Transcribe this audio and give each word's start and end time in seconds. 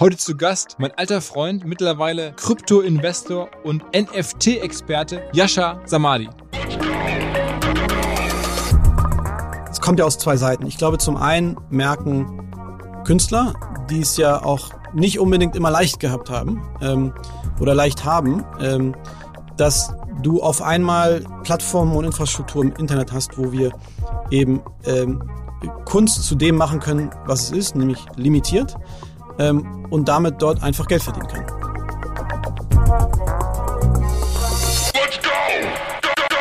Heute 0.00 0.16
zu 0.16 0.36
Gast 0.36 0.74
mein 0.80 0.90
alter 0.90 1.20
Freund, 1.20 1.64
mittlerweile 1.64 2.32
Krypto-Investor 2.32 3.48
und 3.62 3.84
NFT-Experte 3.94 5.22
Yasha 5.32 5.80
Samadi. 5.84 6.28
Es 9.70 9.80
kommt 9.80 10.00
ja 10.00 10.04
aus 10.04 10.18
zwei 10.18 10.36
Seiten. 10.36 10.66
Ich 10.66 10.78
glaube, 10.78 10.98
zum 10.98 11.16
einen 11.16 11.56
merken 11.70 12.42
Künstler, 13.04 13.54
die 13.88 14.00
es 14.00 14.16
ja 14.16 14.42
auch 14.42 14.70
nicht 14.94 15.20
unbedingt 15.20 15.54
immer 15.54 15.70
leicht 15.70 16.00
gehabt 16.00 16.28
haben 16.28 16.60
ähm, 16.80 17.14
oder 17.60 17.72
leicht 17.76 18.04
haben, 18.04 18.44
ähm, 18.60 18.96
dass 19.56 19.94
du 20.22 20.42
auf 20.42 20.60
einmal 20.60 21.24
Plattformen 21.44 21.94
und 21.94 22.04
Infrastruktur 22.04 22.64
im 22.64 22.72
Internet 22.72 23.12
hast, 23.12 23.38
wo 23.38 23.52
wir 23.52 23.70
eben 24.32 24.60
ähm, 24.86 25.22
Kunst 25.84 26.24
zu 26.24 26.34
dem 26.34 26.56
machen 26.56 26.80
können, 26.80 27.10
was 27.26 27.44
es 27.44 27.50
ist, 27.52 27.76
nämlich 27.76 28.04
limitiert 28.16 28.74
ähm, 29.38 29.86
und 29.90 30.08
damit 30.08 30.40
dort 30.40 30.62
einfach 30.62 30.86
Geld 30.86 31.02
verdienen 31.02 31.28
kann. 31.28 31.44
Let's 34.94 35.18
go! 35.22 35.30
Go, 36.02 36.08
go! 36.30 36.36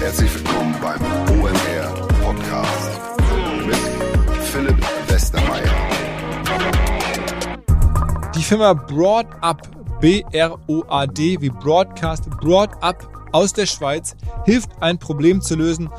Herzlich 0.00 0.34
willkommen 0.34 0.74
beim 0.80 1.00
OMR 1.40 1.88
Podcast 2.22 3.00
mit 3.66 3.76
Philipp 4.44 4.78
Westermeier. 5.08 5.70
Die 8.34 8.42
Firma 8.42 8.72
Broad 8.74 9.26
Up, 9.40 9.62
B-R-O-A-D, 10.00 11.40
wie 11.40 11.50
Broadcast, 11.50 12.28
Broad 12.40 12.70
Up 12.80 13.08
aus 13.32 13.52
der 13.52 13.66
Schweiz, 13.66 14.14
hilft 14.44 14.70
ein 14.80 14.98
Problem 14.98 15.40
zu 15.40 15.56
lösen, 15.56 15.90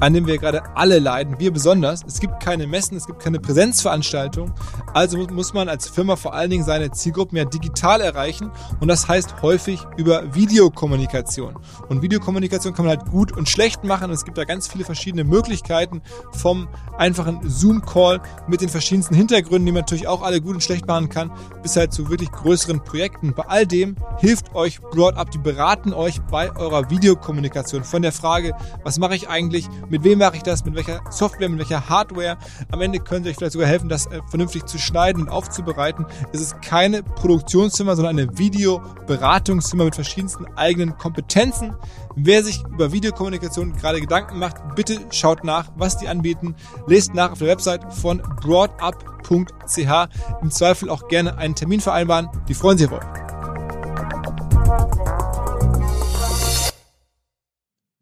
an 0.00 0.14
dem 0.14 0.26
wir 0.26 0.38
gerade 0.38 0.62
alle 0.74 0.98
leiden, 0.98 1.38
wir 1.38 1.52
besonders. 1.52 2.02
Es 2.06 2.20
gibt 2.20 2.40
keine 2.40 2.66
Messen, 2.66 2.96
es 2.96 3.06
gibt 3.06 3.20
keine 3.20 3.38
Präsenzveranstaltung. 3.38 4.52
Also 4.94 5.18
muss 5.18 5.54
man 5.54 5.68
als 5.68 5.88
Firma 5.88 6.16
vor 6.16 6.34
allen 6.34 6.50
Dingen 6.50 6.64
seine 6.64 6.90
Zielgruppen 6.90 7.36
ja 7.36 7.44
digital 7.44 8.00
erreichen 8.00 8.50
und 8.80 8.88
das 8.88 9.08
heißt 9.08 9.42
häufig 9.42 9.80
über 9.96 10.34
Videokommunikation. 10.34 11.56
Und 11.88 12.02
Videokommunikation 12.02 12.74
kann 12.74 12.86
man 12.86 12.96
halt 12.96 13.10
gut 13.10 13.36
und 13.36 13.48
schlecht 13.48 13.84
machen 13.84 14.10
es 14.10 14.24
gibt 14.24 14.38
da 14.38 14.44
ganz 14.44 14.68
viele 14.68 14.84
verschiedene 14.84 15.24
Möglichkeiten 15.24 16.02
vom 16.32 16.68
einfachen 16.98 17.40
Zoom-Call 17.48 18.20
mit 18.48 18.60
den 18.60 18.68
verschiedensten 18.68 19.14
Hintergründen, 19.14 19.66
die 19.66 19.72
man 19.72 19.82
natürlich 19.82 20.08
auch 20.08 20.22
alle 20.22 20.40
gut 20.40 20.54
und 20.54 20.62
schlecht 20.62 20.86
machen 20.86 21.08
kann, 21.08 21.30
bis 21.62 21.76
halt 21.76 21.92
zu 21.92 22.08
wirklich 22.10 22.30
größeren 22.30 22.82
Projekten. 22.82 23.34
Bei 23.34 23.44
all 23.44 23.66
dem 23.66 23.96
hilft 24.18 24.54
euch 24.54 24.80
Broadup, 24.80 25.30
die 25.30 25.38
beraten 25.38 25.92
euch 25.92 26.20
bei 26.22 26.54
eurer 26.56 26.90
Videokommunikation 26.90 27.84
von 27.84 28.02
der 28.02 28.12
Frage, 28.12 28.54
was 28.82 28.98
mache 28.98 29.14
ich 29.14 29.28
eigentlich, 29.28 29.68
mit 29.90 30.04
wem 30.04 30.20
mache 30.20 30.36
ich 30.36 30.42
das, 30.42 30.64
mit 30.64 30.74
welcher 30.74 31.00
Software, 31.10 31.48
mit 31.48 31.58
welcher 31.58 31.88
Hardware. 31.88 32.38
Am 32.70 32.80
Ende 32.80 33.00
können 33.00 33.24
sie 33.24 33.30
euch 33.30 33.36
vielleicht 33.36 33.52
sogar 33.52 33.68
helfen, 33.68 33.88
das 33.88 34.06
äh, 34.06 34.20
vernünftig 34.28 34.66
zu 34.66 34.78
schneiden 34.78 35.22
und 35.22 35.28
aufzubereiten. 35.28 36.06
Es 36.32 36.40
ist 36.40 36.62
keine 36.62 37.02
Produktionszimmer, 37.02 37.96
sondern 37.96 38.18
eine 38.18 38.38
Videoberatungszimmer 38.38 39.84
mit 39.84 39.94
verschiedensten 39.96 40.46
eigenen 40.56 40.96
Kompetenzen. 40.96 41.74
Wer 42.16 42.44
sich 42.44 42.62
über 42.64 42.92
Videokommunikation 42.92 43.74
gerade 43.76 44.00
Gedanken 44.00 44.38
macht, 44.38 44.76
bitte 44.76 45.00
schaut 45.10 45.44
nach, 45.44 45.70
was 45.76 45.98
die 45.98 46.08
anbieten. 46.08 46.54
Lest 46.86 47.14
nach 47.14 47.32
auf 47.32 47.38
der 47.38 47.48
Website 47.48 47.92
von 47.92 48.22
broadup.ch. 48.40 50.08
Im 50.40 50.50
Zweifel 50.50 50.88
auch 50.88 51.08
gerne 51.08 51.36
einen 51.36 51.54
Termin 51.54 51.80
vereinbaren. 51.80 52.28
Die 52.48 52.54
freuen 52.54 52.78
sich 52.78 52.90
euch. 52.90 53.04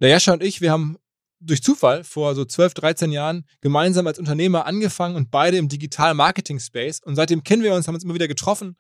Der 0.01 0.11
Jascha 0.11 0.33
und 0.33 0.43
ich, 0.45 0.61
wir 0.61 0.71
haben 0.71 0.97
durch 1.41 1.63
Zufall 1.63 2.05
vor 2.05 2.35
so 2.35 2.45
12, 2.45 2.75
13 2.75 3.13
Jahren 3.13 3.45
gemeinsam 3.61 4.07
als 4.07 4.19
Unternehmer 4.19 4.67
angefangen 4.67 5.17
und 5.17 5.31
beide 5.31 5.57
im 5.57 5.69
Digital-Marketing-Space. 5.69 7.01
Und 7.05 7.17
seitdem 7.17 7.43
kennen 7.45 7.63
wir 7.63 7.75
uns, 7.75 7.87
haben 7.87 7.95
uns 7.95 8.05
immer 8.05 8.15
wieder 8.15 8.29
getroffen. 8.29 8.77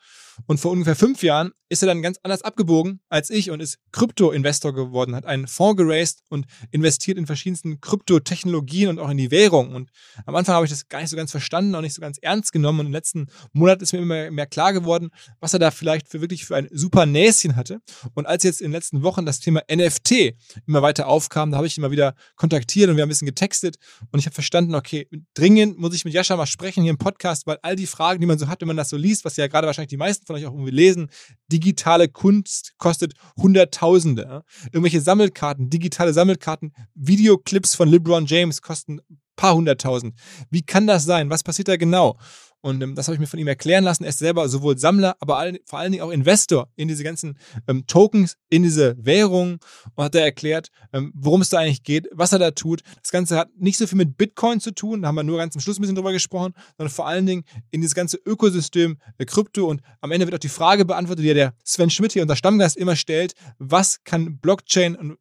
Und 0.46 0.58
vor 0.58 0.72
ungefähr 0.72 0.96
fünf 0.96 1.22
Jahren 1.22 1.52
ist 1.68 1.82
er 1.82 1.86
dann 1.86 2.02
ganz 2.02 2.18
anders 2.22 2.42
abgebogen 2.42 3.00
als 3.08 3.30
ich 3.30 3.50
und 3.50 3.60
ist 3.60 3.78
Krypto-Investor 3.92 4.72
geworden, 4.74 5.14
hat 5.14 5.26
einen 5.26 5.46
Fonds 5.46 5.76
geraced 5.76 6.22
und 6.28 6.46
investiert 6.70 7.18
in 7.18 7.26
verschiedensten 7.26 7.80
Kryptotechnologien 7.80 8.88
und 8.88 8.98
auch 8.98 9.10
in 9.10 9.18
die 9.18 9.30
Währung. 9.30 9.74
Und 9.74 9.90
am 10.24 10.34
Anfang 10.34 10.54
habe 10.54 10.64
ich 10.64 10.70
das 10.70 10.88
gar 10.88 11.00
nicht 11.00 11.10
so 11.10 11.16
ganz 11.16 11.30
verstanden, 11.30 11.74
auch 11.74 11.80
nicht 11.80 11.94
so 11.94 12.00
ganz 12.00 12.18
ernst 12.18 12.52
genommen. 12.52 12.80
Und 12.80 12.86
im 12.86 12.92
letzten 12.92 13.26
Monat 13.52 13.82
ist 13.82 13.92
mir 13.92 13.98
immer 13.98 14.30
mehr 14.30 14.46
klar 14.46 14.72
geworden, 14.72 15.10
was 15.40 15.52
er 15.52 15.58
da 15.58 15.70
vielleicht 15.70 16.08
für 16.08 16.20
wirklich 16.20 16.46
für 16.46 16.56
ein 16.56 16.68
super 16.70 17.06
Näschen 17.06 17.56
hatte. 17.56 17.80
Und 18.14 18.26
als 18.26 18.44
jetzt 18.44 18.60
in 18.60 18.68
den 18.68 18.72
letzten 18.72 19.02
Wochen 19.02 19.26
das 19.26 19.40
Thema 19.40 19.62
NFT 19.70 20.34
immer 20.66 20.82
weiter 20.82 21.06
aufkam, 21.06 21.50
da 21.50 21.58
habe 21.58 21.66
ich 21.66 21.76
ihn 21.76 21.82
mal 21.82 21.90
wieder 21.90 22.14
kontaktiert 22.36 22.88
und 22.88 22.96
wir 22.96 23.02
haben 23.02 23.08
ein 23.08 23.10
bisschen 23.10 23.26
getextet. 23.26 23.76
Und 24.10 24.20
ich 24.20 24.26
habe 24.26 24.34
verstanden, 24.34 24.74
okay, 24.74 25.08
dringend 25.34 25.78
muss 25.78 25.94
ich 25.94 26.04
mit 26.04 26.14
Jascha 26.14 26.36
mal 26.36 26.46
sprechen 26.46 26.82
hier 26.82 26.90
im 26.90 26.98
Podcast, 26.98 27.46
weil 27.46 27.58
all 27.62 27.76
die 27.76 27.86
Fragen, 27.86 28.20
die 28.20 28.26
man 28.26 28.38
so 28.38 28.48
hat, 28.48 28.60
wenn 28.60 28.68
man 28.68 28.76
das 28.76 28.88
so 28.88 28.96
liest, 28.96 29.24
was 29.24 29.36
ja 29.36 29.46
gerade 29.48 29.66
wahrscheinlich 29.66 29.90
die 29.90 29.96
meisten 29.96 30.24
von 30.28 30.36
euch 30.36 30.46
auch 30.46 30.52
irgendwie 30.52 30.70
lesen, 30.70 31.10
digitale 31.50 32.08
Kunst 32.08 32.74
kostet 32.78 33.14
Hunderttausende. 33.36 34.22
Ja? 34.22 34.42
Irgendwelche 34.66 35.00
Sammelkarten, 35.00 35.70
digitale 35.70 36.12
Sammelkarten, 36.12 36.72
Videoclips 36.94 37.74
von 37.74 37.88
LeBron 37.88 38.26
James 38.26 38.62
kosten 38.62 39.00
paar 39.38 39.54
hunderttausend. 39.54 40.14
Wie 40.50 40.62
kann 40.62 40.86
das 40.86 41.04
sein? 41.04 41.30
Was 41.30 41.42
passiert 41.42 41.68
da 41.68 41.76
genau? 41.76 42.18
Und 42.60 42.82
ähm, 42.82 42.94
das 42.94 43.06
habe 43.06 43.14
ich 43.14 43.20
mir 43.20 43.26
von 43.26 43.38
ihm 43.38 43.46
erklären 43.46 43.84
lassen. 43.84 44.04
Er 44.04 44.10
ist 44.10 44.18
selber 44.18 44.48
sowohl 44.48 44.78
Sammler, 44.78 45.16
aber 45.20 45.38
all, 45.38 45.58
vor 45.64 45.78
allen 45.78 45.92
Dingen 45.92 46.02
auch 46.02 46.10
Investor 46.10 46.68
in 46.76 46.88
diese 46.88 47.04
ganzen 47.04 47.38
ähm, 47.68 47.86
Tokens, 47.86 48.36
in 48.48 48.62
diese 48.62 48.96
Währungen. 48.98 49.58
Und 49.94 50.04
hat 50.04 50.14
er 50.14 50.24
erklärt, 50.24 50.68
ähm, 50.92 51.12
worum 51.14 51.40
es 51.40 51.50
da 51.50 51.58
eigentlich 51.58 51.82
geht, 51.82 52.08
was 52.12 52.32
er 52.32 52.38
da 52.38 52.50
tut. 52.50 52.82
Das 53.00 53.10
Ganze 53.10 53.36
hat 53.36 53.48
nicht 53.56 53.78
so 53.78 53.86
viel 53.86 53.98
mit 53.98 54.16
Bitcoin 54.16 54.60
zu 54.60 54.72
tun, 54.72 55.02
da 55.02 55.08
haben 55.08 55.14
wir 55.14 55.22
nur 55.22 55.38
ganz 55.38 55.54
am 55.54 55.60
Schluss 55.60 55.78
ein 55.78 55.82
bisschen 55.82 55.96
drüber 55.96 56.12
gesprochen, 56.12 56.54
sondern 56.76 56.92
vor 56.92 57.06
allen 57.06 57.26
Dingen 57.26 57.44
in 57.70 57.80
dieses 57.80 57.94
ganze 57.94 58.18
Ökosystem 58.24 58.98
der 59.18 59.26
Krypto. 59.26 59.66
Und 59.66 59.82
am 60.00 60.10
Ende 60.10 60.26
wird 60.26 60.34
auch 60.34 60.40
die 60.40 60.48
Frage 60.48 60.84
beantwortet, 60.84 61.24
die 61.24 61.28
ja 61.28 61.34
der 61.34 61.54
Sven 61.64 61.90
Schmidt 61.90 62.12
hier, 62.12 62.22
unser 62.22 62.36
Stammgast, 62.36 62.76
immer 62.76 62.96
stellt, 62.96 63.34
was 63.58 64.02
kann 64.04 64.38
Blockchain 64.38 64.96
und 64.96 65.18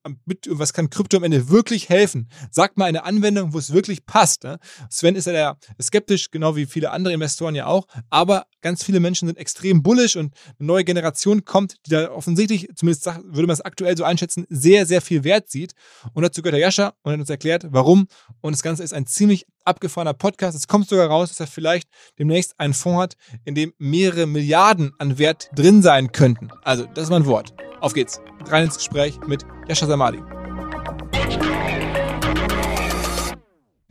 was 0.50 0.74
kann 0.74 0.90
Krypto 0.90 1.18
am 1.18 1.24
Ende 1.24 1.50
wirklich 1.50 1.90
helfen? 1.90 2.30
Sagt 2.50 2.78
mal 2.78 2.86
eine 2.86 3.04
Anwendung, 3.04 3.54
wo 3.54 3.60
es 3.60 3.74
wirklich 3.74 4.06
passt. 4.06 4.44
Ne? 4.44 4.60
Sven 4.90 5.16
ist 5.16 5.28
ja 5.28 5.34
der 5.34 5.58
skeptisch, 5.82 6.32
genau 6.32 6.56
wie 6.56 6.66
viele 6.66 6.92
andere 6.92 7.14
Investoren 7.14 7.27
Investoren 7.28 7.56
ja 7.56 7.66
auch, 7.66 7.88
aber 8.10 8.46
ganz 8.62 8.84
viele 8.84 9.02
Menschen 9.02 9.28
sind 9.28 9.38
extrem 9.38 9.84
bullish 9.84 10.16
und 10.16 10.34
eine 10.60 10.68
neue 10.68 10.86
Generation 10.86 11.44
kommt, 11.44 11.76
die 11.86 11.90
da 11.92 12.10
offensichtlich, 12.10 12.70
zumindest 12.74 13.06
würde 13.06 13.48
man 13.48 13.54
es 13.54 13.62
aktuell 13.62 13.98
so 13.98 14.06
einschätzen, 14.06 14.46
sehr, 14.50 14.86
sehr 14.86 15.02
viel 15.02 15.26
Wert 15.26 15.50
sieht. 15.50 15.74
Und 16.14 16.24
dazu 16.24 16.42
gehört 16.42 16.54
der 16.54 16.62
Jascha 16.62 16.94
und 17.04 17.12
hat 17.12 17.20
uns 17.20 17.30
erklärt, 17.30 17.68
warum. 17.70 18.08
Und 18.40 18.54
das 18.54 18.64
Ganze 18.64 18.84
ist 18.84 18.94
ein 18.94 19.06
ziemlich 19.06 19.46
abgefahrener 19.66 20.14
Podcast. 20.14 20.58
Es 20.58 20.70
kommt 20.70 20.88
sogar 20.88 21.08
raus, 21.08 21.30
dass 21.30 21.40
er 21.42 21.48
vielleicht 21.48 21.90
demnächst 22.18 22.58
einen 22.58 22.74
Fonds 22.74 23.02
hat, 23.02 23.18
in 23.44 23.54
dem 23.54 23.74
mehrere 23.78 24.26
Milliarden 24.26 24.94
an 24.98 25.18
Wert 25.18 25.50
drin 25.54 25.82
sein 25.82 26.14
könnten. 26.14 26.48
Also, 26.64 26.86
das 26.86 27.06
ist 27.06 27.10
mein 27.10 27.26
Wort. 27.26 27.54
Auf 27.82 27.94
geht's. 27.94 28.22
Rein 28.46 28.66
ins 28.66 28.78
Gespräch 28.78 29.20
mit 29.28 29.44
Jascha 29.68 29.86
Samadi. 29.86 30.20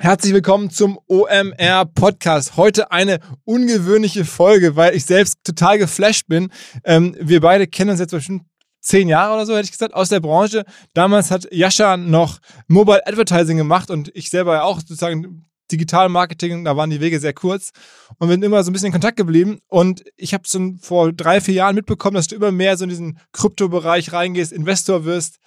Herzlich 0.07 0.35
willkommen 0.35 0.71
zum 0.71 1.01
OMR 1.09 1.85
Podcast. 1.85 2.57
Heute 2.57 2.93
eine 2.93 3.19
ungewöhnliche 3.43 4.25
Folge, 4.25 4.77
weil 4.77 4.95
ich 4.95 5.05
selbst 5.05 5.43
total 5.43 5.79
geflasht 5.79 6.29
bin. 6.29 6.53
Ähm, 6.85 7.17
wir 7.19 7.41
beide 7.41 7.67
kennen 7.67 7.91
uns 7.91 7.99
jetzt 7.99 8.13
bestimmt 8.13 8.45
zehn 8.81 9.09
Jahre 9.09 9.35
oder 9.35 9.47
so, 9.47 9.57
hätte 9.57 9.65
ich 9.65 9.73
gesagt, 9.73 9.95
aus 9.95 10.09
der 10.09 10.21
Branche. 10.21 10.65
Damals 10.95 11.33
hat 11.33 11.49
Jascha 11.51 11.97
noch 11.97 12.39
Mobile 12.69 13.05
Advertising 13.05 13.57
gemacht 13.57 13.91
und 13.91 14.13
ich 14.15 14.31
selber 14.31 14.55
ja 14.55 14.63
auch 14.63 14.79
sozusagen 14.79 15.45
Digital 15.73 16.09
Marketing, 16.09 16.65
da 16.65 16.77
waren 16.77 16.91
die 16.91 17.01
Wege 17.01 17.19
sehr 17.19 17.33
kurz 17.33 17.73
und 18.19 18.29
wir 18.29 18.35
sind 18.35 18.45
immer 18.45 18.63
so 18.63 18.71
ein 18.71 18.75
bisschen 18.75 18.87
in 18.87 18.93
Kontakt 18.93 19.17
geblieben. 19.17 19.59
Und 19.67 20.05
ich 20.15 20.35
habe 20.35 20.45
schon 20.47 20.79
vor 20.79 21.13
drei, 21.13 21.41
vier 21.41 21.55
Jahren 21.55 21.75
mitbekommen, 21.75 22.15
dass 22.15 22.29
du 22.29 22.37
immer 22.37 22.53
mehr 22.53 22.77
so 22.77 22.85
in 22.85 22.91
diesen 22.91 23.19
Kryptobereich 23.33 24.13
reingehst, 24.13 24.53
Investor 24.53 25.05
wirst. 25.05 25.41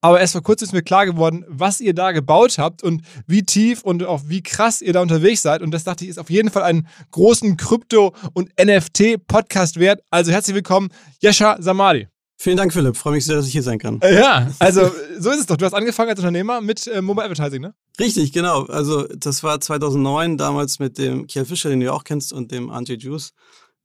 Aber 0.00 0.20
erst 0.20 0.32
vor 0.32 0.42
kurzem 0.42 0.66
ist 0.66 0.72
mir 0.72 0.82
klar 0.82 1.06
geworden, 1.06 1.44
was 1.48 1.80
ihr 1.80 1.94
da 1.94 2.12
gebaut 2.12 2.58
habt 2.58 2.82
und 2.82 3.02
wie 3.26 3.42
tief 3.42 3.82
und 3.82 4.04
auch 4.04 4.22
wie 4.26 4.42
krass 4.42 4.82
ihr 4.82 4.92
da 4.92 5.00
unterwegs 5.02 5.42
seid. 5.42 5.62
Und 5.62 5.72
das 5.72 5.84
dachte 5.84 6.04
ich, 6.04 6.10
ist 6.10 6.18
auf 6.18 6.30
jeden 6.30 6.50
Fall 6.50 6.62
einen 6.62 6.86
großen 7.10 7.56
Krypto- 7.56 8.14
und 8.34 8.50
NFT-Podcast 8.60 9.80
wert. 9.80 10.02
Also 10.10 10.32
herzlich 10.32 10.54
willkommen, 10.54 10.90
Yasha 11.20 11.56
Samadi. 11.60 12.08
Vielen 12.38 12.58
Dank, 12.58 12.72
Philipp. 12.72 12.96
Freue 12.96 13.14
mich 13.14 13.24
sehr, 13.24 13.36
dass 13.36 13.46
ich 13.46 13.52
hier 13.52 13.62
sein 13.62 13.78
kann. 13.78 14.00
Äh, 14.02 14.20
ja, 14.20 14.50
also 14.58 14.90
so 15.18 15.30
ist 15.30 15.40
es 15.40 15.46
doch. 15.46 15.56
Du 15.56 15.64
hast 15.64 15.72
angefangen 15.72 16.10
als 16.10 16.18
Unternehmer 16.18 16.60
mit 16.60 16.86
äh, 16.86 17.00
Mobile 17.00 17.24
Advertising, 17.24 17.62
ne? 17.62 17.74
Richtig, 17.98 18.32
genau. 18.32 18.64
Also 18.66 19.06
das 19.08 19.42
war 19.42 19.58
2009 19.58 20.36
damals 20.36 20.78
mit 20.78 20.98
dem 20.98 21.26
Kiel 21.26 21.46
Fischer, 21.46 21.70
den 21.70 21.80
du 21.80 21.86
ja 21.86 21.92
auch 21.92 22.04
kennst, 22.04 22.34
und 22.34 22.52
dem 22.52 22.68
Ante 22.70 22.94
Juice. 22.94 23.32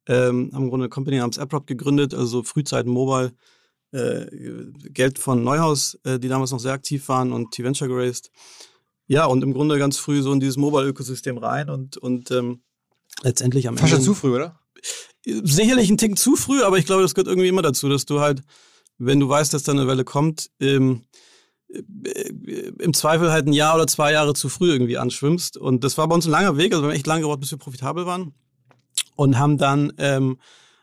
Ähm, 0.08 0.52
haben 0.54 0.64
im 0.64 0.70
Grunde 0.70 0.86
eine 0.86 0.90
Company 0.90 1.18
namens 1.18 1.40
AppRop 1.40 1.66
gegründet, 1.66 2.14
also 2.14 2.44
Frühzeiten 2.44 2.92
Mobile 2.92 3.32
äh, 3.92 4.26
Geld 4.90 5.20
von 5.20 5.44
Neuhaus, 5.44 6.00
äh, 6.04 6.20
die 6.20 6.28
damals 6.28 6.52
noch 6.52 6.60
sehr 6.60 6.74
aktiv 6.74 7.08
waren 7.10 7.32
und 7.32 7.52
T-Venture 7.52 7.88
geraced. 7.88 8.32
Ja, 9.08 9.26
und 9.26 9.44
im 9.44 9.54
Grunde 9.54 9.78
ganz 9.78 9.98
früh 9.98 10.22
so 10.22 10.32
in 10.32 10.40
dieses 10.40 10.58
Mobile-Ökosystem 10.58 11.38
rein 11.38 11.70
und, 11.70 11.98
und 11.98 12.32
ähm, 12.32 12.62
letztendlich 13.22 13.68
am 13.68 13.78
Fast 13.78 13.94
Ende. 13.94 13.98
Fast 13.98 14.06
zu 14.06 14.14
früh, 14.14 14.34
oder? 14.34 14.60
Sicherlich 15.26 15.90
ein 15.90 15.98
Tick 15.98 16.18
zu 16.18 16.36
früh, 16.36 16.64
aber 16.64 16.78
ich 16.78 16.86
glaube, 16.86 17.02
das 17.02 17.14
gehört 17.14 17.28
irgendwie 17.28 17.50
immer 17.50 17.62
dazu, 17.62 17.90
dass 17.90 18.06
du 18.06 18.22
halt, 18.22 18.42
wenn 18.98 19.20
du 19.20 19.28
weißt, 19.28 19.54
dass 19.54 19.64
da 19.64 19.74
eine 19.74 19.88
Welle 19.88 20.04
kommt, 20.04 20.50
ähm, 20.60 21.04
im 21.68 22.94
Zweifel 22.94 23.32
halt 23.32 23.48
ein 23.48 23.54
Jahr 23.54 23.76
oder 23.76 23.88
zwei 23.88 24.12
Jahre 24.12 24.34
zu 24.34 24.50
früh 24.50 24.72
irgendwie 24.72 24.98
anschwimmst. 24.98 25.58
Und 25.58 25.84
das 25.84 25.98
war 25.98 26.08
bei 26.08 26.16
uns 26.16 26.26
ein 26.26 26.32
langer 26.32 26.58
Weg, 26.58 26.74
also 26.74 26.84
wir 26.84 26.90
haben 26.90 26.96
echt 26.96 27.08
lange 27.08 27.22
gebraucht, 27.22 27.40
bis 27.40 27.52
wir 27.52 27.58
profitabel 27.58 28.06
waren. 28.06 28.34
und 29.16 29.38
haben 29.38 29.58
dann 29.58 29.94
ähm, 29.98 30.38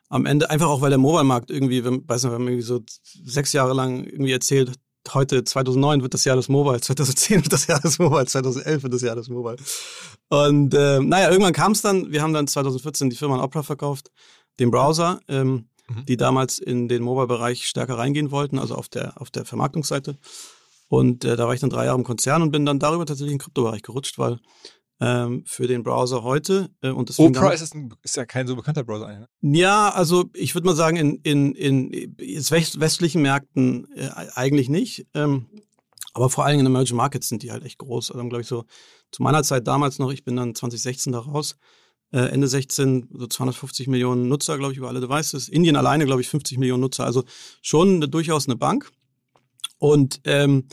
am 0.09 0.27
Ende 0.27 0.51
einfach 0.51 0.69
auch, 0.69 0.81
weil 0.81 0.91
der 0.91 0.99
Mobile-Markt 0.99 1.51
irgendwie, 1.51 1.85
wir, 1.85 1.93
weiß 1.93 2.23
nicht, 2.23 2.33
wir 2.33 2.37
haben 2.37 2.49
irgendwie 2.49 2.63
so 2.63 2.81
sechs 3.25 3.53
Jahre 3.53 3.75
lang 3.75 4.05
irgendwie 4.05 4.33
erzählt, 4.33 4.73
heute 5.13 5.45
2009 5.45 6.03
wird 6.03 6.15
das 6.15 6.25
Jahr 6.25 6.37
des 6.37 6.49
Mobile, 6.49 6.81
2010 6.81 7.45
wird 7.45 7.53
das 7.53 7.67
Jahr 7.67 7.81
des 7.81 7.99
Mobile, 7.99 8.27
2011 8.27 8.83
wird 8.83 8.95
das 8.95 9.03
Jahr 9.03 9.17
des 9.17 9.29
Mobile. 9.29 9.57
Und 10.29 10.75
äh, 10.75 11.01
naja, 11.01 11.31
irgendwann 11.31 11.53
kam 11.53 11.73
es 11.73 11.83
dann, 11.83 12.11
wir 12.11 12.23
haben 12.23 12.33
dann 12.33 12.47
2014 12.47 13.11
die 13.11 13.17
Firma 13.17 13.37
an 13.37 13.41
Opera 13.41 13.63
verkauft, 13.63 14.11
den 14.59 14.71
Browser, 14.71 15.21
ähm, 15.29 15.69
mhm. 15.89 16.05
die 16.07 16.17
damals 16.17 16.59
in 16.59 16.89
den 16.89 17.03
Mobile-Bereich 17.03 17.67
stärker 17.67 17.99
reingehen 17.99 18.31
wollten, 18.31 18.59
also 18.59 18.75
auf 18.75 18.89
der, 18.89 19.21
auf 19.21 19.31
der 19.31 19.45
Vermarktungsseite. 19.45 20.19
Und 20.89 21.25
äh, 21.25 21.37
da 21.37 21.47
war 21.47 21.55
ich 21.55 21.61
dann 21.61 21.71
drei 21.71 21.85
Jahre 21.85 21.99
im 21.99 22.05
Konzern 22.05 22.43
und 22.43 22.51
bin 22.51 22.65
dann 22.65 22.79
darüber 22.79 23.05
tatsächlich 23.05 23.33
in 23.33 23.39
den 23.39 23.45
Kryptobereich 23.45 23.83
gerutscht, 23.83 24.19
weil 24.19 24.39
ähm, 25.01 25.45
für 25.47 25.67
den 25.67 25.83
Browser 25.83 26.23
heute. 26.23 26.71
Äh, 26.83 26.91
und 26.91 27.17
Opera 27.19 27.53
ist, 27.53 27.75
ein, 27.75 27.95
ist, 28.03 28.17
ja 28.17 28.27
kein 28.27 28.47
so 28.47 28.57
bekannter 28.57 28.85
Browser. 28.85 29.09
Ne? 29.09 29.29
Ja, 29.59 29.91
also 29.91 30.31
ich 30.35 30.55
würde 30.55 30.67
mal 30.67 30.77
sagen, 30.77 30.97
in, 30.97 31.17
in, 31.23 31.55
in 31.55 31.91
westlichen 32.19 33.23
Märkten 33.23 33.87
äh, 33.95 34.09
eigentlich 34.35 34.69
nicht. 34.69 35.07
Ähm, 35.15 35.47
aber 36.15 36.31
vor 36.31 36.45
allem 36.45 36.59
in 36.59 36.67
Emerging 36.67 36.97
Markets 36.97 37.29
sind 37.29 37.43
die 37.43 37.53
halt 37.53 37.65
echt 37.65 37.79
groß. 37.79 38.11
Also 38.11 38.29
glaube 38.29 38.43
ich 38.43 38.49
so 38.49 38.65
zu 39.11 39.23
meiner 39.23 39.43
Zeit 39.43 39.67
damals 39.67 39.99
noch, 39.99 40.11
ich 40.11 40.25
bin 40.25 40.37
dann 40.37 40.55
2016 40.55 41.13
da 41.13 41.21
raus, 41.21 41.57
äh, 42.11 42.19
Ende 42.19 42.49
16 42.49 43.09
so 43.13 43.27
250 43.27 43.87
Millionen 43.89 44.29
Nutzer, 44.29 44.59
glaube 44.59 44.73
ich, 44.73 44.79
über 44.79 44.89
alle 44.89 45.01
Devices. 45.01 45.49
Indien 45.49 45.77
alleine, 45.77 46.07
glaube 46.07 46.21
ich, 46.21 46.29
50 46.29 46.59
Millionen 46.59 46.81
Nutzer. 46.81 47.05
Also 47.05 47.25
schon 47.63 47.97
eine, 47.97 48.09
durchaus 48.09 48.47
eine 48.47 48.57
Bank. 48.57 48.91
Und 49.79 50.21
ähm, 50.25 50.67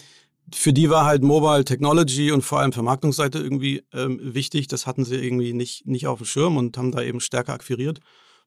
für 0.54 0.74
die 0.74 0.90
war 0.90 1.06
halt 1.06 1.24
Mobile 1.24 1.66
Technology 1.66 2.32
und 2.32 2.44
vor 2.44 2.60
allem 2.60 2.72
Vermarktungsseite 2.72 3.40
irgendwie 3.40 3.84
ähm, 3.94 4.20
wichtig. 4.22 4.68
Das 4.68 4.86
hatten 4.86 5.06
sie 5.06 5.16
irgendwie 5.16 5.54
nicht, 5.54 5.88
nicht 5.88 6.08
auf 6.08 6.20
dem 6.20 6.26
Schirm 6.26 6.58
und 6.58 6.78
haben 6.78 6.92
da 6.92 7.02
eben 7.02 7.20
stärker 7.20 7.54
akquiriert. 7.54 8.00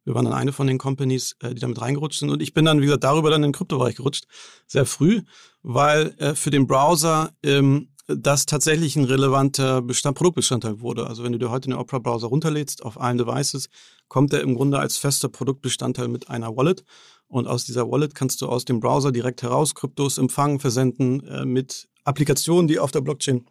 Wir 0.05 0.15
waren 0.15 0.25
dann 0.25 0.35
eine 0.35 0.53
von 0.53 0.67
den 0.67 0.79
Companies, 0.79 1.37
äh, 1.41 1.55
die 1.55 1.61
damit 1.61 1.81
reingerutscht 1.81 2.21
sind. 2.21 2.31
Und 2.31 2.41
ich 2.41 2.55
bin 2.55 2.65
dann, 2.65 2.81
wie 2.81 2.87
gesagt, 2.87 3.05
darüber 3.05 3.31
dann 3.31 3.43
in 3.43 3.49
den 3.49 3.55
Kryptobereich 3.55 3.97
gerutscht, 3.97 4.25
sehr 4.67 4.87
früh, 4.87 5.23
weil 5.63 6.15
äh, 6.19 6.35
für 6.35 6.51
den 6.51 6.67
Browser 6.67 7.33
ähm, 7.43 7.91
das 8.07 8.47
tatsächlich 8.47 8.97
ein 8.97 9.05
relevanter 9.05 9.83
Bestand, 9.83 10.17
Produktbestandteil 10.17 10.81
wurde. 10.81 11.07
Also 11.07 11.25
wenn 11.25 11.33
du 11.33 11.39
dir 11.39 11.51
heute 11.51 11.71
einen 11.71 11.79
Opera-Browser 11.79 12.29
runterlädst 12.29 12.83
auf 12.83 12.99
allen 12.99 13.19
Devices, 13.19 13.69
kommt 14.09 14.33
er 14.33 14.41
im 14.41 14.55
Grunde 14.55 14.79
als 14.79 14.97
fester 14.97 15.29
Produktbestandteil 15.29 16.09
mit 16.09 16.31
einer 16.31 16.57
Wallet. 16.57 16.85
Und 17.29 17.47
aus 17.47 17.65
dieser 17.65 17.91
Wallet 17.91 18.15
kannst 18.15 18.41
du 18.41 18.49
aus 18.49 18.65
dem 18.65 18.81
Browser 18.81 19.13
direkt 19.13 19.43
heraus 19.43 19.75
Kryptos 19.75 20.19
empfangen, 20.19 20.61
versenden, 20.61 21.27
äh, 21.27 21.45
mit 21.45 21.89
Applikationen, 22.05 22.69
die 22.69 22.79
auf 22.79 22.91
der 22.91 23.03
Blockchain 23.03 23.47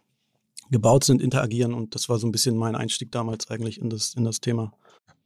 gebaut 0.70 1.04
sind, 1.04 1.22
interagieren. 1.22 1.74
Und 1.74 1.94
das 1.94 2.08
war 2.08 2.18
so 2.18 2.26
ein 2.26 2.32
bisschen 2.32 2.56
mein 2.56 2.74
Einstieg 2.74 3.12
damals 3.12 3.48
eigentlich 3.50 3.80
in 3.80 3.88
das, 3.88 4.14
in 4.14 4.24
das 4.24 4.40
Thema. 4.40 4.72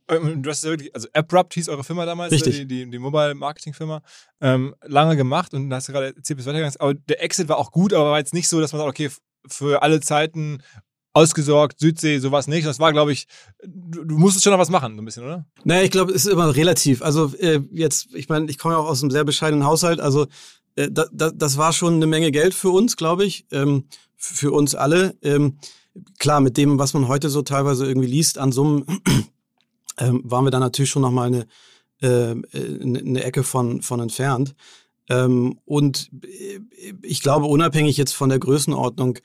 Ähm, 0.09 0.43
du 0.43 0.51
hast 0.51 0.65
ja 0.65 0.71
wirklich, 0.71 0.95
also 0.95 1.09
Abrupt 1.13 1.55
hieß 1.55 1.69
eure 1.69 1.85
Firma 1.85 2.05
damals, 2.05 2.33
Richtig. 2.33 2.57
die, 2.59 2.67
die, 2.67 2.91
die 2.91 2.99
Mobile-Marketing-Firma, 2.99 4.03
ähm, 4.41 4.75
lange 4.83 5.17
gemacht 5.17 5.55
und 5.55 5.73
hast 5.73 5.89
du 5.89 5.93
gerade 5.93 6.15
erzählt, 6.17 6.37
bis 6.37 6.47
weitergegangen 6.47 6.77
Aber 6.79 6.95
der 6.95 7.23
Exit 7.23 7.49
war 7.49 7.59
auch 7.59 7.71
gut, 7.71 7.93
aber 7.93 8.11
war 8.11 8.19
jetzt 8.19 8.35
nicht 8.35 8.49
so, 8.49 8.61
dass 8.61 8.73
man 8.73 8.81
sagt, 8.81 8.91
okay, 8.91 9.11
für 9.47 9.83
alle 9.83 10.01
Zeiten 10.01 10.63
ausgesorgt, 11.13 11.79
Südsee, 11.79 12.19
sowas 12.19 12.49
nicht. 12.49 12.67
Das 12.67 12.79
war, 12.79 12.93
glaube 12.93 13.13
ich, 13.13 13.27
du, 13.65 14.05
du, 14.05 14.19
musstest 14.19 14.45
schon 14.45 14.53
noch 14.53 14.59
was 14.59 14.71
machen, 14.71 14.95
so 14.95 15.03
ein 15.03 15.05
bisschen, 15.05 15.25
oder? 15.25 15.45
Naja, 15.65 15.83
ich 15.83 15.91
glaube, 15.91 16.13
es 16.13 16.25
ist 16.25 16.33
immer 16.33 16.55
relativ. 16.55 17.03
Also 17.03 17.33
äh, 17.39 17.61
jetzt, 17.71 18.15
ich 18.15 18.29
meine, 18.29 18.51
ich 18.51 18.59
komme 18.59 18.75
ja 18.75 18.81
auch 18.81 18.89
aus 18.89 19.03
einem 19.03 19.11
sehr 19.11 19.25
bescheidenen 19.25 19.67
Haushalt, 19.67 20.01
also 20.01 20.27
äh, 20.77 20.91
da, 20.91 21.07
da, 21.13 21.31
das 21.31 21.59
war 21.59 21.73
schon 21.73 21.95
eine 21.95 22.07
Menge 22.07 22.31
Geld 22.31 22.55
für 22.55 22.71
uns, 22.71 22.97
glaube 22.97 23.25
ich, 23.25 23.47
ähm, 23.53 23.85
für 24.17 24.53
uns 24.53 24.75
alle. 24.75 25.17
Ähm, 25.23 25.59
klar, 26.19 26.41
mit 26.41 26.57
dem, 26.57 26.79
was 26.79 26.95
man 26.95 27.09
heute 27.09 27.29
so 27.29 27.43
teilweise 27.43 27.87
irgendwie 27.87 28.09
liest 28.09 28.39
an 28.39 28.53
Summen, 28.53 28.85
ähm, 29.99 30.23
waren 30.25 30.45
wir 30.45 30.51
da 30.51 30.61
natürlich 30.61 30.91
schon 30.91 31.03
nochmal 31.03 31.27
eine, 31.27 31.47
äh, 32.01 32.35
eine 32.55 33.23
Ecke 33.23 33.43
von, 33.43 33.83
von 33.83 34.01
entfernt. 34.01 34.55
Ähm, 35.09 35.59
und 35.65 36.11
äh, 36.25 36.61
ich 37.03 37.23
glaube, 37.23 37.47
unabhängig 37.47 37.97
jetzt 37.97 38.15
von 38.15 38.31
der 38.31 38.39
Größenordnung, 38.39 39.19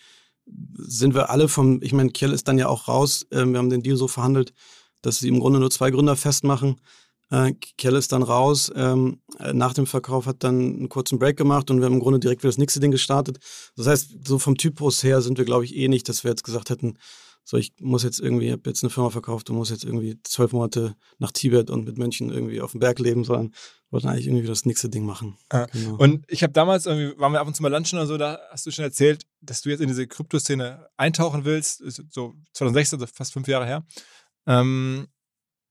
sind 0.77 1.13
wir 1.13 1.29
alle 1.29 1.47
vom, 1.47 1.81
ich 1.81 1.93
meine, 1.93 2.11
Kiel 2.11 2.31
ist 2.31 2.47
dann 2.47 2.57
ja 2.57 2.67
auch 2.67 2.87
raus. 2.87 3.25
Äh, 3.31 3.45
wir 3.45 3.57
haben 3.57 3.69
den 3.69 3.83
Deal 3.83 3.97
so 3.97 4.07
verhandelt, 4.07 4.53
dass 5.01 5.19
sie 5.19 5.27
im 5.27 5.39
Grunde 5.39 5.59
nur 5.59 5.69
zwei 5.69 5.91
Gründer 5.91 6.15
festmachen. 6.15 6.79
Äh, 7.29 7.53
Kiel 7.77 7.95
ist 7.95 8.11
dann 8.11 8.23
raus. 8.23 8.71
Ähm, 8.75 9.21
äh, 9.39 9.53
nach 9.53 9.73
dem 9.73 9.85
Verkauf 9.85 10.25
hat 10.25 10.43
dann 10.43 10.59
einen 10.59 10.89
kurzen 10.89 11.19
Break 11.19 11.37
gemacht 11.37 11.69
und 11.69 11.79
wir 11.79 11.85
haben 11.85 11.95
im 11.95 11.99
Grunde 11.99 12.19
direkt 12.19 12.43
wieder 12.43 12.49
das 12.49 12.57
nächste 12.57 12.79
Ding 12.79 12.91
gestartet. 12.91 13.39
Das 13.75 13.87
heißt, 13.87 14.27
so 14.27 14.39
vom 14.39 14.57
Typus 14.57 15.03
her 15.03 15.21
sind 15.21 15.37
wir, 15.37 15.45
glaube 15.45 15.65
ich, 15.65 15.75
eh 15.75 15.87
nicht, 15.87 16.07
dass 16.09 16.23
wir 16.23 16.31
jetzt 16.31 16.43
gesagt 16.43 16.69
hätten, 16.69 16.97
so, 17.43 17.55
ich 17.55 17.73
muss 17.79 18.03
jetzt 18.03 18.19
irgendwie, 18.19 18.47
ich 18.47 18.51
habe 18.51 18.63
jetzt 18.65 18.83
eine 18.83 18.89
Firma 18.89 19.09
verkauft 19.09 19.49
und 19.49 19.55
muss 19.55 19.69
jetzt 19.69 19.85
irgendwie 19.85 20.19
zwölf 20.23 20.51
Monate 20.51 20.97
nach 21.17 21.31
Tibet 21.31 21.69
und 21.69 21.85
mit 21.85 21.97
Mönchen 21.97 22.29
irgendwie 22.29 22.59
auf 22.59 22.71
dem 22.71 22.81
Berg 22.81 22.99
leben, 22.99 23.23
sondern 23.23 23.53
wollten 23.89 24.07
eigentlich 24.07 24.27
irgendwie 24.27 24.47
das 24.47 24.65
nächste 24.65 24.89
Ding 24.89 25.05
machen. 25.05 25.37
Ah, 25.49 25.67
genau. 25.71 25.95
Und 25.95 26.25
ich 26.27 26.43
habe 26.43 26.53
damals 26.53 26.85
irgendwie, 26.85 27.17
waren 27.19 27.31
wir 27.31 27.39
ab 27.39 27.47
und 27.47 27.55
zu 27.55 27.63
mal 27.63 27.71
lunchen 27.71 27.97
oder 27.97 28.07
so, 28.07 28.17
da 28.17 28.39
hast 28.51 28.65
du 28.65 28.71
schon 28.71 28.83
erzählt, 28.83 29.25
dass 29.41 29.61
du 29.61 29.69
jetzt 29.69 29.81
in 29.81 29.87
diese 29.87 30.07
Kryptoszene 30.07 30.87
eintauchen 30.97 31.45
willst, 31.45 31.83
so 32.11 32.35
2016, 32.53 32.99
also 32.99 33.11
fast 33.13 33.33
fünf 33.33 33.47
Jahre 33.47 33.65
her. 33.65 33.85
Ähm, 34.45 35.07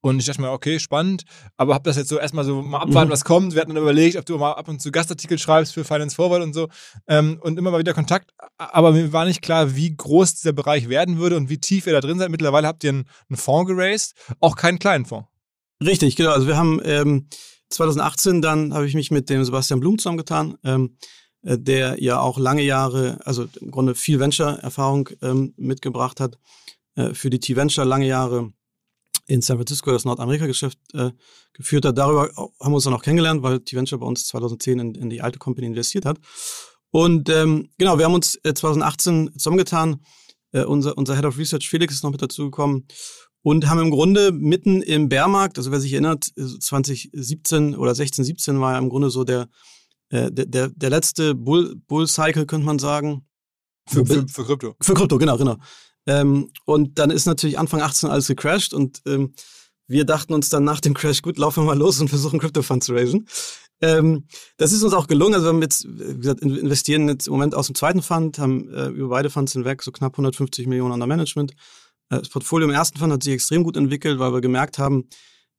und 0.01 0.19
ich 0.19 0.25
dachte 0.25 0.41
mir, 0.41 0.51
okay, 0.51 0.79
spannend, 0.79 1.23
aber 1.57 1.73
habe 1.73 1.83
das 1.83 1.97
jetzt 1.97 2.09
so 2.09 2.19
erstmal 2.19 2.45
so 2.45 2.61
mal 2.61 2.79
abwarten, 2.79 3.09
mhm. 3.09 3.13
was 3.13 3.25
kommt. 3.25 3.53
Wir 3.55 3.61
hatten 3.61 3.73
dann 3.73 3.81
überlegt, 3.81 4.15
ob 4.15 4.25
du 4.25 4.37
mal 4.37 4.53
ab 4.53 4.67
und 4.67 4.81
zu 4.81 4.91
Gastartikel 4.91 5.39
schreibst 5.39 5.73
für 5.73 5.83
Finance 5.83 6.15
Forward 6.15 6.43
und 6.43 6.53
so 6.53 6.69
ähm, 7.07 7.39
und 7.41 7.57
immer 7.57 7.71
mal 7.71 7.79
wieder 7.79 7.93
Kontakt. 7.93 8.31
Aber 8.57 8.91
mir 8.91 9.11
war 9.11 9.25
nicht 9.25 9.41
klar, 9.41 9.75
wie 9.75 9.95
groß 9.95 10.35
dieser 10.35 10.53
Bereich 10.53 10.87
werden 10.87 11.17
würde 11.17 11.35
und 11.35 11.49
wie 11.49 11.57
tief 11.59 11.87
ihr 11.87 11.93
da 11.93 11.99
drin 11.99 12.19
seid. 12.19 12.29
Mittlerweile 12.29 12.67
habt 12.67 12.83
ihr 12.83 12.91
einen, 12.91 13.05
einen 13.29 13.37
Fonds 13.37 13.67
geraced, 13.67 14.15
auch 14.39 14.55
keinen 14.55 14.79
kleinen 14.79 15.05
Fonds. 15.05 15.27
Richtig, 15.83 16.15
genau. 16.15 16.31
Also 16.31 16.47
wir 16.47 16.57
haben 16.57 16.79
ähm, 16.85 17.27
2018 17.69 18.41
dann 18.41 18.73
habe 18.73 18.87
ich 18.87 18.93
mich 18.93 19.11
mit 19.11 19.29
dem 19.29 19.43
Sebastian 19.43 19.79
Blum 19.79 19.97
zusammengetan, 19.97 20.57
ähm, 20.63 20.97
äh, 21.43 21.57
der 21.57 22.01
ja 22.01 22.19
auch 22.19 22.37
lange 22.37 22.63
Jahre, 22.63 23.19
also 23.25 23.47
im 23.59 23.71
Grunde 23.71 23.95
viel 23.95 24.19
Venture-Erfahrung 24.19 25.09
ähm, 25.21 25.53
mitgebracht 25.57 26.19
hat 26.19 26.37
äh, 26.95 27.13
für 27.13 27.29
die 27.29 27.39
T-Venture, 27.39 27.85
lange 27.85 28.07
Jahre 28.07 28.51
in 29.27 29.41
San 29.41 29.57
Francisco 29.57 29.91
das 29.91 30.05
Nordamerika-Geschäft 30.05 30.79
äh, 30.93 31.11
geführt 31.53 31.85
hat. 31.85 31.97
Darüber 31.97 32.29
haben 32.35 32.71
wir 32.71 32.75
uns 32.75 32.85
dann 32.85 32.93
auch 32.93 33.03
kennengelernt, 33.03 33.43
weil 33.43 33.59
T-Venture 33.59 33.99
bei 33.99 34.05
uns 34.05 34.25
2010 34.27 34.79
in, 34.79 34.95
in, 34.95 35.09
die 35.09 35.21
alte 35.21 35.37
Company 35.37 35.67
investiert 35.67 36.05
hat. 36.05 36.19
Und 36.91 37.29
ähm, 37.29 37.69
genau, 37.77 37.97
wir 37.97 38.05
haben 38.05 38.13
uns 38.13 38.39
äh, 38.43 38.53
2018 38.53 39.33
zusammengetan. 39.33 40.01
Äh, 40.53 40.63
unser, 40.63 40.97
unser 40.97 41.15
Head 41.15 41.25
of 41.25 41.37
Research 41.37 41.69
Felix 41.69 41.93
ist 41.93 42.03
noch 42.03 42.11
mit 42.11 42.21
dazugekommen 42.21 42.87
und 43.47 43.69
haben 43.69 43.79
im 43.79 43.91
Grunde 43.91 44.33
mitten 44.33 44.81
im 44.81 45.07
Bärmarkt, 45.07 45.57
also 45.57 45.71
wer 45.71 45.79
sich 45.79 45.93
erinnert, 45.93 46.33
2017 46.35 47.77
oder 47.77 47.95
16, 47.95 48.25
17 48.25 48.59
war 48.59 48.73
ja 48.73 48.77
im 48.77 48.89
Grunde 48.89 49.09
so 49.09 49.23
der, 49.23 49.47
äh, 50.09 50.29
der, 50.29 50.67
der, 50.67 50.89
letzte 50.89 51.33
Bull, 51.33 51.77
Bull 51.87 52.09
Cycle, 52.09 52.45
könnte 52.45 52.65
man 52.65 52.77
sagen. 52.77 53.25
Für, 53.87 54.05
für, 54.05 54.27
für 54.27 54.43
Krypto. 54.43 54.75
Für 54.81 54.95
Krypto, 54.95 55.17
genau, 55.17 55.37
genau. 55.37 55.55
Ähm, 56.07 56.51
und 56.65 56.99
dann 56.99 57.09
ist 57.09 57.25
natürlich 57.25 57.57
Anfang 57.57 57.79
18 57.79 58.09
alles 58.09 58.27
gecrashed 58.27 58.73
und 58.73 59.01
ähm, 59.05 59.31
wir 59.87 60.03
dachten 60.03 60.33
uns 60.33 60.49
dann 60.49 60.65
nach 60.65 60.81
dem 60.81 60.93
Crash, 60.93 61.21
gut, 61.21 61.37
laufen 61.37 61.63
wir 61.63 61.67
mal 61.67 61.77
los 61.77 62.01
und 62.01 62.09
versuchen 62.09 62.39
Crypto 62.39 62.63
Fund 62.63 62.83
zu 62.83 62.91
raisen. 62.91 63.29
Ähm, 63.79 64.25
das 64.57 64.73
ist 64.73 64.83
uns 64.83 64.91
auch 64.91 65.07
gelungen. 65.07 65.35
Also 65.35 65.45
wir 65.45 65.53
haben 65.53 65.61
jetzt, 65.61 65.87
wie 65.87 66.17
gesagt, 66.17 66.41
investieren 66.41 67.07
jetzt 67.07 67.27
im 67.27 67.31
Moment 67.31 67.55
aus 67.55 67.67
dem 67.67 67.75
zweiten 67.75 68.01
Fund, 68.01 68.39
haben 68.39 68.67
äh, 68.73 68.87
über 68.87 69.07
beide 69.07 69.29
Funds 69.29 69.53
hinweg 69.53 69.83
so 69.83 69.93
knapp 69.93 70.15
150 70.15 70.67
Millionen 70.67 70.91
an 70.91 70.99
der 70.99 71.07
Management. 71.07 71.53
Äh, 72.09 72.19
das 72.19 72.29
Portfolio 72.29 72.67
im 72.67 72.73
ersten 72.73 72.97
Fund 72.97 73.11
hat 73.11 73.23
sich 73.23 73.33
extrem 73.33 73.63
gut 73.63 73.77
entwickelt, 73.77 74.19
weil 74.19 74.33
wir 74.33 74.41
gemerkt 74.41 74.79
haben, 74.79 75.07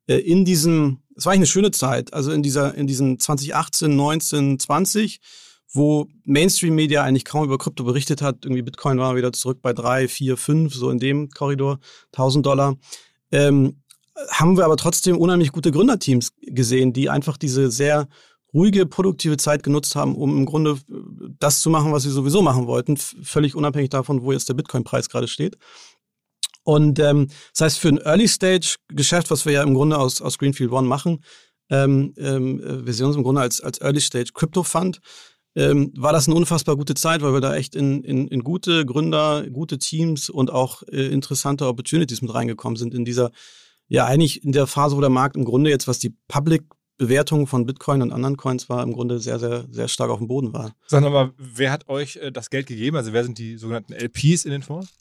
äh, 0.06 0.16
in 0.16 0.44
diesem, 0.44 1.02
es 1.16 1.26
war 1.26 1.32
eigentlich 1.32 1.40
eine 1.40 1.46
schöne 1.46 1.70
Zeit, 1.70 2.12
also 2.12 2.32
in 2.32 2.42
dieser, 2.42 2.74
in 2.74 2.86
diesen 2.86 3.18
2018, 3.18 3.94
19, 3.94 4.58
20, 4.58 5.20
wo 5.72 6.06
Mainstream-Media 6.24 7.02
eigentlich 7.02 7.24
kaum 7.24 7.44
über 7.44 7.58
Krypto 7.58 7.84
berichtet 7.84 8.22
hat. 8.22 8.44
Irgendwie 8.44 8.62
Bitcoin 8.62 8.98
war 8.98 9.16
wieder 9.16 9.32
zurück 9.32 9.58
bei 9.60 9.72
drei, 9.72 10.08
vier, 10.08 10.36
fünf, 10.36 10.74
so 10.74 10.90
in 10.90 10.98
dem 10.98 11.28
Korridor, 11.28 11.78
1000 12.12 12.46
Dollar. 12.46 12.76
Ähm, 13.30 13.82
haben 14.30 14.56
wir 14.56 14.64
aber 14.64 14.76
trotzdem 14.76 15.18
unheimlich 15.18 15.52
gute 15.52 15.70
Gründerteams 15.70 16.32
gesehen, 16.40 16.92
die 16.92 17.10
einfach 17.10 17.36
diese 17.36 17.70
sehr 17.70 18.08
ruhige, 18.54 18.86
produktive 18.86 19.36
Zeit 19.36 19.62
genutzt 19.62 19.94
haben, 19.94 20.16
um 20.16 20.36
im 20.36 20.46
Grunde 20.46 20.70
äh, 20.70 20.94
das 21.38 21.60
zu 21.60 21.70
machen, 21.70 21.92
was 21.92 22.04
sie 22.04 22.10
sowieso 22.10 22.42
machen 22.42 22.66
wollten, 22.66 22.96
völlig 22.96 23.54
unabhängig 23.54 23.90
davon, 23.90 24.22
wo 24.22 24.32
jetzt 24.32 24.48
der 24.48 24.54
Bitcoin-Preis 24.54 25.08
gerade 25.08 25.28
steht. 25.28 25.58
Und 26.64 26.98
ähm, 26.98 27.28
das 27.52 27.64
heißt, 27.64 27.78
für 27.78 27.88
ein 27.88 27.98
Early-Stage-Geschäft, 27.98 29.30
was 29.30 29.46
wir 29.46 29.52
ja 29.52 29.62
im 29.62 29.74
Grunde 29.74 29.96
aus, 29.96 30.20
aus 30.20 30.38
Greenfield 30.38 30.70
One 30.70 30.86
machen, 30.86 31.24
ähm, 31.70 32.14
ähm, 32.18 32.60
äh, 32.60 32.86
wir 32.86 32.92
sehen 32.92 33.06
uns 33.06 33.16
im 33.16 33.22
Grunde 33.22 33.40
als, 33.40 33.60
als 33.60 33.80
Early-Stage-Crypto-Fund, 33.80 35.00
ähm, 35.54 35.92
war 35.96 36.12
das 36.12 36.28
eine 36.28 36.36
unfassbar 36.36 36.76
gute 36.76 36.94
Zeit, 36.94 37.22
weil 37.22 37.32
wir 37.32 37.40
da 37.40 37.54
echt 37.54 37.74
in, 37.74 38.04
in, 38.04 38.28
in 38.28 38.44
gute 38.44 38.84
Gründer, 38.84 39.48
gute 39.50 39.78
Teams 39.78 40.28
und 40.30 40.50
auch 40.50 40.82
äh, 40.84 41.06
interessante 41.06 41.66
Opportunities 41.66 42.22
mit 42.22 42.32
reingekommen 42.32 42.76
sind 42.76 42.94
in 42.94 43.04
dieser, 43.04 43.30
ja 43.88 44.04
eigentlich 44.04 44.44
in 44.44 44.52
der 44.52 44.66
Phase, 44.66 44.96
wo 44.96 45.00
der 45.00 45.10
Markt 45.10 45.36
im 45.36 45.44
Grunde 45.44 45.70
jetzt, 45.70 45.88
was 45.88 45.98
die 45.98 46.14
Public 46.28 46.64
Bewertung 46.98 47.46
von 47.46 47.64
Bitcoin 47.64 48.02
und 48.02 48.12
anderen 48.12 48.36
Coins 48.36 48.68
war 48.68 48.82
im 48.82 48.92
Grunde 48.92 49.20
sehr, 49.20 49.38
sehr, 49.38 49.64
sehr 49.70 49.88
stark 49.88 50.10
auf 50.10 50.18
dem 50.18 50.26
Boden 50.26 50.52
war. 50.52 50.74
Sag 50.88 51.02
mal, 51.02 51.32
wer 51.38 51.70
hat 51.70 51.88
euch 51.88 52.16
äh, 52.16 52.32
das 52.32 52.50
Geld 52.50 52.66
gegeben? 52.66 52.96
Also 52.96 53.12
wer 53.12 53.22
sind 53.22 53.38
die 53.38 53.56
sogenannten 53.56 53.92
LPs 53.92 54.44
in 54.44 54.50
den 54.50 54.62
Fonds? 54.62 54.92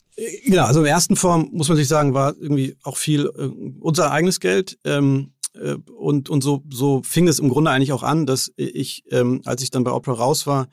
Genau, 0.44 0.64
also 0.64 0.80
im 0.80 0.86
ersten 0.86 1.14
Form 1.14 1.48
muss 1.52 1.68
man 1.68 1.76
sich 1.76 1.86
sagen, 1.86 2.12
war 2.12 2.34
irgendwie 2.36 2.76
auch 2.82 2.96
viel 2.96 3.26
äh, 3.26 3.46
unser 3.80 4.10
eigenes 4.10 4.40
Geld. 4.40 4.76
Ähm, 4.82 5.32
äh, 5.54 5.76
und, 5.96 6.28
und 6.28 6.42
so, 6.42 6.64
so 6.70 7.02
fing 7.04 7.28
es 7.28 7.38
im 7.38 7.48
Grunde 7.48 7.70
eigentlich 7.70 7.92
auch 7.92 8.02
an, 8.02 8.26
dass 8.26 8.52
ich, 8.56 9.04
ähm, 9.12 9.42
als 9.44 9.62
ich 9.62 9.70
dann 9.70 9.84
bei 9.84 9.92
Opera 9.92 10.14
raus 10.14 10.46
war, 10.46 10.68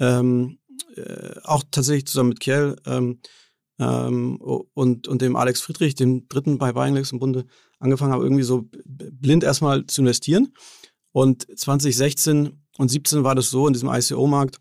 ähm, 0.00 0.58
äh, 0.96 1.38
auch 1.44 1.62
tatsächlich 1.70 2.06
zusammen 2.06 2.30
mit 2.30 2.40
Kjell 2.40 2.74
ähm, 2.84 3.20
ähm, 3.78 4.40
und, 4.40 5.06
und 5.06 5.22
dem 5.22 5.36
Alex 5.36 5.60
Friedrich, 5.60 5.94
dem 5.94 6.28
dritten 6.28 6.58
bei 6.58 6.72
Buyinglex 6.72 7.12
im 7.12 7.20
Bunde, 7.20 7.44
angefangen 7.78 8.12
habe, 8.12 8.24
irgendwie 8.24 8.42
so 8.42 8.68
blind 8.84 9.44
erstmal 9.44 9.86
zu 9.86 10.00
investieren. 10.00 10.52
Und 11.12 11.46
2016 11.56 12.60
und 12.76 12.88
17 12.88 13.22
war 13.22 13.36
das 13.36 13.50
so 13.50 13.68
in 13.68 13.72
diesem 13.72 13.88
ICO-Markt, 13.88 14.56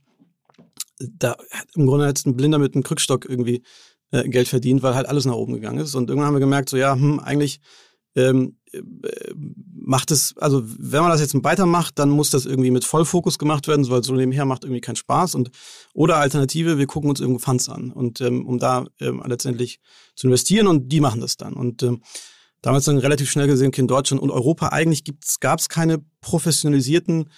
da 1.00 1.38
hat 1.51 1.67
im 1.75 1.88
Grunde 1.88 2.07
jetzt 2.07 2.27
ein 2.27 2.36
Blinder 2.36 2.59
mit 2.59 2.75
einem 2.75 2.83
Krückstock 2.83 3.27
irgendwie 3.27 3.63
äh, 4.12 4.28
Geld 4.28 4.48
verdient, 4.48 4.84
weil 4.84 4.96
halt 4.96 5.08
alles 5.08 5.25
nach 5.25 5.36
oben 5.36 5.54
gegangen 5.54 5.80
ist. 5.80 5.96
Und 5.96 6.10
irgendwann 6.10 6.28
haben 6.28 6.36
wir 6.36 6.39
gemerkt, 6.39 6.70
so 6.70 6.78
ja, 6.78 6.94
hm, 6.94 7.20
eigentlich 7.20 7.60
ähm, 8.16 8.58
äh, 8.72 8.82
macht 9.74 10.12
es, 10.12 10.36
also 10.38 10.62
wenn 10.63 11.01
man 11.01 11.12
das 11.12 11.22
jetzt 11.22 11.36
weitermacht, 11.44 11.98
dann 11.98 12.10
muss 12.10 12.30
das 12.30 12.46
irgendwie 12.46 12.72
mit 12.72 12.86
Vollfokus 12.86 13.39
gemacht 13.39 13.68
werden, 13.68 13.89
weil 13.89 14.04
so 14.04 14.13
nebenher 14.13 14.46
macht 14.46 14.63
irgendwie 14.63 14.82
keinen 14.82 14.96
Spaß. 14.96 15.36
Und 15.36 15.51
oder 15.94 16.18
Alternative, 16.18 16.78
wir 16.78 16.88
gucken 16.88 17.10
uns 17.10 17.20
irgendwo 17.20 17.39
Funds 17.39 17.70
an 17.70 17.92
und 17.92 18.22
ähm, 18.22 18.46
um 18.46 18.60
da 18.60 18.86
ähm, 19.00 19.24
letztendlich 19.25 19.80
zu 20.16 20.28
investieren 20.28 20.68
und 20.68 20.89
die 20.89 21.00
machen 21.00 21.22
das 21.22 21.38
dann. 21.38 21.54
Und 21.54 21.84
ähm, 21.84 22.04
damals 22.62 22.86
dann 22.86 22.98
relativ 22.98 23.30
schnell 23.30 23.48
gesehen, 23.48 23.70
okay, 23.70 23.82
in 23.82 23.88
Deutschland 23.88 24.22
und 24.22 24.32
Europa 24.32 24.70
eigentlich 24.70 25.04
gab 25.39 25.60
es 25.60 25.70
keine 25.70 26.04
professionalisierten 26.22 27.30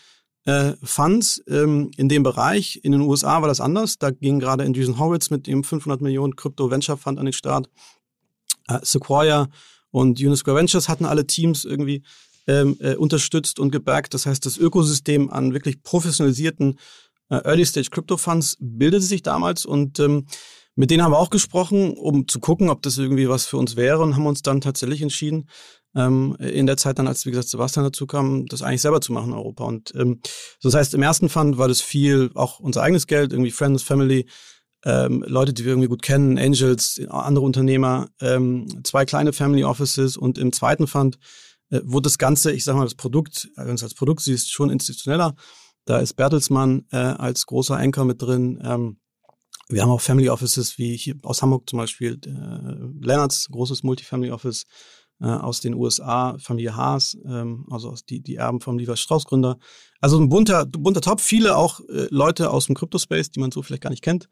äh, 0.45 0.73
Funds 0.83 1.43
ähm, 1.47 1.91
in 1.97 2.09
dem 2.09 2.23
Bereich. 2.23 2.79
In 2.83 2.91
den 2.91 3.01
USA 3.01 3.41
war 3.41 3.47
das 3.47 3.61
anders. 3.61 3.97
Da 3.97 4.11
ging 4.11 4.39
gerade 4.39 4.63
Andreessen 4.63 4.97
Horowitz 4.97 5.29
mit 5.29 5.47
dem 5.47 5.63
500 5.63 6.01
Millionen 6.01 6.35
Crypto 6.35 6.71
Venture 6.71 6.97
Fund 6.97 7.19
an 7.19 7.25
den 7.25 7.33
Start. 7.33 7.69
Äh, 8.67 8.79
Sequoia 8.81 9.49
und 9.91 10.19
Unisquare 10.19 10.57
Ventures 10.57 10.89
hatten 10.89 11.05
alle 11.05 11.27
Teams 11.27 11.65
irgendwie 11.65 12.03
ähm, 12.47 12.77
äh, 12.79 12.95
unterstützt 12.95 13.59
und 13.59 13.71
gebackt. 13.71 14.13
Das 14.13 14.25
heißt, 14.25 14.45
das 14.45 14.57
Ökosystem 14.57 15.29
an 15.29 15.53
wirklich 15.53 15.83
professionalisierten 15.83 16.79
äh, 17.29 17.35
Early 17.43 17.65
Stage 17.65 17.89
Crypto 17.91 18.17
Funds 18.17 18.57
bildete 18.59 19.03
sich 19.03 19.21
damals 19.21 19.65
und 19.65 19.99
ähm, 19.99 20.25
mit 20.75 20.89
denen 20.89 21.03
haben 21.03 21.11
wir 21.11 21.19
auch 21.19 21.29
gesprochen, 21.29 21.93
um 21.93 22.27
zu 22.27 22.39
gucken, 22.39 22.69
ob 22.69 22.81
das 22.81 22.97
irgendwie 22.97 23.27
was 23.27 23.45
für 23.45 23.57
uns 23.57 23.75
wäre 23.75 23.99
und 23.99 24.15
haben 24.15 24.25
uns 24.25 24.41
dann 24.41 24.61
tatsächlich 24.61 25.01
entschieden, 25.01 25.47
ähm, 25.95 26.35
in 26.39 26.67
der 26.67 26.77
Zeit 26.77 26.99
dann, 26.99 27.07
als 27.07 27.25
wie 27.25 27.31
gesagt 27.31 27.49
Sebastian 27.49 27.85
dazu 27.85 28.07
kam, 28.07 28.45
das 28.47 28.61
eigentlich 28.61 28.81
selber 28.81 29.01
zu 29.01 29.11
machen 29.11 29.31
in 29.31 29.37
Europa. 29.37 29.63
Und 29.65 29.93
ähm, 29.95 30.21
das 30.61 30.73
heißt, 30.73 30.93
im 30.93 31.01
ersten 31.01 31.29
Fund 31.29 31.57
war 31.57 31.67
das 31.67 31.81
viel 31.81 32.31
auch 32.35 32.59
unser 32.59 32.81
eigenes 32.81 33.07
Geld, 33.07 33.33
irgendwie 33.33 33.51
Friends, 33.51 33.83
Family, 33.83 34.27
ähm, 34.83 35.23
Leute, 35.27 35.53
die 35.53 35.63
wir 35.63 35.73
irgendwie 35.73 35.89
gut 35.89 36.01
kennen, 36.01 36.37
Angels, 36.37 36.99
andere 37.09 37.45
Unternehmer, 37.45 38.09
ähm, 38.19 38.67
zwei 38.83 39.05
kleine 39.05 39.33
Family 39.33 39.63
Offices 39.63 40.17
und 40.17 40.37
im 40.37 40.51
zweiten 40.53 40.87
Fund 40.87 41.19
äh, 41.69 41.81
wurde 41.83 42.03
das 42.03 42.17
Ganze, 42.17 42.51
ich 42.51 42.63
sag 42.63 42.75
mal, 42.75 42.83
das 42.83 42.95
Produkt, 42.95 43.49
wenn 43.55 43.67
du 43.67 43.73
es 43.73 43.83
als 43.83 43.93
Produkt 43.93 44.21
siehst, 44.21 44.51
schon 44.51 44.69
institutioneller. 44.69 45.35
Da 45.85 45.99
ist 45.99 46.13
Bertelsmann 46.13 46.85
äh, 46.91 46.97
als 46.97 47.45
großer 47.45 47.75
Anker 47.75 48.05
mit 48.05 48.21
drin. 48.21 48.61
Ähm, 48.63 48.97
wir 49.69 49.81
haben 49.81 49.89
auch 49.89 50.01
Family 50.01 50.29
Offices 50.29 50.77
wie 50.77 50.97
hier 50.97 51.15
aus 51.23 51.41
Hamburg 51.41 51.69
zum 51.69 51.77
Beispiel, 51.77 52.19
äh, 52.25 53.05
Lennarts, 53.05 53.47
großes 53.49 53.83
Multifamily 53.83 54.31
Office, 54.31 54.65
äh, 55.21 55.27
aus 55.27 55.61
den 55.61 55.75
USA, 55.75 56.37
Familie 56.39 56.75
Haas, 56.75 57.17
ähm, 57.25 57.65
also 57.69 57.89
aus 57.89 58.05
die, 58.05 58.21
die 58.21 58.35
Erben 58.35 58.59
vom 58.59 58.77
Lieber 58.77 58.97
Strauß 58.97 59.25
Gründer. 59.25 59.57
Also 59.99 60.19
ein 60.19 60.29
bunter, 60.29 60.65
bunter 60.65 61.01
Top, 61.01 61.21
viele 61.21 61.55
auch 61.55 61.79
äh, 61.81 62.07
Leute 62.09 62.49
aus 62.49 62.65
dem 62.65 62.75
Crypto-Space, 62.75 63.31
die 63.31 63.39
man 63.39 63.51
so 63.51 63.61
vielleicht 63.61 63.83
gar 63.83 63.91
nicht 63.91 64.03
kennt. 64.03 64.27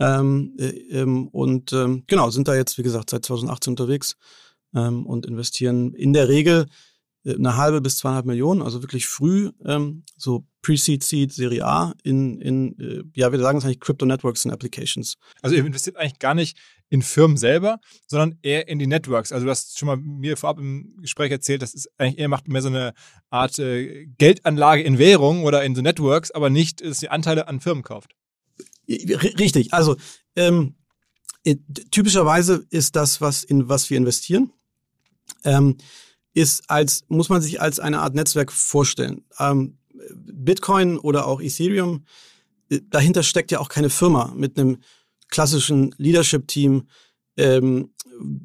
Ähm, 0.00 0.56
äh, 0.58 0.70
ähm, 0.90 1.28
und 1.28 1.72
ähm, 1.72 2.02
genau, 2.06 2.30
sind 2.30 2.48
da 2.48 2.54
jetzt, 2.54 2.76
wie 2.78 2.82
gesagt, 2.82 3.10
seit 3.10 3.24
2018 3.24 3.72
unterwegs 3.72 4.16
ähm, 4.74 5.06
und 5.06 5.24
investieren 5.24 5.94
in 5.94 6.12
der 6.12 6.28
Regel 6.28 6.66
äh, 7.24 7.34
eine 7.34 7.56
halbe 7.56 7.80
bis 7.80 7.98
zweieinhalb 7.98 8.26
Millionen, 8.26 8.60
also 8.60 8.82
wirklich 8.82 9.06
früh, 9.06 9.52
ähm, 9.64 10.02
so 10.16 10.46
Pre-Seed, 10.62 11.04
Seed, 11.04 11.32
Serie 11.32 11.64
A 11.64 11.94
in, 12.02 12.40
in 12.40 12.78
äh, 12.80 13.04
ja, 13.14 13.30
wir 13.30 13.38
sagen 13.38 13.58
es 13.58 13.64
eigentlich 13.64 13.80
Crypto 13.80 14.04
Networks 14.04 14.44
und 14.44 14.50
Applications. 14.50 15.16
Also 15.42 15.54
ihr 15.54 15.64
investiert 15.64 15.96
eigentlich 15.96 16.18
gar 16.18 16.34
nicht 16.34 16.58
in 16.90 17.02
Firmen 17.02 17.36
selber, 17.36 17.80
sondern 18.06 18.38
eher 18.42 18.68
in 18.68 18.78
die 18.78 18.86
Networks. 18.86 19.32
Also 19.32 19.44
du 19.46 19.50
hast 19.50 19.78
schon 19.78 19.86
mal 19.86 19.96
mir 19.96 20.36
vorab 20.36 20.58
im 20.58 20.96
Gespräch 21.00 21.30
erzählt, 21.30 21.62
das 21.62 21.74
ist 21.74 21.88
eigentlich 21.98 22.18
eher 22.18 22.28
macht 22.28 22.48
mehr 22.48 22.62
so 22.62 22.68
eine 22.68 22.94
Art 23.30 23.58
äh, 23.58 24.06
Geldanlage 24.18 24.82
in 24.82 24.98
Währung 24.98 25.44
oder 25.44 25.64
in 25.64 25.74
so 25.74 25.82
Networks, 25.82 26.30
aber 26.30 26.50
nicht, 26.50 26.84
dass 26.84 27.02
ihr 27.02 27.12
Anteile 27.12 27.48
an 27.48 27.60
Firmen 27.60 27.82
kauft. 27.82 28.14
Richtig. 28.88 29.72
Also 29.72 29.96
ähm, 30.36 30.76
typischerweise 31.90 32.66
ist 32.70 32.96
das, 32.96 33.20
was 33.20 33.44
in 33.44 33.68
was 33.68 33.90
wir 33.90 33.96
investieren, 33.96 34.52
ähm, 35.44 35.76
ist 36.32 36.68
als 36.68 37.04
muss 37.08 37.28
man 37.28 37.42
sich 37.42 37.60
als 37.60 37.80
eine 37.80 38.00
Art 38.00 38.14
Netzwerk 38.14 38.52
vorstellen. 38.52 39.24
Ähm, 39.38 39.78
Bitcoin 40.14 40.98
oder 40.98 41.26
auch 41.26 41.40
Ethereum, 41.40 42.04
äh, 42.70 42.80
dahinter 42.88 43.22
steckt 43.22 43.50
ja 43.50 43.60
auch 43.60 43.68
keine 43.68 43.90
Firma 43.90 44.32
mit 44.36 44.58
einem 44.58 44.78
klassischen 45.34 45.94
Leadership-Team, 45.98 46.86
ähm, 47.36 47.90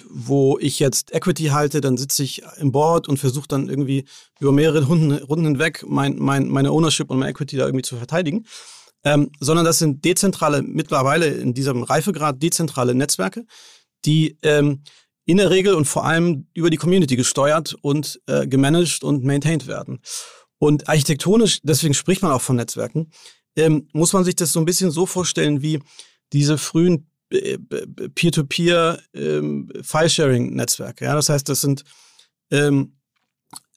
wo 0.09 0.57
ich 0.59 0.79
jetzt 0.79 1.13
Equity 1.13 1.45
halte, 1.45 1.81
dann 1.81 1.97
sitze 1.97 2.23
ich 2.23 2.41
im 2.57 2.71
Board 2.71 3.07
und 3.07 3.17
versuche 3.17 3.47
dann 3.47 3.69
irgendwie 3.69 4.05
über 4.39 4.51
mehrere 4.51 4.85
Runden, 4.85 5.13
Runden 5.23 5.45
hinweg 5.45 5.85
mein, 5.87 6.17
mein, 6.17 6.49
meine 6.49 6.71
Ownership 6.71 7.11
und 7.11 7.19
meine 7.19 7.29
Equity 7.29 7.57
da 7.57 7.65
irgendwie 7.65 7.83
zu 7.83 7.95
verteidigen. 7.95 8.47
Ähm, 9.03 9.31
sondern 9.39 9.65
das 9.65 9.77
sind 9.77 10.03
dezentrale, 10.03 10.63
mittlerweile 10.63 11.27
in 11.27 11.53
diesem 11.53 11.83
Reifegrad 11.83 12.41
dezentrale 12.41 12.95
Netzwerke, 12.95 13.45
die 14.03 14.37
ähm, 14.41 14.81
in 15.25 15.37
der 15.37 15.51
Regel 15.51 15.75
und 15.75 15.85
vor 15.85 16.05
allem 16.05 16.47
über 16.55 16.71
die 16.71 16.77
Community 16.77 17.15
gesteuert 17.15 17.75
und 17.81 18.19
äh, 18.25 18.47
gemanagt 18.47 19.03
und 19.03 19.23
maintained 19.23 19.67
werden. 19.67 19.99
Und 20.57 20.89
architektonisch, 20.89 21.59
deswegen 21.61 21.93
spricht 21.93 22.23
man 22.23 22.31
auch 22.31 22.41
von 22.41 22.55
Netzwerken, 22.55 23.11
ähm, 23.55 23.87
muss 23.93 24.11
man 24.11 24.23
sich 24.23 24.35
das 24.35 24.51
so 24.51 24.59
ein 24.59 24.65
bisschen 24.65 24.89
so 24.89 25.05
vorstellen 25.05 25.61
wie 25.61 25.79
diese 26.33 26.57
frühen 26.57 27.07
äh, 27.31 27.57
Peer-to-Peer 28.15 28.99
ähm, 29.13 29.69
File-Sharing-Netzwerke. 29.81 31.05
Ja, 31.05 31.15
das 31.15 31.29
heißt, 31.29 31.47
das 31.49 31.61
sind 31.61 31.83
ähm, 32.51 32.93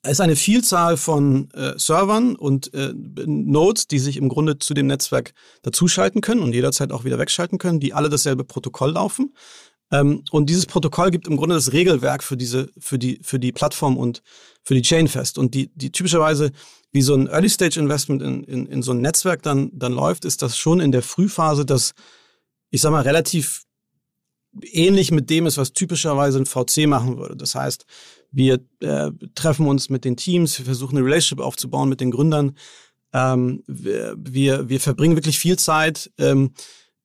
es 0.04 0.12
ist 0.12 0.20
eine 0.20 0.34
Vielzahl 0.34 0.96
von 0.96 1.48
äh, 1.52 1.78
Servern 1.78 2.34
und 2.34 2.74
äh, 2.74 2.92
Nodes, 2.94 3.86
die 3.86 4.00
sich 4.00 4.16
im 4.16 4.28
Grunde 4.28 4.58
zu 4.58 4.74
dem 4.74 4.88
Netzwerk 4.88 5.32
dazuschalten 5.62 6.20
können 6.20 6.42
und 6.42 6.54
jederzeit 6.54 6.90
auch 6.90 7.04
wieder 7.04 7.18
wegschalten 7.18 7.58
können, 7.58 7.78
die 7.78 7.94
alle 7.94 8.08
dasselbe 8.08 8.42
Protokoll 8.42 8.90
laufen. 8.90 9.32
Ähm, 9.92 10.24
und 10.32 10.50
dieses 10.50 10.66
Protokoll 10.66 11.12
gibt 11.12 11.28
im 11.28 11.36
Grunde 11.36 11.54
das 11.54 11.72
Regelwerk 11.72 12.24
für 12.24 12.36
diese, 12.36 12.68
für 12.78 12.98
die, 12.98 13.20
für 13.22 13.38
die 13.38 13.52
Plattform 13.52 13.96
und 13.96 14.22
für 14.64 14.74
die 14.74 14.82
Chain 14.82 15.06
fest. 15.06 15.38
Und 15.38 15.54
die, 15.54 15.70
die 15.76 15.92
typischerweise, 15.92 16.50
wie 16.90 17.02
so 17.02 17.14
ein 17.14 17.28
Early 17.28 17.48
Stage 17.48 17.78
Investment 17.78 18.22
in, 18.22 18.42
in, 18.42 18.66
in 18.66 18.82
so 18.82 18.90
ein 18.92 19.02
Netzwerk 19.02 19.42
dann, 19.42 19.70
dann 19.72 19.92
läuft, 19.92 20.24
ist 20.24 20.42
das 20.42 20.56
schon 20.56 20.80
in 20.80 20.90
der 20.90 21.02
Frühphase, 21.02 21.64
das, 21.64 21.92
ich 22.72 22.80
sag 22.80 22.90
mal, 22.90 23.02
relativ 23.02 23.62
ähnlich 24.62 25.10
mit 25.10 25.30
dem 25.30 25.46
ist, 25.46 25.58
was 25.58 25.72
typischerweise 25.72 26.38
ein 26.38 26.46
VC 26.46 26.86
machen 26.86 27.18
würde. 27.18 27.36
Das 27.36 27.54
heißt, 27.54 27.86
wir 28.30 28.60
äh, 28.80 29.10
treffen 29.34 29.66
uns 29.66 29.90
mit 29.90 30.04
den 30.04 30.16
Teams, 30.16 30.58
wir 30.58 30.64
versuchen 30.64 30.96
eine 30.96 31.06
Relationship 31.06 31.44
aufzubauen 31.44 31.88
mit 31.88 32.00
den 32.00 32.10
Gründern. 32.10 32.56
Ähm, 33.12 33.62
wir, 33.66 34.14
wir, 34.18 34.68
wir 34.70 34.80
verbringen 34.80 35.16
wirklich 35.16 35.38
viel 35.38 35.58
Zeit, 35.58 36.10
ähm, 36.18 36.54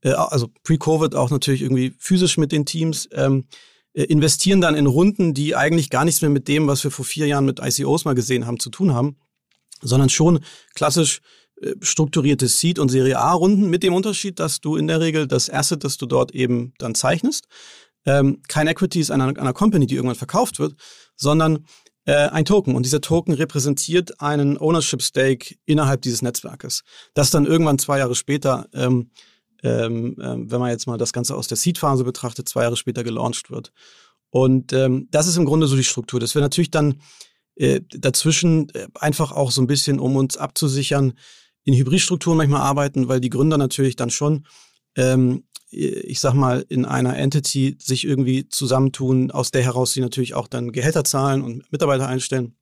äh, 0.02 0.12
also 0.12 0.48
pre-Covid 0.64 1.16
auch 1.16 1.30
natürlich 1.32 1.62
irgendwie 1.62 1.94
physisch 2.00 2.38
mit 2.38 2.54
den 2.54 2.66
Teams, 2.66 3.10
ähm, 3.12 3.46
äh, 3.94 4.04
investieren 4.04 4.62
dann 4.62 4.76
in 4.76 4.86
Runden, 4.86 5.34
die 5.34 5.54
eigentlich 5.54 5.90
gar 5.90 6.06
nichts 6.06 6.22
mehr 6.22 6.32
mit 6.32 6.48
dem, 6.48 6.68
was 6.68 6.82
wir 6.86 6.92
vor 6.92 7.04
vier 7.04 7.28
Jahren 7.28 7.46
mit 7.46 7.60
ICOs 7.60 8.06
mal 8.06 8.16
gesehen 8.16 8.46
haben, 8.46 8.60
zu 8.60 8.70
tun 8.70 8.94
haben, 8.94 9.18
sondern 9.82 10.10
schon 10.10 10.40
klassisch 10.76 11.20
strukturierte 11.82 12.48
Seed- 12.48 12.80
und 12.80 12.90
Serie 12.90 13.20
A-Runden 13.20 13.70
mit 13.70 13.84
dem 13.84 13.94
Unterschied, 13.94 14.40
dass 14.40 14.62
du 14.62 14.76
in 14.76 14.88
der 14.88 15.00
Regel 15.00 15.28
das 15.28 15.50
Asset, 15.50 15.84
das 15.84 15.98
du 15.98 16.06
dort 16.06 16.32
eben 16.34 16.74
dann 16.78 16.96
zeichnest, 16.96 17.48
ähm, 18.06 18.42
kein 18.48 18.68
Equity 18.68 19.00
ist 19.00 19.12
einer, 19.12 19.28
einer 19.28 19.54
Company, 19.54 19.86
die 19.86 19.96
irgendwann 19.96 20.16
verkauft 20.16 20.60
wird, 20.60 20.76
sondern 21.16 21.66
äh, 22.06 22.14
ein 22.30 22.46
Token. 22.46 22.76
Und 22.76 22.86
dieser 22.86 23.02
Token 23.02 23.34
repräsentiert 23.34 24.22
einen 24.22 24.58
Ownership 24.58 25.02
Stake 25.02 25.56
innerhalb 25.66 26.02
dieses 26.02 26.22
Netzwerkes, 26.22 26.84
das 27.14 27.32
dann 27.32 27.46
irgendwann 27.46 27.80
zwei 27.80 28.00
Jahre 28.00 28.16
später, 28.16 28.68
ähm, 28.74 29.12
ähm, 29.64 30.16
ähm, 30.22 30.50
wenn 30.50 30.60
man 30.60 30.70
jetzt 30.70 30.88
mal 30.88 30.98
das 30.98 31.12
Ganze 31.12 31.36
aus 31.36 31.48
der 31.48 31.58
Seed-Phase 31.58 32.04
betrachtet, 32.04 32.48
zwei 32.48 32.64
Jahre 32.64 32.78
später 32.78 33.04
gelauncht 33.04 33.52
wird. 33.52 33.74
Und 34.30 34.72
ähm, 34.74 35.08
das 35.12 35.28
ist 35.28 35.38
im 35.38 35.46
Grunde 35.46 35.68
so 35.68 35.76
die 35.76 35.84
Struktur. 35.84 36.20
Das 36.20 36.36
wäre 36.36 36.44
natürlich 36.44 36.72
dann 36.72 37.02
äh, 37.56 37.82
dazwischen 37.90 38.70
äh, 38.70 38.88
einfach 38.96 39.32
auch 39.32 39.52
so 39.52 39.62
ein 39.62 39.68
bisschen, 39.68 40.00
um 40.00 40.16
uns 40.16 40.38
abzusichern, 40.38 41.14
in 41.68 41.76
Hybridstrukturen 41.76 42.38
manchmal 42.38 42.62
arbeiten, 42.62 43.10
weil 43.10 43.20
die 43.20 43.30
Gründer 43.30 43.58
natürlich 43.58 43.98
dann 43.98 44.10
schon 44.10 44.48
ähm, 44.96 45.44
ich 45.70 46.22
sag 46.22 46.34
mal, 46.34 46.66
in 46.70 46.86
einer 46.86 47.18
Entity 47.18 47.76
sich 47.80 48.06
irgendwie 48.06 48.48
zusammentun, 48.48 49.32
aus 49.32 49.52
der 49.52 49.64
heraus 49.64 49.92
sie 49.92 50.00
natürlich 50.00 50.34
auch 50.34 50.48
dann 50.48 50.72
Gehälter 50.72 51.04
zahlen 51.04 51.42
und 51.42 51.70
Mitarbeiter 51.72 52.08
einstellen. 52.08 52.56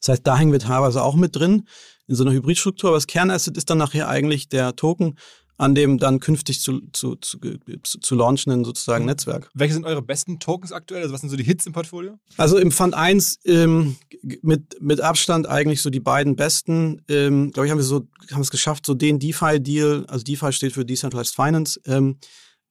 Das 0.00 0.08
heißt, 0.08 0.26
da 0.26 0.38
hängen 0.38 0.52
wir 0.52 0.58
teilweise 0.58 1.02
auch 1.02 1.14
mit 1.14 1.36
drin 1.36 1.68
in 2.06 2.14
so 2.14 2.24
einer 2.24 2.32
Hybridstruktur, 2.32 2.90
aber 2.90 2.96
das 2.96 3.06
Kernasset 3.06 3.56
ist 3.58 3.68
dann 3.68 3.78
nachher 3.78 4.08
eigentlich 4.08 4.48
der 4.48 4.74
Token 4.76 5.18
an 5.58 5.74
dem 5.74 5.98
dann 5.98 6.20
künftig 6.20 6.60
zu, 6.60 6.80
zu, 6.92 7.16
zu, 7.16 7.38
zu, 7.82 7.98
zu 7.98 8.14
launchenden 8.14 8.64
sozusagen 8.64 9.04
mhm. 9.04 9.10
Netzwerk. 9.10 9.50
Welche 9.54 9.74
sind 9.74 9.86
eure 9.86 10.02
besten 10.02 10.38
Tokens 10.38 10.72
aktuell? 10.72 11.02
Also 11.02 11.14
was 11.14 11.20
sind 11.20 11.30
so 11.30 11.36
die 11.36 11.44
Hits 11.44 11.66
im 11.66 11.72
Portfolio? 11.72 12.18
Also 12.36 12.58
im 12.58 12.70
Fund 12.70 12.94
1 12.94 13.40
ähm, 13.44 13.96
mit, 14.42 14.80
mit 14.80 15.00
Abstand 15.00 15.46
eigentlich 15.46 15.80
so 15.80 15.90
die 15.90 16.00
beiden 16.00 16.36
besten. 16.36 17.02
Ähm, 17.08 17.52
Glaube 17.52 17.66
ich, 17.66 17.70
haben 17.70 17.78
wir 17.78 17.84
so 17.84 18.06
haben 18.32 18.42
es 18.42 18.50
geschafft, 18.50 18.86
so 18.86 18.94
den 18.94 19.18
DeFi-Deal, 19.18 20.06
also 20.08 20.24
DeFi 20.24 20.52
steht 20.52 20.72
für 20.72 20.84
Decentralized 20.84 21.34
Finance, 21.34 21.80
ähm, 21.86 22.18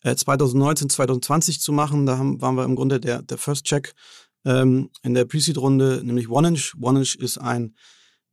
2019, 0.03 0.85
äh, 0.85 0.89
2020 0.89 1.61
zu 1.61 1.71
machen. 1.71 2.05
Da 2.05 2.17
haben, 2.17 2.41
waren 2.41 2.55
wir 2.55 2.65
im 2.65 2.75
Grunde 2.75 2.99
der, 2.99 3.23
der 3.23 3.37
First 3.37 3.65
Check 3.65 3.93
ähm, 4.45 4.89
in 5.01 5.13
der 5.13 5.25
Pre-Seed-Runde, 5.25 6.01
nämlich 6.03 6.29
OneInch. 6.29 6.73
OneInch 6.79 7.15
ist 7.15 7.39
ein 7.39 7.75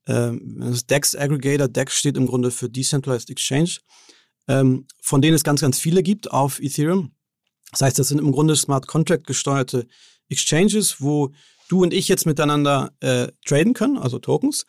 ähm, 0.06 0.76
DEX-Aggregator. 0.90 1.68
DEX 1.68 1.96
steht 1.96 2.16
im 2.16 2.26
Grunde 2.26 2.50
für 2.50 2.68
Decentralized 2.68 3.30
Exchange, 3.30 3.78
ähm, 4.48 4.86
von 5.00 5.22
denen 5.22 5.34
es 5.34 5.44
ganz, 5.44 5.60
ganz 5.60 5.78
viele 5.78 6.02
gibt 6.02 6.30
auf 6.30 6.60
Ethereum. 6.60 7.12
Das 7.70 7.82
heißt, 7.82 7.98
das 7.98 8.08
sind 8.08 8.18
im 8.18 8.32
Grunde 8.32 8.56
Smart 8.56 8.86
Contract 8.86 9.26
gesteuerte 9.26 9.86
Exchanges, 10.28 11.00
wo 11.00 11.32
du 11.68 11.82
und 11.82 11.94
ich 11.94 12.08
jetzt 12.08 12.26
miteinander 12.26 12.92
äh, 13.00 13.28
traden 13.44 13.74
können, 13.74 13.98
also 13.98 14.18
Tokens 14.18 14.66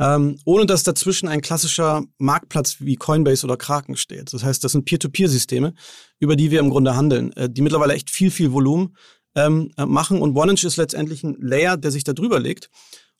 ähm, 0.00 0.38
ohne 0.44 0.66
dass 0.66 0.82
dazwischen 0.82 1.28
ein 1.28 1.40
klassischer 1.40 2.04
Marktplatz 2.18 2.76
wie 2.80 2.96
Coinbase 2.96 3.46
oder 3.46 3.56
Kraken 3.56 3.96
steht. 3.96 4.32
Das 4.32 4.42
heißt, 4.42 4.64
das 4.64 4.72
sind 4.72 4.84
Peer-to-Peer-Systeme, 4.84 5.74
über 6.18 6.36
die 6.36 6.50
wir 6.50 6.60
im 6.60 6.70
Grunde 6.70 6.96
handeln, 6.96 7.32
äh, 7.34 7.48
die 7.48 7.62
mittlerweile 7.62 7.94
echt 7.94 8.10
viel, 8.10 8.30
viel 8.30 8.52
Volumen 8.52 8.96
ähm, 9.36 9.72
äh, 9.76 9.86
machen. 9.86 10.20
Und 10.20 10.36
OneInch 10.36 10.64
ist 10.64 10.76
letztendlich 10.76 11.22
ein 11.22 11.36
Layer, 11.40 11.76
der 11.76 11.90
sich 11.90 12.04
da 12.04 12.12
drüber 12.12 12.40
legt. 12.40 12.70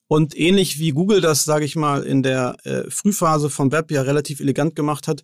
Und 0.07 0.39
ähnlich 0.39 0.79
wie 0.79 0.91
Google 0.91 1.21
das, 1.21 1.45
sage 1.45 1.65
ich 1.65 1.77
mal, 1.77 2.03
in 2.03 2.23
der 2.23 2.57
äh, 2.65 2.91
Frühphase 2.91 3.51
vom 3.51 3.73
Web 3.73 3.91
ja 3.91 4.03
relativ 4.03 4.41
elegant 4.41 4.75
gemacht 4.77 5.09
hat, 5.09 5.23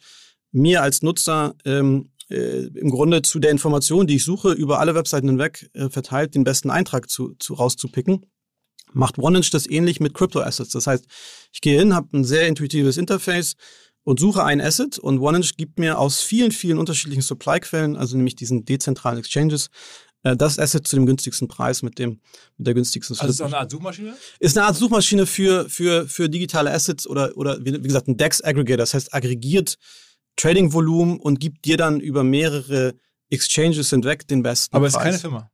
mir 0.52 0.82
als 0.82 1.02
Nutzer 1.02 1.54
ähm, 1.64 2.10
äh, 2.28 2.66
im 2.66 2.90
Grunde 2.90 3.22
zu 3.22 3.38
der 3.38 3.50
Information, 3.50 4.06
die 4.06 4.16
ich 4.16 4.24
suche, 4.24 4.52
über 4.52 4.80
alle 4.80 4.94
Webseiten 4.94 5.28
hinweg 5.28 5.70
äh, 5.74 5.88
verteilt, 5.88 6.34
den 6.34 6.44
besten 6.44 6.70
Eintrag 6.70 7.08
zu, 7.10 7.34
zu 7.38 7.54
rauszupicken 7.54 8.26
macht 8.92 9.18
OneInch 9.18 9.50
das 9.50 9.68
ähnlich 9.68 10.00
mit 10.00 10.14
Crypto 10.14 10.40
Assets. 10.40 10.70
Das 10.70 10.86
heißt, 10.86 11.06
ich 11.52 11.60
gehe 11.60 11.78
hin, 11.78 11.94
habe 11.94 12.16
ein 12.16 12.24
sehr 12.24 12.46
intuitives 12.46 12.96
Interface 12.96 13.54
und 14.02 14.18
suche 14.18 14.44
ein 14.44 14.60
Asset 14.60 14.98
und 14.98 15.18
OneInch 15.20 15.56
gibt 15.56 15.78
mir 15.78 15.98
aus 15.98 16.20
vielen, 16.20 16.52
vielen 16.52 16.78
unterschiedlichen 16.78 17.22
Supply-Quellen, 17.22 17.96
also 17.96 18.16
nämlich 18.16 18.34
diesen 18.34 18.64
dezentralen 18.64 19.18
Exchanges, 19.18 19.68
äh, 20.22 20.36
das 20.36 20.58
Asset 20.58 20.86
zu 20.86 20.96
dem 20.96 21.06
günstigsten 21.06 21.48
Preis 21.48 21.82
mit 21.82 21.98
dem 21.98 22.20
mit 22.56 22.66
der 22.66 22.74
günstigsten 22.74 23.18
Also 23.18 23.30
ist 23.30 23.40
auch 23.40 23.46
eine 23.46 23.58
Art 23.58 23.70
Suchmaschine? 23.70 24.14
Ist 24.38 24.56
eine 24.56 24.66
Art 24.66 24.76
Suchmaschine 24.76 25.26
für 25.26 25.68
für 25.68 26.08
für 26.08 26.28
digitale 26.28 26.72
Assets 26.72 27.06
oder 27.06 27.36
oder 27.36 27.58
wie 27.64 27.72
gesagt 27.72 28.08
ein 28.08 28.16
Dex 28.16 28.42
Aggregator, 28.42 28.78
das 28.78 28.94
heißt 28.94 29.14
aggregiert 29.14 29.76
Trading 30.40 30.72
Volumen 30.72 31.20
und 31.20 31.38
gibt 31.38 31.64
dir 31.66 31.76
dann 31.76 32.00
über 32.00 32.24
mehrere 32.24 32.94
Exchanges 33.28 33.90
hinweg 33.90 34.26
den 34.26 34.42
besten 34.42 34.74
Aber 34.74 34.86
es 34.86 34.94
ist 34.94 35.00
keine 35.00 35.18
Firma. 35.18 35.50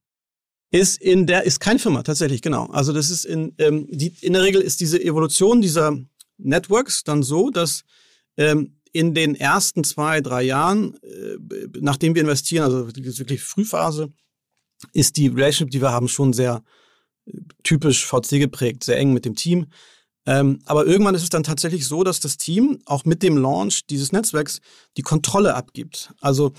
Ist 0.71 1.01
in 1.01 1.27
der, 1.27 1.45
ist 1.45 1.61
keine 1.61 1.79
Firma, 1.79 2.03
tatsächlich, 2.03 2.43
genau. 2.43 2.67
Also 2.67 2.93
das 2.93 3.11
ist 3.11 3.25
in, 3.25 3.55
ähm, 3.59 3.87
die, 3.91 4.13
in 4.21 4.33
der 4.33 4.43
Regel 4.43 4.61
ist 4.61 4.81
diese 4.81 5.03
Evolution 5.03 5.61
dieser 5.61 5.97
Networks 6.39 7.05
dann 7.05 7.23
so, 7.23 7.51
dass 7.51 7.83
ähm, 8.37 8.77
in 8.93 9.15
den 9.15 9.35
ersten 9.35 9.85
zwei, 9.85 10.21
drei 10.21 10.43
Jahren, 10.43 10.97
äh, 11.03 11.37
nachdem 11.81 12.15
wir 12.15 12.23
investieren, 12.23 12.65
also 12.65 12.87
wirklich 12.87 13.43
Frühphase, 13.43 14.13
ist 14.93 15.17
die 15.17 15.29
Relationship, 15.29 15.71
die 15.71 15.83
wir 15.83 15.93
haben, 15.93 16.09
schon 16.09 16.33
sehr 16.33 16.63
äh, 17.27 17.33
typisch 17.63 18.07
VC 18.07 18.39
geprägt, 18.39 18.85
sehr 18.85 18.99
eng 18.99 19.13
mit 19.13 19.25
dem 19.25 19.35
Team. 19.35 19.67
Ähm, 20.27 20.59
aber 20.67 20.87
irgendwann 20.87 21.15
ist 21.15 21.23
es 21.23 21.31
dann 21.31 21.45
tatsächlich 21.45 21.87
so, 21.87 22.03
dass 22.03 22.21
das 22.21 22.37
Team 22.37 22.81
auch 22.85 23.05
mit 23.05 23.23
dem 23.23 23.37
Launch 23.37 23.87
dieses 23.87 24.13
Netzwerks 24.13 24.61
die 24.97 25.03
Kontrolle 25.03 25.55
abgibt. 25.55 26.13
Also 26.21 26.53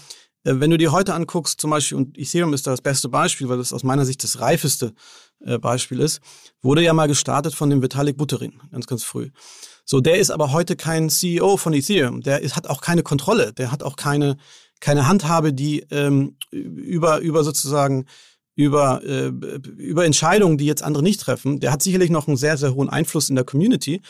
äh, 0.44 0.56
wenn 0.60 0.72
du 0.72 0.78
dir 0.78 0.92
heute 0.92 1.14
anguckst, 1.14 1.60
zum 1.60 1.72
Beispiel, 1.72 1.98
und 1.98 2.18
Ethereum 2.18 2.54
ist 2.54 2.66
da 2.66 2.72
das 2.72 2.82
beste 2.82 3.10
Beispiel, 3.10 3.50
weil 3.50 3.58
das 3.58 3.74
aus 3.74 3.84
meiner 3.84 4.06
Sicht 4.06 4.24
das 4.24 4.40
reifeste 4.40 4.94
äh, 5.42 5.60
Beispiel 5.60 6.00
ist, 6.00 6.22
wurde 6.62 6.82
ja 6.82 6.94
mal 6.94 7.08
gestartet 7.08 7.54
von 7.54 7.70
dem 7.70 7.82
Vitalik 7.82 8.18
Buterin, 8.18 8.62
ganz, 8.72 8.88
ganz 8.88 9.04
früh. 9.04 9.30
So, 9.86 10.02
der 10.02 10.18
ist 10.18 10.32
aber 10.32 10.52
heute 10.52 10.76
kein 10.76 11.10
CEO 11.10 11.58
von 11.58 11.74
Ethereum. 11.74 12.22
Der 12.22 12.42
ist, 12.42 12.56
hat 12.56 12.68
auch 12.68 12.82
keine 12.82 13.04
Kontrolle. 13.04 13.54
Der 13.54 13.72
hat 13.72 13.84
auch 13.84 13.96
keine, 13.96 14.38
keine 14.80 15.08
Handhabe, 15.08 15.54
die 15.54 15.86
ähm, 15.92 16.36
über, 16.52 17.20
über 17.20 17.44
sozusagen 17.44 18.06
über, 18.58 19.04
äh, 19.04 19.28
über 19.78 20.04
Entscheidungen, 20.04 20.58
die 20.58 20.66
jetzt 20.66 20.82
andere 20.82 21.04
nicht 21.04 21.22
treffen. 21.22 21.60
Der 21.60 21.72
hat 21.72 21.84
sicherlich 21.84 22.10
noch 22.10 22.28
einen 22.28 22.38
sehr, 22.38 22.58
sehr 22.58 22.74
hohen 22.74 22.90
Einfluss 22.90 23.30
in 23.30 23.36
der 23.36 23.46
Community. 23.46 24.02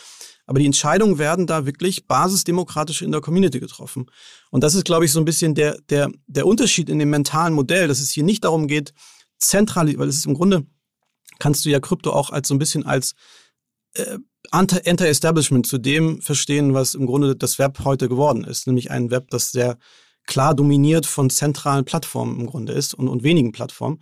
Aber 0.46 0.60
die 0.60 0.66
Entscheidungen 0.66 1.18
werden 1.18 1.48
da 1.48 1.66
wirklich 1.66 2.08
basisdemokratisch 2.08 3.02
in 3.02 3.12
der 3.12 3.20
Community 3.20 3.60
getroffen. 3.60 4.10
Und 4.50 4.64
das 4.64 4.74
ist, 4.74 4.86
glaube 4.86 5.04
ich, 5.04 5.12
so 5.12 5.20
ein 5.20 5.26
bisschen 5.26 5.54
der, 5.54 5.78
der, 5.90 6.10
der 6.28 6.48
Unterschied 6.48 6.90
in 6.90 6.98
dem 6.98 7.10
mentalen 7.10 7.54
Modell, 7.54 7.90
dass 7.90 8.00
es 8.00 8.12
hier 8.12 8.24
nicht 8.24 8.46
darum 8.46 8.68
geht, 8.68 8.94
zentral, 9.38 9.94
weil 10.00 10.08
es 10.08 10.16
ist 10.16 10.26
im 10.26 10.34
Grunde, 10.34 10.66
kannst 11.40 11.66
du 11.66 11.70
ja 11.70 11.82
Krypto 11.82 12.14
auch 12.14 12.30
als 12.30 12.48
so 12.48 12.56
ein 12.56 12.60
bisschen 12.60 12.86
als 12.86 13.16
äh, 13.96 14.18
Anti-Establishment 14.52 15.68
zu 15.68 15.78
dem 15.78 16.22
verstehen, 16.22 16.74
was 16.74 16.96
im 16.96 17.06
Grunde 17.06 17.36
das 17.36 17.60
Web 17.60 17.80
heute 17.84 18.08
geworden 18.08 18.46
ist, 18.46 18.66
nämlich 18.66 18.92
ein 18.92 19.12
Web, 19.12 19.30
das 19.30 19.52
sehr 19.52 19.78
klar 20.28 20.54
dominiert 20.54 21.06
von 21.06 21.30
zentralen 21.30 21.86
Plattformen 21.86 22.40
im 22.40 22.46
Grunde 22.46 22.74
ist 22.74 22.94
und, 22.94 23.08
und 23.08 23.24
wenigen 23.24 23.52
Plattformen. 23.52 24.00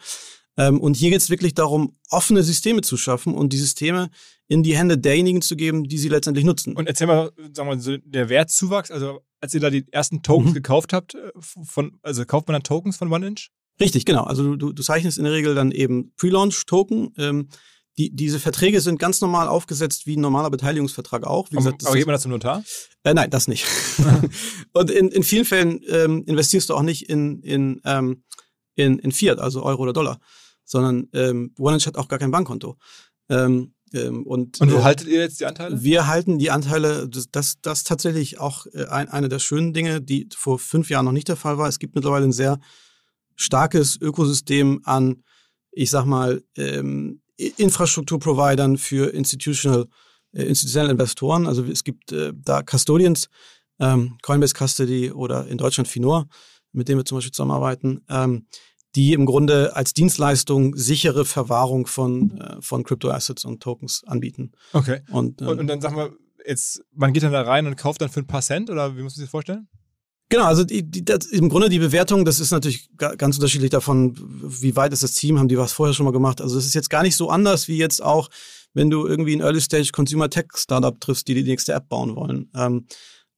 Ähm, 0.57 0.79
und 0.79 0.95
hier 0.95 1.09
geht 1.09 1.21
es 1.21 1.29
wirklich 1.29 1.53
darum, 1.53 1.97
offene 2.09 2.43
Systeme 2.43 2.81
zu 2.81 2.97
schaffen 2.97 3.33
und 3.33 3.53
die 3.53 3.57
Systeme 3.57 4.09
in 4.47 4.63
die 4.63 4.77
Hände 4.77 4.97
derjenigen 4.97 5.41
zu 5.41 5.55
geben, 5.55 5.85
die 5.85 5.97
sie 5.97 6.09
letztendlich 6.09 6.45
nutzen. 6.45 6.75
Und 6.75 6.87
erzähl 6.87 7.07
mal, 7.07 7.31
sagen 7.53 7.69
wir 7.69 7.75
mal, 7.75 7.79
so 7.79 7.97
der 7.97 8.29
Wertzuwachs, 8.29 8.91
also 8.91 9.21
als 9.41 9.53
ihr 9.53 9.59
da 9.59 9.69
die 9.69 9.85
ersten 9.91 10.21
Tokens 10.21 10.51
mhm. 10.51 10.55
gekauft 10.55 10.93
habt, 10.93 11.15
äh, 11.15 11.31
von, 11.39 11.97
also 12.01 12.25
kauft 12.25 12.47
man 12.47 12.53
dann 12.53 12.63
Tokens 12.63 12.97
von 12.97 13.11
OneInch? 13.11 13.51
Richtig, 13.79 14.05
genau. 14.05 14.23
Also 14.23 14.55
du, 14.55 14.71
du 14.71 14.83
zeichnest 14.83 15.17
in 15.17 15.25
der 15.25 15.33
Regel 15.33 15.53
dann 15.55 15.71
eben 15.71 16.13
Pre-Launch-Token. 16.15 17.13
Ähm, 17.17 17.49
die, 17.97 18.13
diese 18.13 18.39
Verträge 18.39 18.81
sind 18.81 18.99
ganz 18.99 19.21
normal 19.21 19.47
aufgesetzt 19.47 20.05
wie 20.05 20.17
ein 20.17 20.21
normaler 20.21 20.49
Beteiligungsvertrag 20.49 21.25
auch. 21.25 21.49
Wie 21.51 21.55
gesagt, 21.55 21.85
aber 21.85 21.95
geht 21.95 22.05
man 22.05 22.13
das 22.13 22.23
zum 22.23 22.31
Notar? 22.31 22.63
Äh, 23.03 23.13
nein, 23.13 23.29
das 23.29 23.47
nicht. 23.47 23.65
und 24.73 24.91
in, 24.91 25.09
in 25.09 25.23
vielen 25.23 25.45
Fällen 25.45 25.81
ähm, 25.87 26.23
investierst 26.25 26.69
du 26.69 26.75
auch 26.75 26.81
nicht 26.81 27.09
in, 27.09 27.41
in, 27.41 27.81
ähm, 27.85 28.23
in, 28.75 28.99
in 28.99 29.11
Fiat, 29.11 29.39
also 29.39 29.63
Euro 29.63 29.83
oder 29.83 29.93
Dollar, 29.93 30.19
sondern 30.65 31.07
ähm, 31.13 31.53
OneInch 31.57 31.87
hat 31.87 31.97
auch 31.97 32.09
gar 32.09 32.19
kein 32.19 32.31
Bankkonto. 32.31 32.77
Ähm, 33.29 33.73
ähm, 33.93 34.23
und, 34.23 34.59
und 34.59 34.71
wo 34.73 34.77
äh, 34.77 34.83
haltet 34.83 35.07
ihr 35.07 35.21
jetzt 35.21 35.39
die 35.39 35.45
Anteile? 35.45 35.81
Wir 35.81 36.07
halten 36.07 36.37
die 36.37 36.51
Anteile, 36.51 37.07
das, 37.07 37.29
das, 37.31 37.61
das 37.61 37.83
tatsächlich 37.85 38.39
auch 38.39 38.65
äh, 38.73 38.85
ein, 38.87 39.07
eine 39.07 39.29
der 39.29 39.39
schönen 39.39 39.73
Dinge, 39.73 40.01
die 40.01 40.27
vor 40.35 40.59
fünf 40.59 40.89
Jahren 40.89 41.05
noch 41.05 41.11
nicht 41.13 41.29
der 41.29 41.37
Fall 41.37 41.57
war. 41.57 41.69
Es 41.69 41.79
gibt 41.79 41.95
mittlerweile 41.95 42.25
ein 42.25 42.33
sehr 42.33 42.59
starkes 43.35 43.97
Ökosystem 44.01 44.81
an, 44.83 45.23
ich 45.71 45.89
sag 45.89 46.05
mal, 46.05 46.43
ähm, 46.57 47.21
Infrastrukturprovidern 47.37 48.77
für 48.77 49.13
institutional, 49.13 49.87
äh, 50.33 50.43
institutionelle 50.43 50.91
Investoren. 50.91 51.47
Also 51.47 51.63
es 51.65 51.83
gibt 51.83 52.11
äh, 52.11 52.33
da 52.33 52.61
Custodians, 52.61 53.29
ähm, 53.79 54.17
Coinbase 54.21 54.53
Custody 54.53 55.11
oder 55.11 55.47
in 55.47 55.57
Deutschland 55.57 55.87
Finor, 55.87 56.27
mit 56.71 56.87
denen 56.87 56.99
wir 56.99 57.05
zum 57.05 57.17
Beispiel 57.17 57.31
zusammenarbeiten. 57.31 58.01
Ähm, 58.09 58.47
die 58.95 59.11
im 59.11 59.25
Grunde 59.25 59.75
als 59.75 59.93
Dienstleistung 59.93 60.75
sichere 60.75 61.25
Verwahrung 61.25 61.85
von, 61.85 62.39
äh, 62.39 62.61
von 62.61 62.83
Crypto-Assets 62.83 63.43
und 63.43 63.61
Tokens 63.61 64.03
anbieten. 64.05 64.53
Okay. 64.71 65.01
Und, 65.11 65.41
ähm, 65.41 65.47
und, 65.49 65.59
und, 65.59 65.67
dann 65.67 65.81
sagen 65.81 65.97
wir, 65.97 66.13
jetzt, 66.45 66.81
man 66.93 67.11
geht 67.11 67.23
dann 67.23 67.33
da 67.33 67.41
rein 67.41 67.67
und 67.67 67.75
kauft 67.75 68.01
dann 68.01 68.09
für 68.09 68.21
ein 68.21 68.27
paar 68.27 68.41
Cent 68.41 68.69
oder 68.69 68.95
wie 68.95 69.01
muss 69.01 69.13
man 69.13 69.17
sich 69.17 69.25
das 69.25 69.31
vorstellen? 69.31 69.67
Genau, 70.29 70.45
also 70.45 70.63
die, 70.63 70.83
die, 70.83 71.05
das, 71.05 71.27
im 71.27 71.49
Grunde 71.49 71.69
die 71.69 71.79
Bewertung, 71.79 72.25
das 72.25 72.39
ist 72.39 72.51
natürlich 72.51 72.89
ganz 72.97 73.37
unterschiedlich 73.37 73.69
davon, 73.69 74.15
wie 74.17 74.75
weit 74.75 74.91
ist 74.91 75.03
das 75.03 75.13
Team, 75.13 75.37
haben 75.37 75.47
die 75.47 75.57
was 75.57 75.73
vorher 75.73 75.93
schon 75.93 76.05
mal 76.05 76.11
gemacht. 76.11 76.41
Also 76.41 76.57
es 76.57 76.65
ist 76.65 76.73
jetzt 76.73 76.89
gar 76.89 77.03
nicht 77.03 77.15
so 77.15 77.29
anders 77.29 77.67
wie 77.67 77.77
jetzt 77.77 78.01
auch, 78.01 78.29
wenn 78.73 78.89
du 78.89 79.05
irgendwie 79.05 79.35
ein 79.35 79.41
Early 79.41 79.61
Stage 79.61 79.91
Consumer 79.93 80.29
Tech 80.29 80.47
Startup 80.55 80.99
triffst, 80.99 81.27
die 81.27 81.35
die 81.35 81.43
nächste 81.43 81.73
App 81.73 81.89
bauen 81.89 82.15
wollen. 82.15 82.49
Ähm, 82.55 82.87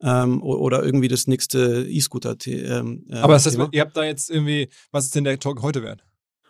ähm, 0.01 0.43
oder 0.43 0.83
irgendwie 0.83 1.07
das 1.07 1.27
nächste 1.27 1.87
E-Scooter. 1.89 2.35
Ähm, 2.45 3.05
äh, 3.09 3.17
Aber 3.17 3.33
das 3.33 3.47
heißt, 3.47 3.57
ihr 3.71 3.81
habt 3.81 3.97
da 3.97 4.03
jetzt 4.03 4.29
irgendwie, 4.29 4.69
was 4.91 5.05
ist 5.05 5.15
denn 5.15 5.23
der 5.23 5.39
Token 5.39 5.63
heute 5.63 5.81
wert? 5.83 6.03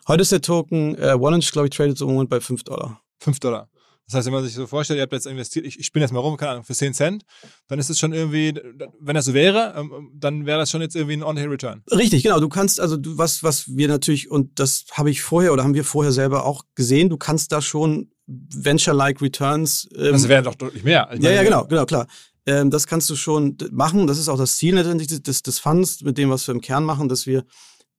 Heute 0.06 0.22
ist 0.22 0.32
der 0.32 0.42
Token, 0.42 0.96
äh, 0.96 1.16
OneInch, 1.18 1.50
glaube 1.50 1.68
ich, 1.68 1.74
tradet 1.74 1.98
so 1.98 2.06
im 2.06 2.12
Moment 2.12 2.30
bei 2.30 2.40
5 2.40 2.62
Dollar. 2.64 3.00
5 3.20 3.40
Dollar. 3.40 3.68
Das 4.08 4.16
heißt, 4.16 4.26
wenn 4.26 4.32
man 4.32 4.44
sich 4.44 4.54
so 4.54 4.66
vorstellt, 4.66 4.96
ihr 4.96 5.02
habt 5.02 5.12
jetzt 5.12 5.26
investiert, 5.26 5.66
ich, 5.66 5.78
ich 5.78 5.84
spinne 5.84 6.04
jetzt 6.04 6.12
mal 6.12 6.20
rum, 6.20 6.38
keine 6.38 6.52
Ahnung, 6.52 6.64
für 6.64 6.74
10 6.74 6.94
Cent, 6.94 7.24
dann 7.68 7.78
ist 7.78 7.90
es 7.90 7.98
schon 7.98 8.14
irgendwie, 8.14 8.54
wenn 9.00 9.14
das 9.14 9.26
so 9.26 9.34
wäre, 9.34 9.74
ähm, 9.76 10.10
dann 10.14 10.46
wäre 10.46 10.58
das 10.58 10.70
schon 10.70 10.80
jetzt 10.80 10.96
irgendwie 10.96 11.18
ein 11.18 11.22
On-Return. 11.22 11.82
Richtig, 11.90 12.22
genau. 12.22 12.40
Du 12.40 12.48
kannst, 12.48 12.80
also 12.80 12.96
du, 12.96 13.18
was, 13.18 13.42
was 13.42 13.76
wir 13.76 13.86
natürlich, 13.86 14.30
und 14.30 14.58
das 14.58 14.86
habe 14.92 15.10
ich 15.10 15.20
vorher 15.20 15.52
oder 15.52 15.62
haben 15.62 15.74
wir 15.74 15.84
vorher 15.84 16.12
selber 16.12 16.46
auch 16.46 16.64
gesehen, 16.74 17.10
du 17.10 17.18
kannst 17.18 17.52
da 17.52 17.60
schon 17.60 18.10
Venture-like 18.26 19.20
Returns. 19.20 19.88
Ähm, 19.94 20.12
das 20.12 20.28
wären 20.28 20.44
doch 20.44 20.54
deutlich 20.54 20.84
mehr. 20.84 21.10
ja, 21.18 21.30
ja, 21.30 21.42
genau, 21.42 21.66
genau, 21.66 21.84
klar. 21.84 22.06
Ähm, 22.46 22.70
das 22.70 22.86
kannst 22.86 23.10
du 23.10 23.16
schon 23.16 23.58
machen. 23.72 24.06
Das 24.06 24.18
ist 24.18 24.30
auch 24.30 24.38
das 24.38 24.56
Ziel 24.56 24.74
letztendlich 24.74 25.22
des, 25.22 25.42
des 25.42 25.58
Funds, 25.58 26.00
mit 26.00 26.16
dem, 26.16 26.30
was 26.30 26.46
wir 26.48 26.54
im 26.54 26.62
Kern 26.62 26.84
machen, 26.84 27.10
dass 27.10 27.26
wir 27.26 27.44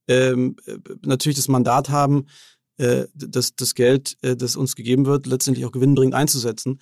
ähm, 0.08 0.56
äh, 0.66 0.78
natürlich 1.06 1.38
das 1.38 1.48
Mandat 1.48 1.90
haben, 1.90 2.26
äh, 2.80 3.06
das, 3.14 3.56
das 3.56 3.76
Geld, 3.76 4.18
äh, 4.22 4.36
das 4.36 4.56
uns 4.56 4.76
gegeben 4.76 5.06
wird, 5.06 5.28
letztendlich 5.28 5.66
auch 5.66 5.72
gewinnbringend 5.72 6.16
einzusetzen. 6.16 6.80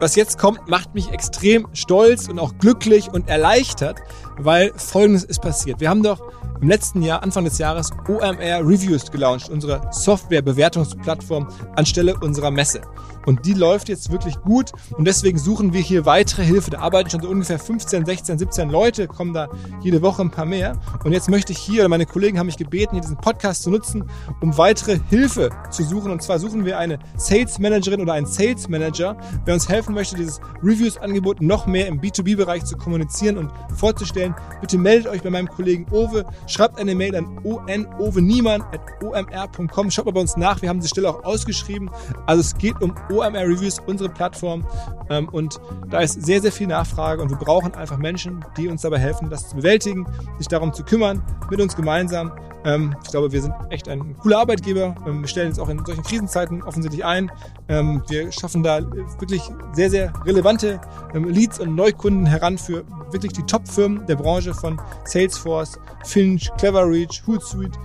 was 0.00 0.14
jetzt 0.14 0.38
kommt, 0.38 0.68
macht 0.68 0.94
mich 0.94 1.10
extrem 1.10 1.66
stolz 1.72 2.28
und 2.28 2.38
auch 2.38 2.56
glücklich 2.58 3.10
und 3.12 3.28
erleichtert, 3.28 3.98
weil 4.38 4.72
Folgendes 4.76 5.24
ist 5.24 5.40
passiert. 5.40 5.80
Wir 5.80 5.90
haben 5.90 6.02
doch 6.02 6.20
im 6.60 6.68
letzten 6.68 7.02
Jahr, 7.02 7.22
Anfang 7.22 7.44
des 7.44 7.58
Jahres, 7.58 7.90
OMR 8.08 8.60
Reviews 8.60 9.10
gelauncht, 9.10 9.48
unsere 9.48 9.80
Software-Bewertungsplattform 9.92 11.48
anstelle 11.76 12.16
unserer 12.20 12.50
Messe. 12.50 12.80
Und 13.28 13.44
die 13.44 13.52
läuft 13.52 13.90
jetzt 13.90 14.10
wirklich 14.10 14.40
gut 14.40 14.72
und 14.96 15.04
deswegen 15.04 15.36
suchen 15.36 15.74
wir 15.74 15.82
hier 15.82 16.06
weitere 16.06 16.42
Hilfe. 16.42 16.70
Da 16.70 16.78
arbeiten 16.78 17.10
schon 17.10 17.20
so 17.20 17.28
ungefähr 17.28 17.58
15, 17.58 18.06
16, 18.06 18.38
17 18.38 18.70
Leute, 18.70 19.06
kommen 19.06 19.34
da 19.34 19.50
jede 19.82 20.00
Woche 20.00 20.22
ein 20.22 20.30
paar 20.30 20.46
mehr. 20.46 20.80
Und 21.04 21.12
jetzt 21.12 21.28
möchte 21.28 21.52
ich 21.52 21.58
hier, 21.58 21.82
oder 21.82 21.90
meine 21.90 22.06
Kollegen 22.06 22.38
haben 22.38 22.46
mich 22.46 22.56
gebeten, 22.56 22.92
hier 22.92 23.02
diesen 23.02 23.18
Podcast 23.18 23.64
zu 23.64 23.70
nutzen, 23.70 24.08
um 24.40 24.56
weitere 24.56 24.98
Hilfe 25.10 25.50
zu 25.70 25.84
suchen. 25.84 26.10
Und 26.10 26.22
zwar 26.22 26.38
suchen 26.38 26.64
wir 26.64 26.78
eine 26.78 26.98
Sales 27.18 27.58
Managerin 27.58 28.00
oder 28.00 28.14
einen 28.14 28.24
Sales 28.24 28.66
Manager, 28.66 29.18
der 29.46 29.52
uns 29.52 29.68
helfen 29.68 29.94
möchte, 29.94 30.16
dieses 30.16 30.40
Reviews-Angebot 30.62 31.42
noch 31.42 31.66
mehr 31.66 31.86
im 31.86 32.00
B2B-Bereich 32.00 32.64
zu 32.64 32.78
kommunizieren 32.78 33.36
und 33.36 33.52
vorzustellen. 33.76 34.34
Bitte 34.62 34.78
meldet 34.78 35.12
euch 35.12 35.22
bei 35.22 35.28
meinem 35.28 35.48
Kollegen 35.48 35.84
Owe, 35.90 36.24
schreibt 36.46 36.78
eine 36.78 36.94
Mail 36.94 37.14
an 37.14 37.26
onoveniemann.omr.com. 37.44 39.90
Schaut 39.90 40.06
mal 40.06 40.12
bei 40.12 40.20
uns 40.20 40.38
nach, 40.38 40.62
wir 40.62 40.70
haben 40.70 40.78
diese 40.78 40.88
Stelle 40.88 41.10
auch 41.10 41.24
ausgeschrieben. 41.24 41.90
Also 42.24 42.40
es 42.40 42.56
geht 42.56 42.80
um 42.80 42.94
OMR 43.18 43.46
Reviews, 43.46 43.78
unsere 43.86 44.08
Plattform. 44.08 44.66
Ähm, 45.10 45.28
und 45.28 45.60
da 45.90 46.00
ist 46.00 46.24
sehr, 46.24 46.40
sehr 46.40 46.52
viel 46.52 46.66
Nachfrage 46.66 47.22
und 47.22 47.30
wir 47.30 47.36
brauchen 47.36 47.74
einfach 47.74 47.98
Menschen, 47.98 48.44
die 48.56 48.68
uns 48.68 48.82
dabei 48.82 48.98
helfen, 48.98 49.30
das 49.30 49.48
zu 49.48 49.56
bewältigen, 49.56 50.06
sich 50.38 50.48
darum 50.48 50.72
zu 50.72 50.84
kümmern, 50.84 51.22
mit 51.50 51.60
uns 51.60 51.76
gemeinsam. 51.76 52.32
Ähm, 52.68 52.94
ich 53.02 53.10
glaube, 53.10 53.32
wir 53.32 53.42
sind 53.42 53.54
echt 53.70 53.88
ein 53.88 54.16
cooler 54.18 54.38
Arbeitgeber. 54.38 54.94
Ähm, 55.06 55.22
wir 55.22 55.28
stellen 55.28 55.48
uns 55.48 55.58
auch 55.58 55.68
in 55.68 55.84
solchen 55.84 56.02
Krisenzeiten 56.02 56.62
offensichtlich 56.62 57.04
ein. 57.04 57.30
wir 57.68 58.32
schaffen 58.32 58.62
da 58.62 58.80
wirklich 59.20 59.42
sehr, 59.72 59.90
sehr 59.90 60.12
relevante 60.24 60.80
Leads 61.12 61.60
und 61.60 61.74
Neukunden 61.74 62.24
heran 62.24 62.56
für 62.56 62.84
wirklich 63.10 63.32
die 63.32 63.42
Top-Firmen 63.42 64.06
der 64.06 64.16
Branche 64.16 64.54
von 64.54 64.80
Salesforce, 65.04 65.78
Finch, 66.04 66.50
Cleverreach, 66.56 67.22
Hootsuite, 67.26 67.78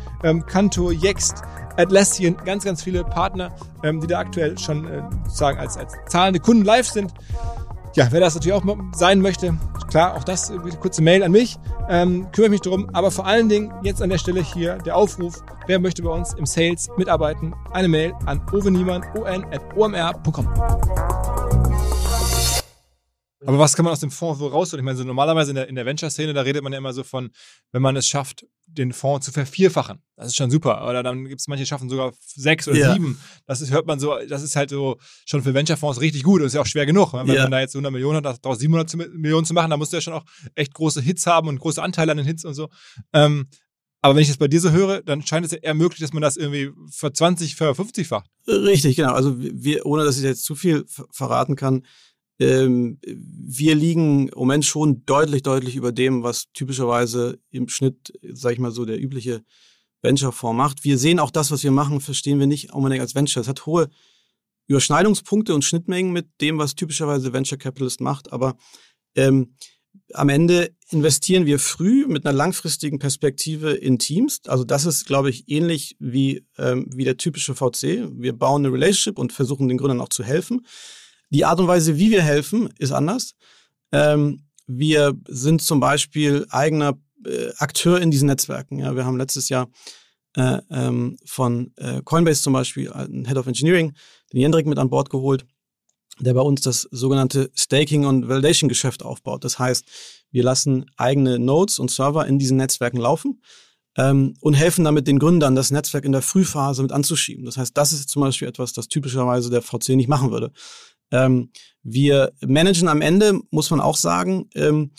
Kanto, 0.47 0.91
Yext, 0.91 1.43
Atlassian, 1.77 2.37
ganz, 2.45 2.63
ganz 2.63 2.83
viele 2.83 3.03
Partner, 3.03 3.51
ähm, 3.83 3.99
die 3.99 4.07
da 4.07 4.19
aktuell 4.19 4.57
schon 4.57 4.85
äh, 4.85 5.01
sozusagen 5.25 5.59
als, 5.59 5.77
als 5.77 5.93
zahlende 6.07 6.39
Kunden 6.39 6.63
live 6.63 6.87
sind. 6.87 7.13
Ja, 7.95 8.07
wer 8.09 8.19
das 8.19 8.33
natürlich 8.33 8.53
auch 8.53 8.63
sein 8.93 9.21
möchte, 9.21 9.55
klar, 9.87 10.15
auch 10.15 10.23
das, 10.23 10.49
äh, 10.49 10.57
kurze 10.79 11.03
Mail 11.03 11.21
an 11.21 11.31
mich, 11.31 11.59
ähm, 11.87 12.27
kümmere 12.31 12.49
mich 12.49 12.61
darum. 12.61 12.89
Aber 12.91 13.11
vor 13.11 13.27
allen 13.27 13.49
Dingen 13.49 13.71
jetzt 13.83 14.01
an 14.01 14.09
der 14.09 14.17
Stelle 14.17 14.41
hier 14.41 14.79
der 14.79 14.95
Aufruf, 14.95 15.43
wer 15.67 15.79
möchte 15.79 16.01
bei 16.01 16.09
uns 16.09 16.33
im 16.33 16.47
Sales 16.47 16.89
mitarbeiten, 16.97 17.53
eine 17.71 17.87
Mail 17.87 18.13
an 18.25 18.41
oveniemann, 18.51 19.03
on.omr.com. 19.15 21.32
Aber 23.45 23.59
was 23.59 23.75
kann 23.75 23.85
man 23.85 23.91
aus 23.91 23.99
dem 23.99 24.11
Fonds 24.11 24.39
so 24.39 24.47
rausholen? 24.47 24.83
Ich 24.83 24.85
meine, 24.85 24.97
so 24.97 25.03
normalerweise 25.03 25.51
in 25.51 25.55
der, 25.55 25.67
in 25.67 25.75
der 25.75 25.85
Venture-Szene, 25.85 26.33
da 26.33 26.41
redet 26.41 26.63
man 26.63 26.71
ja 26.71 26.79
immer 26.79 26.93
so 26.93 27.03
von, 27.03 27.31
wenn 27.71 27.81
man 27.81 27.95
es 27.95 28.07
schafft, 28.07 28.45
den 28.65 28.93
Fonds 28.93 29.25
zu 29.25 29.31
vervierfachen. 29.31 30.01
Das 30.15 30.27
ist 30.27 30.35
schon 30.35 30.49
super. 30.49 30.87
Oder 30.87 31.03
dann 31.03 31.25
gibt 31.25 31.41
es 31.41 31.47
manche, 31.47 31.63
die 31.63 31.67
schaffen 31.67 31.89
sogar 31.89 32.13
sechs 32.19 32.67
oder 32.67 32.77
ja. 32.77 32.93
sieben. 32.93 33.19
Das 33.45 33.61
ist, 33.61 33.71
hört 33.71 33.85
man 33.85 33.99
so, 33.99 34.17
das 34.27 34.43
ist 34.43 34.55
halt 34.55 34.69
so 34.69 34.97
schon 35.25 35.43
für 35.43 35.53
Venture-Fonds 35.53 36.01
richtig 36.01 36.23
gut. 36.23 36.41
Das 36.41 36.47
ist 36.47 36.53
ja 36.55 36.61
auch 36.61 36.65
schwer 36.65 36.85
genug. 36.85 37.13
Wenn 37.13 37.27
ja. 37.27 37.43
man 37.43 37.51
da 37.51 37.59
jetzt 37.59 37.75
100 37.75 37.91
Millionen 37.91 38.25
hat, 38.25 38.43
daraus 38.43 38.59
700 38.59 39.13
Millionen 39.13 39.45
zu 39.45 39.53
machen, 39.53 39.69
dann 39.69 39.79
musst 39.79 39.93
du 39.93 39.97
ja 39.97 40.01
schon 40.01 40.13
auch 40.13 40.25
echt 40.55 40.73
große 40.73 41.01
Hits 41.01 41.27
haben 41.27 41.47
und 41.47 41.59
große 41.59 41.81
Anteile 41.81 42.11
an 42.11 42.17
den 42.17 42.25
Hits 42.25 42.45
und 42.45 42.53
so. 42.53 42.69
Ähm, 43.11 43.47
aber 44.03 44.15
wenn 44.15 44.21
ich 44.21 44.27
das 44.27 44.37
bei 44.37 44.49
dir 44.49 44.59
so 44.59 44.71
höre, 44.71 45.01
dann 45.01 45.25
scheint 45.25 45.45
es 45.45 45.53
ja 45.53 45.59
eher 45.59 45.73
möglich, 45.73 46.01
dass 46.01 46.11
man 46.11 46.21
das 46.21 46.35
irgendwie 46.35 46.71
für 46.91 47.13
20, 47.13 47.55
für 47.55 47.73
50 47.73 48.05
facht. 48.05 48.29
Richtig, 48.47 48.97
genau. 48.97 49.13
Also 49.13 49.35
wir, 49.39 49.85
ohne 49.85 50.03
dass 50.03 50.17
ich 50.17 50.23
jetzt 50.23 50.43
zu 50.43 50.55
viel 50.55 50.83
verraten 51.11 51.55
kann, 51.55 51.83
ähm, 52.39 52.99
wir 53.05 53.75
liegen 53.75 54.27
im 54.29 54.37
Moment 54.37 54.65
schon 54.65 55.05
deutlich, 55.05 55.43
deutlich 55.43 55.75
über 55.75 55.91
dem, 55.91 56.23
was 56.23 56.45
typischerweise 56.53 57.39
im 57.51 57.67
Schnitt, 57.69 58.13
sag 58.33 58.53
ich 58.53 58.59
mal 58.59 58.71
so, 58.71 58.85
der 58.85 59.01
übliche 59.01 59.43
Venture-Fonds 60.01 60.57
macht. 60.57 60.83
Wir 60.83 60.97
sehen 60.97 61.19
auch 61.19 61.31
das, 61.31 61.51
was 61.51 61.63
wir 61.63 61.71
machen, 61.71 62.01
verstehen 62.01 62.39
wir 62.39 62.47
nicht 62.47 62.73
unbedingt 62.73 63.01
als 63.01 63.15
Venture. 63.15 63.41
Es 63.41 63.47
hat 63.47 63.65
hohe 63.65 63.89
Überschneidungspunkte 64.67 65.53
und 65.53 65.63
Schnittmengen 65.63 66.11
mit 66.11 66.27
dem, 66.41 66.57
was 66.57 66.75
typischerweise 66.75 67.33
Venture 67.33 67.57
Capitalist 67.57 68.01
macht, 68.01 68.31
aber 68.31 68.55
ähm, 69.15 69.55
am 70.13 70.29
Ende 70.29 70.75
investieren 70.89 71.45
wir 71.45 71.59
früh 71.59 72.07
mit 72.07 72.25
einer 72.25 72.35
langfristigen 72.35 72.99
Perspektive 72.99 73.71
in 73.71 73.99
Teams. 73.99 74.41
Also 74.47 74.63
das 74.63 74.85
ist, 74.85 75.05
glaube 75.05 75.29
ich, 75.29 75.49
ähnlich 75.49 75.95
wie, 75.99 76.45
ähm, 76.57 76.87
wie 76.93 77.03
der 77.03 77.17
typische 77.17 77.55
VC. 77.55 78.09
Wir 78.13 78.33
bauen 78.33 78.65
eine 78.65 78.73
Relationship 78.73 79.19
und 79.19 79.33
versuchen 79.33 79.67
den 79.67 79.77
Gründern 79.77 80.01
auch 80.01 80.09
zu 80.09 80.23
helfen. 80.23 80.65
Die 81.33 81.45
Art 81.45 81.59
und 81.59 81.67
Weise, 81.67 81.97
wie 81.97 82.11
wir 82.11 82.21
helfen, 82.21 82.69
ist 82.77 82.91
anders. 82.91 83.33
Ähm, 83.91 84.43
wir 84.67 85.13
sind 85.27 85.61
zum 85.61 85.79
Beispiel 85.79 86.45
eigener 86.49 86.97
äh, 87.25 87.49
Akteur 87.57 87.99
in 88.01 88.11
diesen 88.11 88.27
Netzwerken. 88.27 88.79
Ja, 88.79 88.95
wir 88.95 89.05
haben 89.05 89.17
letztes 89.17 89.49
Jahr 89.49 89.67
äh, 90.35 90.59
ähm, 90.69 91.17
von 91.25 91.73
äh, 91.77 92.01
Coinbase 92.03 92.43
zum 92.43 92.53
Beispiel 92.53 92.91
einen 92.91 93.25
Head 93.25 93.37
of 93.37 93.47
Engineering, 93.47 93.93
den 94.31 94.41
Jendrik 94.41 94.67
mit 94.67 94.77
an 94.77 94.89
Bord 94.89 95.09
geholt, 95.09 95.45
der 96.19 96.35
bei 96.35 96.41
uns 96.41 96.61
das 96.61 96.87
sogenannte 96.91 97.51
Staking 97.55 98.05
und 98.05 98.27
Validation 98.27 98.69
Geschäft 98.69 99.03
aufbaut. 99.03 99.43
Das 99.43 99.57
heißt, 99.57 99.85
wir 100.31 100.43
lassen 100.43 100.85
eigene 100.97 101.39
Nodes 101.39 101.79
und 101.79 101.89
Server 101.89 102.27
in 102.27 102.37
diesen 102.37 102.57
Netzwerken 102.57 102.97
laufen 102.97 103.41
ähm, 103.97 104.35
und 104.39 104.53
helfen 104.53 104.85
damit 104.85 105.07
den 105.07 105.19
Gründern, 105.19 105.55
das 105.55 105.71
Netzwerk 105.71 106.05
in 106.05 106.11
der 106.11 106.21
Frühphase 106.21 106.81
mit 106.81 106.91
anzuschieben. 106.91 107.45
Das 107.45 107.57
heißt, 107.57 107.75
das 107.77 107.93
ist 107.93 108.09
zum 108.09 108.21
Beispiel 108.21 108.47
etwas, 108.47 108.73
das 108.73 108.87
typischerweise 108.87 109.49
der 109.49 109.61
VC 109.61 109.89
nicht 109.89 110.09
machen 110.09 110.31
würde. 110.31 110.51
Ähm, 111.13 111.51
wir 111.83 112.33
managen 112.41 112.89
am 112.89 113.01
Ende, 113.01 113.39
muss 113.51 113.69
man 113.69 113.79
auch 113.79 113.95
sagen, 113.95 114.49
ähm, 114.55 114.91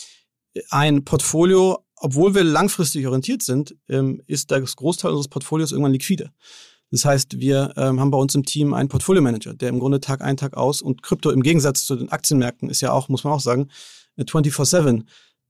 ein 0.70 1.04
Portfolio, 1.04 1.84
obwohl 1.96 2.34
wir 2.34 2.44
langfristig 2.44 3.06
orientiert 3.06 3.42
sind, 3.42 3.74
ähm, 3.88 4.22
ist 4.26 4.50
das 4.50 4.76
Großteil 4.76 5.10
unseres 5.10 5.28
Portfolios 5.28 5.72
irgendwann 5.72 5.92
liquide. 5.92 6.30
Das 6.90 7.04
heißt, 7.04 7.40
wir 7.40 7.72
ähm, 7.76 7.98
haben 7.98 8.12
bei 8.12 8.18
uns 8.18 8.34
im 8.36 8.44
Team 8.44 8.72
einen 8.72 8.88
Portfolio-Manager, 8.88 9.54
der 9.54 9.70
im 9.70 9.80
Grunde 9.80 10.00
Tag 10.00 10.22
ein, 10.22 10.36
Tag 10.36 10.56
aus 10.56 10.80
und 10.80 11.02
Krypto 11.02 11.30
im 11.30 11.42
Gegensatz 11.42 11.84
zu 11.84 11.96
den 11.96 12.10
Aktienmärkten 12.10 12.70
ist 12.70 12.80
ja 12.80 12.92
auch, 12.92 13.08
muss 13.08 13.24
man 13.24 13.32
auch 13.32 13.40
sagen, 13.40 13.68
24-7 14.16 15.04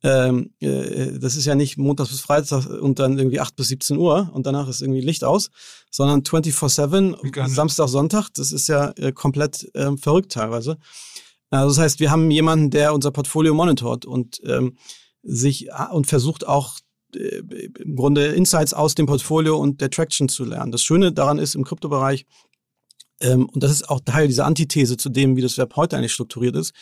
ähm, 0.04 0.50
äh, 0.60 1.18
das 1.18 1.34
ist 1.34 1.46
ja 1.46 1.54
nicht 1.54 1.78
Montag 1.78 2.08
bis 2.08 2.20
Freitag 2.20 2.66
und 2.66 2.98
dann 2.98 3.18
irgendwie 3.18 3.40
8 3.40 3.56
bis 3.56 3.68
17 3.68 3.96
Uhr 3.96 4.30
und 4.34 4.44
danach 4.46 4.68
ist 4.68 4.82
irgendwie 4.82 5.00
Licht 5.00 5.24
aus, 5.24 5.50
sondern 5.90 6.20
24-7, 6.20 7.48
Samstag, 7.48 7.88
Sonntag, 7.88 8.28
das 8.34 8.52
ist 8.52 8.68
ja 8.68 8.92
äh, 8.96 9.12
komplett 9.12 9.66
ähm, 9.74 9.96
verrückt 9.96 10.32
teilweise. 10.32 10.76
Also 11.48 11.68
das 11.68 11.78
heißt, 11.78 12.00
wir 12.00 12.10
haben 12.10 12.30
jemanden, 12.30 12.68
der 12.68 12.92
unser 12.92 13.12
Portfolio 13.12 13.54
monitort 13.54 14.04
und 14.04 14.42
ähm, 14.44 14.76
sich 15.22 15.68
äh, 15.68 15.90
und 15.90 16.06
versucht 16.06 16.46
auch 16.46 16.76
äh, 17.14 17.40
im 17.78 17.96
Grunde 17.96 18.26
Insights 18.26 18.74
aus 18.74 18.94
dem 18.94 19.06
Portfolio 19.06 19.56
und 19.56 19.80
der 19.80 19.88
Traction 19.88 20.28
zu 20.28 20.44
lernen. 20.44 20.70
Das 20.70 20.82
Schöne 20.82 21.12
daran 21.12 21.38
ist 21.38 21.54
im 21.54 21.64
Kryptobereich, 21.64 22.26
ähm, 23.22 23.48
und 23.48 23.62
das 23.62 23.70
ist 23.70 23.88
auch 23.88 24.00
Teil 24.04 24.26
dieser 24.26 24.44
Antithese 24.44 24.98
zu 24.98 25.08
dem, 25.08 25.36
wie 25.36 25.42
das 25.42 25.56
Web 25.56 25.76
heute 25.76 25.96
eigentlich 25.96 26.12
strukturiert 26.12 26.56
ist, 26.56 26.74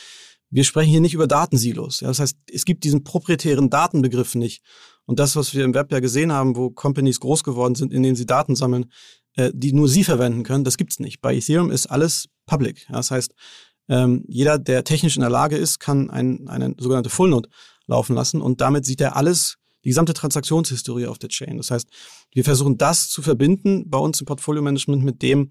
wir 0.53 0.65
sprechen 0.65 0.91
hier 0.91 1.01
nicht 1.01 1.15
über 1.15 1.27
Datensilos. 1.27 2.01
Ja, 2.01 2.09
das 2.09 2.21
heißt, 2.21 2.37
es 2.53 2.65
gibt 2.65 2.85
diesen 2.85 3.05
proprietären 3.05 3.71
Datenbegriff 3.71 4.35
nicht. 4.35 4.63
Und 5.07 5.19
das, 5.19 5.35
was 5.35 5.55
wir 5.55 5.65
im 5.65 5.75
Web 5.75 5.91
ja 5.91 6.01
gesehen 6.01 6.31
haben, 6.31 6.57
wo 6.57 6.71
Companies 6.71 7.21
groß 7.21 7.43
geworden 7.43 7.75
sind, 7.75 7.93
in 7.93 8.03
denen 8.03 8.17
sie 8.17 8.27
Daten 8.27 8.55
sammeln, 8.55 8.93
äh, 9.35 9.51
die 9.55 9.73
nur 9.73 9.89
sie 9.89 10.05
verwenden 10.05 10.43
können, 10.43 10.63
das 10.63 10.77
gibt's 10.77 11.01
nicht. 11.01 11.23
Bei 11.23 11.35
Ethereum 11.35 11.71
ist 11.71 11.87
alles 11.87 12.29
public. 12.47 12.87
Ja, 12.89 12.97
das 12.97 13.11
heißt, 13.11 13.35
ähm, 13.89 14.25
jeder, 14.29 14.59
der 14.59 14.85
technisch 14.85 15.17
in 15.17 15.23
der 15.23 15.31
Lage 15.31 15.57
ist, 15.57 15.81
kann 15.81 16.11
ein, 16.11 16.47
eine 16.49 16.75
sogenannte 16.79 17.11
Full 17.11 17.31
Node 17.31 17.49
laufen 17.87 18.15
lassen 18.15 18.43
und 18.43 18.61
damit 18.61 18.85
sieht 18.85 19.01
er 19.01 19.17
alles, 19.17 19.57
die 19.85 19.89
gesamte 19.89 20.13
Transaktionshistorie 20.13 21.07
auf 21.07 21.19
der 21.19 21.31
Chain. 21.31 21.57
Das 21.57 21.71
heißt, 21.71 21.89
wir 22.33 22.45
versuchen 22.45 22.79
das 22.79 23.09
zu 23.09 23.23
verbinden 23.23 23.89
bei 23.89 23.99
uns 23.99 24.21
im 24.21 24.27
Portfolio 24.27 24.63
Management 24.63 25.03
mit 25.03 25.23
dem, 25.23 25.51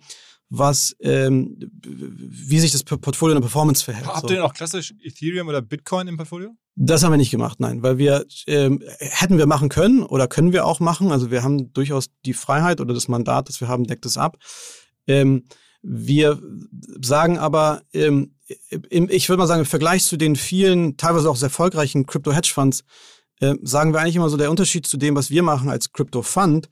was, 0.53 0.93
ähm, 0.99 1.57
wie 1.81 2.59
sich 2.59 2.73
das 2.73 2.83
Portfolio 2.83 3.33
in 3.33 3.41
der 3.41 3.47
Performance 3.47 3.85
verhält. 3.85 4.05
Habt 4.05 4.29
ihr 4.29 4.35
denn 4.35 4.43
auch 4.43 4.53
klassisch 4.53 4.93
Ethereum 5.01 5.47
oder 5.47 5.61
Bitcoin 5.61 6.09
im 6.09 6.17
Portfolio? 6.17 6.51
Das 6.75 7.03
haben 7.03 7.11
wir 7.11 7.17
nicht 7.17 7.31
gemacht, 7.31 7.61
nein, 7.61 7.81
weil 7.83 7.97
wir 7.97 8.25
ähm, 8.47 8.83
hätten 8.99 9.37
wir 9.37 9.45
machen 9.45 9.69
können 9.69 10.03
oder 10.03 10.27
können 10.27 10.51
wir 10.51 10.65
auch 10.65 10.81
machen. 10.81 11.09
Also 11.09 11.31
wir 11.31 11.43
haben 11.43 11.71
durchaus 11.71 12.07
die 12.25 12.33
Freiheit 12.33 12.81
oder 12.81 12.93
das 12.93 13.07
Mandat, 13.07 13.47
das 13.47 13.61
wir 13.61 13.69
haben, 13.69 13.85
deckt 13.85 14.05
es 14.05 14.17
ab. 14.17 14.37
Ähm, 15.07 15.45
wir 15.81 16.37
sagen 17.01 17.37
aber, 17.37 17.83
ähm, 17.93 18.35
im, 18.89 19.09
ich 19.09 19.29
würde 19.29 19.39
mal 19.39 19.47
sagen, 19.47 19.61
im 19.61 19.65
Vergleich 19.65 20.03
zu 20.03 20.17
den 20.17 20.35
vielen, 20.35 20.97
teilweise 20.97 21.29
auch 21.29 21.37
sehr 21.37 21.47
erfolgreichen 21.47 22.05
Crypto-Hedge-Funds, 22.05 22.83
äh, 23.39 23.55
sagen 23.63 23.93
wir 23.93 24.01
eigentlich 24.01 24.17
immer 24.17 24.29
so, 24.29 24.35
der 24.35 24.51
Unterschied 24.51 24.85
zu 24.85 24.97
dem, 24.97 25.15
was 25.15 25.29
wir 25.29 25.43
machen 25.43 25.69
als 25.69 25.93
Crypto-Fund, 25.93 26.69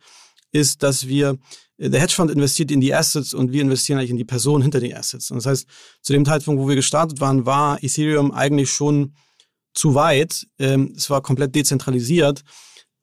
ist, 0.52 0.84
dass 0.84 1.08
wir 1.08 1.38
der 1.80 2.02
Hedgefonds 2.02 2.34
investiert 2.34 2.72
in 2.72 2.82
die 2.82 2.94
Assets 2.94 3.34
und 3.34 3.52
wir 3.54 3.62
investieren 3.62 3.98
eigentlich 3.98 4.12
in 4.12 4.18
die 4.18 4.26
Person 4.26 4.62
hinter 4.62 4.80
den 4.80 4.94
Assets. 4.96 5.32
Und 5.32 5.38
das 5.38 5.46
heißt, 5.46 5.68
zu 6.02 6.14
dem 6.14 6.26
Zeitpunkt, 6.26 6.62
wo 6.62 6.68
wir 6.68 6.76
gestartet 6.76 7.22
waren, 7.22 7.46
war 7.46 7.82
Ethereum 7.82 8.32
eigentlich 8.32 8.70
schon 8.70 9.14
zu 9.74 9.96
weit. 9.96 10.46
Ähm, 10.60 10.94
es 10.96 11.10
war 11.10 11.22
komplett 11.22 11.56
dezentralisiert. 11.56 12.42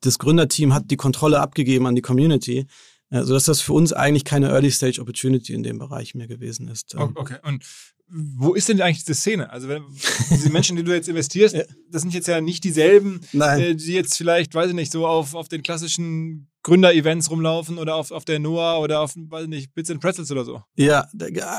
Das 0.03 0.19
Gründerteam 0.19 0.75
hat 0.75 0.91
die 0.91 0.97
Kontrolle 0.97 1.41
abgegeben 1.41 1.87
an 1.87 1.95
die 1.95 2.03
Community. 2.03 2.67
äh, 3.09 3.23
sodass 3.23 3.45
das 3.45 3.61
für 3.61 3.73
uns 3.73 3.93
eigentlich 3.93 4.25
keine 4.25 4.49
Early 4.49 4.71
Stage 4.71 5.01
Opportunity 5.01 5.55
in 5.55 5.63
dem 5.63 5.79
Bereich 5.79 6.15
mehr 6.15 6.27
gewesen 6.27 6.69
ist. 6.69 6.95
Ähm. 6.95 7.13
Okay, 7.15 7.37
und 7.45 7.65
wo 8.09 8.55
ist 8.55 8.69
denn 8.69 8.81
eigentlich 8.81 9.05
diese 9.05 9.15
Szene? 9.15 9.51
Also 9.51 9.69
wenn, 9.69 9.85
diese 10.31 10.51
Menschen, 10.51 10.77
die 10.77 10.85
du 10.85 10.93
jetzt 10.93 11.09
investierst, 11.09 11.55
ja. 11.57 11.63
das 11.91 12.03
sind 12.03 12.15
jetzt 12.15 12.29
ja 12.29 12.41
nicht 12.41 12.65
dieselben, 12.65 13.21
äh, 13.33 13.75
die 13.75 13.93
jetzt 13.93 14.17
vielleicht, 14.17 14.55
weiß 14.55 14.69
ich 14.69 14.75
nicht, 14.75 14.93
so 14.93 15.07
auf, 15.07 15.35
auf 15.35 15.49
den 15.49 15.63
klassischen 15.63 16.49
Gründer-Events 16.67 17.31
rumlaufen 17.31 17.79
oder 17.79 17.95
auf, 17.95 18.11
auf 18.11 18.25
der 18.25 18.41
NOAA 18.41 18.79
oder 18.79 19.01
auf, 19.01 19.15
weiß 19.17 19.45
ich 19.45 19.49
nicht, 19.49 19.73
Bits 19.73 19.89
and 19.89 20.01
Pretzels 20.01 20.33
oder 20.33 20.45
so. 20.45 20.63
Ja, 20.75 21.09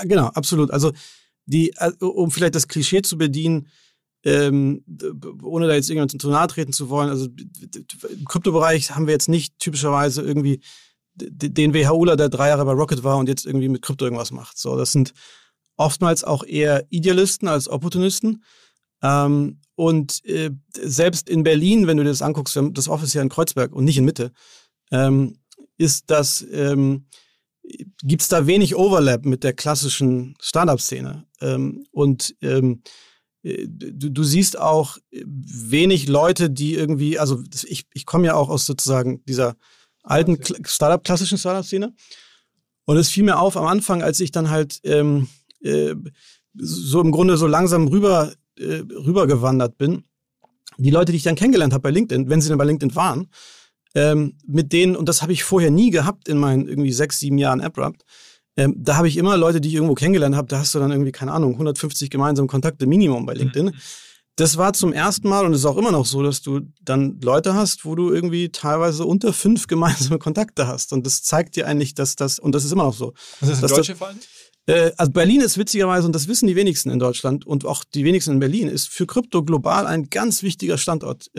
genau, 0.03 0.27
absolut. 0.27 0.69
Also 0.69 0.91
die, 1.45 1.71
äh, 1.77 1.93
um 2.01 2.29
vielleicht 2.29 2.55
das 2.55 2.67
Klischee 2.67 3.01
zu 3.01 3.17
bedienen, 3.17 3.69
ähm, 4.25 4.83
ohne 5.41 5.67
da 5.67 5.75
jetzt 5.75 5.89
irgendjemandem 5.89 6.19
zu 6.19 6.29
nahe 6.29 6.47
treten 6.47 6.73
zu 6.73 6.89
wollen, 6.89 7.07
also 7.07 7.27
im 8.09 8.25
Kryptobereich 8.25 8.91
haben 8.91 9.07
wir 9.07 9.13
jetzt 9.13 9.29
nicht 9.29 9.57
typischerweise 9.59 10.23
irgendwie 10.23 10.59
den 11.15 11.73
WHUler, 11.73 12.17
der 12.17 12.27
drei 12.27 12.49
Jahre 12.49 12.65
bei 12.65 12.73
Rocket 12.73 13.05
war 13.05 13.15
und 13.15 13.29
jetzt 13.29 13.45
irgendwie 13.45 13.69
mit 13.69 13.81
Krypto 13.81 14.03
irgendwas 14.03 14.31
macht. 14.31 14.57
So, 14.57 14.75
das 14.75 14.91
sind 14.91 15.13
oftmals 15.77 16.25
auch 16.25 16.43
eher 16.43 16.85
Idealisten 16.89 17.47
als 17.47 17.69
Opportunisten. 17.69 18.43
Ähm, 19.01 19.61
und 19.75 20.25
äh, 20.25 20.49
selbst 20.77 21.29
in 21.29 21.43
Berlin, 21.43 21.87
wenn 21.87 21.95
du 21.95 22.03
dir 22.03 22.09
das 22.09 22.21
anguckst, 22.21 22.59
das 22.71 22.89
Office 22.89 23.13
ja 23.13 23.21
in 23.21 23.29
Kreuzberg 23.29 23.71
und 23.71 23.85
nicht 23.85 23.97
in 23.97 24.05
Mitte, 24.05 24.33
ähm, 24.91 25.37
ist 25.77 26.09
das, 26.09 26.45
ähm, 26.51 27.07
gibt 28.03 28.21
es 28.21 28.27
da 28.27 28.47
wenig 28.47 28.75
Overlap 28.75 29.25
mit 29.25 29.43
der 29.43 29.53
klassischen 29.53 30.35
Startup-Szene. 30.41 31.25
Ähm, 31.41 31.85
und 31.91 32.35
ähm, 32.41 32.81
äh, 33.43 33.67
du, 33.67 34.09
du 34.09 34.23
siehst 34.23 34.57
auch 34.59 34.97
wenig 35.11 36.07
Leute, 36.07 36.49
die 36.49 36.75
irgendwie, 36.75 37.19
also 37.19 37.43
ich, 37.65 37.85
ich 37.93 38.05
komme 38.05 38.27
ja 38.27 38.35
auch 38.35 38.49
aus 38.49 38.65
sozusagen 38.65 39.23
dieser 39.25 39.55
alten 40.03 40.39
Startup, 40.65 41.03
klassischen 41.03 41.37
Startup-Szene. 41.37 41.93
Und 42.85 42.97
es 42.97 43.09
fiel 43.09 43.23
mir 43.23 43.39
auf 43.39 43.57
am 43.57 43.65
Anfang, 43.65 44.01
als 44.01 44.19
ich 44.19 44.31
dann 44.31 44.49
halt 44.49 44.79
ähm, 44.83 45.27
äh, 45.61 45.93
so 46.55 47.01
im 47.01 47.11
Grunde 47.11 47.37
so 47.37 47.45
langsam 47.45 47.87
rüber 47.87 48.33
äh, 48.57 48.83
rübergewandert 48.89 49.77
bin. 49.77 50.03
Die 50.77 50.89
Leute, 50.89 51.11
die 51.11 51.17
ich 51.17 51.23
dann 51.23 51.35
kennengelernt 51.35 51.73
habe 51.73 51.83
bei 51.83 51.91
LinkedIn, 51.91 52.29
wenn 52.29 52.41
sie 52.41 52.49
dann 52.49 52.57
bei 52.57 52.65
LinkedIn 52.65 52.95
waren, 52.95 53.29
ähm, 53.97 54.35
mit 54.45 54.73
denen, 54.73 54.95
und 54.95 55.09
das 55.09 55.23
habe 55.23 55.33
ich 55.33 55.43
vorher 55.43 55.71
nie 55.71 55.89
gehabt 55.89 56.27
in 56.27 56.37
meinen 56.37 56.67
irgendwie 56.67 56.91
sechs, 56.91 57.19
sieben 57.19 57.39
Jahren 57.39 57.61
AppRapt, 57.61 58.03
ähm, 58.55 58.75
da 58.77 58.95
habe 58.95 59.07
ich 59.07 59.17
immer 59.17 59.37
Leute, 59.37 59.59
die 59.59 59.69
ich 59.69 59.75
irgendwo 59.75 59.95
kennengelernt 59.95 60.35
habe, 60.35 60.47
da 60.47 60.59
hast 60.59 60.75
du 60.75 60.79
dann 60.79 60.91
irgendwie, 60.91 61.11
keine 61.11 61.31
Ahnung, 61.31 61.53
150 61.53 62.11
gemeinsame 62.11 62.47
Kontakte 62.47 62.85
Minimum 62.85 63.25
bei 63.25 63.33
LinkedIn. 63.33 63.67
Mhm. 63.67 63.75
Das 64.35 64.57
war 64.57 64.73
zum 64.73 64.93
ersten 64.93 65.27
Mal 65.27 65.45
und 65.45 65.53
es 65.53 65.61
ist 65.61 65.65
auch 65.65 65.77
immer 65.77 65.91
noch 65.91 66.05
so, 66.05 66.21
dass 66.21 66.43
du 66.43 66.61
dann 66.83 67.19
Leute 67.23 67.55
hast, 67.55 67.85
wo 67.85 67.95
du 67.95 68.13
irgendwie 68.13 68.49
teilweise 68.49 69.03
unter 69.03 69.33
fünf 69.33 69.65
gemeinsame 69.67 70.19
Kontakte 70.19 70.67
hast. 70.67 70.93
Und 70.93 71.07
das 71.07 71.23
zeigt 71.23 71.55
dir 71.55 71.65
eigentlich, 71.65 71.95
dass 71.95 72.15
das, 72.15 72.37
und 72.37 72.53
das 72.53 72.65
ist 72.65 72.71
immer 72.71 72.83
noch 72.83 72.93
so. 72.93 73.13
Was 73.39 73.49
ist 73.49 73.63
das 73.63 73.71
Deutsche 73.71 73.95
vor 73.95 74.09
allem? 74.09 74.19
Äh, 74.67 74.91
also 74.97 75.11
Berlin 75.11 75.41
ist 75.41 75.57
witzigerweise, 75.57 76.05
und 76.05 76.13
das 76.13 76.27
wissen 76.27 76.45
die 76.45 76.55
wenigsten 76.55 76.91
in 76.91 76.99
Deutschland 76.99 77.47
und 77.47 77.65
auch 77.65 77.83
die 77.83 78.05
wenigsten 78.05 78.33
in 78.33 78.39
Berlin, 78.39 78.67
ist 78.67 78.89
für 78.89 79.07
Krypto 79.07 79.43
global 79.43 79.87
ein 79.87 80.11
ganz 80.11 80.43
wichtiger 80.43 80.77
Standort. 80.77 81.31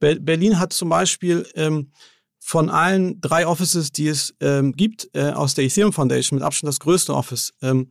Berlin 0.00 0.58
hat 0.58 0.72
zum 0.72 0.88
Beispiel 0.88 1.46
ähm, 1.54 1.92
von 2.38 2.70
allen 2.70 3.20
drei 3.20 3.46
Offices, 3.46 3.92
die 3.92 4.08
es 4.08 4.34
ähm, 4.40 4.72
gibt, 4.72 5.08
äh, 5.14 5.30
aus 5.30 5.54
der 5.54 5.64
Ethereum 5.64 5.92
Foundation 5.92 6.38
mit 6.38 6.44
Abstand 6.44 6.68
das 6.68 6.80
größte 6.80 7.14
Office 7.14 7.52
ähm, 7.62 7.90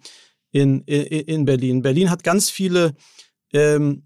in, 0.51 0.81
in, 0.81 1.03
in 1.03 1.45
Berlin. 1.45 1.81
Berlin 1.81 2.09
hat 2.09 2.23
ganz 2.23 2.49
viele 2.49 2.95
ähm, 3.53 4.03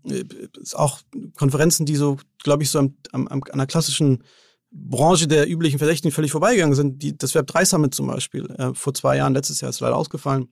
auch 0.73 1.01
Konferenzen, 1.37 1.85
die 1.85 1.95
so, 1.95 2.17
glaube 2.43 2.63
ich, 2.63 2.69
so 2.69 2.79
am, 2.79 2.95
am, 3.11 3.27
an 3.27 3.41
einer 3.51 3.67
klassischen 3.67 4.23
Branche 4.71 5.27
der 5.27 5.49
üblichen 5.49 5.77
Verdächtigen 5.77 6.11
völlig 6.11 6.31
vorbeigegangen 6.31 6.75
sind. 6.75 7.01
Die, 7.01 7.17
das 7.17 7.35
Web 7.35 7.47
3 7.47 7.65
Summit 7.65 7.93
zum 7.93 8.07
Beispiel, 8.07 8.49
äh, 8.57 8.73
vor 8.73 8.93
zwei 8.93 9.17
Jahren, 9.17 9.33
letztes 9.33 9.61
Jahr 9.61 9.69
ist 9.69 9.79
leider 9.79 9.95
ausgefallen. 9.95 10.49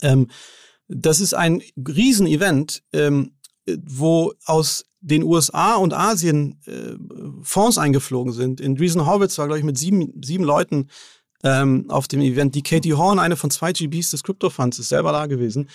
Ähm, 0.00 0.28
das 0.88 1.20
ist 1.20 1.34
ein 1.34 1.62
Riesenevent, 1.76 2.82
ähm, 2.92 3.36
wo 3.66 4.32
aus 4.44 4.84
den 5.02 5.24
USA 5.24 5.74
und 5.74 5.92
Asien 5.92 6.60
äh, 6.66 6.94
Fonds 7.42 7.76
eingeflogen 7.76 8.32
sind. 8.32 8.60
In 8.60 8.78
Reason 8.78 9.04
Horwitz 9.04 9.36
war, 9.36 9.46
glaube 9.46 9.58
ich, 9.58 9.64
mit 9.64 9.76
sieben, 9.76 10.12
sieben 10.22 10.44
Leuten 10.44 10.88
ähm, 11.42 11.86
auf 11.88 12.08
dem 12.08 12.20
Event. 12.20 12.54
Die 12.54 12.62
Katie 12.62 12.94
Horn, 12.94 13.18
eine 13.18 13.36
von 13.36 13.50
zwei 13.50 13.72
GBs 13.72 14.10
des 14.10 14.22
Crypto 14.22 14.48
Funds, 14.48 14.78
ist 14.78 14.88
selber 14.88 15.12
da 15.12 15.26
gewesen. 15.26 15.68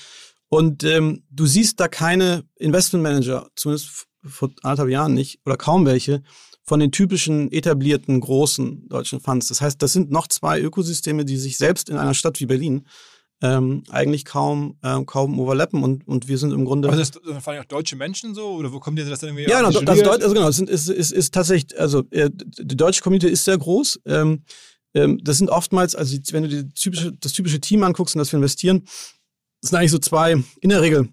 Und 0.49 0.85
ähm, 0.85 1.23
du 1.29 1.45
siehst 1.45 1.79
da 1.79 1.89
keine 1.89 2.45
Investmentmanager, 2.55 3.49
zumindest 3.55 4.07
vor 4.23 4.49
anderthalb 4.63 4.89
Jahren 4.89 5.13
nicht, 5.13 5.41
oder 5.45 5.57
kaum 5.57 5.85
welche, 5.85 6.23
von 6.63 6.79
den 6.79 6.91
typischen 6.91 7.51
etablierten 7.51 8.19
großen 8.19 8.87
deutschen 8.87 9.19
Funds. 9.19 9.47
Das 9.47 9.61
heißt, 9.61 9.81
das 9.81 9.93
sind 9.93 10.09
noch 10.09 10.27
zwei 10.27 10.61
Ökosysteme, 10.61 11.25
die 11.25 11.37
sich 11.37 11.57
selbst 11.57 11.89
in 11.89 11.97
einer 11.97 12.13
Stadt 12.13 12.39
wie 12.39 12.45
Berlin 12.45 12.85
ähm, 13.41 13.83
eigentlich 13.89 14.25
kaum, 14.25 14.77
ähm, 14.83 15.05
kaum 15.05 15.39
overlappen 15.39 15.83
und, 15.83 16.07
und 16.07 16.27
wir 16.27 16.37
sind 16.37 16.51
im 16.51 16.65
Grunde. 16.65 16.87
Aber 16.87 16.97
das 16.97 17.11
fallen 17.39 17.59
auch 17.61 17.65
deutsche 17.65 17.95
Menschen 17.95 18.33
so 18.33 18.55
oder 18.55 18.73
wo 18.73 18.79
kommt 18.79 18.97
ihr 18.97 19.05
das 19.05 19.19
dann 19.19 19.29
irgendwie? 19.29 19.49
Ja, 19.49 19.59
genau, 19.61 19.81
das 19.81 20.01
Deut 20.01 20.23
also 20.23 20.33
genau, 20.33 20.47
es 20.47 20.59
ist, 20.59 20.89
ist, 20.89 21.11
ist 21.11 21.33
tatsächlich, 21.33 21.79
also 21.79 22.03
äh, 22.11 22.29
die 22.33 22.75
deutsche 22.75 23.01
Community 23.01 23.27
ist 23.27 23.45
sehr 23.45 23.57
groß. 23.57 23.99
Ähm, 24.05 24.43
ähm, 24.93 25.19
das 25.23 25.37
sind 25.37 25.49
oftmals, 25.49 25.95
also 25.95 26.17
wenn 26.31 26.43
du 26.43 26.49
die 26.49 26.69
typische, 26.69 27.13
das 27.13 27.33
typische 27.33 27.59
Team 27.61 27.83
anguckst 27.83 28.15
und 28.15 28.19
das 28.19 28.31
wir 28.31 28.37
investieren, 28.37 28.83
das 29.61 29.69
sind 29.69 29.77
eigentlich 29.77 29.91
so 29.91 29.99
zwei, 29.99 30.43
in 30.61 30.69
der 30.69 30.81
Regel 30.81 31.09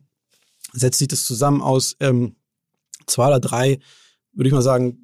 setzt 0.73 0.99
sich 0.99 1.09
das 1.09 1.25
zusammen 1.25 1.61
aus 1.61 1.95
ähm, 2.01 2.37
zwei 3.07 3.29
oder 3.29 3.41
drei 3.41 3.79
würde 4.37 4.49
ich 4.49 4.53
mal 4.55 4.63
sagen, 4.63 5.01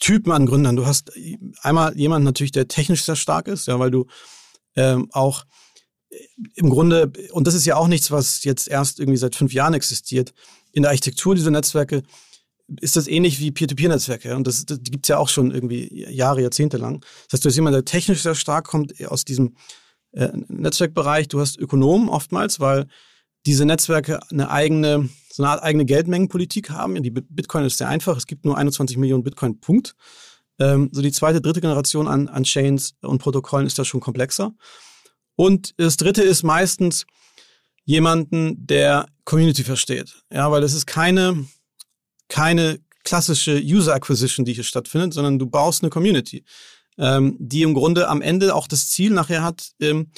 Typen 0.00 0.32
an 0.32 0.46
Gründern. 0.46 0.76
Du 0.76 0.86
hast 0.86 1.12
einmal 1.62 1.96
jemanden 1.96 2.24
natürlich, 2.24 2.50
der 2.50 2.68
technisch 2.68 3.04
sehr 3.04 3.16
stark 3.16 3.46
ist, 3.46 3.66
ja, 3.68 3.78
weil 3.78 3.90
du 3.90 4.06
ähm, 4.74 5.08
auch 5.12 5.44
im 6.54 6.70
Grunde, 6.70 7.12
und 7.32 7.46
das 7.46 7.54
ist 7.54 7.64
ja 7.64 7.76
auch 7.76 7.88
nichts, 7.88 8.10
was 8.10 8.44
jetzt 8.44 8.68
erst 8.68 9.00
irgendwie 9.00 9.18
seit 9.18 9.34
fünf 9.34 9.52
Jahren 9.52 9.74
existiert, 9.74 10.32
in 10.72 10.82
der 10.82 10.90
Architektur 10.90 11.34
dieser 11.34 11.50
Netzwerke 11.50 12.02
ist 12.80 12.96
das 12.96 13.06
ähnlich 13.06 13.40
wie 13.40 13.50
Peer-to-Peer-Netzwerke. 13.50 14.34
Und 14.34 14.46
das, 14.46 14.64
das 14.64 14.80
gibt 14.82 15.04
es 15.04 15.08
ja 15.08 15.18
auch 15.18 15.28
schon 15.28 15.50
irgendwie 15.50 16.06
Jahre, 16.10 16.42
Jahrzehnte 16.42 16.78
lang. 16.78 17.00
Das 17.24 17.34
heißt, 17.34 17.44
du 17.44 17.48
hast 17.48 17.56
jemanden, 17.56 17.76
der 17.76 17.84
technisch 17.84 18.22
sehr 18.22 18.34
stark 18.34 18.66
kommt 18.66 18.94
aus 19.06 19.24
diesem 19.24 19.54
äh, 20.12 20.30
Netzwerkbereich. 20.48 21.28
Du 21.28 21.40
hast 21.40 21.58
Ökonomen 21.58 22.08
oftmals, 22.08 22.60
weil 22.60 22.86
diese 23.46 23.66
Netzwerke 23.66 24.20
eine 24.30 24.50
eigene, 24.50 25.10
so 25.30 25.42
eine 25.42 25.52
Art 25.52 25.62
eigene 25.62 25.84
Geldmengenpolitik 25.84 26.70
haben. 26.70 27.02
Die 27.02 27.10
Bitcoin 27.10 27.64
ist 27.64 27.78
sehr 27.78 27.88
einfach. 27.88 28.16
Es 28.16 28.26
gibt 28.26 28.44
nur 28.46 28.56
21 28.56 28.96
Millionen 28.96 29.24
Bitcoin, 29.24 29.60
Punkt. 29.60 29.94
Ähm, 30.58 30.88
so 30.92 31.02
die 31.02 31.12
zweite, 31.12 31.42
dritte 31.42 31.60
Generation 31.60 32.08
an, 32.08 32.28
an 32.28 32.44
Chains 32.44 32.94
und 33.02 33.18
Protokollen 33.18 33.66
ist 33.66 33.78
da 33.78 33.84
schon 33.84 34.00
komplexer. 34.00 34.54
Und 35.36 35.74
das 35.76 35.96
dritte 35.96 36.22
ist 36.22 36.42
meistens 36.42 37.06
jemanden, 37.84 38.66
der 38.66 39.06
Community 39.24 39.64
versteht. 39.64 40.14
Ja, 40.32 40.50
weil 40.50 40.62
es 40.62 40.74
ist 40.74 40.86
keine, 40.86 41.46
keine 42.28 42.80
klassische 43.04 43.60
User 43.60 43.94
Acquisition, 43.94 44.44
die 44.44 44.54
hier 44.54 44.64
stattfindet, 44.64 45.14
sondern 45.14 45.38
du 45.38 45.46
baust 45.46 45.82
eine 45.82 45.90
Community, 45.90 46.44
ähm, 46.98 47.36
die 47.38 47.62
im 47.62 47.74
Grunde 47.74 48.08
am 48.08 48.22
Ende 48.22 48.54
auch 48.54 48.66
das 48.66 48.88
Ziel 48.88 49.10
nachher 49.10 49.42
hat, 49.42 49.72
ähm, 49.80 50.10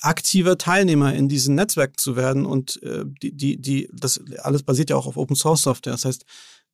aktiver 0.00 0.58
Teilnehmer 0.58 1.14
in 1.14 1.28
diesem 1.28 1.54
Netzwerk 1.54 2.00
zu 2.00 2.16
werden 2.16 2.46
und 2.46 2.82
äh, 2.82 3.04
die, 3.22 3.36
die, 3.36 3.60
die, 3.60 3.88
das 3.92 4.20
alles 4.38 4.64
basiert 4.64 4.90
ja 4.90 4.96
auch 4.96 5.06
auf 5.06 5.16
Open 5.16 5.36
Source 5.36 5.62
Software. 5.62 5.92
Das 5.92 6.04
heißt, 6.04 6.24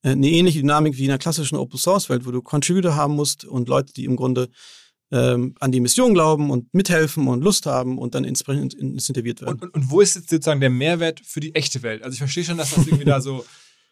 äh, 0.03 0.11
eine 0.11 0.31
ähnliche 0.31 0.61
Dynamik 0.61 0.97
wie 0.97 1.05
in 1.05 1.09
der 1.09 1.19
klassischen 1.19 1.57
Open 1.57 1.79
Source 1.79 2.09
Welt, 2.09 2.25
wo 2.25 2.31
du 2.31 2.41
Contributor 2.41 2.97
haben 2.97 3.15
musst 3.15 3.45
und 3.45 3.69
Leute, 3.69 3.93
die 3.93 4.07
im 4.07 4.17
Grunde 4.17 4.49
ähm, 5.15 5.55
an 5.61 5.71
die 5.71 5.79
Mission 5.79 6.13
glauben 6.13 6.51
und 6.51 6.75
mithelfen 6.75 7.29
und 7.29 7.43
Lust 7.43 7.67
haben 7.67 7.99
und 7.99 8.17
dann 8.17 8.25
entsprechend 8.25 8.75
incentiviert 8.75 9.41
werden. 9.41 9.53
Und, 9.55 9.63
und, 9.63 9.75
und, 9.75 9.91
wo 9.91 10.01
ist 10.01 10.17
jetzt 10.17 10.29
sozusagen 10.29 10.61
der 10.61 10.71
Mehrwert 10.71 11.21
für 11.25 11.39
die 11.39 11.55
echte 11.55 11.83
Welt? 11.85 12.03
Also 12.03 12.15
ich 12.15 12.19
verstehe 12.19 12.43
schon, 12.43 12.59
dass 12.59 12.75
das 12.75 12.85
irgendwie 12.85 13.05
da 13.05 13.21
so, 13.21 13.45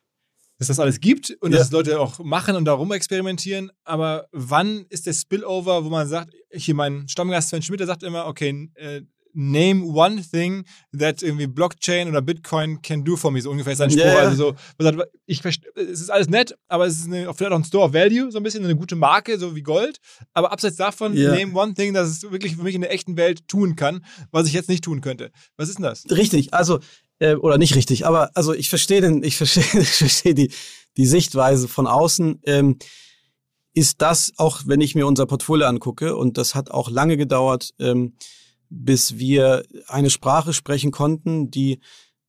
dass 0.59 0.67
das 0.67 0.81
alles 0.81 0.99
gibt 0.99 1.31
und 1.41 1.53
ja. 1.53 1.59
dass 1.59 1.71
Leute 1.71 2.01
auch 2.01 2.19
machen 2.19 2.57
und 2.57 2.65
darum 2.65 2.91
experimentieren, 2.91 3.71
aber 3.85 4.27
wann 4.33 4.85
ist 4.89 5.07
der 5.07 5.13
Spillover, 5.13 5.85
wo 5.85 5.91
man 5.91 6.09
sagt, 6.09 6.35
hier 6.51 6.75
mein 6.75 7.07
Stammgast 7.09 7.51
Sven 7.51 7.63
Schmidt, 7.63 7.79
der 7.79 7.87
sagt 7.87 8.03
immer, 8.03 8.27
okay, 8.27 8.71
äh, 8.75 9.03
name 9.35 9.85
one 9.85 10.23
thing 10.23 10.65
that 10.97 11.23
irgendwie 11.23 11.47
Blockchain 11.47 12.09
oder 12.09 12.21
Bitcoin 12.21 12.81
can 12.83 13.05
do 13.05 13.17
for 13.17 13.31
me, 13.31 13.41
so 13.41 13.51
ungefähr 13.51 13.77
sein 13.77 13.91
Spruch. 13.91 14.05
Yeah. 14.05 14.19
Also 14.19 14.55
so, 14.79 14.95
ich 15.27 15.43
es 15.45 16.01
ist 16.01 16.11
alles 16.11 16.29
nett, 16.29 16.57
aber 16.69 16.87
es 16.87 16.99
ist 16.99 17.07
eine, 17.07 17.33
vielleicht 17.35 17.53
auch 17.53 17.59
ein 17.59 17.65
Store 17.65 17.85
of 17.85 17.93
Value, 17.95 18.31
so 18.31 18.39
ein 18.39 18.43
bisschen 18.43 18.65
eine 18.65 18.77
gute 18.77 18.97
Marke, 18.97 19.39
so 19.39 19.55
wie 19.55 19.63
Gold. 19.63 19.99
Aber 20.33 20.53
abseits 20.53 20.77
davon, 20.77 21.17
yeah. 21.17 21.35
name 21.35 21.55
one 21.55 21.75
thing, 21.75 21.95
dass 21.95 22.09
es 22.09 22.23
wirklich 22.23 22.57
für 22.57 22.63
mich 22.63 22.75
in 22.75 22.83
der 22.83 22.93
echten 22.93 23.17
Welt 23.17 23.49
tun 23.49 23.77
kann, 23.77 24.05
was 24.31 24.47
ich 24.47 24.53
jetzt 24.53 24.69
nicht 24.69 24.85
tun 24.85 25.01
könnte. 25.01 25.31
Was 25.57 25.69
ist 25.69 25.79
denn 25.79 25.85
das? 25.85 26.05
Richtig, 26.11 26.55
also, 26.55 26.81
äh, 27.19 27.35
oder 27.35 27.59
nicht 27.59 27.75
richtig, 27.75 28.07
aber 28.07 28.31
also 28.35 28.53
ich 28.53 28.69
verstehe 28.69 29.01
den, 29.01 29.23
ich 29.23 29.37
verstehe, 29.37 29.65
ich 29.81 29.91
verstehe 29.91 30.35
die, 30.35 30.51
die 30.97 31.07
Sichtweise 31.07 31.69
von 31.69 31.87
außen. 31.87 32.41
Ähm, 32.45 32.79
ist 33.75 34.03
das, 34.03 34.33
auch 34.37 34.63
wenn 34.67 34.81
ich 34.81 34.95
mir 34.95 35.07
unser 35.07 35.27
Portfolio 35.27 35.67
angucke, 35.67 36.15
und 36.17 36.37
das 36.37 36.55
hat 36.55 36.71
auch 36.71 36.91
lange 36.91 37.17
gedauert, 37.17 37.71
ähm, 37.79 38.15
bis 38.73 39.19
wir 39.19 39.65
eine 39.87 40.11
Sprache 40.11 40.53
sprechen 40.53 40.91
konnten, 40.91 41.51
die 41.51 41.81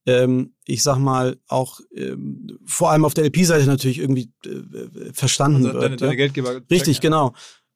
ähm, 0.05 0.53
ich 0.65 0.83
sag 0.83 0.97
mal, 0.97 1.37
auch 1.47 1.79
ähm, 1.95 2.59
vor 2.65 2.91
allem 2.91 3.05
auf 3.05 3.13
der 3.13 3.25
LP-Seite 3.25 3.65
natürlich 3.65 3.99
irgendwie 3.99 4.31
äh, 4.45 5.13
verstanden 5.13 5.65
also 5.65 5.73
wird. 5.73 5.83
Deine, 5.83 5.95
deine 5.95 6.17
Geldgeber. 6.17 6.61
Richtig, 6.69 6.99
genau. 6.99 7.33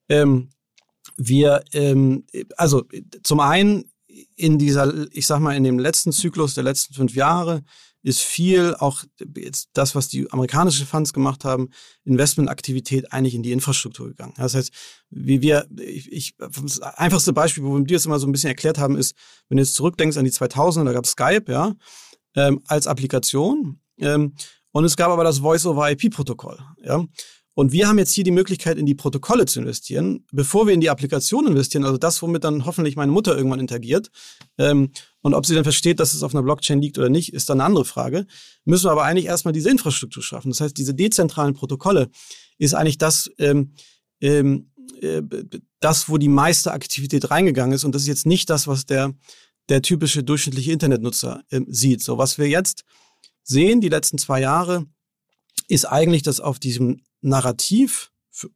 Ähm, 0.09 0.49
wir, 1.15 1.63
ähm, 1.71 2.25
also 2.57 2.83
zum 3.23 3.39
einen 3.39 3.85
in 4.35 4.57
dieser, 4.57 5.07
ich 5.11 5.25
sag 5.25 5.39
mal, 5.39 5.55
in 5.55 5.63
dem 5.63 5.79
letzten 5.79 6.11
Zyklus 6.11 6.53
der 6.53 6.63
letzten 6.63 6.93
fünf 6.93 7.15
Jahre 7.15 7.63
ist 8.03 8.21
viel 8.21 8.75
auch 8.75 9.03
jetzt 9.35 9.69
das, 9.73 9.95
was 9.95 10.07
die 10.07 10.31
amerikanischen 10.31 10.85
Funds 10.85 11.13
gemacht 11.13 11.43
haben, 11.43 11.69
Investmentaktivität 12.05 13.11
eigentlich 13.11 13.35
in 13.35 13.43
die 13.43 13.51
Infrastruktur 13.51 14.07
gegangen. 14.07 14.33
Das 14.37 14.55
heißt, 14.55 14.71
wie 15.09 15.41
wir, 15.41 15.67
ich, 15.77 16.11
ich 16.11 16.35
das 16.37 16.79
einfachste 16.81 17.33
Beispiel, 17.33 17.63
wo 17.63 17.75
wir 17.75 17.83
dir 17.83 17.95
das 17.97 18.05
immer 18.05 18.19
so 18.19 18.27
ein 18.27 18.31
bisschen 18.31 18.49
erklärt 18.49 18.77
haben, 18.77 18.95
ist, 18.97 19.15
wenn 19.49 19.57
du 19.57 19.63
jetzt 19.63 19.75
zurückdenkst 19.75 20.17
an 20.17 20.25
die 20.25 20.31
2000er, 20.31 20.85
da 20.85 20.93
gab 20.93 21.05
es 21.05 21.11
Skype, 21.11 21.51
ja, 21.51 21.73
ähm, 22.35 22.61
als 22.67 22.87
Applikation. 22.87 23.79
Ähm, 23.97 24.35
und 24.71 24.85
es 24.85 24.95
gab 24.95 25.09
aber 25.09 25.23
das 25.23 25.39
Voice-over-IP-Protokoll, 25.39 26.59
ja. 26.83 27.03
Und 27.57 27.71
wir 27.71 27.87
haben 27.87 27.97
jetzt 27.97 28.13
hier 28.13 28.23
die 28.23 28.29
Möglichkeit, 28.29 28.77
in 28.77 28.85
die 28.85 28.93
Protokolle 28.93 29.47
zu 29.47 29.59
investieren, 29.59 30.23
bevor 30.31 30.67
wir 30.67 30.75
in 30.75 30.79
die 30.79 30.91
Applikation 30.91 31.47
investieren, 31.47 31.85
also 31.85 31.97
das, 31.97 32.21
womit 32.21 32.43
dann 32.43 32.65
hoffentlich 32.65 32.95
meine 32.95 33.11
Mutter 33.11 33.35
irgendwann 33.35 33.59
interagiert. 33.59 34.11
Ähm, 34.59 34.91
und 35.21 35.33
ob 35.33 35.43
sie 35.43 35.55
dann 35.55 35.63
versteht, 35.63 35.99
dass 35.99 36.13
es 36.13 36.21
auf 36.21 36.35
einer 36.35 36.43
Blockchain 36.43 36.79
liegt 36.79 36.99
oder 36.99 37.09
nicht, 37.09 37.33
ist 37.33 37.49
dann 37.49 37.59
eine 37.59 37.65
andere 37.65 37.83
Frage. 37.83 38.27
Müssen 38.63 38.85
wir 38.85 38.91
aber 38.91 39.05
eigentlich 39.05 39.25
erstmal 39.25 39.53
diese 39.53 39.71
Infrastruktur 39.71 40.21
schaffen. 40.21 40.51
Das 40.51 40.61
heißt, 40.61 40.77
diese 40.77 40.93
dezentralen 40.93 41.55
Protokolle 41.55 42.09
ist 42.59 42.75
eigentlich 42.75 42.99
das, 42.99 43.31
ähm, 43.39 43.73
ähm, 44.21 44.69
äh, 45.01 45.23
das, 45.79 46.09
wo 46.09 46.19
die 46.19 46.29
meiste 46.29 46.71
Aktivität 46.71 47.31
reingegangen 47.31 47.73
ist. 47.73 47.85
Und 47.85 47.95
das 47.95 48.03
ist 48.03 48.07
jetzt 48.07 48.27
nicht 48.27 48.51
das, 48.51 48.67
was 48.67 48.85
der, 48.85 49.15
der 49.69 49.81
typische 49.81 50.23
durchschnittliche 50.23 50.73
Internetnutzer 50.73 51.41
äh, 51.49 51.61
sieht. 51.65 52.03
So, 52.03 52.19
was 52.19 52.37
wir 52.37 52.47
jetzt 52.47 52.83
sehen, 53.41 53.81
die 53.81 53.89
letzten 53.89 54.19
zwei 54.19 54.41
Jahre, 54.41 54.85
ist 55.67 55.85
eigentlich, 55.85 56.21
dass 56.21 56.39
auf 56.39 56.59
diesem 56.59 57.01
Narrativ, 57.21 58.11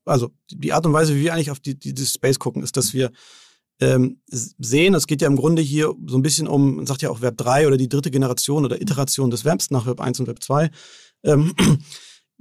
also 0.06 0.32
die 0.50 0.74
Art 0.74 0.86
und 0.86 0.93
Weise, 0.93 1.15
wie 1.15 1.21
wir 1.21 1.34
eigentlich 1.34 1.52
auf 1.52 1.60
die, 1.60 1.78
die, 1.78 1.93
die 1.93 2.06
Space 2.06 2.39
gucken, 2.39 2.63
ist, 2.63 2.78
dass 2.78 2.93
wir 2.93 3.12
ähm, 3.80 4.21
sehen, 4.28 4.93
es 4.93 5.08
geht 5.08 5.21
ja 5.21 5.28
im 5.28 5.36
Grunde 5.36 5.62
hier 5.62 5.93
so 6.06 6.15
ein 6.15 6.21
bisschen 6.21 6.47
um, 6.47 6.76
man 6.76 6.86
sagt 6.86 7.02
ja 7.02 7.10
auch 7.10 7.21
Web 7.21 7.38
3 7.38 7.67
oder 7.67 7.78
die 7.78 7.89
dritte 7.89 8.12
Generation 8.12 8.63
oder 8.63 8.80
Iteration 8.80 9.32
des 9.32 9.43
Webs 9.43 9.71
nach 9.71 9.88
Web 9.88 10.00
1 10.00 10.19
und 10.19 10.28
Web 10.28 10.43
2. 10.43 10.69
Ähm, 11.24 11.56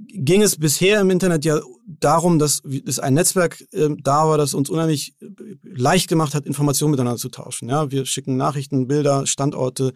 ging 0.07 0.43
es 0.43 0.57
bisher 0.57 1.01
im 1.01 1.09
Internet 1.09 1.43
ja 1.43 1.59
darum, 1.85 2.37
dass 2.37 2.61
es 2.85 2.99
ein 2.99 3.15
Netzwerk 3.15 3.61
äh, 3.71 3.89
da 4.01 4.27
war, 4.27 4.37
das 4.37 4.53
uns 4.53 4.69
unheimlich 4.69 5.15
äh, 5.19 5.27
leicht 5.63 6.07
gemacht 6.07 6.35
hat, 6.35 6.45
Informationen 6.45 6.91
miteinander 6.91 7.19
zu 7.19 7.29
tauschen. 7.29 7.69
Ja, 7.69 7.89
wir 7.89 8.05
schicken 8.05 8.37
Nachrichten, 8.37 8.87
Bilder, 8.87 9.25
Standorte. 9.25 9.93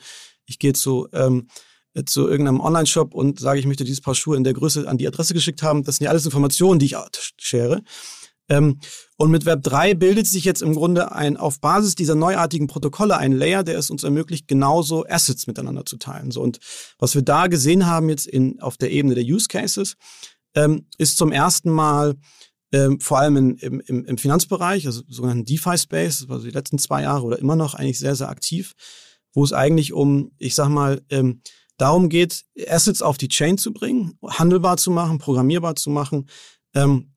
Ich 0.48 0.58
gehe 0.58 0.74
zu 0.74 1.08
ähm, 1.14 1.48
zu 2.06 2.28
irgendeinem 2.28 2.60
Online-Shop 2.60 3.14
und 3.14 3.40
sage, 3.40 3.60
ich 3.60 3.66
möchte 3.66 3.86
dieses 3.86 4.02
Paar 4.02 4.16
Schuhe 4.16 4.36
in 4.36 4.44
der 4.44 4.54
Größe 4.54 4.88
an 4.88 4.98
die 4.98 5.08
Adresse 5.08 5.34
geschickt 5.34 5.64
haben. 5.64 5.84
Das 5.84 5.98
sind 5.98 6.06
ja 6.06 6.12
alles 6.12 6.26
Informationen, 6.26 6.80
die 6.80 6.88
ich 6.88 6.96
share. 7.38 7.82
Ähm, 8.50 8.80
und 9.18 9.32
mit 9.32 9.46
Web 9.46 9.64
3 9.64 9.96
bildet 9.96 10.28
sich 10.28 10.46
jetzt 10.46 10.62
im 10.62 10.76
Grunde 10.76 11.12
ein, 11.12 11.38
auf 11.38 11.60
Basis 11.60 11.96
dieser 11.96 12.16
neuartigen 12.16 12.68
Protokolle 12.68 13.18
ein 13.18 13.32
Layer, 13.32 13.64
der 13.64 13.78
es 13.78 13.90
uns 13.90 14.04
ermöglicht, 14.04 14.48
genauso 14.48 15.06
Assets 15.08 15.48
miteinander 15.48 15.86
zu 15.86 15.98
teilen. 15.98 16.32
So, 16.32 16.42
und 16.42 16.60
was 17.00 17.16
wir 17.16 17.22
da 17.22 17.48
gesehen 17.48 17.88
haben 17.88 18.10
jetzt 18.10 18.28
in, 18.28 18.60
auf 18.62 18.78
der 18.78 18.92
Ebene 18.92 19.16
der 19.16 19.24
Use 19.24 19.48
Cases, 19.48 19.96
ähm, 20.54 20.88
ist 20.98 21.18
zum 21.18 21.32
ersten 21.32 21.72
Mal 21.72 22.16
ähm, 22.72 23.00
vor 23.00 23.20
allem 23.20 23.38
in, 23.38 23.58
im, 23.58 23.80
im, 23.80 24.06
im 24.06 24.18
Finanzbereich, 24.18 24.86
also 24.86 25.02
sogenannten 25.08 25.46
DeFi-Space, 25.46 26.20
das 26.20 26.30
war 26.30 26.40
die 26.40 26.50
letzten 26.50 26.78
zwei 26.78 27.04
Jahre 27.04 27.24
oder 27.24 27.40
immer 27.40 27.56
noch 27.56 27.74
eigentlich 27.74 28.00
sehr, 28.00 28.16
sehr 28.16 28.30
aktiv, 28.30 28.74
wo 29.34 29.44
es 29.44 29.54
eigentlich 29.54 29.94
um, 29.94 30.32
ich 30.38 30.56
sag 30.56 30.70
mal, 30.70 31.02
ähm, 31.10 31.42
darum 31.78 32.10
geht, 32.10 32.44
Assets 32.68 33.02
auf 33.02 33.18
die 33.18 33.28
Chain 33.28 33.58
zu 33.58 33.74
bringen, 33.74 34.18
handelbar 34.24 34.78
zu 34.78 34.92
machen, 34.92 35.18
programmierbar 35.18 35.76
zu 35.76 35.90
machen 35.90 36.30
ähm, 36.74 37.14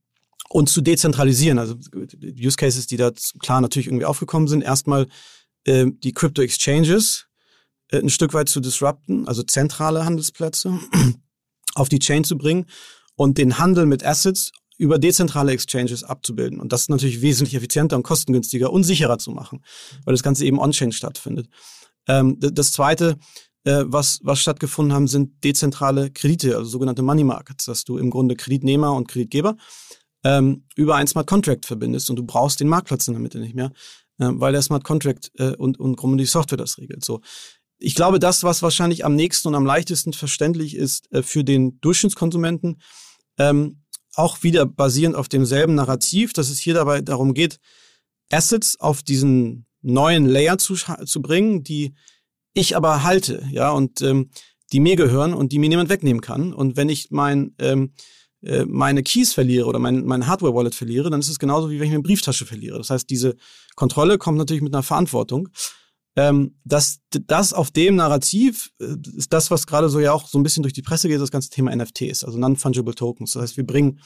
und 0.49 0.69
zu 0.69 0.81
dezentralisieren. 0.81 1.59
Also 1.59 1.77
Use 2.23 2.57
Cases, 2.57 2.87
die 2.87 2.97
da 2.97 3.13
klar 3.41 3.61
natürlich 3.61 3.87
irgendwie 3.87 4.07
aufgekommen 4.07 4.49
sind. 4.49 4.63
Erstmal 4.63 5.07
äh, 5.65 5.87
die 5.91 6.13
Crypto 6.13 6.43
Exchanges 6.43 7.27
äh, 7.91 7.99
ein 7.99 8.11
Stück 8.11 8.35
weit 8.35 8.49
zu 8.49 8.61
disrupten, 8.61 9.27
also 9.29 9.43
zentrale 9.43 10.05
Handelsplätze 10.05 10.79
auf 11.75 11.89
die 11.89 11.99
Chain 11.99 12.25
zu 12.25 12.37
bringen 12.37 12.67
und 13.15 13.39
den 13.39 13.59
Handel 13.59 13.87
mit 13.87 14.05
Assets 14.05 14.53
über 14.79 14.99
dezentrale 14.99 15.53
Exchanges 15.53 16.05
abzubilden. 16.05 16.61
Und 16.61 16.73
das 16.73 16.83
ist 16.83 16.91
natürlich 16.91 17.21
wesentlich 17.21 17.57
effizienter 17.57 17.97
und 17.97 18.05
kostengünstiger 18.05 18.73
und 18.73 18.85
sicherer 18.85 19.19
zu 19.19 19.33
machen, 19.33 19.65
weil 20.05 20.15
das 20.15 20.23
Ganze 20.23 20.45
eben 20.45 20.59
on-chain 20.59 20.93
stattfindet. 20.93 21.49
Ähm, 22.07 22.39
das 22.39 22.73
zweite 22.73 23.19
äh, 23.65 23.85
was, 23.87 24.21
was 24.23 24.41
stattgefunden 24.41 24.95
haben, 24.95 25.09
sind 25.09 25.43
dezentrale 25.45 26.11
Kredite, 26.11 26.57
also 26.57 26.69
sogenannte 26.69 27.03
Money 27.03 27.25
Markets, 27.25 27.65
dass 27.65 27.85
du 27.85 27.99
im 27.99 28.11
Grunde 28.11 28.37
Kreditnehmer 28.37 28.93
und 28.95 29.09
Kreditgeber 29.09 29.57
ähm, 30.25 30.65
über 30.77 30.97
ein 30.97 31.07
Smart 31.07 31.27
Contract 31.27 31.67
verbindest 31.67 32.11
und 32.11 32.17
du 32.17 32.25
brauchst 32.25 32.61
den 32.61 32.69
Marktplatz 32.69 33.09
in 33.09 33.15
der 33.15 33.21
Mitte 33.21 33.39
nicht 33.39 33.55
mehr, 33.55 33.73
äh, 34.19 34.29
weil 34.31 34.53
der 34.53 34.63
Smart 34.63 34.85
Contract 34.85 35.31
äh, 35.39 35.55
und, 35.57 35.79
und 35.79 36.19
die 36.19 36.27
Software 36.27 36.59
das 36.59 36.79
regelt. 36.79 37.05
So. 37.05 37.21
Ich 37.79 37.95
glaube, 37.95 38.19
das, 38.19 38.43
was 38.43 38.63
wahrscheinlich 38.63 39.05
am 39.05 39.15
nächsten 39.15 39.49
und 39.49 39.55
am 39.55 39.67
leichtesten 39.67 40.13
verständlich 40.13 40.77
ist 40.77 41.11
äh, 41.13 41.23
für 41.23 41.45
den 41.45 41.81
Durchschnittskonsumenten, 41.81 42.81
ähm, 43.39 43.85
auch 44.15 44.43
wieder 44.43 44.67
basierend 44.67 45.15
auf 45.15 45.29
demselben 45.29 45.77
Narrativ, 45.77 46.33
dass 46.33 46.51
es 46.51 46.59
hier 46.59 46.75
dabei 46.75 47.01
darum 47.01 47.35
geht, 47.35 47.61
Assets 48.31 48.81
auf 48.81 49.03
diesen 49.03 49.67
neuen 49.81 50.27
Layer 50.27 50.59
zu, 50.59 50.75
zu 50.75 51.23
bringen, 51.23 51.63
die 51.63 51.95
ich 52.55 52.77
aber 52.77 53.03
halte, 53.03 53.47
ja, 53.51 53.71
und 53.71 54.01
ähm, 54.03 54.31
die 54.73 54.81
mir 54.81 54.97
gehören 54.97 55.35
und 55.35 55.53
die 55.53 55.59
mir 55.59 55.69
niemand 55.69 55.89
wegnehmen 55.89 56.21
kann. 56.21 56.53
Und 56.53 56.77
wenn 56.77 56.89
ich 56.89 57.11
mein, 57.11 57.55
ähm, 57.59 57.93
äh, 58.43 58.65
meine 58.65 59.03
Keys 59.03 59.33
verliere 59.33 59.67
oder 59.67 59.79
mein, 59.79 60.05
mein 60.05 60.27
Hardware-Wallet 60.27 60.75
verliere, 60.75 61.11
dann 61.11 61.21
ist 61.21 61.29
es 61.29 61.39
genauso, 61.39 61.71
wie 61.71 61.81
wenn 61.81 61.89
ich 61.89 61.95
eine 61.95 62.03
Brieftasche 62.03 62.47
verliere. 62.47 62.79
Das 62.79 62.91
heißt, 62.91 63.09
diese 63.09 63.37
Kontrolle 63.77 64.19
kommt 64.19 64.39
natürlich 64.39 64.63
mit 64.63 64.75
einer 64.75 64.83
Verantwortung. 64.83 65.49
Ähm, 66.17 66.59
das, 66.65 67.01
das 67.11 67.53
auf 67.53 67.71
dem 67.71 67.97
Narrativ 67.97 68.71
äh, 68.81 68.97
ist 69.17 69.33
das, 69.33 69.51
was 69.51 69.67
gerade 69.67 69.89
so 69.89 70.01
ja 70.01 70.13
auch 70.13 70.29
so 70.29 70.39
ein 70.39 70.43
bisschen 70.43 70.63
durch 70.63 70.73
die 70.73 70.83
Presse 70.83 71.09
geht, 71.09 71.21
das 71.21 71.31
ganze 71.31 71.51
Thema 71.51 71.75
NFTs, 71.75 72.25
also 72.25 72.39
Non-Fungible 72.39 72.95
Tokens. 72.95 73.33
Das 73.33 73.43
heißt, 73.43 73.57
wir 73.57 73.67
bringen 73.67 74.01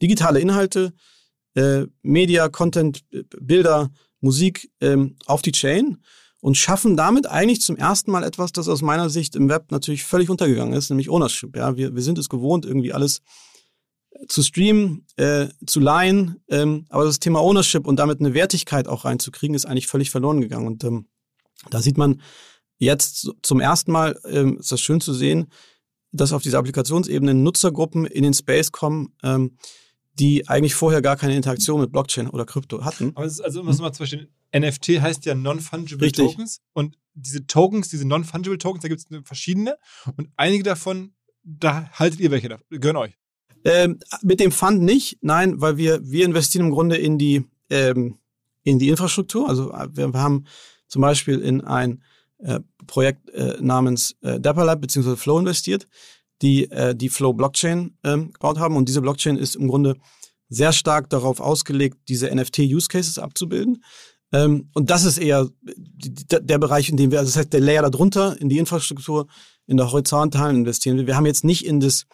digitale 0.00 0.40
Inhalte, 0.40 0.94
äh, 1.54 1.86
Media, 2.02 2.48
Content, 2.48 3.04
Bilder, 3.40 3.90
Musik 4.20 4.70
ähm, 4.80 5.16
auf 5.26 5.42
die 5.42 5.52
Chain 5.52 5.98
und 6.46 6.56
schaffen 6.56 6.96
damit 6.96 7.26
eigentlich 7.26 7.60
zum 7.60 7.76
ersten 7.76 8.12
Mal 8.12 8.22
etwas, 8.22 8.52
das 8.52 8.68
aus 8.68 8.80
meiner 8.80 9.10
Sicht 9.10 9.34
im 9.34 9.48
Web 9.48 9.72
natürlich 9.72 10.04
völlig 10.04 10.30
untergegangen 10.30 10.74
ist, 10.74 10.90
nämlich 10.90 11.10
Ownership. 11.10 11.56
Ja, 11.56 11.76
wir, 11.76 11.96
wir 11.96 12.02
sind 12.02 12.18
es 12.18 12.28
gewohnt, 12.28 12.64
irgendwie 12.64 12.92
alles 12.92 13.20
äh, 14.10 14.28
zu 14.28 14.44
streamen, 14.44 15.04
äh, 15.16 15.48
zu 15.66 15.80
leihen, 15.80 16.36
ähm, 16.46 16.86
aber 16.88 17.04
das 17.04 17.18
Thema 17.18 17.40
Ownership 17.40 17.84
und 17.84 17.96
damit 17.96 18.20
eine 18.20 18.32
Wertigkeit 18.32 18.86
auch 18.86 19.04
reinzukriegen, 19.04 19.56
ist 19.56 19.64
eigentlich 19.64 19.88
völlig 19.88 20.12
verloren 20.12 20.40
gegangen. 20.40 20.68
Und 20.68 20.84
ähm, 20.84 21.08
da 21.70 21.82
sieht 21.82 21.98
man 21.98 22.22
jetzt 22.78 23.28
zum 23.42 23.58
ersten 23.58 23.90
Mal, 23.90 24.16
ähm, 24.28 24.58
ist 24.60 24.70
das 24.70 24.80
schön 24.80 25.00
zu 25.00 25.14
sehen, 25.14 25.48
dass 26.12 26.32
auf 26.32 26.42
dieser 26.42 26.60
Applikationsebene 26.60 27.34
Nutzergruppen 27.34 28.06
in 28.06 28.22
den 28.22 28.34
Space 28.34 28.70
kommen, 28.70 29.16
ähm, 29.24 29.56
die 30.14 30.48
eigentlich 30.48 30.76
vorher 30.76 31.02
gar 31.02 31.16
keine 31.16 31.34
Interaktion 31.34 31.80
mit 31.80 31.90
Blockchain 31.90 32.30
oder 32.30 32.44
Krypto 32.44 32.84
hatten. 32.84 33.10
Aber 33.16 33.26
ist, 33.26 33.40
also, 33.40 33.62
um 33.62 33.66
das 33.66 33.80
mal 33.80 33.90
zu 33.90 33.98
verstehen, 33.98 34.28
NFT 34.54 35.00
heißt 35.00 35.24
ja 35.26 35.34
Non-Fungible 35.34 36.10
Tokens. 36.12 36.60
Und 36.72 36.98
diese 37.14 37.46
Tokens, 37.46 37.88
diese 37.88 38.06
Non-Fungible 38.06 38.58
Tokens, 38.58 38.82
da 38.82 38.88
gibt 38.88 39.00
es 39.00 39.06
verschiedene. 39.24 39.76
Und 40.16 40.28
einige 40.36 40.62
davon, 40.62 41.14
da 41.42 41.88
haltet 41.92 42.20
ihr 42.20 42.30
welche 42.30 42.48
davon, 42.48 42.66
gehören 42.70 42.96
euch. 42.96 43.18
Ähm, 43.64 43.98
mit 44.22 44.40
dem 44.40 44.52
Fund 44.52 44.82
nicht, 44.82 45.18
nein, 45.22 45.60
weil 45.60 45.76
wir, 45.76 46.00
wir 46.08 46.24
investieren 46.24 46.66
im 46.66 46.72
Grunde 46.72 46.96
in 46.96 47.18
die, 47.18 47.44
ähm, 47.70 48.18
in 48.62 48.78
die 48.78 48.88
Infrastruktur. 48.88 49.48
Also 49.48 49.72
äh, 49.72 49.88
wir, 49.92 50.12
haben 50.12 50.46
zum 50.86 51.02
Beispiel 51.02 51.40
in 51.40 51.62
ein 51.62 52.02
äh, 52.38 52.60
Projekt 52.86 53.30
äh, 53.30 53.56
namens 53.60 54.14
äh, 54.22 54.38
Dapper 54.38 54.76
bzw. 54.76 55.16
Flow 55.16 55.38
investiert 55.38 55.88
die 56.42 56.70
äh, 56.70 56.94
die 56.94 57.08
Flow 57.08 57.32
Blockchain 57.32 57.96
ähm, 58.04 58.32
gebaut 58.32 58.58
haben. 58.58 58.76
Und 58.76 58.88
diese 58.88 59.00
Blockchain 59.00 59.36
ist 59.36 59.56
im 59.56 59.68
Grunde 59.68 59.96
sehr 60.48 60.72
stark 60.72 61.10
darauf 61.10 61.40
ausgelegt, 61.40 61.98
diese 62.08 62.34
NFT-Use 62.34 62.88
Cases 62.88 63.18
abzubilden. 63.18 63.82
Ähm, 64.32 64.70
und 64.74 64.90
das 64.90 65.04
ist 65.04 65.18
eher 65.18 65.48
der 65.62 66.58
Bereich, 66.58 66.88
in 66.88 66.96
dem 66.96 67.10
wir, 67.10 67.20
also 67.20 67.30
das 67.30 67.36
heißt 67.36 67.52
der 67.52 67.60
Layer 67.60 67.88
darunter, 67.88 68.40
in 68.40 68.48
die 68.48 68.58
Infrastruktur, 68.58 69.26
in 69.66 69.76
der 69.76 69.90
horizontalen 69.92 70.56
investieren. 70.56 71.06
Wir 71.06 71.16
haben 71.16 71.26
jetzt 71.26 71.44
nicht 71.44 71.64
in 71.64 71.80
das, 71.80 72.06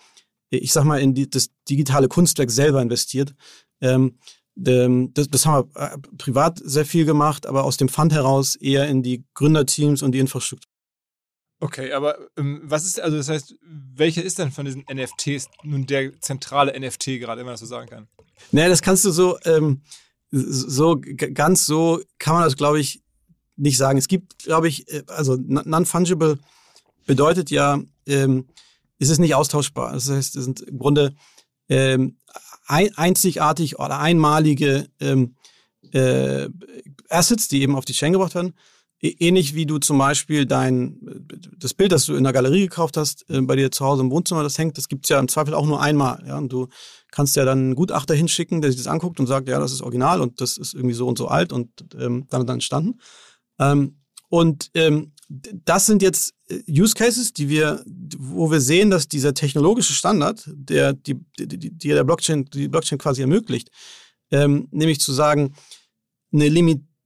ich 0.51 0.73
sag 0.73 0.85
mal, 0.85 1.01
in 1.01 1.15
die, 1.15 1.29
das 1.29 1.51
digitale 1.69 2.09
Kunstwerk 2.09 2.51
selber 2.51 2.83
investiert. 2.83 3.35
Ähm, 3.81 4.19
das, 4.55 5.29
das 5.29 5.47
haben 5.47 5.71
wir 5.75 5.81
äh, 5.81 5.99
privat 6.19 6.61
sehr 6.63 6.85
viel 6.85 7.07
gemacht, 7.07 7.47
aber 7.47 7.65
aus 7.65 7.79
dem 7.79 7.89
Fund 7.89 8.13
heraus 8.13 8.57
eher 8.57 8.87
in 8.89 9.03
die 9.03 9.25
Gründerteams 9.35 10.03
und 10.03 10.13
die 10.13 10.19
Infrastruktur. 10.19 10.71
Okay, 11.61 11.93
aber 11.93 12.19
ähm, 12.37 12.61
was 12.65 12.85
ist, 12.85 13.01
also 13.01 13.17
das 13.17 13.29
heißt, 13.29 13.55
welcher 13.63 14.23
ist 14.23 14.39
denn 14.39 14.51
von 14.51 14.65
diesen 14.65 14.85
NFTs 14.93 15.49
nun 15.63 15.87
der 15.87 16.21
zentrale 16.21 16.79
NFT 16.79 17.21
gerade, 17.21 17.39
wenn 17.39 17.47
man 17.47 17.55
das 17.55 17.61
so 17.61 17.67
sagen 17.67 17.89
kann? 17.89 18.09
Naja, 18.51 18.69
das 18.69 18.83
kannst 18.83 19.05
du 19.05 19.13
so, 19.13 19.39
ähm, 19.45 19.81
so 20.33 21.01
ganz 21.35 21.67
so 21.67 22.01
kann 22.19 22.35
man 22.35 22.45
das, 22.45 22.57
glaube 22.57 22.81
ich, 22.81 23.03
nicht 23.57 23.77
sagen. 23.77 23.99
Es 23.99 24.09
gibt, 24.09 24.45
glaube 24.45 24.69
ich, 24.69 24.91
äh, 24.93 25.03
also 25.09 25.37
non-fungible 25.37 26.39
bedeutet 27.07 27.51
ja, 27.51 27.81
ähm, 28.07 28.49
es 28.99 29.11
ist 29.11 29.19
nicht 29.19 29.35
austauschbar. 29.35 29.93
Das 29.93 30.09
heißt, 30.09 30.37
es 30.37 30.45
sind 30.45 30.61
im 30.61 30.79
Grunde 30.79 31.15
ähm, 31.69 32.17
ein, 32.67 32.97
einzigartig 32.97 33.79
oder 33.79 33.99
einmalige 33.99 34.89
ähm, 35.01 35.37
äh, 35.93 36.49
Assets, 37.09 37.49
die 37.49 37.63
eben 37.63 37.77
auf 37.77 37.85
die 37.85 37.93
Chain 37.93 38.13
gebracht 38.13 38.35
werden. 38.35 38.55
Ähnlich 39.05 39.57
wie 39.57 39.67
du 39.67 39.79
zum 39.79 39.99
Beispiel 39.99 40.47
dein, 40.47 40.97
das 41.59 41.75
Bild, 41.75 41.91
das 41.91 42.07
du 42.07 42.15
in 42.15 42.23
der 42.23 42.33
Galerie 42.33 42.61
gekauft 42.61 42.97
hast, 42.97 43.29
äh, 43.29 43.41
bei 43.41 43.57
dir 43.57 43.73
zu 43.73 43.85
Hause 43.85 44.03
im 44.03 44.13
Wohnzimmer, 44.13 44.45
das 44.45 44.59
hängt, 44.59 44.79
das 44.79 44.87
gibt's 44.87 45.09
ja 45.09 45.19
im 45.19 45.27
Zweifel 45.27 45.55
auch 45.55 45.67
nur 45.67 45.83
einmal. 45.83 46.23
Ja? 46.25 46.39
Und 46.39 46.53
du 46.53 46.69
kannst 47.11 47.35
ja 47.35 47.45
dann 47.45 47.59
einen 47.59 47.75
Gutachter 47.75 48.15
hinschicken, 48.15 48.63
der 48.63 48.71
sich 48.71 48.81
das 48.81 48.87
anguckt 48.87 49.19
und 49.19 49.27
sagt, 49.27 49.49
ja, 49.49 49.59
das 49.59 49.73
ist 49.73 49.83
original 49.83 50.21
und 50.21 50.41
das 50.41 50.57
ist 50.57 50.75
irgendwie 50.75 50.95
so 50.95 51.09
und 51.09 51.19
so 51.19 51.27
alt 51.27 51.53
und 51.53 51.69
ähm, 51.99 52.27
dann 52.31 52.43
und 52.43 52.47
dann 52.47 52.57
entstanden. 52.57 53.01
Ähm, 53.59 53.97
und 54.29 54.71
ähm, 54.75 55.13
das 55.29 55.87
sind 55.87 56.01
jetzt 56.01 56.35
äh, 56.49 56.63
Use 56.71 56.95
Cases, 56.95 57.33
die 57.33 57.49
wir, 57.49 57.83
wo 58.19 58.53
wir 58.53 58.61
sehen, 58.61 58.91
dass 58.91 59.09
dieser 59.09 59.35
technologische 59.35 59.95
Standard, 59.95 60.49
der 60.55 60.93
die, 60.93 61.17
die, 61.39 61.59
die 61.59 61.89
der 61.89 62.05
Blockchain, 62.05 62.45
die 62.47 62.69
Blockchain 62.69 62.99
quasi 62.99 63.23
ermöglicht, 63.23 63.71
ähm, 64.31 64.69
nämlich 64.71 65.01
zu 65.01 65.13
sagen, 65.13 65.55
eine 66.33 66.49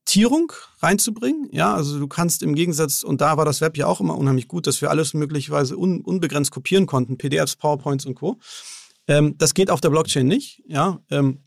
Limitierung 0.07 0.53
reinzubringen. 0.81 1.49
Ja, 1.53 1.75
also 1.75 1.99
du 1.99 2.07
kannst 2.07 2.43
im 2.43 2.55
Gegensatz, 2.55 3.03
und 3.03 3.21
da 3.21 3.37
war 3.37 3.45
das 3.45 3.61
Web 3.61 3.77
ja 3.77 3.87
auch 3.87 4.01
immer 4.01 4.17
unheimlich 4.17 4.47
gut, 4.47 4.67
dass 4.67 4.81
wir 4.81 4.91
alles 4.91 5.15
möglicherweise 5.15 5.77
un, 5.77 6.01
unbegrenzt 6.01 6.53
kopieren 6.53 6.87
konnten, 6.87 7.19
PDFs, 7.19 7.57
PowerPoints 7.57 8.07
und 8.07 8.15
Co. 8.15 8.39
Ähm, 9.09 9.37
das 9.37 9.53
geht 9.53 9.71
auf 9.71 9.81
der 9.81 9.91
Blockchain 9.91 10.27
nicht. 10.27 10.63
Ja, 10.69 11.01
ähm, 11.11 11.41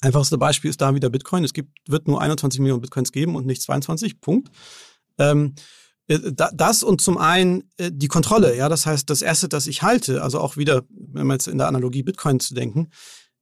einfachste 0.00 0.36
Beispiel 0.36 0.68
ist 0.68 0.82
da 0.82 0.94
wieder 0.94 1.08
Bitcoin. 1.08 1.44
Es 1.44 1.54
gibt, 1.54 1.70
wird 1.88 2.06
nur 2.06 2.20
21 2.20 2.60
Millionen 2.60 2.82
Bitcoins 2.82 3.10
geben 3.10 3.36
und 3.36 3.46
nicht 3.46 3.62
22. 3.62 4.20
Punkt. 4.20 4.50
Ähm, 5.18 5.54
äh, 6.06 6.18
das 6.52 6.82
und 6.82 7.00
zum 7.00 7.16
einen 7.16 7.64
äh, 7.78 7.90
die 7.90 8.08
Kontrolle, 8.08 8.54
ja, 8.54 8.68
das 8.68 8.84
heißt, 8.84 9.08
das 9.08 9.22
Asset, 9.22 9.54
das 9.54 9.66
ich 9.66 9.82
halte, 9.82 10.22
also 10.22 10.40
auch 10.40 10.58
wieder, 10.58 10.82
wenn 10.90 11.26
man 11.26 11.36
jetzt 11.36 11.48
in 11.48 11.56
der 11.56 11.68
Analogie 11.68 12.02
Bitcoin 12.02 12.38
zu 12.38 12.52
denken, 12.54 12.90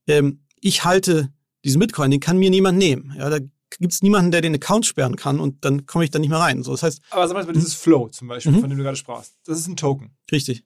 ähm, 0.06 0.44
ich 0.60 0.84
halte 0.84 1.32
diesen 1.64 1.80
Bitcoin, 1.80 2.12
den 2.12 2.20
kann 2.20 2.38
mir 2.38 2.50
niemand 2.50 2.78
nehmen. 2.78 3.14
Ja, 3.18 3.28
da 3.28 3.38
gibt 3.78 3.92
es 3.92 4.02
niemanden, 4.02 4.30
der 4.30 4.40
den 4.40 4.54
Account 4.54 4.86
sperren 4.86 5.16
kann 5.16 5.40
und 5.40 5.64
dann 5.64 5.86
komme 5.86 6.04
ich 6.04 6.10
da 6.10 6.18
nicht 6.18 6.30
mehr 6.30 6.38
rein. 6.38 6.62
So, 6.62 6.72
das 6.72 6.82
heißt, 6.82 7.00
Aber 7.10 7.26
sag 7.26 7.34
mal, 7.34 7.52
dieses 7.52 7.74
Flow 7.74 8.08
zum 8.08 8.28
Beispiel, 8.28 8.52
mhm. 8.52 8.60
von 8.60 8.70
dem 8.70 8.78
du 8.78 8.84
gerade 8.84 8.96
sprachst, 8.96 9.34
das 9.44 9.58
ist 9.58 9.66
ein 9.66 9.76
Token. 9.76 10.16
Richtig. 10.30 10.64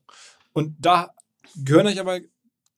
Und 0.53 0.75
da 0.79 1.11
gehören 1.55 1.87
euch 1.87 2.01
aber 2.01 2.21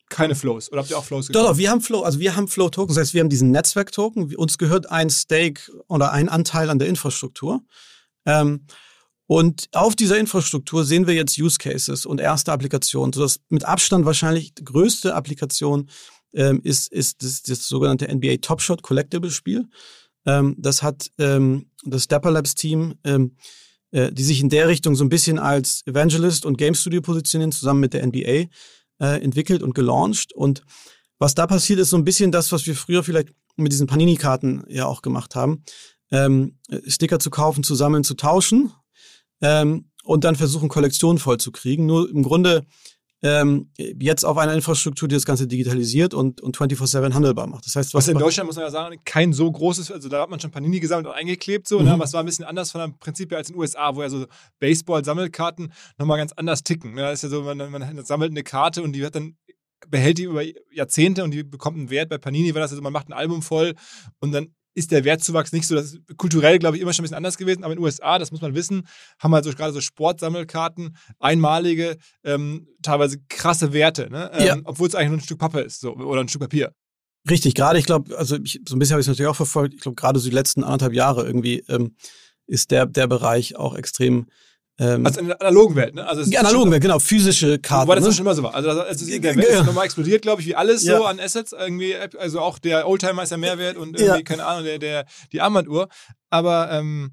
keine 0.08 0.34
Flows. 0.34 0.72
Oder 0.72 0.80
habt 0.80 0.90
ihr 0.90 0.98
auch 0.98 1.04
Flows 1.04 1.26
gekauft? 1.26 1.44
Doch, 1.44 1.50
doch, 1.52 1.58
wir 1.58 1.70
haben 1.70 1.80
Flow, 1.80 2.02
also 2.02 2.18
wir 2.18 2.34
haben 2.34 2.48
Flow-Tokens. 2.48 2.94
Das 2.96 3.08
heißt, 3.08 3.14
wir 3.14 3.20
haben 3.20 3.28
diesen 3.28 3.50
Netzwerk-Token. 3.50 4.34
Uns 4.36 4.58
gehört 4.58 4.90
ein 4.90 5.10
Stake 5.10 5.70
oder 5.88 6.12
ein 6.12 6.28
Anteil 6.28 6.70
an 6.70 6.78
der 6.78 6.88
Infrastruktur. 6.88 7.62
Ähm, 8.24 8.66
und 9.26 9.68
auf 9.72 9.94
dieser 9.94 10.18
Infrastruktur 10.18 10.84
sehen 10.84 11.06
wir 11.06 11.14
jetzt 11.14 11.38
Use 11.38 11.58
Cases 11.58 12.06
und 12.06 12.20
erste 12.20 12.50
Applikationen. 12.50 13.12
So 13.12 13.20
das 13.20 13.40
mit 13.50 13.64
Abstand 13.64 14.06
wahrscheinlich 14.06 14.54
die 14.54 14.64
größte 14.64 15.14
Applikation 15.14 15.90
ähm, 16.32 16.60
ist, 16.64 16.90
ist 16.90 17.22
das, 17.22 17.42
das 17.42 17.68
sogenannte 17.68 18.08
NBA 18.12 18.38
Top 18.40 18.62
Shot 18.62 18.82
Collectible 18.82 19.30
Spiel. 19.30 19.68
Ähm, 20.28 20.54
das 20.58 20.82
hat 20.82 21.10
ähm, 21.18 21.70
das 21.84 22.06
Dapper 22.06 22.30
Labs 22.30 22.54
Team, 22.54 22.96
ähm, 23.02 23.36
äh, 23.92 24.12
die 24.12 24.22
sich 24.22 24.42
in 24.42 24.50
der 24.50 24.68
Richtung 24.68 24.94
so 24.94 25.02
ein 25.02 25.08
bisschen 25.08 25.38
als 25.38 25.82
Evangelist 25.86 26.44
und 26.44 26.58
Game 26.58 26.74
Studio 26.74 27.00
positionieren, 27.00 27.50
zusammen 27.50 27.80
mit 27.80 27.94
der 27.94 28.06
NBA 28.06 28.50
äh, 29.00 29.22
entwickelt 29.22 29.62
und 29.62 29.74
gelauncht. 29.74 30.34
Und 30.34 30.62
was 31.18 31.34
da 31.34 31.46
passiert, 31.46 31.80
ist 31.80 31.88
so 31.88 31.96
ein 31.96 32.04
bisschen 32.04 32.30
das, 32.30 32.52
was 32.52 32.66
wir 32.66 32.76
früher 32.76 33.02
vielleicht 33.02 33.30
mit 33.56 33.72
diesen 33.72 33.86
Panini-Karten 33.86 34.64
ja 34.68 34.84
auch 34.84 35.00
gemacht 35.00 35.34
haben. 35.34 35.64
Ähm, 36.10 36.58
Sticker 36.86 37.18
zu 37.18 37.30
kaufen, 37.30 37.64
zu 37.64 37.74
sammeln, 37.74 38.04
zu 38.04 38.14
tauschen 38.14 38.70
ähm, 39.40 39.90
und 40.04 40.24
dann 40.24 40.36
versuchen, 40.36 40.68
Kollektionen 40.68 41.18
voll 41.18 41.38
zu 41.38 41.52
kriegen. 41.52 41.86
Nur 41.86 42.08
im 42.10 42.22
Grunde 42.22 42.66
ähm, 43.22 43.70
jetzt 43.76 44.24
auf 44.24 44.38
einer 44.38 44.54
Infrastruktur, 44.54 45.08
die 45.08 45.16
das 45.16 45.24
Ganze 45.24 45.46
digitalisiert 45.46 46.14
und, 46.14 46.40
und 46.40 46.56
24-7 46.56 47.12
handelbar 47.14 47.46
macht. 47.46 47.66
Das 47.66 47.74
heißt, 47.74 47.94
was, 47.94 48.06
was 48.06 48.08
in 48.08 48.18
Deutschland, 48.18 48.46
muss 48.46 48.56
man 48.56 48.64
ja 48.64 48.70
sagen, 48.70 48.96
kein 49.04 49.32
so 49.32 49.50
großes, 49.50 49.90
also 49.90 50.08
da 50.08 50.22
hat 50.22 50.30
man 50.30 50.38
schon 50.40 50.50
Panini 50.50 50.78
gesammelt 50.80 51.06
und 51.06 51.12
eingeklebt, 51.12 51.66
so, 51.66 51.76
ne? 51.76 51.82
mhm. 51.82 51.88
ne? 51.88 51.94
aber 51.94 52.04
es 52.04 52.12
war 52.12 52.20
ein 52.20 52.26
bisschen 52.26 52.44
anders 52.44 52.70
von 52.70 52.80
dem 52.80 52.98
Prinzip 52.98 53.30
her 53.30 53.38
als 53.38 53.48
in 53.48 53.54
den 53.54 53.60
USA, 53.60 53.94
wo 53.94 54.02
ja 54.02 54.08
so 54.08 54.26
Baseball-Sammelkarten 54.60 55.72
nochmal 55.98 56.18
ganz 56.18 56.32
anders 56.32 56.62
ticken. 56.62 56.94
Ne? 56.94 57.02
Da 57.02 57.10
ist 57.10 57.22
ja 57.22 57.28
so, 57.28 57.42
man, 57.42 57.58
man 57.58 58.04
sammelt 58.04 58.30
eine 58.30 58.44
Karte 58.44 58.82
und 58.82 58.92
die 58.92 59.00
wird 59.00 59.14
dann 59.14 59.36
behält 59.86 60.18
die 60.18 60.24
über 60.24 60.42
Jahrzehnte 60.72 61.24
und 61.24 61.30
die 61.30 61.44
bekommt 61.44 61.78
einen 61.78 61.90
Wert. 61.90 62.08
Bei 62.08 62.18
Panini 62.18 62.54
war 62.54 62.60
das 62.60 62.72
also, 62.72 62.82
man 62.82 62.92
macht 62.92 63.08
ein 63.08 63.12
Album 63.12 63.42
voll 63.42 63.74
und 64.20 64.32
dann 64.32 64.54
ist 64.78 64.92
der 64.92 65.04
Wertzuwachs 65.04 65.52
nicht 65.52 65.66
so. 65.66 65.74
Das 65.74 65.92
ist 65.92 66.16
kulturell, 66.16 66.58
glaube 66.58 66.76
ich, 66.76 66.82
immer 66.82 66.92
schon 66.92 67.02
ein 67.02 67.04
bisschen 67.04 67.16
anders 67.16 67.36
gewesen. 67.36 67.64
Aber 67.64 67.72
in 67.72 67.78
den 67.78 67.84
USA, 67.84 68.18
das 68.18 68.30
muss 68.30 68.40
man 68.40 68.54
wissen, 68.54 68.86
haben 69.18 69.34
halt 69.34 69.44
so 69.44 69.50
gerade 69.50 69.72
so 69.72 69.80
Sportsammelkarten, 69.80 70.96
einmalige, 71.18 71.96
ähm, 72.24 72.68
teilweise 72.82 73.18
krasse 73.28 73.72
Werte, 73.72 74.08
ne? 74.10 74.30
ähm, 74.34 74.46
ja. 74.46 74.56
obwohl 74.64 74.88
es 74.88 74.94
eigentlich 74.94 75.08
nur 75.08 75.18
ein 75.18 75.22
Stück 75.22 75.38
Pappe 75.38 75.60
ist 75.60 75.80
so, 75.80 75.94
oder 75.94 76.20
ein 76.20 76.28
Stück 76.28 76.42
Papier. 76.42 76.72
Richtig, 77.28 77.54
gerade 77.54 77.78
ich 77.78 77.84
glaube, 77.84 78.16
also 78.16 78.36
ich, 78.36 78.60
so 78.66 78.76
ein 78.76 78.78
bisschen 78.78 78.94
habe 78.94 79.00
ich 79.00 79.04
es 79.04 79.08
natürlich 79.08 79.28
auch 79.28 79.36
verfolgt. 79.36 79.74
Ich 79.74 79.80
glaube, 79.80 79.96
gerade 79.96 80.18
so 80.18 80.28
die 80.28 80.34
letzten 80.34 80.62
anderthalb 80.62 80.94
Jahre 80.94 81.26
irgendwie 81.26 81.64
ähm, 81.68 81.96
ist 82.46 82.70
der, 82.70 82.86
der 82.86 83.06
Bereich 83.06 83.56
auch 83.56 83.74
extrem 83.74 84.26
ähm, 84.78 85.04
also 85.04 85.20
in 85.20 85.26
der 85.26 85.40
analogen 85.40 85.74
Welt, 85.74 85.94
ne? 85.94 86.06
Also 86.06 86.24
die 86.24 86.38
analogen 86.38 86.70
Welt, 86.70 86.82
genau, 86.82 86.98
physische 86.98 87.58
Karten. 87.58 87.88
Wobei 87.88 87.96
das 87.96 88.04
ne? 88.04 88.12
schon 88.12 88.24
immer 88.24 88.34
so 88.34 88.42
war. 88.44 88.54
Also, 88.54 88.70
also 88.70 89.06
in 89.06 89.22
der 89.22 89.36
Welt 89.36 89.48
ist 89.48 89.66
nochmal 89.66 89.84
explodiert, 89.84 90.22
glaube 90.22 90.40
ich, 90.40 90.46
wie 90.46 90.54
alles 90.54 90.84
ja. 90.84 90.98
so 90.98 91.04
an 91.04 91.18
Assets. 91.18 91.52
Irgendwie, 91.52 91.96
also 91.96 92.40
auch 92.40 92.58
der 92.58 92.88
Oldtimer 92.88 93.24
ist 93.24 93.30
ja 93.30 93.36
mehr 93.36 93.58
wert 93.58 93.76
und 93.76 93.98
irgendwie, 93.98 94.18
ja. 94.18 94.22
keine 94.22 94.46
Ahnung, 94.46 94.64
der, 94.64 94.78
der, 94.78 95.06
die 95.32 95.40
Armbanduhr. 95.40 95.88
Aber 96.30 96.70
ähm, 96.70 97.12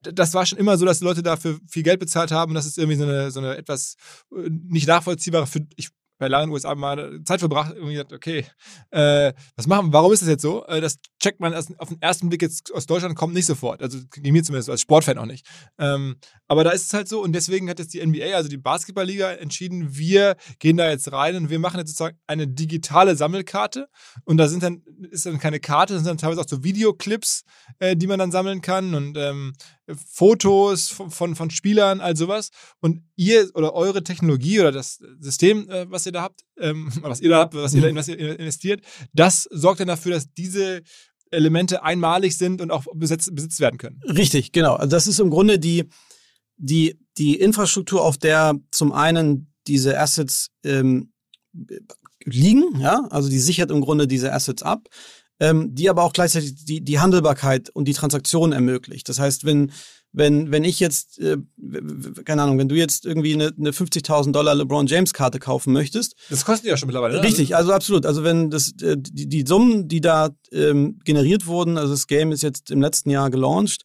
das 0.00 0.34
war 0.34 0.44
schon 0.46 0.58
immer 0.58 0.76
so, 0.76 0.84
dass 0.84 0.98
die 0.98 1.04
Leute 1.04 1.22
dafür 1.22 1.58
viel 1.68 1.82
Geld 1.82 2.00
bezahlt 2.00 2.32
haben. 2.32 2.54
Das 2.54 2.66
ist 2.66 2.76
irgendwie 2.76 2.98
so 2.98 3.04
eine, 3.04 3.30
so 3.30 3.40
eine 3.40 3.56
etwas 3.56 3.94
äh, 4.32 4.48
nicht 4.50 4.88
nachvollziehbare, 4.88 5.46
für, 5.46 5.60
ich 5.76 5.90
bei 6.24 6.28
langen 6.28 6.50
USA 6.50 6.74
mal 6.74 7.20
Zeit 7.24 7.40
verbracht, 7.40 7.74
irgendwie 7.74 7.92
gesagt, 7.92 8.14
okay, 8.14 8.46
äh, 8.92 9.34
was 9.56 9.66
machen, 9.66 9.92
warum 9.92 10.10
ist 10.10 10.22
das 10.22 10.28
jetzt 10.30 10.40
so? 10.40 10.64
Äh, 10.64 10.80
das 10.80 10.96
checkt 11.20 11.38
man 11.38 11.52
erst, 11.52 11.78
auf 11.78 11.90
den 11.90 12.00
ersten 12.00 12.30
Blick 12.30 12.40
jetzt 12.40 12.72
aus 12.72 12.86
Deutschland 12.86 13.14
kommt 13.14 13.34
nicht 13.34 13.44
sofort. 13.44 13.82
Also 13.82 13.98
ging 14.10 14.32
mir 14.32 14.42
zumindest 14.42 14.70
als 14.70 14.80
Sportfan 14.80 15.18
auch 15.18 15.26
nicht. 15.26 15.46
Ähm, 15.78 16.16
aber 16.48 16.64
da 16.64 16.70
ist 16.70 16.86
es 16.86 16.94
halt 16.94 17.08
so 17.08 17.22
und 17.22 17.34
deswegen 17.34 17.68
hat 17.68 17.78
jetzt 17.78 17.92
die 17.92 18.04
NBA, 18.04 18.34
also 18.34 18.48
die 18.48 18.56
Basketballliga, 18.56 19.32
entschieden, 19.32 19.98
wir 19.98 20.36
gehen 20.60 20.78
da 20.78 20.88
jetzt 20.88 21.12
rein 21.12 21.36
und 21.36 21.50
wir 21.50 21.58
machen 21.58 21.78
jetzt 21.78 21.90
sozusagen 21.90 22.18
eine 22.26 22.48
digitale 22.48 23.16
Sammelkarte 23.16 23.88
und 24.24 24.38
da 24.38 24.48
sind 24.48 24.62
dann, 24.62 24.82
ist 25.10 25.26
dann 25.26 25.38
keine 25.38 25.60
Karte, 25.60 25.92
das 25.92 26.04
sind 26.04 26.08
dann 26.08 26.18
teilweise 26.18 26.40
auch 26.40 26.48
so 26.48 26.64
Videoclips, 26.64 27.44
äh, 27.80 27.96
die 27.96 28.06
man 28.06 28.18
dann 28.18 28.32
sammeln 28.32 28.62
kann 28.62 28.94
und 28.94 29.18
ähm, 29.18 29.52
Fotos 30.06 30.88
von, 30.88 31.10
von, 31.10 31.34
von, 31.34 31.50
Spielern, 31.50 32.00
all 32.00 32.16
sowas. 32.16 32.50
Und 32.80 33.02
ihr 33.16 33.50
oder 33.54 33.74
eure 33.74 34.02
Technologie 34.02 34.60
oder 34.60 34.72
das 34.72 34.98
System, 35.20 35.68
äh, 35.68 35.90
was 35.90 36.06
ihr 36.06 36.12
da 36.12 36.22
habt, 36.22 36.44
ähm, 36.58 36.90
was 37.02 37.20
ihr 37.20 37.30
da 37.30 37.40
habt, 37.40 37.54
was 37.54 37.74
ihr 37.74 37.82
da 37.82 37.94
was 37.94 38.08
ihr 38.08 38.38
investiert, 38.38 38.82
das 39.12 39.48
sorgt 39.50 39.80
dann 39.80 39.88
dafür, 39.88 40.12
dass 40.12 40.32
diese 40.32 40.82
Elemente 41.30 41.82
einmalig 41.82 42.38
sind 42.38 42.60
und 42.60 42.70
auch 42.70 42.86
besetzt, 42.94 43.34
besitzt 43.34 43.60
werden 43.60 43.78
können. 43.78 44.00
Richtig, 44.04 44.52
genau. 44.52 44.74
Also 44.74 44.90
das 44.90 45.06
ist 45.06 45.20
im 45.20 45.30
Grunde 45.30 45.58
die, 45.58 45.88
die, 46.56 46.98
die 47.18 47.38
Infrastruktur, 47.38 48.02
auf 48.02 48.16
der 48.16 48.54
zum 48.70 48.92
einen 48.92 49.52
diese 49.66 49.98
Assets 49.98 50.50
ähm, 50.64 51.12
liegen, 52.24 52.80
ja, 52.80 53.06
also 53.10 53.28
die 53.28 53.38
sichert 53.38 53.70
im 53.70 53.80
Grunde 53.80 54.06
diese 54.06 54.32
Assets 54.32 54.62
ab 54.62 54.88
ähm, 55.40 55.74
die 55.74 55.90
aber 55.90 56.02
auch 56.02 56.12
gleichzeitig 56.12 56.64
die, 56.64 56.80
die 56.80 57.00
Handelbarkeit 57.00 57.70
und 57.70 57.86
die 57.86 57.94
Transaktion 57.94 58.52
ermöglicht. 58.52 59.08
Das 59.08 59.18
heißt, 59.18 59.44
wenn, 59.44 59.72
wenn, 60.12 60.52
wenn 60.52 60.62
ich 60.62 60.78
jetzt, 60.78 61.18
äh, 61.18 61.36
keine 62.24 62.42
Ahnung, 62.42 62.58
wenn 62.58 62.68
du 62.68 62.76
jetzt 62.76 63.04
irgendwie 63.04 63.34
eine, 63.34 63.52
eine 63.58 63.72
50.000 63.72 64.30
Dollar 64.32 64.54
LeBron 64.54 64.86
James 64.86 65.12
Karte 65.12 65.40
kaufen 65.40 65.72
möchtest. 65.72 66.14
Das 66.30 66.44
kostet 66.44 66.70
ja 66.70 66.76
schon 66.76 66.86
mittlerweile. 66.86 67.16
Ne? 67.16 67.22
Richtig, 67.24 67.56
also 67.56 67.72
absolut. 67.72 68.06
Also 68.06 68.22
wenn 68.22 68.50
das, 68.50 68.72
äh, 68.80 68.96
die, 68.96 69.28
die 69.28 69.44
Summen, 69.46 69.88
die 69.88 70.00
da 70.00 70.30
ähm, 70.52 71.00
generiert 71.04 71.46
wurden, 71.46 71.78
also 71.78 71.92
das 71.92 72.06
Game 72.06 72.30
ist 72.30 72.42
jetzt 72.42 72.70
im 72.70 72.80
letzten 72.80 73.10
Jahr 73.10 73.30
gelauncht. 73.30 73.84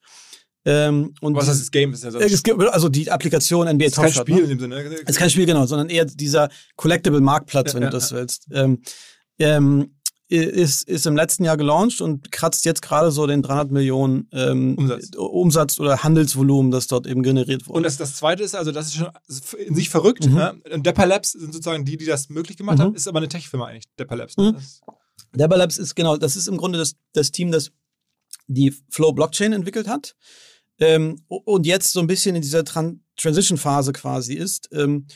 Ähm, 0.65 1.13
und 1.21 1.35
Was 1.35 1.47
heißt 1.47 1.61
das 1.61 1.71
Game? 1.71 1.93
Ist 1.93 2.03
ja 2.03 2.11
so 2.11 2.19
also 2.19 2.89
die 2.89 3.09
Applikation 3.09 3.67
NBA 3.67 3.89
Top 3.89 4.09
Shot. 4.09 4.27
Spiel 4.27 4.35
ne? 4.35 4.41
in 4.41 4.49
dem 4.49 4.59
Sinne. 4.59 4.75
Es 5.03 5.11
ist 5.11 5.17
kein 5.17 5.29
Spiel, 5.29 5.45
genau, 5.47 5.65
sondern 5.65 5.89
eher 5.89 6.05
dieser 6.05 6.49
Collectible 6.75 7.21
Marktplatz, 7.21 7.69
ja, 7.69 7.75
wenn 7.75 7.83
ja, 7.83 7.89
du 7.89 7.97
das 7.97 8.11
willst. 8.11 8.47
Ähm, 8.51 8.81
ähm, 9.39 9.95
ist, 10.29 10.87
ist 10.87 11.07
im 11.07 11.15
letzten 11.15 11.43
Jahr 11.43 11.57
gelauncht 11.57 12.01
und 12.01 12.31
kratzt 12.31 12.63
jetzt 12.63 12.81
gerade 12.81 13.09
so 13.11 13.25
den 13.25 13.41
300 13.41 13.71
Millionen 13.71 14.27
ähm, 14.31 14.75
Umsatz. 14.77 15.09
Umsatz. 15.15 15.79
oder 15.79 16.03
Handelsvolumen, 16.03 16.71
das 16.71 16.87
dort 16.87 17.07
eben 17.07 17.23
generiert 17.23 17.67
wurde. 17.67 17.77
Und 17.77 17.83
das, 17.83 17.97
das 17.97 18.15
Zweite 18.15 18.43
ist, 18.43 18.55
also 18.55 18.71
das 18.71 18.87
ist 18.87 18.95
schon 18.95 19.09
in 19.57 19.73
sich 19.73 19.89
verrückt. 19.89 20.27
Mhm. 20.27 20.35
Ne? 20.35 20.61
Depper 20.77 21.07
Labs 21.07 21.31
sind 21.31 21.51
sozusagen 21.51 21.83
die, 21.83 21.97
die 21.97 22.05
das 22.05 22.29
möglich 22.29 22.57
gemacht 22.57 22.77
mhm. 22.77 22.83
haben, 22.83 22.95
ist 22.95 23.07
aber 23.07 23.17
eine 23.17 23.27
Tech-Firma 23.27 23.65
eigentlich, 23.65 23.85
Depper 23.97 24.15
Labs. 24.15 24.37
Ne? 24.37 24.53
Mhm. 24.53 25.37
Depper 25.37 25.57
Labs 25.57 25.77
ist 25.79 25.95
genau, 25.95 26.15
das 26.15 26.35
ist 26.35 26.47
im 26.47 26.57
Grunde 26.57 26.77
das, 26.77 26.95
das 27.13 27.31
Team, 27.31 27.51
das 27.51 27.71
die 28.45 28.73
Flow 28.89 29.11
Blockchain 29.11 29.53
entwickelt 29.53 29.87
hat 29.87 30.15
ähm, 30.79 31.23
und 31.27 31.65
jetzt 31.65 31.91
so 31.91 31.99
ein 31.99 32.07
bisschen 32.07 32.35
in 32.35 32.41
dieser 32.41 32.63
Tran 32.63 33.01
Transition-Phase 33.17 33.91
quasi 33.93 34.35
ist. 34.35 34.69
Ähm, 34.71 35.07
äh, 35.07 35.13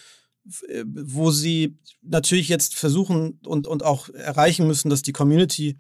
wo 0.86 1.32
sie 1.32 1.78
natürlich 2.02 2.50
jetzt 2.50 2.76
versuchen 2.76 3.40
und, 3.46 3.66
und 3.68 3.84
auch 3.84 4.10
erreichen 4.10 4.68
müssen, 4.68 4.90
dass 4.90 5.02
die 5.02 5.14
Community 5.14 5.78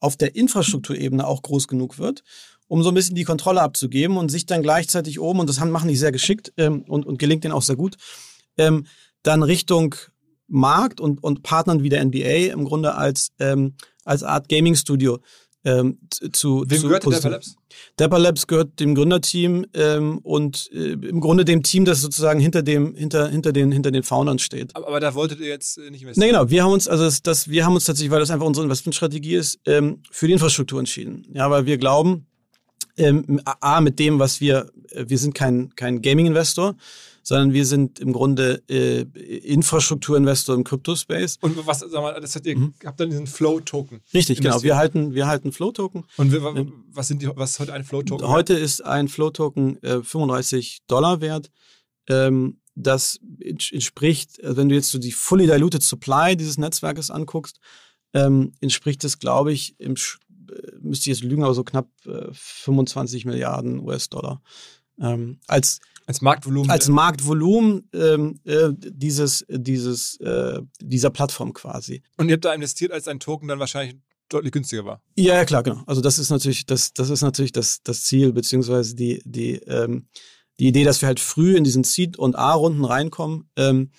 auf 0.00 0.16
der 0.16 0.34
Infrastrukturebene 0.34 1.26
auch 1.26 1.42
groß 1.42 1.68
genug 1.68 1.98
wird, 1.98 2.22
um 2.68 2.82
so 2.82 2.90
ein 2.90 2.94
bisschen 2.94 3.16
die 3.16 3.24
Kontrolle 3.24 3.62
abzugeben 3.62 4.16
und 4.16 4.30
sich 4.30 4.46
dann 4.46 4.62
gleichzeitig 4.62 5.20
oben, 5.20 5.40
und 5.40 5.48
das 5.48 5.60
machen 5.60 5.88
die 5.88 5.96
sehr 5.96 6.12
geschickt 6.12 6.52
ähm, 6.56 6.82
und, 6.82 7.06
und 7.06 7.18
gelingt 7.18 7.44
denen 7.44 7.54
auch 7.54 7.62
sehr 7.62 7.76
gut, 7.76 7.96
ähm, 8.56 8.86
dann 9.22 9.42
Richtung 9.42 9.94
Markt 10.46 11.00
und, 11.00 11.22
und 11.22 11.42
Partnern 11.42 11.82
wie 11.82 11.90
der 11.90 12.04
NBA 12.04 12.52
im 12.52 12.64
Grunde 12.64 12.94
als, 12.94 13.30
ähm, 13.38 13.74
als 14.04 14.22
Art 14.22 14.48
Gaming-Studio 14.48 15.18
ähm, 15.68 15.98
zu 16.32 16.64
Wem 16.66 16.80
zu 16.80 16.88
gehört. 16.88 17.04
Dapper 17.06 17.30
Labs? 17.30 17.56
Dapper 17.96 18.18
Labs 18.18 18.46
gehört 18.46 18.80
dem 18.80 18.94
Gründerteam 18.94 19.66
ähm, 19.74 20.18
und 20.18 20.70
äh, 20.72 20.92
im 20.92 21.20
Grunde 21.20 21.44
dem 21.44 21.62
Team, 21.62 21.84
das 21.84 22.00
sozusagen 22.00 22.40
hinter 22.40 22.62
dem 22.62 22.94
hinter 22.94 23.28
hinter 23.28 23.52
den 23.52 23.72
hinter 23.72 23.90
den 23.90 24.02
Foundern 24.02 24.38
steht. 24.38 24.74
Aber, 24.74 24.88
aber 24.88 25.00
da 25.00 25.14
wolltet 25.14 25.40
ihr 25.40 25.48
jetzt 25.48 25.78
äh, 25.78 25.90
nicht 25.90 26.02
investieren. 26.02 26.26
Nee, 26.26 26.32
genau. 26.32 26.50
Wir 26.50 26.64
haben 26.64 26.72
uns, 26.72 26.88
also 26.88 27.04
das, 27.04 27.22
das, 27.22 27.48
wir 27.48 27.64
haben 27.64 27.74
uns 27.74 27.84
tatsächlich, 27.84 28.10
weil 28.10 28.20
das 28.20 28.30
einfach 28.30 28.46
unsere 28.46 28.64
Investmentstrategie 28.64 29.34
ist, 29.34 29.60
ähm, 29.66 30.02
für 30.10 30.26
die 30.26 30.32
Infrastruktur 30.32 30.78
entschieden. 30.78 31.26
Ja, 31.32 31.50
weil 31.50 31.66
wir 31.66 31.78
glauben, 31.78 32.26
ähm, 32.96 33.40
A, 33.44 33.80
mit 33.80 33.98
dem, 33.98 34.18
was 34.18 34.40
wir, 34.40 34.70
äh, 34.90 35.04
wir 35.06 35.18
sind 35.18 35.34
kein, 35.34 35.74
kein 35.76 36.02
Gaming-Investor, 36.02 36.76
sondern 37.28 37.52
wir 37.52 37.66
sind 37.66 37.98
im 38.00 38.14
Grunde 38.14 38.62
äh, 38.70 39.02
Infrastrukturinvestor 39.58 40.54
im 40.54 40.64
Crypto-Space. 40.64 41.36
Und 41.42 41.66
was, 41.66 41.80
sag 41.80 41.92
mal, 41.92 42.18
das 42.20 42.34
hat 42.34 42.46
ihr, 42.46 42.56
Mhm. 42.56 42.72
habt 42.86 42.98
dann 43.00 43.10
diesen 43.10 43.26
Flow-Token. 43.26 44.00
Richtig, 44.14 44.40
genau. 44.40 44.62
Wir 44.62 44.76
halten, 44.76 45.12
wir 45.12 45.26
halten 45.26 45.52
Flow-Token. 45.52 46.04
Und 46.16 46.32
wir, 46.32 46.42
wa- 46.42 46.64
was 46.90 47.08
sind 47.08 47.20
die, 47.20 47.28
was 47.34 47.50
ist 47.50 47.60
heute 47.60 47.74
ein 47.74 47.84
Flow-Token? 47.84 48.26
Heute 48.28 48.54
ist 48.54 48.82
ein 48.82 49.08
Flow-Token 49.08 49.82
äh, 49.82 50.02
35 50.02 50.80
Dollar 50.86 51.20
wert. 51.20 51.50
Ähm, 52.08 52.60
das 52.74 53.20
ents- 53.42 53.72
entspricht, 53.74 54.38
äh, 54.38 54.56
wenn 54.56 54.70
du 54.70 54.74
jetzt 54.74 54.90
so 54.90 54.98
die 54.98 55.12
fully 55.12 55.46
diluted 55.46 55.82
supply 55.82 56.34
dieses 56.34 56.56
Netzwerkes 56.56 57.10
anguckst, 57.10 57.58
ähm, 58.14 58.52
entspricht 58.62 59.04
es, 59.04 59.18
glaube 59.18 59.52
ich, 59.52 59.78
im, 59.78 59.96
äh, 59.96 60.72
müsste 60.80 61.10
ich 61.10 61.18
jetzt 61.18 61.24
lügen, 61.28 61.42
aber 61.42 61.52
so 61.54 61.62
knapp 61.64 61.88
äh, 62.06 62.28
25 62.32 63.26
Milliarden 63.26 63.80
US-Dollar. 63.80 64.40
Ähm, 64.98 65.40
als, 65.46 65.80
als 66.08 66.22
Marktvolumen. 66.22 66.70
als 66.70 66.88
Marktvolumen 66.88 67.88
ähm, 67.92 68.40
äh, 68.44 68.70
dieses, 68.72 69.44
dieses, 69.48 70.18
äh, 70.20 70.60
dieser 70.80 71.10
Plattform 71.10 71.52
quasi. 71.52 72.02
und 72.16 72.28
ihr 72.28 72.34
habt 72.34 72.46
da 72.46 72.54
investiert, 72.54 72.92
als 72.92 73.08
ein 73.08 73.20
Token 73.20 73.46
dann 73.46 73.58
wahrscheinlich 73.58 73.96
deutlich 74.30 74.52
günstiger 74.52 74.86
war. 74.86 75.02
Ja, 75.16 75.34
ja, 75.34 75.44
klar, 75.44 75.62
genau. 75.62 75.82
Also 75.86 76.00
das 76.00 76.18
ist 76.18 76.30
natürlich 76.30 76.64
das, 76.64 76.94
das 76.94 77.10
ist 77.10 77.20
natürlich 77.22 77.52
das, 77.52 77.82
das 77.82 78.04
Ziel, 78.04 78.32
beziehungsweise 78.32 78.94
die, 78.94 79.20
die, 79.24 79.56
ähm, 79.66 80.08
die 80.58 80.68
Idee, 80.68 80.84
dass 80.84 81.02
wir 81.02 81.08
halt 81.08 81.20
früh 81.20 81.56
in 81.56 81.64
diesen 81.64 81.84
Seed- 81.84 82.18
und 82.18 82.36
A-Runden 82.36 82.84
reinkommen, 82.84 83.50
ähm, 83.56 83.90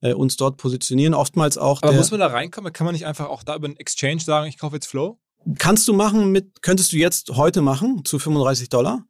äh, 0.00 0.12
uns 0.12 0.36
dort 0.36 0.58
positionieren. 0.58 1.14
Oftmals 1.14 1.56
auch 1.56 1.82
Aber 1.82 1.94
muss 1.94 2.10
man 2.10 2.20
da 2.20 2.26
reinkommen? 2.26 2.72
Kann 2.74 2.84
man 2.84 2.92
nicht 2.92 3.06
einfach 3.06 3.28
auch 3.28 3.42
da 3.42 3.56
über 3.56 3.66
einen 3.66 3.76
Exchange 3.76 4.20
sagen, 4.20 4.48
ich 4.48 4.58
kaufe 4.58 4.76
jetzt 4.76 4.86
Flow? 4.86 5.18
kannst 5.58 5.88
du 5.88 5.92
machen 5.92 6.32
mit, 6.32 6.62
könntest 6.62 6.92
du 6.92 6.96
jetzt 6.96 7.30
heute 7.30 7.62
machen 7.62 8.04
zu 8.04 8.18
35 8.18 8.68
Dollar. 8.68 9.06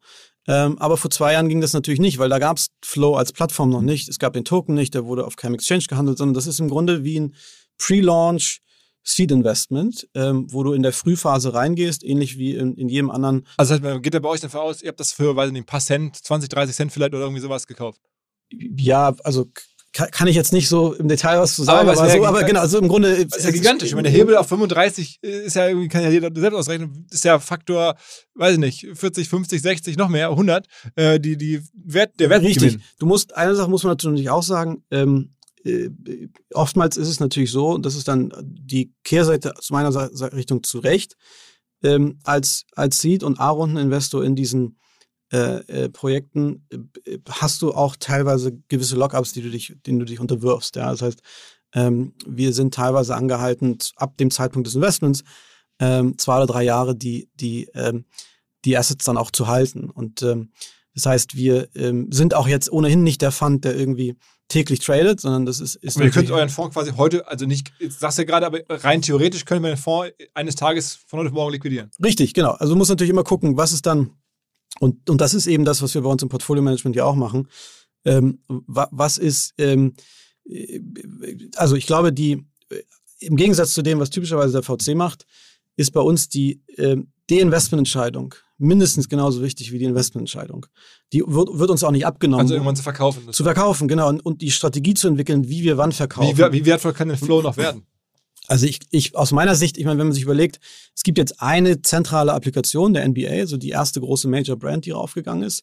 Ähm, 0.47 0.79
aber 0.79 0.97
vor 0.97 1.11
zwei 1.11 1.33
Jahren 1.33 1.49
ging 1.49 1.61
das 1.61 1.73
natürlich 1.73 2.01
nicht, 2.01 2.19
weil 2.19 2.29
da 2.29 2.39
gab 2.39 2.59
es 2.59 2.69
Flow 2.85 3.15
als 3.15 3.33
Plattform 3.33 3.71
noch 3.71 3.83
nicht. 3.83 4.09
Es 4.09 4.19
gab 4.19 4.35
den 4.35 4.45
Token 4.45 4.75
nicht, 4.75 4.95
der 4.95 5.07
wurde 5.07 5.27
auf 5.27 5.37
keinem 5.37 5.55
Exchange 5.55 5.85
gehandelt, 5.89 6.19
sondern 6.19 6.35
das 6.35 6.47
ist 6.47 6.61
im 6.61 6.69
Grunde 6.69 7.05
wie 7.05 7.21
ein 7.21 7.35
Pre-Launch 7.79 8.61
Seed 9.07 9.31
Investment, 9.31 10.09
ähm, 10.15 10.47
wo 10.51 10.63
du 10.63 10.73
in 10.73 10.83
der 10.83 10.93
Frühphase 10.93 11.53
reingehst, 11.53 12.03
ähnlich 12.03 12.39
wie 12.39 12.55
in, 12.55 12.75
in 12.75 12.89
jedem 12.89 13.11
anderen 13.11 13.47
Also 13.59 13.77
das 13.77 13.85
heißt, 13.85 14.03
geht 14.03 14.15
da 14.15 14.19
bei 14.19 14.31
euch 14.31 14.41
davon 14.41 14.61
aus, 14.61 14.83
ihr 14.83 14.89
habt 14.89 15.01
das 15.01 15.13
für, 15.13 15.37
weiß 15.37 15.49
ich 15.49 15.53
nicht, 15.53 15.63
ein 15.65 15.67
paar 15.67 15.81
Cent, 15.81 16.17
20, 16.17 16.49
30 16.49 16.75
Cent 16.75 16.93
vielleicht 16.93 17.13
oder 17.13 17.25
irgendwie 17.25 17.43
sowas 17.43 17.67
gekauft. 17.67 18.01
ja, 18.51 19.15
also 19.23 19.47
kann, 19.95 20.11
kann 20.11 20.29
ich 20.29 20.35
jetzt 20.35 20.53
nicht 20.53 20.69
so 20.69 20.93
im 20.93 21.09
Detail 21.09 21.39
was 21.39 21.55
zu 21.55 21.63
sagen, 21.63 21.89
Aber 21.89 21.99
aber, 21.99 22.11
so, 22.11 22.17
ja 22.17 22.29
aber 22.29 22.43
genau, 22.43 22.61
also 22.61 22.79
im 22.79 22.89
Grunde 22.89 23.27
Das 23.27 23.39
ist 23.39 23.45
ja 23.45 23.53
gigantisch. 23.53 23.89
Ich 23.89 23.95
meine, 23.95 24.11
der 24.11 24.19
Hebel 24.19 24.37
auf 24.37 24.49
35 24.49 25.21
ist 25.23 25.55
ja 25.55 25.69
irgendwie, 25.69 25.89
kann 25.89 26.03
ja 26.03 26.11
jeder 26.11 26.31
selbst 26.35 26.57
ausrechnen, 26.57 27.07
ist 27.11 27.25
ja 27.25 27.39
Faktor, 27.39 27.97
weiß 28.35 28.55
ich 28.55 28.59
nicht, 28.59 28.89
40, 28.93 29.29
50, 29.29 29.63
60, 29.63 29.97
noch 29.97 30.09
mehr, 30.09 30.31
100, 30.31 30.67
äh, 30.97 31.21
die, 31.21 31.37
die 31.37 31.63
Wert, 31.73 32.19
der 32.19 32.29
Richtig. 32.29 32.63
Wertgewinn. 32.63 32.83
Du 32.99 33.07
musst, 33.07 33.37
eine 33.37 33.55
Sache 33.55 33.71
muss 33.71 33.85
man 33.85 33.93
natürlich 33.93 34.29
auch 34.31 34.43
sagen, 34.43 34.83
ähm, 34.91 35.31
äh, 35.65 35.89
oftmals 36.53 36.97
ist 36.97 37.09
es 37.09 37.21
natürlich 37.21 37.53
so, 37.53 37.71
und 37.71 37.87
das 37.87 37.95
ist 37.95 38.09
dann 38.09 38.33
die 38.43 38.93
Kehrseite 39.05 39.57
aus 39.57 39.71
meiner 39.71 39.95
Richtung 40.33 40.65
zu 40.65 40.81
Recht, 40.81 41.17
ähm, 41.85 42.19
als, 42.25 42.65
als 42.75 43.01
Seed- 43.01 43.23
und 43.23 43.39
A-Runden-Investor 43.39 44.25
in 44.25 44.35
diesen 44.35 44.77
äh, 45.35 45.57
äh, 45.67 45.89
Projekten 45.89 46.65
äh, 46.71 47.19
hast 47.29 47.61
du 47.61 47.73
auch 47.73 47.97
teilweise 47.99 48.53
gewisse 48.69 48.95
Lockups, 48.95 49.33
die 49.33 49.43
du 49.43 49.51
dich, 49.51 49.75
denen 49.85 49.99
du 49.99 50.05
dich 50.05 50.21
unterwirfst. 50.21 50.77
Ja? 50.77 50.93
Das 50.93 51.03
heißt, 51.03 51.23
ähm, 51.75 52.15
wir 52.25 52.53
sind 52.53 52.73
teilweise 52.73 53.17
angehalten, 53.17 53.77
ab 53.97 54.17
dem 54.17 54.31
Zeitpunkt 54.31 54.69
des 54.69 54.77
Investments 54.77 55.25
ähm, 55.81 56.17
zwei 56.19 56.37
oder 56.37 56.47
drei 56.47 56.63
Jahre 56.63 56.95
die, 56.95 57.29
die, 57.35 57.69
ähm, 57.75 58.05
die 58.65 58.79
Assets 58.79 59.05
dann 59.07 59.17
auch 59.17 59.33
zu 59.33 59.49
halten. 59.49 59.91
Und 59.91 60.23
ähm, 60.23 60.53
das 60.95 61.07
heißt, 61.07 61.35
wir 61.35 61.69
ähm, 61.75 62.13
sind 62.13 62.35
auch 62.35 62.47
jetzt 62.47 62.71
ohnehin 62.71 63.03
nicht 63.03 63.21
der 63.21 63.33
Fund, 63.33 63.65
der 63.65 63.77
irgendwie 63.77 64.17
täglich 64.47 64.79
tradet, 64.79 65.21
sondern 65.21 65.47
das 65.47 65.59
ist, 65.59 65.75
ist 65.75 65.97
Aber 65.97 66.05
ihr 66.05 66.13
könnt 66.13 66.31
euren 66.31 66.49
Fonds 66.49 66.75
quasi 66.75 66.93
heute, 66.93 67.27
also 67.27 67.45
nicht, 67.45 67.73
jetzt 67.81 67.99
sagst 67.99 68.19
du 68.19 68.23
ja 68.23 68.27
gerade, 68.27 68.47
aber 68.47 68.61
rein 68.69 69.03
theoretisch 69.03 69.47
können 69.47 69.65
wir 69.65 69.71
den 69.71 69.79
Fonds 69.79 70.13
eines 70.33 70.55
Tages 70.55 70.95
von 70.95 71.19
heute 71.19 71.31
auf 71.31 71.35
morgen 71.35 71.51
liquidieren. 71.51 71.91
Richtig, 72.05 72.35
genau. 72.35 72.53
Also 72.53 72.75
du 72.75 72.79
musst 72.79 72.91
natürlich 72.91 73.11
immer 73.11 73.25
gucken, 73.25 73.57
was 73.57 73.73
ist 73.73 73.87
dann, 73.87 74.13
und, 74.81 75.09
und 75.09 75.21
das 75.21 75.35
ist 75.35 75.47
eben 75.47 75.65
das, 75.65 75.83
was 75.83 75.95
wir 75.95 76.03
bei 76.03 76.11
uns 76.11 76.23
im 76.23 76.29
Portfolio-Management 76.29 76.97
ja 76.97 77.05
auch 77.05 77.15
machen. 77.15 77.49
Ähm, 78.05 78.41
wa, 78.49 78.89
was 78.91 79.19
ist, 79.19 79.55
ähm, 79.59 79.95
äh, 80.49 80.81
also 81.57 81.77
ich 81.77 81.87
glaube, 81.87 82.13
die, 82.13 82.45
äh, 82.71 82.83
im 83.21 83.37
Gegensatz 83.37 83.73
zu 83.73 83.83
dem, 83.83 84.01
was 84.01 84.11
typischerweise 84.11 84.61
der 84.61 84.63
VC 84.63 84.95
macht, 84.95 85.27
ist 85.77 85.93
bei 85.93 86.01
uns 86.01 86.29
die 86.29 86.63
ähm, 86.77 87.09
De-Investment-Entscheidung 87.31 88.35
mindestens 88.59 89.09
genauso 89.09 89.43
wichtig 89.43 89.73
wie 89.73 89.79
die 89.79 89.85
Investmententscheidung. 89.85 90.67
Die 91.13 91.23
wird, 91.27 91.49
wird 91.59 91.71
uns 91.71 91.83
auch 91.83 91.91
nicht 91.91 92.07
abgenommen. 92.07 92.43
Also 92.43 92.55
irgendwann 92.55 92.77
zu 92.77 92.83
verkaufen. 92.83 93.33
zu 93.33 93.43
verkaufen, 93.43 93.89
genau. 93.89 94.09
Und, 94.09 94.25
und 94.25 94.43
die 94.43 94.51
Strategie 94.51 94.95
zu 94.95 95.09
entwickeln, 95.09 95.49
wie 95.49 95.63
wir 95.63 95.77
wann 95.77 95.93
verkaufen. 95.93 96.37
wie, 96.37 96.53
wie 96.53 96.67
wertvoll 96.67 96.93
kann 96.93 97.09
der 97.09 97.19
Flow 97.19 97.43
noch 97.43 97.57
werden? 97.57 97.87
Also 98.47 98.67
ich, 98.67 98.81
ich 98.91 99.17
aus 99.17 99.33
meiner 99.33 99.55
Sicht, 99.55 99.79
ich 99.79 99.85
meine, 99.85 99.99
wenn 99.99 100.09
man 100.09 100.15
sich 100.15 100.25
überlegt, 100.25 100.61
es 100.95 101.03
gibt 101.03 101.19
jetzt 101.19 101.41
eine 101.41 101.83
zentrale 101.83 102.33
Applikation 102.33 102.93
der 102.93 103.09
NBA, 103.09 103.31
also 103.31 103.57
die 103.57 103.71
erste 103.71 104.01
große 104.01 104.29
Major 104.29 104.57
Brand, 104.57 104.85
die 104.85 104.91
raufgegangen 104.91 105.45
ist. 105.45 105.63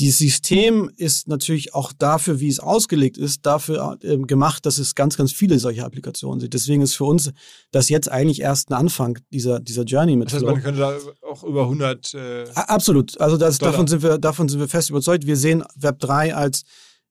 Dieses 0.00 0.18
System 0.18 0.90
ist 0.96 1.28
natürlich 1.28 1.74
auch 1.74 1.92
dafür, 1.92 2.40
wie 2.40 2.48
es 2.48 2.60
ausgelegt 2.60 3.18
ist, 3.18 3.44
dafür 3.44 3.98
äh, 4.02 4.16
gemacht, 4.18 4.64
dass 4.64 4.78
es 4.78 4.94
ganz, 4.94 5.16
ganz 5.18 5.32
viele 5.32 5.58
solche 5.58 5.84
Applikationen 5.84 6.40
sind. 6.40 6.54
Deswegen 6.54 6.80
ist 6.82 6.94
für 6.94 7.04
uns 7.04 7.30
das 7.72 7.90
jetzt 7.90 8.10
eigentlich 8.10 8.40
erst 8.40 8.70
ein 8.70 8.74
Anfang 8.74 9.18
dieser, 9.32 9.60
dieser 9.60 9.84
Journey 9.84 10.16
mit 10.16 10.28
Das 10.28 10.34
heißt, 10.34 10.44
Flow. 10.44 10.52
man 10.52 10.62
könnte 10.62 10.80
da 10.80 10.98
auch 11.28 11.44
über 11.44 11.64
100. 11.64 12.14
Äh, 12.14 12.44
Absolut. 12.54 13.20
Also 13.20 13.36
das, 13.36 13.58
davon, 13.58 13.86
sind 13.86 14.02
wir, 14.02 14.16
davon 14.16 14.48
sind 14.48 14.60
wir 14.60 14.68
fest 14.68 14.88
überzeugt. 14.88 15.26
Wir 15.26 15.36
sehen 15.36 15.62
Web 15.76 16.00
3 16.00 16.34
als 16.34 16.62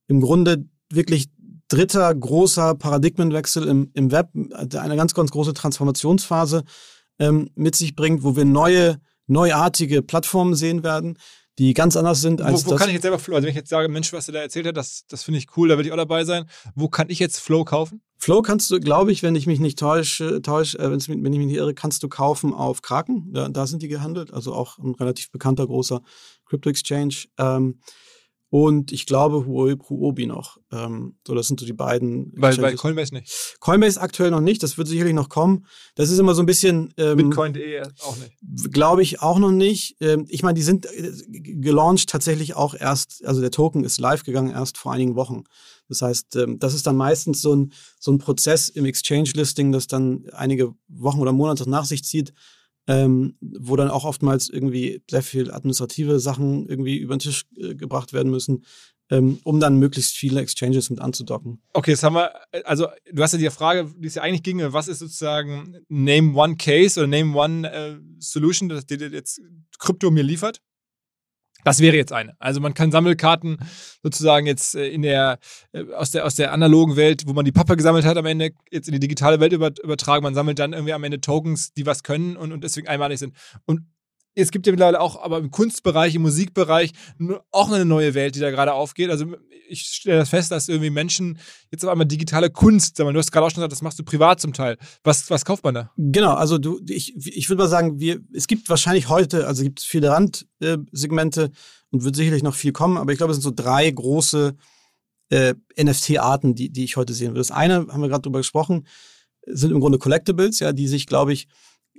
im 0.08 0.20
Grunde 0.20 0.66
wirklich 0.89 1.30
dritter 1.72 2.13
großer 2.13 2.76
Paradigmenwechsel 2.76 3.67
im, 3.67 3.91
im 3.93 4.11
Web, 4.11 4.30
der 4.34 4.82
eine 4.82 4.95
ganz, 4.97 5.13
ganz 5.13 5.32
große 5.32 5.53
Transformationsphase 5.53 6.63
ähm, 7.19 7.49
mit 7.55 7.76
sich 7.76 7.95
bringt, 7.95 8.24
wo 8.24 8.36
wir 8.36 8.45
neue, 8.45 8.99
neuartige 9.28 10.01
Plattformen 10.01 10.53
sehen 10.55 10.84
werden, 10.84 11.17
die 11.59 11.74
ganz 11.74 11.95
anders 11.95 12.22
sind 12.22 12.41
als 12.41 12.65
wo 12.65 12.67
wo 12.67 12.72
das. 12.72 12.80
kann 12.80 12.89
ich 12.89 12.95
jetzt 12.95 13.03
selber 13.03 13.19
Flow? 13.19 13.36
Also 13.36 13.45
wenn 13.45 13.51
ich 13.51 13.55
jetzt 13.55 13.69
sage, 13.69 13.88
Mensch, 13.88 14.11
was 14.11 14.26
du 14.26 14.32
da 14.34 14.39
erzählt 14.39 14.65
hast, 14.67 14.76
das, 14.76 15.05
das 15.07 15.24
finde 15.24 15.38
ich 15.38 15.47
cool, 15.55 15.69
da 15.69 15.78
will 15.78 15.86
ich 15.86 15.91
auch 15.93 15.97
dabei 15.97 16.26
sein. 16.26 16.45
Wo 16.76 16.89
kann 16.89 17.09
ich 17.09 17.19
jetzt 17.19 17.39
Flow 17.39 17.63
kaufen? 17.63 18.01
Flow 18.17 18.41
kannst 18.41 18.69
du, 18.69 18.80
glaube 18.80 19.11
ich, 19.11 19.24
wenn 19.24 19.36
ich 19.36 19.47
mich 19.47 19.59
nicht 19.59 19.80
täusche, 19.80 20.41
täusch, 20.41 20.76
äh, 20.76 20.91
wenn 20.91 20.99
ich 20.99 21.07
mich 21.07 21.19
nicht 21.19 21.55
irre, 21.55 21.74
kannst 21.74 22.03
du 22.03 22.09
kaufen 22.09 22.53
auf 22.53 22.82
Kraken. 22.82 23.32
Da, 23.32 23.47
da 23.47 23.65
sind 23.65 23.82
die 23.82 23.88
gehandelt, 23.88 24.34
also 24.34 24.53
auch 24.53 24.78
ein 24.78 24.93
relativ 24.95 25.32
bekannter 25.32 25.65
großer 25.65 26.01
Crypto 26.45 26.69
Exchange. 26.69 27.26
Ähm, 27.38 27.80
und 28.52 28.91
ich 28.91 29.06
glaube 29.06 29.45
Huobi, 29.45 30.26
noch. 30.26 30.58
Ähm, 30.74 31.16
so, 31.26 31.34
das 31.34 31.47
sind 31.47 31.62
so 31.62 31.66
die 31.66 31.72
beiden. 31.72 32.34
Bei, 32.34 32.49
bei 32.49 32.72
Exchanges. 32.74 32.82
Coinbase 32.82 33.14
nicht. 33.14 33.56
Coinbase 33.62 34.02
aktuell 34.02 34.30
noch 34.30 34.41
nicht. 34.41 34.62
Das 34.62 34.78
wird 34.78 34.89
sicherlich 34.89 35.14
noch 35.14 35.30
kommen. 35.30 35.66
Das 35.95 36.10
ist 36.10 36.20
immer 36.20 36.36
so 36.36 36.43
ein 36.43 36.45
bisschen. 36.45 36.93
Ähm, 36.97 37.16
Bitcoin.de 37.16 37.82
auch 38.02 38.18
nicht. 38.18 38.74
Glaube 38.74 39.04
ich 39.04 39.22
auch 39.22 39.39
noch 39.39 39.52
nicht. 39.52 39.95
Ähm, 40.02 40.26
ich 40.28 40.43
meine, 40.43 40.56
die 40.56 40.64
sind 40.64 40.86
äh, 40.86 41.14
gelauncht 41.32 42.10
tatsächlich 42.10 42.54
auch 42.54 42.76
erst, 42.76 43.26
also 43.26 43.39
der 43.39 43.52
Token 43.52 43.86
ist 43.86 44.02
live 44.02 44.24
gegangen 44.24 44.52
erst 44.52 44.78
vor 44.78 44.91
einigen 44.91 45.16
Wochen. 45.16 45.45
Das 45.88 46.02
heißt, 46.02 46.36
ähm, 46.36 46.60
das 46.60 46.74
ist 46.74 46.86
dann 46.86 46.97
meistens 46.97 47.41
so 47.41 47.56
ein, 47.56 47.72
so 47.99 48.12
ein 48.12 48.18
Prozess 48.18 48.68
im 48.68 48.84
Exchange-Listing, 48.84 49.72
das 49.72 49.88
dann 49.88 50.26
einige 50.34 50.74
Wochen 50.89 51.22
oder 51.22 51.32
Monate 51.32 51.70
nach 51.70 51.86
sich 51.86 52.04
zieht, 52.04 52.34
ähm, 52.88 53.36
wo 53.42 53.76
dann 53.76 53.90
auch 53.90 54.06
oftmals 54.06 54.50
irgendwie 54.50 55.04
sehr 55.10 55.24
viel 55.24 55.52
administrative 55.52 56.20
Sachen 56.20 56.68
irgendwie 56.68 56.98
über 56.98 57.16
den 57.16 57.20
Tisch 57.20 57.46
äh, 57.58 57.76
gebracht 57.76 58.14
werden 58.14 58.32
müssen, 58.32 58.64
ähm, 59.10 59.40
um 59.44 59.60
dann 59.60 59.78
möglichst 59.78 60.16
viele 60.16 60.40
Exchanges 60.40 60.90
mit 60.90 61.02
anzudocken. 61.02 61.62
Okay, 61.74 61.92
jetzt 61.92 62.04
haben 62.04 62.16
wir, 62.16 62.32
also 62.66 62.88
du 63.12 63.22
hast 63.22 63.34
ja 63.34 63.40
die 63.40 63.50
Frage, 63.50 63.94
die 63.98 64.08
es 64.08 64.16
ja 64.16 64.24
eigentlich 64.24 64.44
ginge, 64.44 64.74
was 64.74 64.88
ist 64.88 65.00
sozusagen 65.00 65.76
Name 65.90 66.34
One 66.34 66.56
Case 66.56 67.00
oder 67.00 67.08
Name 67.08 67.36
One 67.36 67.72
äh, 67.72 67.98
Solution, 68.20 68.70
das 68.70 68.86
dir 68.86 68.98
jetzt 69.10 69.42
Krypto 69.80 70.10
mir 70.10 70.24
liefert? 70.24 70.62
Das 71.64 71.80
wäre 71.80 71.95
jetzt 71.95 72.14
eine. 72.14 72.36
Also 72.39 72.59
man 72.59 72.74
kann 72.74 72.91
Sammelkarten 72.91 73.57
sozusagen 74.03 74.47
jetzt 74.47 74.76
äh, 74.76 74.88
in 74.88 75.01
der, 75.01 75.39
äh, 75.74 75.84
aus 75.93 76.12
der 76.12 76.26
aus 76.26 76.36
der 76.36 76.53
analogen 76.53 76.95
Welt, 76.95 77.24
wo 77.28 77.34
man 77.34 77.45
die 77.45 77.51
Pappe 77.51 77.78
gesammelt 77.78 78.05
hat, 78.05 78.18
am 78.18 78.26
Ende 78.26 78.51
jetzt 78.72 78.88
in 78.88 78.93
die 78.93 78.99
digitale 78.99 79.39
Welt 79.39 79.53
über, 79.53 79.72
übertragen. 79.84 80.24
Man 80.24 80.36
sammelt 80.36 80.59
dann 80.59 80.74
irgendwie 80.74 80.93
am 80.93 81.03
Ende 81.03 81.22
Tokens, 81.22 81.74
die 81.74 81.86
was 81.86 82.03
können 82.03 82.38
und, 82.38 82.51
und 82.51 82.64
deswegen 82.64 82.88
einmalig 82.88 83.20
sind. 83.20 83.36
Und 83.66 83.82
es 84.36 84.52
gibt 84.52 84.66
ja 84.66 84.72
mittlerweile 84.72 85.02
auch, 85.02 85.22
aber 85.22 85.40
im 85.40 85.52
Kunstbereich, 85.52 86.16
im 86.16 86.22
Musikbereich, 86.22 86.92
auch 87.52 87.72
eine 87.72 87.86
neue 87.86 88.14
Welt, 88.14 88.36
die 88.36 88.40
da 88.40 88.50
gerade 88.50 88.74
aufgeht. 88.74 89.10
Also 89.10 89.26
ich 89.68 89.82
stelle 89.82 90.20
das 90.20 90.30
fest, 90.30 90.52
dass 90.52 90.68
irgendwie 90.68 90.90
Menschen 90.90 91.38
jetzt 91.72 91.84
auf 91.84 91.92
einmal 91.92 92.08
digitale 92.08 92.50
Kunst, 92.50 93.00
du 93.00 93.06
hast 93.14 93.32
gerade 93.32 93.46
auch 93.46 93.50
schon 93.50 93.58
gesagt, 93.58 93.72
das 93.72 93.82
machst 93.82 94.00
du 94.00 94.04
privat 94.04 94.40
zum 94.40 94.54
Teil. 94.54 94.78
Was, 95.04 95.30
was 95.30 95.46
kauft 95.46 95.64
man 95.64 95.74
da? 95.74 95.92
Genau, 95.98 96.34
also 96.34 96.58
du, 96.58 96.80
ich, 96.88 97.16
ich 97.16 97.50
würde 97.50 97.64
mal 97.64 97.70
sagen, 97.70 98.00
wir, 98.00 98.20
es 98.34 98.48
gibt 98.48 98.70
wahrscheinlich 98.70 99.10
heute, 99.10 99.48
also 99.48 99.64
gibt 99.64 99.80
es 99.80 99.86
viele 99.86 100.10
Randsegmente 100.10 101.52
und 101.90 102.04
wird 102.04 102.16
sicherlich 102.16 102.44
noch 102.44 102.56
viel 102.56 102.72
kommen, 102.72 102.98
aber 102.98 103.12
ich 103.12 103.18
glaube, 103.18 103.32
es 103.32 103.38
sind 103.38 103.44
so 103.44 103.64
drei 103.64 103.90
große 103.90 104.56
äh, 105.30 105.56
NFT-Arten, 105.82 106.56
die, 106.56 106.70
die 106.70 106.84
ich 106.84 106.98
heute 106.98 107.14
sehen 107.14 107.30
würde. 107.30 107.40
Das 107.40 107.52
eine, 107.52 107.88
haben 107.88 108.02
wir 108.02 108.10
gerade 108.10 108.24
drüber 108.24 108.40
gesprochen, 108.40 108.86
sind 109.46 109.72
im 109.72 109.80
Grunde 109.80 109.98
Collectibles, 109.98 110.60
ja, 110.60 110.74
die 110.74 110.88
sich, 110.88 111.08
glaube 111.08 111.34
ich, 111.34 111.48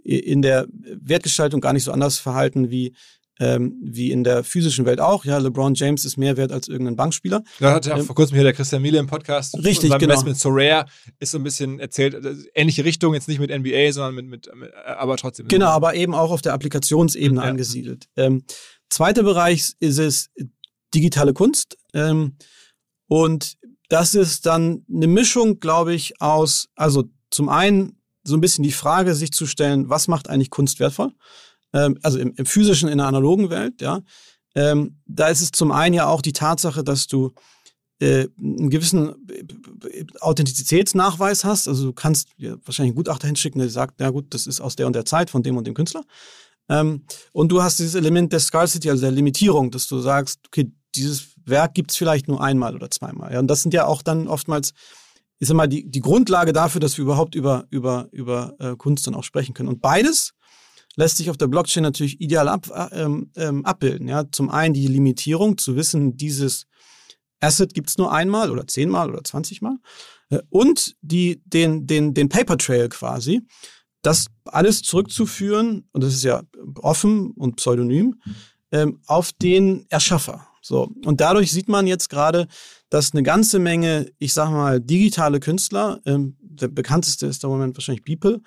in 0.03 0.42
der 0.42 0.66
Wertgestaltung 0.70 1.61
gar 1.61 1.72
nicht 1.72 1.84
so 1.84 1.92
anders 1.92 2.18
verhalten 2.18 2.70
wie 2.70 2.94
ähm, 3.40 3.80
wie 3.82 4.12
in 4.12 4.24
der 4.24 4.44
physischen 4.44 4.84
Welt 4.84 5.00
auch. 5.00 5.24
Ja, 5.24 5.38
LeBron 5.38 5.74
James 5.74 6.05
ist 6.05 6.16
mehr 6.16 6.36
wert 6.36 6.53
als 6.53 6.68
irgendein 6.68 6.96
Bankspieler. 6.96 7.42
Da 7.59 7.72
hat 7.72 7.86
ja 7.86 7.96
ähm, 7.96 8.05
vor 8.05 8.14
kurzem 8.14 8.34
hier 8.34 8.44
der 8.44 8.53
Christian 8.53 8.82
Miele 8.82 8.98
im 8.98 9.07
Podcast. 9.07 9.57
Richtig, 9.57 9.90
genau. 9.90 9.96
Investment 9.96 10.38
so 10.38 10.50
rare 10.53 10.86
ist 11.18 11.32
so 11.32 11.38
ein 11.38 11.42
bisschen 11.42 11.80
erzählt, 11.80 12.14
äh, 12.14 12.34
ähnliche 12.55 12.84
Richtung, 12.84 13.14
jetzt 13.14 13.28
nicht 13.28 13.40
mit 13.40 13.50
NBA, 13.50 13.92
sondern 13.92 14.14
mit, 14.14 14.26
mit, 14.26 14.55
mit 14.55 14.72
aber 14.74 15.16
trotzdem. 15.16 15.48
Genau, 15.48 15.68
aber 15.68 15.94
eben 15.94 16.14
auch 16.14 16.30
auf 16.30 16.42
der 16.42 16.53
Applikationsebene 16.53 17.40
ja. 17.40 17.48
angesiedelt. 17.48 18.07
Ähm, 18.16 18.44
zweiter 18.90 19.22
Bereich 19.22 19.72
ist 19.80 19.98
es 19.98 20.30
digitale 20.94 21.32
Kunst. 21.32 21.78
Ähm, 21.94 22.36
und 23.09 23.55
das 23.88 24.14
ist 24.14 24.46
dann 24.46 24.84
eine 24.92 25.07
Mischung, 25.07 25.59
glaube 25.59 25.94
ich, 25.94 26.20
aus, 26.20 26.68
also 26.76 27.05
zum 27.30 27.48
einen 27.48 28.01
so 28.24 28.36
ein 28.36 28.40
bisschen 28.40 28.64
die 28.64 28.72
Frage 28.72 29.14
sich 29.14 29.32
zu 29.32 29.46
stellen, 29.46 29.88
was 29.88 30.08
macht 30.08 30.28
eigentlich 30.28 30.50
Kunst 30.50 30.80
wertvoll? 30.80 31.12
Ähm, 31.72 31.98
also 32.02 32.18
im, 32.18 32.32
im, 32.36 32.46
physischen, 32.46 32.88
in 32.88 32.98
der 32.98 33.06
analogen 33.06 33.50
Welt, 33.50 33.80
ja. 33.80 34.00
Ähm, 34.54 34.98
da 35.06 35.28
ist 35.28 35.40
es 35.40 35.50
zum 35.50 35.72
einen 35.72 35.94
ja 35.94 36.06
auch 36.06 36.20
die 36.20 36.34
Tatsache, 36.34 36.84
dass 36.84 37.06
du 37.06 37.32
äh, 38.00 38.28
einen 38.38 38.68
gewissen 38.68 39.14
äh, 39.30 40.04
Authentizitätsnachweis 40.20 41.44
hast. 41.44 41.68
Also 41.68 41.86
du 41.86 41.92
kannst 41.92 42.28
ja, 42.36 42.56
wahrscheinlich 42.64 42.90
einen 42.90 42.96
Gutachter 42.96 43.28
hinschicken, 43.28 43.60
der 43.60 43.70
sagt, 43.70 44.00
ja 44.00 44.10
gut, 44.10 44.34
das 44.34 44.46
ist 44.46 44.60
aus 44.60 44.76
der 44.76 44.86
und 44.86 44.94
der 44.94 45.04
Zeit 45.04 45.30
von 45.30 45.42
dem 45.42 45.56
und 45.56 45.66
dem 45.66 45.74
Künstler. 45.74 46.04
Ähm, 46.68 47.04
und 47.32 47.50
du 47.50 47.62
hast 47.62 47.78
dieses 47.78 47.94
Element 47.94 48.32
der 48.32 48.40
Scarcity, 48.40 48.90
also 48.90 49.02
der 49.02 49.12
Limitierung, 49.12 49.70
dass 49.70 49.86
du 49.86 50.00
sagst, 50.00 50.40
okay, 50.46 50.70
dieses 50.94 51.28
Werk 51.44 51.74
gibt 51.74 51.90
es 51.90 51.96
vielleicht 51.96 52.28
nur 52.28 52.42
einmal 52.42 52.74
oder 52.74 52.90
zweimal. 52.90 53.32
Ja, 53.32 53.38
und 53.38 53.46
das 53.46 53.62
sind 53.62 53.72
ja 53.72 53.86
auch 53.86 54.02
dann 54.02 54.28
oftmals 54.28 54.72
ich 55.43 55.49
sag 55.49 55.57
mal, 55.57 55.66
die, 55.66 55.90
die 55.90 55.99
Grundlage 55.99 56.53
dafür, 56.53 56.80
dass 56.80 56.97
wir 56.99 57.03
überhaupt 57.03 57.34
über, 57.34 57.66
über, 57.70 58.09
über 58.12 58.55
äh, 58.61 58.76
Kunst 58.76 59.09
dann 59.09 59.16
auch 59.16 59.24
sprechen 59.24 59.55
können. 59.55 59.68
Und 59.68 59.82
beides 59.82 60.34
lässt 60.95 61.16
sich 61.16 61.30
auf 61.30 61.36
der 61.36 61.49
Blockchain 61.49 61.82
natürlich 61.82 62.20
ideal 62.20 62.47
ab, 62.47 62.68
äh, 62.72 63.03
ähm, 63.03 63.32
ähm, 63.34 63.64
abbilden. 63.64 64.07
Ja? 64.07 64.30
Zum 64.30 64.51
einen 64.51 64.72
die 64.72 64.86
Limitierung, 64.86 65.59
zu 65.59 65.74
wissen, 65.74 66.16
dieses 66.16 66.66
Asset 67.40 67.74
gibt's 67.74 67.99
nur 67.99 68.12
einmal 68.12 68.53
oder 68.53 68.68
zehnmal 68.68 69.11
oder 69.11 69.24
zwanzigmal. 69.24 69.78
Äh, 70.30 70.43
und 70.49 70.95
die, 71.01 71.43
den, 71.45 71.88
den, 71.88 72.14
den 72.14 72.28
Paper 72.28 72.57
Trail 72.57 72.88
quasi, 72.88 73.43
das 74.03 74.26
alles 74.45 74.82
zurückzuführen, 74.82 75.88
und 75.90 76.05
das 76.05 76.14
ist 76.14 76.22
ja 76.22 76.43
offen 76.76 77.32
und 77.32 77.57
pseudonym, 77.57 78.14
ähm, 78.70 79.01
auf 79.09 79.32
den 79.32 79.86
Erschaffer. 79.88 80.47
So. 80.62 80.88
Und 81.05 81.20
dadurch 81.20 81.51
sieht 81.51 81.68
man 81.68 81.88
jetzt 81.88 82.11
gerade, 82.11 82.47
dass 82.93 83.14
eine 83.14 83.22
ganze 83.22 83.59
Menge, 83.59 84.12
ich 84.18 84.34
sag 84.34 84.51
mal, 84.51 84.78
digitale 84.78 85.40
Künstler, 85.40 86.03
ähm, 86.05 86.36
der 86.43 86.68
bekannteste 86.68 87.24
ist 87.26 87.43
im 87.43 87.49
Moment 87.49 87.74
wahrscheinlich 87.74 88.05
Beeple. 88.05 88.43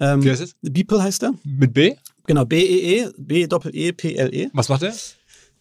Ähm, 0.00 0.24
Wie 0.24 0.30
heißt 0.30 0.40
es? 0.40 0.54
Beeple 0.62 1.02
heißt 1.02 1.22
er. 1.22 1.34
Mit 1.44 1.74
B? 1.74 1.94
Genau, 2.26 2.46
B-E-E, 2.46 3.10
B-E-E-P-L-E. 3.18 4.46
-E. 4.46 4.50
Was 4.54 4.70
macht 4.70 4.84
er? 4.84 4.94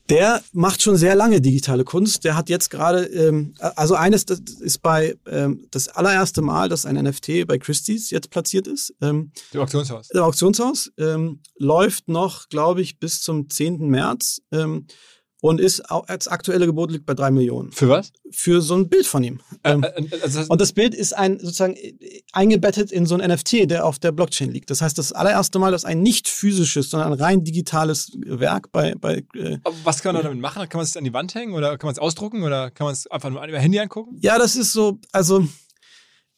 Der 0.09 0.41
macht 0.53 0.81
schon 0.81 0.95
sehr 0.95 1.15
lange 1.15 1.41
digitale 1.41 1.83
Kunst. 1.83 2.23
Der 2.23 2.37
hat 2.37 2.47
jetzt 2.47 2.69
gerade, 2.69 3.03
ähm, 3.07 3.55
also 3.59 3.95
eines, 3.95 4.25
das 4.25 4.39
ist 4.39 4.81
bei 4.81 5.17
ähm, 5.27 5.67
das 5.71 5.89
allererste 5.89 6.41
Mal, 6.41 6.69
dass 6.69 6.85
ein 6.85 6.95
NFT 6.95 7.45
bei 7.45 7.57
Christie's 7.57 8.09
jetzt 8.09 8.29
platziert 8.29 8.67
ist. 8.67 8.95
Ähm, 9.01 9.33
Dem 9.53 9.59
Auktionshaus. 9.59 10.07
Der 10.07 10.23
Auktionshaus 10.23 10.89
ähm, 10.97 11.41
läuft 11.57 12.07
noch, 12.07 12.47
glaube 12.47 12.81
ich, 12.81 12.99
bis 12.99 13.21
zum 13.21 13.49
10. 13.49 13.79
März. 13.89 14.41
Und 15.41 15.61
ist 15.61 15.89
auch 15.89 16.07
als 16.07 16.27
aktuelle 16.27 16.65
Gebot 16.65 16.91
liegt 16.91 17.05
bei 17.05 17.13
drei 17.13 17.31
Millionen. 17.31 17.71
Für 17.71 17.87
was? 17.87 18.11
Für 18.29 18.61
so 18.61 18.75
ein 18.75 18.89
Bild 18.89 19.07
von 19.07 19.23
ihm. 19.23 19.39
Äh, 19.63 19.77
äh, 19.77 20.07
also 20.21 20.41
und 20.49 20.59
das 20.59 20.73
Bild 20.73 20.93
ist 20.93 21.13
ein 21.13 21.39
sozusagen 21.39 21.75
eingebettet 22.33 22.91
in 22.91 23.05
so 23.05 23.15
ein 23.15 23.31
NFT, 23.31 23.69
der 23.69 23.85
auf 23.85 23.99
der 23.99 24.11
Blockchain 24.11 24.51
liegt. 24.51 24.69
Das 24.69 24.81
heißt, 24.81 24.97
das 24.97 25.13
allererste 25.13 25.57
Mal, 25.57 25.71
dass 25.71 25.85
ein 25.85 26.01
nicht 26.01 26.27
physisches, 26.27 26.89
sondern 26.89 27.13
ein 27.13 27.19
rein 27.19 27.43
digitales 27.45 28.11
Werk 28.25 28.71
bei. 28.73 28.95
bei 28.95 29.23
äh, 29.33 29.59
was 29.85 30.01
kann 30.01 30.13
man 30.13 30.23
damit 30.23 30.39
machen? 30.39 30.67
Kann 30.67 30.79
man 30.79 30.83
es 30.85 30.97
an 30.97 31.05
die 31.05 31.13
Wand 31.13 31.33
hängen 31.35 31.53
oder 31.53 31.77
kann 31.77 31.87
man 31.87 31.93
es 31.93 31.99
ausdrucken 31.99 32.43
oder 32.43 32.69
kann 32.69 32.85
man 32.85 32.93
es 32.93 33.07
einfach 33.07 33.29
nur 33.29 33.45
über 33.45 33.59
Handy 33.59 33.79
angucken? 33.79 34.17
Ja, 34.21 34.37
das 34.37 34.57
ist 34.57 34.73
so, 34.73 34.99
also 35.13 35.45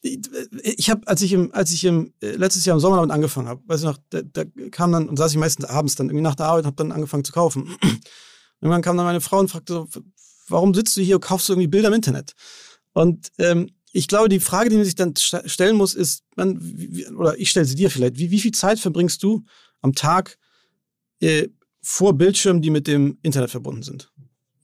ich 0.02 0.90
habe, 0.90 1.06
als 1.06 1.22
ich 1.22 1.32
im, 1.32 1.52
als 1.52 1.72
ich 1.72 1.84
im 1.84 2.12
äh, 2.20 2.32
letztes 2.32 2.64
Jahr 2.64 2.74
im 2.74 2.80
Sommer 2.80 2.96
damit 2.96 3.12
angefangen 3.12 3.48
habe, 3.48 3.62
weiß 3.66 3.80
ich 3.80 3.86
noch, 3.86 3.98
da, 4.10 4.20
da 4.22 4.44
kam 4.70 4.90
dann 4.92 5.08
und 5.08 5.16
saß 5.16 5.32
ich 5.32 5.38
meistens 5.38 5.66
abends 5.66 5.94
dann 5.94 6.06
irgendwie 6.06 6.22
nach 6.22 6.34
der 6.34 6.46
Arbeit, 6.46 6.64
und 6.64 6.66
habe 6.66 6.76
dann 6.76 6.92
angefangen 6.92 7.24
zu 7.24 7.32
kaufen. 7.32 7.76
Irgendwann 8.62 8.82
kam 8.82 8.96
dann 8.96 9.06
meine 9.06 9.20
Frau 9.20 9.40
und 9.40 9.48
fragte 9.48 9.72
so, 9.72 9.88
warum 10.48 10.72
sitzt 10.72 10.96
du 10.96 11.02
hier 11.02 11.16
und 11.16 11.20
kaufst 11.20 11.48
du 11.48 11.52
irgendwie 11.52 11.66
Bilder 11.66 11.88
im 11.88 11.94
Internet? 11.94 12.32
Und 12.92 13.30
ähm, 13.38 13.70
ich 13.92 14.08
glaube, 14.08 14.28
die 14.28 14.40
Frage, 14.40 14.70
die 14.70 14.76
man 14.76 14.84
sich 14.84 14.94
dann 14.94 15.14
stellen 15.16 15.76
muss, 15.76 15.94
ist, 15.94 16.22
man, 16.36 16.58
wie, 16.60 17.06
oder 17.08 17.38
ich 17.38 17.50
stelle 17.50 17.66
sie 17.66 17.74
dir 17.74 17.90
vielleicht, 17.90 18.18
wie, 18.18 18.30
wie 18.30 18.40
viel 18.40 18.52
Zeit 18.52 18.78
verbringst 18.78 19.22
du 19.22 19.44
am 19.80 19.94
Tag 19.94 20.38
äh, 21.20 21.48
vor 21.82 22.14
Bildschirmen, 22.14 22.62
die 22.62 22.70
mit 22.70 22.86
dem 22.86 23.18
Internet 23.22 23.50
verbunden 23.50 23.82
sind? 23.82 24.10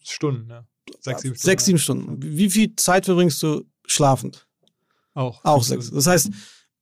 Stunden, 0.02 0.48
ja. 0.48 0.64
Sechs, 1.00 1.22
sieben 1.22 1.34
Stunden. 1.34 1.44
Sechs, 1.44 1.64
sieben 1.64 1.78
Stunden. 1.78 2.22
Wie 2.22 2.50
viel 2.50 2.76
Zeit 2.76 3.04
verbringst 3.04 3.42
du 3.42 3.64
schlafend? 3.84 4.46
Auch. 5.14 5.44
Auch 5.44 5.62
sechs. 5.62 5.90
Das 5.90 6.06
heißt, 6.06 6.30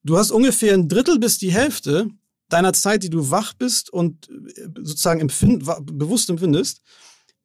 du 0.05 0.17
hast 0.17 0.31
ungefähr 0.31 0.75
ein 0.75 0.89
Drittel 0.89 1.19
bis 1.19 1.39
die 1.39 1.51
Hälfte 1.51 2.09
deiner 2.49 2.73
Zeit, 2.73 3.03
die 3.03 3.11
du 3.11 3.31
wach 3.31 3.55
bist 3.55 3.91
und 3.91 4.29
äh, 4.29 4.69
sozusagen 4.83 5.21
empfind, 5.21 5.65
bewusst 5.85 6.31
empfindest, 6.31 6.83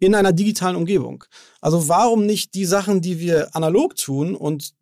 in 0.01 0.15
einer 0.15 0.33
digitalen 0.33 0.75
Umgebung. 0.75 1.23
Also 1.61 1.87
warum 1.87 2.25
nicht 2.25 2.55
die 2.55 2.65
Sachen, 2.65 3.01
die 3.01 3.19
wir 3.19 3.55
analog 3.55 3.95
tun 3.95 4.35
und 4.35 4.73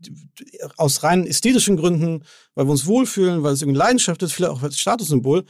aus 0.78 1.04
rein 1.04 1.28
ästhetischen 1.28 1.76
Gründen, 1.76 2.24
weil 2.56 2.66
wir 2.66 2.72
uns 2.72 2.86
wohlfühlen, 2.86 3.44
weil 3.44 3.52
es 3.52 3.62
irgendwie 3.62 3.78
Leidenschaft 3.78 4.24
ist, 4.24 4.32
vielleicht 4.32 4.54
auch 4.54 4.64
als 4.64 4.80
Statussymbol, 4.80 5.44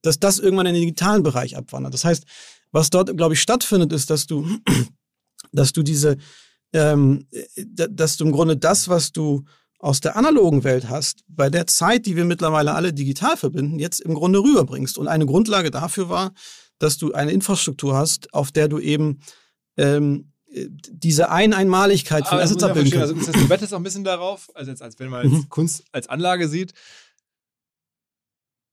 dass 0.00 0.18
das 0.18 0.38
irgendwann 0.38 0.64
in 0.64 0.72
den 0.72 0.84
digitalen 0.84 1.22
Bereich 1.22 1.54
abwandert. 1.54 1.92
Das 1.92 2.06
heißt, 2.06 2.24
was 2.72 2.88
dort, 2.88 3.14
glaube 3.14 3.34
ich, 3.34 3.42
stattfindet, 3.42 3.92
ist, 3.92 4.08
dass 4.08 4.26
du, 4.26 4.48
dass 5.52 5.74
du 5.74 5.82
diese, 5.82 6.16
ähm, 6.72 7.26
dass 7.66 8.16
du 8.16 8.24
im 8.24 8.32
Grunde 8.32 8.56
das, 8.56 8.88
was 8.88 9.12
du 9.12 9.44
aus 9.80 10.00
der 10.00 10.16
analogen 10.16 10.64
Welt 10.64 10.88
hast, 10.88 11.24
bei 11.28 11.50
der 11.50 11.66
Zeit, 11.66 12.06
die 12.06 12.16
wir 12.16 12.24
mittlerweile 12.24 12.72
alle 12.72 12.94
digital 12.94 13.36
verbinden, 13.36 13.78
jetzt 13.78 14.00
im 14.00 14.14
Grunde 14.14 14.38
rüberbringst. 14.38 14.96
Und 14.96 15.08
eine 15.08 15.26
Grundlage 15.26 15.70
dafür 15.70 16.08
war, 16.08 16.32
dass 16.80 16.98
du 16.98 17.12
eine 17.12 17.30
Infrastruktur 17.30 17.94
hast, 17.94 18.34
auf 18.34 18.50
der 18.50 18.66
du 18.66 18.80
eben 18.80 19.20
ähm, 19.76 20.32
diese 20.52 21.30
Ein 21.30 21.52
Einmaligkeit 21.52 22.26
von 22.26 22.38
Assets 22.38 22.62
abbilden 22.64 22.90
kannst. 22.90 23.12
Also, 23.12 23.14
das 23.14 23.28
heißt, 23.28 23.44
du 23.44 23.48
wettest 23.48 23.72
auch 23.72 23.78
ein 23.78 23.84
bisschen 23.84 24.02
darauf, 24.02 24.50
also 24.54 24.70
jetzt, 24.70 24.82
als 24.82 24.98
wenn 24.98 25.08
man 25.08 25.28
mhm. 25.28 25.48
Kunst 25.48 25.84
als 25.92 26.08
Anlage 26.08 26.48
sieht, 26.48 26.72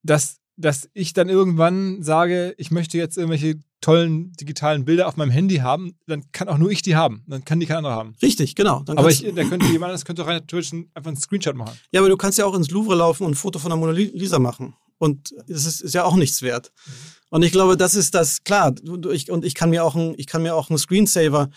dass, 0.01 0.37
dass 0.55 0.89
ich 0.93 1.13
dann 1.13 1.29
irgendwann 1.29 2.01
sage, 2.01 2.55
ich 2.57 2.71
möchte 2.71 2.97
jetzt 2.97 3.17
irgendwelche 3.17 3.59
tollen 3.79 4.31
digitalen 4.33 4.85
Bilder 4.85 5.07
auf 5.07 5.17
meinem 5.17 5.29
Handy 5.29 5.57
haben, 5.57 5.95
dann 6.07 6.31
kann 6.31 6.47
auch 6.47 6.57
nur 6.57 6.71
ich 6.71 6.81
die 6.81 6.95
haben. 6.95 7.23
Dann 7.27 7.45
kann 7.45 7.59
die 7.59 7.67
kein 7.67 7.77
anderer 7.77 7.95
haben. 7.95 8.15
Richtig, 8.23 8.55
genau. 8.55 8.81
Dann 8.81 8.97
aber 8.97 9.11
ich, 9.11 9.21
da 9.21 9.43
könnte 9.43 9.67
jemand 9.67 9.89
anderes 9.89 10.05
könnte 10.05 10.25
rein 10.25 10.37
natürlich 10.37 10.73
einfach 10.73 11.09
einen 11.09 11.17
Screenshot 11.17 11.55
machen. 11.55 11.77
Ja, 11.91 12.01
aber 12.01 12.09
du 12.09 12.17
kannst 12.17 12.39
ja 12.39 12.45
auch 12.45 12.55
ins 12.55 12.71
Louvre 12.71 12.95
laufen 12.95 13.23
und 13.23 13.33
ein 13.33 13.35
Foto 13.35 13.59
von 13.59 13.69
der 13.69 13.77
Mona 13.77 13.91
Lisa 13.91 14.39
machen. 14.39 14.73
Und 14.97 15.33
es 15.47 15.65
ist, 15.65 15.81
ist 15.81 15.93
ja 15.93 16.03
auch 16.03 16.15
nichts 16.15 16.41
wert. 16.41 16.71
Mhm. 16.85 16.91
Und 17.29 17.43
ich 17.43 17.51
glaube, 17.51 17.77
das 17.77 17.95
ist 17.95 18.15
das, 18.15 18.43
klar, 18.43 18.73
ich, 19.11 19.31
und 19.31 19.45
ich 19.45 19.53
kann 19.53 19.69
mir 19.69 19.83
auch 19.83 19.95
ein, 19.95 20.15
ich 20.17 20.27
kann 20.27 20.43
mir 20.43 20.55
auch 20.55 20.69
einen 20.69 20.79
Screensaver 20.79 21.49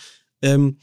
ähm, 0.42 0.78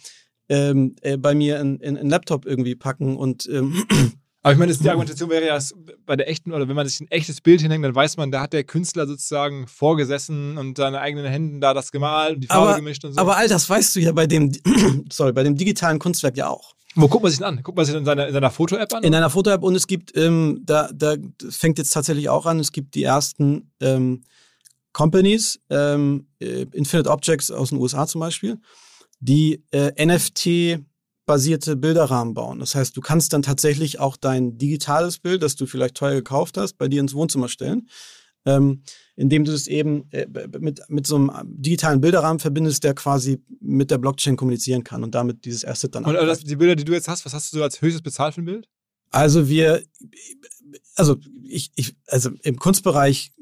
ähm, 0.50 0.96
äh, 1.02 1.18
bei 1.18 1.36
mir 1.36 1.60
in, 1.60 1.80
in, 1.80 1.98
in 1.98 2.10
Laptop 2.10 2.46
irgendwie 2.46 2.76
packen 2.76 3.18
und 3.18 3.48
ähm, 3.52 3.84
Aber 4.48 4.54
ich 4.54 4.60
meine, 4.60 4.74
die 4.74 4.88
Argumentation 4.88 5.30
wäre 5.30 5.46
ja 5.46 5.60
bei 6.06 6.16
der 6.16 6.30
echten, 6.30 6.54
oder 6.54 6.70
wenn 6.70 6.76
man 6.76 6.88
sich 6.88 7.02
ein 7.02 7.12
echtes 7.12 7.42
Bild 7.42 7.60
hinhängt, 7.60 7.84
dann 7.84 7.94
weiß 7.94 8.16
man, 8.16 8.32
da 8.32 8.40
hat 8.40 8.54
der 8.54 8.64
Künstler 8.64 9.06
sozusagen 9.06 9.68
vorgesessen 9.68 10.58
und 10.58 10.78
seine 10.78 11.02
eigenen 11.02 11.26
Händen 11.26 11.60
da 11.60 11.74
das 11.74 11.92
gemalt 11.92 12.36
und 12.36 12.42
die 12.46 12.48
Farbe 12.48 12.70
aber, 12.70 12.76
gemischt 12.78 13.04
und 13.04 13.12
so. 13.12 13.20
Aber 13.20 13.36
all 13.36 13.50
das 13.50 13.70
weißt 13.70 13.94
du 13.98 14.00
ja 14.00 14.14
bei 14.14 14.26
dem, 14.26 14.54
sorry, 15.12 15.34
bei 15.34 15.44
dem 15.44 15.58
digitalen 15.58 16.00
Kunstwerk 16.00 16.38
ja 16.38 16.48
auch. 16.48 16.77
Wo 16.98 17.08
guckt 17.08 17.24
man 17.24 17.30
sich 17.30 17.40
denn 17.40 17.48
an? 17.48 17.64
Guckt 17.64 17.78
man 17.78 17.86
sich 17.86 17.94
in 17.94 18.06
seiner, 18.06 18.28
in 18.28 18.34
seiner 18.34 18.50
Foto-App 18.50 18.92
an? 18.94 19.04
In 19.04 19.14
einer 19.14 19.30
Foto-App 19.30 19.64
und 19.64 19.76
es 19.76 19.86
gibt, 19.86 20.18
ähm, 20.18 20.62
da, 20.64 20.90
da 20.92 21.16
fängt 21.50 21.78
jetzt 21.78 21.92
tatsächlich 21.94 22.28
auch 22.28 22.48
an, 22.48 22.60
es 22.60 22.72
gibt 22.72 22.96
die 22.96 23.04
ersten 23.04 23.72
ähm, 23.80 24.24
Companies, 24.94 25.60
ähm, 25.70 26.28
äh, 26.40 26.66
Infinite 26.74 27.10
Objects 27.12 27.52
aus 27.52 27.70
den 27.70 27.78
USA 27.78 28.08
zum 28.08 28.20
Beispiel, 28.20 28.60
die 29.20 29.64
äh, 29.70 29.92
NFT 30.04 30.84
basierte 31.28 31.76
Bilderrahmen 31.76 32.34
bauen. 32.34 32.60
Das 32.60 32.74
heißt, 32.74 32.98
du 32.98 33.02
kannst 33.02 33.32
dann 33.34 33.44
tatsächlich 33.44 34.00
auch 34.00 34.18
dein 34.18 34.58
digitales 34.58 35.20
Bild, 35.20 35.44
das 35.44 35.56
du 35.56 35.68
vielleicht 35.68 35.96
teuer 35.96 36.16
gekauft 36.16 36.58
hast, 36.58 36.80
bei 36.80 36.88
dir 36.88 37.02
ins 37.02 37.14
Wohnzimmer 37.14 37.50
stellen. 37.50 37.88
Ähm, 38.48 38.82
indem 39.18 39.44
du 39.44 39.52
es 39.52 39.68
eben 39.68 40.10
äh, 40.12 40.26
mit, 40.60 40.82
mit 40.88 41.06
so 41.06 41.18
einem 41.18 41.32
digitalen 41.44 42.00
Bilderrahmen 42.00 42.40
verbindest, 42.40 42.84
der 42.84 42.94
quasi 42.94 43.44
mit 43.60 43.92
der 43.92 43.98
Blockchain 43.98 44.38
kommunizieren 44.38 44.84
kann 44.86 45.04
und 45.04 45.14
damit 45.14 45.44
dieses 45.44 45.66
Asset 45.66 45.94
dann 45.94 46.06
Und 46.06 46.16
äh, 46.16 46.26
das, 46.26 46.40
die 46.40 46.56
Bilder, 46.56 46.76
die 46.76 46.86
du 46.86 46.94
jetzt 46.94 47.10
hast, 47.10 47.26
was 47.26 47.34
hast 47.34 47.52
du 47.52 47.58
so 47.58 47.64
als 47.64 47.82
höchstes 47.82 48.02
bezahlt 48.02 48.36
für 48.36 48.42
ein 48.42 48.46
Bild? 48.46 48.70
Also 49.12 49.50
wir, 49.50 49.84
also 50.96 51.18
ich, 51.44 51.72
ich, 51.76 51.96
also 52.08 52.30
im 52.42 52.58
Kunstbereich 52.58 53.34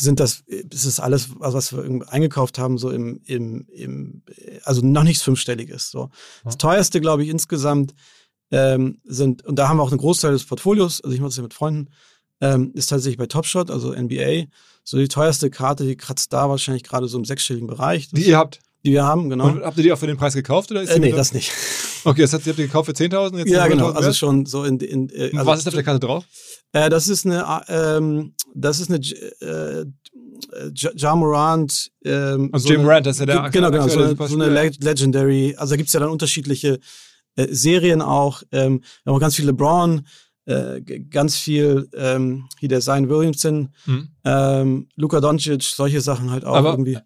sind 0.00 0.20
das, 0.20 0.42
ist 0.46 0.84
es 0.84 1.00
alles, 1.00 1.30
was 1.38 1.72
wir 1.72 2.12
eingekauft 2.12 2.58
haben, 2.58 2.76
so 2.76 2.90
im, 2.90 3.20
im, 3.24 3.66
im 3.72 4.22
also 4.64 4.84
noch 4.84 5.04
nichts 5.04 5.22
Fünfstelliges. 5.22 5.90
So. 5.90 6.10
Das 6.44 6.58
teuerste, 6.58 7.00
glaube 7.00 7.22
ich, 7.22 7.30
insgesamt 7.30 7.94
ähm, 8.50 9.00
sind, 9.04 9.44
und 9.44 9.58
da 9.58 9.68
haben 9.68 9.78
wir 9.78 9.82
auch 9.82 9.90
einen 9.90 10.00
Großteil 10.00 10.32
des 10.32 10.44
Portfolios, 10.44 11.00
also 11.00 11.14
ich 11.14 11.20
mache 11.20 11.30
das 11.30 11.36
ja 11.36 11.42
mit 11.42 11.54
Freunden, 11.54 11.90
ähm, 12.40 12.72
ist 12.74 12.86
tatsächlich 12.86 13.18
bei 13.18 13.26
Topshot, 13.26 13.70
also 13.70 13.92
NBA. 13.92 14.44
So 14.84 14.96
die 14.96 15.08
teuerste 15.08 15.50
Karte, 15.50 15.84
die 15.84 15.96
kratzt 15.96 16.32
da 16.32 16.48
wahrscheinlich 16.48 16.82
gerade 16.82 17.08
so 17.08 17.18
im 17.18 17.24
sechsstelligen 17.24 17.66
Bereich. 17.66 18.08
Das, 18.10 18.20
die 18.20 18.28
ihr 18.28 18.38
habt? 18.38 18.60
Die 18.84 18.92
wir 18.92 19.04
haben, 19.04 19.28
genau. 19.28 19.46
Und 19.46 19.62
habt 19.62 19.76
ihr 19.76 19.82
die 19.82 19.92
auch 19.92 19.98
für 19.98 20.06
den 20.06 20.16
Preis 20.16 20.34
gekauft? 20.34 20.70
Oder 20.70 20.82
ist 20.82 20.90
äh, 20.90 20.98
nee, 20.98 21.12
das 21.12 21.32
nicht. 21.32 21.52
Okay, 22.04 22.22
das 22.22 22.32
ihr 22.32 22.38
habt 22.38 22.58
die 22.58 22.62
gekauft 22.62 22.86
für 22.86 22.92
10.000? 22.92 23.48
Ja, 23.48 23.66
genau. 23.66 23.90
Also 23.90 24.12
schon 24.12 24.46
so 24.46 24.62
in. 24.62 24.78
in 24.78 25.10
äh, 25.10 25.32
also 25.34 25.46
was 25.46 25.58
ist 25.58 25.66
auf 25.66 25.74
der 25.74 25.82
Karte 25.82 25.98
drauf? 25.98 26.24
Äh, 26.72 26.88
das 26.90 27.08
ist 27.08 27.26
eine, 27.26 27.62
ähm, 27.68 28.34
das 28.54 28.78
ist 28.78 28.88
eine 28.88 29.00
äh, 29.40 29.84
Ja 30.72 31.16
Morant. 31.16 31.90
Ähm, 32.04 32.50
also 32.52 32.68
so 32.68 32.72
Jim 32.72 32.82
Morant, 32.82 33.04
das 33.04 33.16
ist 33.16 33.20
ja 33.20 33.26
der 33.26 33.50
Genau, 33.50 33.70
genau. 33.72 33.88
So, 33.88 34.14
so 34.14 34.40
eine 34.40 34.48
Legendary. 34.48 35.56
Also 35.58 35.72
da 35.72 35.76
gibt 35.76 35.88
es 35.88 35.92
ja 35.92 36.00
dann 36.00 36.10
unterschiedliche 36.10 36.78
äh, 37.34 37.48
Serien 37.50 38.00
auch. 38.00 38.42
Ähm, 38.52 38.80
wir 39.02 39.10
haben 39.10 39.16
auch 39.16 39.20
ganz 39.20 39.34
viel 39.34 39.46
LeBron. 39.46 40.06
Äh, 40.48 40.80
ganz 41.10 41.36
viel 41.36 41.90
ähm, 41.94 42.48
wie 42.58 42.68
der 42.68 42.80
Zion 42.80 43.10
Williamson, 43.10 43.68
mhm. 43.84 44.08
ähm, 44.24 44.88
Luka 44.96 45.20
Doncic, 45.20 45.62
solche 45.62 46.00
Sachen 46.00 46.30
halt 46.30 46.46
auch 46.46 46.54
Aber, 46.54 46.70
irgendwie. 46.70 46.96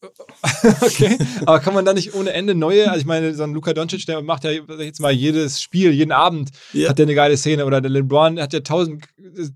okay, 0.80 1.18
aber 1.44 1.58
kann 1.58 1.74
man 1.74 1.84
da 1.84 1.92
nicht 1.92 2.14
ohne 2.14 2.32
Ende 2.32 2.54
neue, 2.54 2.88
also 2.88 3.00
ich 3.00 3.04
meine, 3.04 3.34
so 3.34 3.42
ein 3.42 3.52
Luka 3.52 3.72
Doncic, 3.72 4.06
der 4.06 4.22
macht 4.22 4.44
ja 4.44 4.52
jetzt 4.52 5.00
mal 5.00 5.10
jedes 5.10 5.60
Spiel, 5.60 5.90
jeden 5.90 6.12
Abend 6.12 6.50
ja. 6.72 6.90
hat 6.90 6.98
der 6.98 7.06
eine 7.06 7.16
geile 7.16 7.36
Szene 7.36 7.66
oder 7.66 7.80
der 7.80 7.90
LeBron 7.90 8.38
hat 8.40 8.52
ja 8.52 8.60
tausend, 8.60 9.06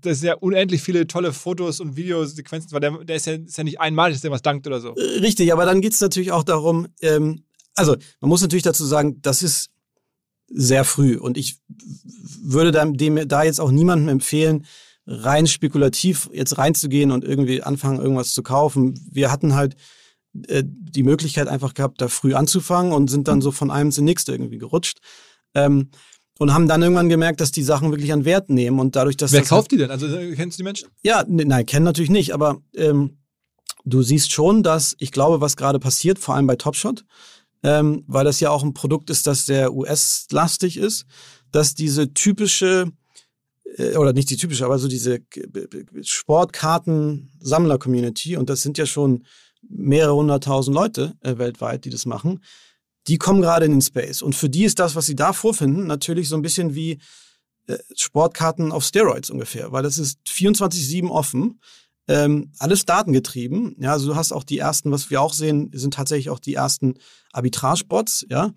das 0.01 0.19
sind 0.19 0.27
ja 0.27 0.33
unendlich 0.33 0.81
viele 0.81 1.07
tolle 1.07 1.31
Fotos 1.31 1.79
und 1.79 1.95
Videosequenzen, 1.95 2.73
weil 2.73 2.81
der, 2.81 2.91
der 3.05 3.15
ist, 3.15 3.25
ja, 3.25 3.35
ist 3.35 3.57
ja 3.57 3.63
nicht 3.63 3.79
einmalig, 3.79 4.15
dass 4.15 4.21
der 4.21 4.31
was 4.31 4.41
dankt 4.41 4.67
oder 4.67 4.81
so. 4.81 4.89
Richtig, 4.89 5.53
aber 5.53 5.63
dann 5.63 5.79
geht 5.79 5.93
es 5.93 6.01
natürlich 6.01 6.33
auch 6.33 6.43
darum, 6.43 6.89
ähm, 6.99 7.45
also 7.73 7.95
man 8.19 8.27
muss 8.27 8.41
natürlich 8.41 8.63
dazu 8.63 8.83
sagen, 8.83 9.21
das 9.21 9.43
ist 9.43 9.69
sehr 10.47 10.83
früh. 10.83 11.17
Und 11.17 11.37
ich 11.37 11.59
würde 12.41 12.71
dem, 12.71 12.97
dem 12.97 13.27
da 13.27 13.43
jetzt 13.43 13.59
auch 13.59 13.71
niemandem 13.71 14.09
empfehlen, 14.09 14.65
rein 15.05 15.47
spekulativ 15.47 16.29
jetzt 16.33 16.57
reinzugehen 16.57 17.11
und 17.11 17.23
irgendwie 17.23 17.61
anfangen, 17.61 17.99
irgendwas 17.99 18.31
zu 18.31 18.43
kaufen. 18.43 18.99
Wir 19.11 19.31
hatten 19.31 19.55
halt 19.55 19.75
äh, 20.47 20.63
die 20.65 21.03
Möglichkeit 21.03 21.47
einfach 21.47 21.73
gehabt, 21.73 22.01
da 22.01 22.07
früh 22.07 22.33
anzufangen 22.33 22.93
und 22.93 23.09
sind 23.09 23.27
dann 23.27 23.41
so 23.41 23.51
von 23.51 23.71
einem 23.71 23.91
zum 23.91 24.05
nächsten 24.05 24.31
irgendwie 24.31 24.57
gerutscht. 24.57 24.99
Ähm, 25.53 25.89
und 26.39 26.51
haben 26.53 26.67
dann 26.67 26.81
irgendwann 26.81 27.09
gemerkt, 27.09 27.41
dass 27.41 27.51
die 27.51 27.61
Sachen 27.61 27.91
wirklich 27.91 28.11
an 28.11 28.25
Wert 28.25 28.49
nehmen 28.49 28.79
und 28.79 28.95
dadurch, 28.95 29.17
dass 29.17 29.31
wer 29.31 29.41
kauft 29.41 29.53
halt, 29.53 29.71
die 29.71 29.77
denn? 29.77 29.91
Also 29.91 30.07
äh, 30.07 30.33
kennst 30.35 30.57
du 30.57 30.61
die 30.61 30.63
Menschen? 30.63 30.89
Ja, 31.03 31.23
ne, 31.27 31.45
nein, 31.45 31.65
kennen 31.65 31.85
natürlich 31.85 32.09
nicht, 32.09 32.33
aber 32.33 32.59
ähm, 32.75 33.17
du 33.85 34.01
siehst 34.01 34.31
schon, 34.31 34.63
dass 34.63 34.95
ich 34.97 35.11
glaube, 35.11 35.41
was 35.41 35.57
gerade 35.57 35.79
passiert, 35.79 36.17
vor 36.17 36.35
allem 36.35 36.47
bei 36.47 36.55
Topshot, 36.55 37.05
ähm, 37.63 38.03
weil 38.07 38.25
das 38.25 38.39
ja 38.39 38.51
auch 38.51 38.63
ein 38.63 38.73
Produkt 38.73 39.09
ist, 39.09 39.27
das 39.27 39.45
sehr 39.45 39.73
US-lastig 39.73 40.77
ist, 40.77 41.05
dass 41.51 41.75
diese 41.75 42.13
typische 42.13 42.91
äh, 43.77 43.97
oder 43.97 44.13
nicht 44.13 44.29
die 44.29 44.37
typische, 44.37 44.63
aber 44.65 44.79
so 44.79 44.87
diese 44.87 45.19
Sportkarten-Sammler-Community, 46.01 48.37
und 48.37 48.49
das 48.49 48.61
sind 48.61 48.77
ja 48.77 48.85
schon 48.85 49.25
mehrere 49.67 50.15
hunderttausend 50.15 50.73
Leute 50.75 51.15
äh, 51.21 51.37
weltweit, 51.37 51.85
die 51.85 51.89
das 51.89 52.05
machen, 52.05 52.43
die 53.07 53.17
kommen 53.17 53.41
gerade 53.41 53.65
in 53.65 53.71
den 53.71 53.81
Space. 53.81 54.21
Und 54.21 54.35
für 54.35 54.49
die 54.49 54.65
ist 54.65 54.79
das, 54.79 54.95
was 54.95 55.05
sie 55.05 55.15
da 55.15 55.33
vorfinden, 55.33 55.87
natürlich 55.87 56.29
so 56.29 56.35
ein 56.35 56.41
bisschen 56.41 56.75
wie 56.75 56.99
äh, 57.67 57.77
Sportkarten 57.95 58.71
auf 58.71 58.85
Steroids 58.85 59.29
ungefähr, 59.29 59.71
weil 59.71 59.83
das 59.83 59.97
ist 59.97 60.19
24-7 60.27 61.09
offen 61.09 61.59
ähm, 62.07 62.51
alles 62.59 62.85
datengetrieben. 62.85 63.75
Ja, 63.79 63.93
also 63.93 64.07
du 64.07 64.15
hast 64.15 64.31
auch 64.31 64.43
die 64.43 64.57
ersten, 64.57 64.91
was 64.91 65.09
wir 65.09 65.21
auch 65.21 65.33
sehen, 65.33 65.71
sind 65.73 65.93
tatsächlich 65.93 66.29
auch 66.29 66.39
die 66.39 66.55
ersten 66.55 66.95
Arbitrage-Bots, 67.31 68.25
ja, 68.29 68.51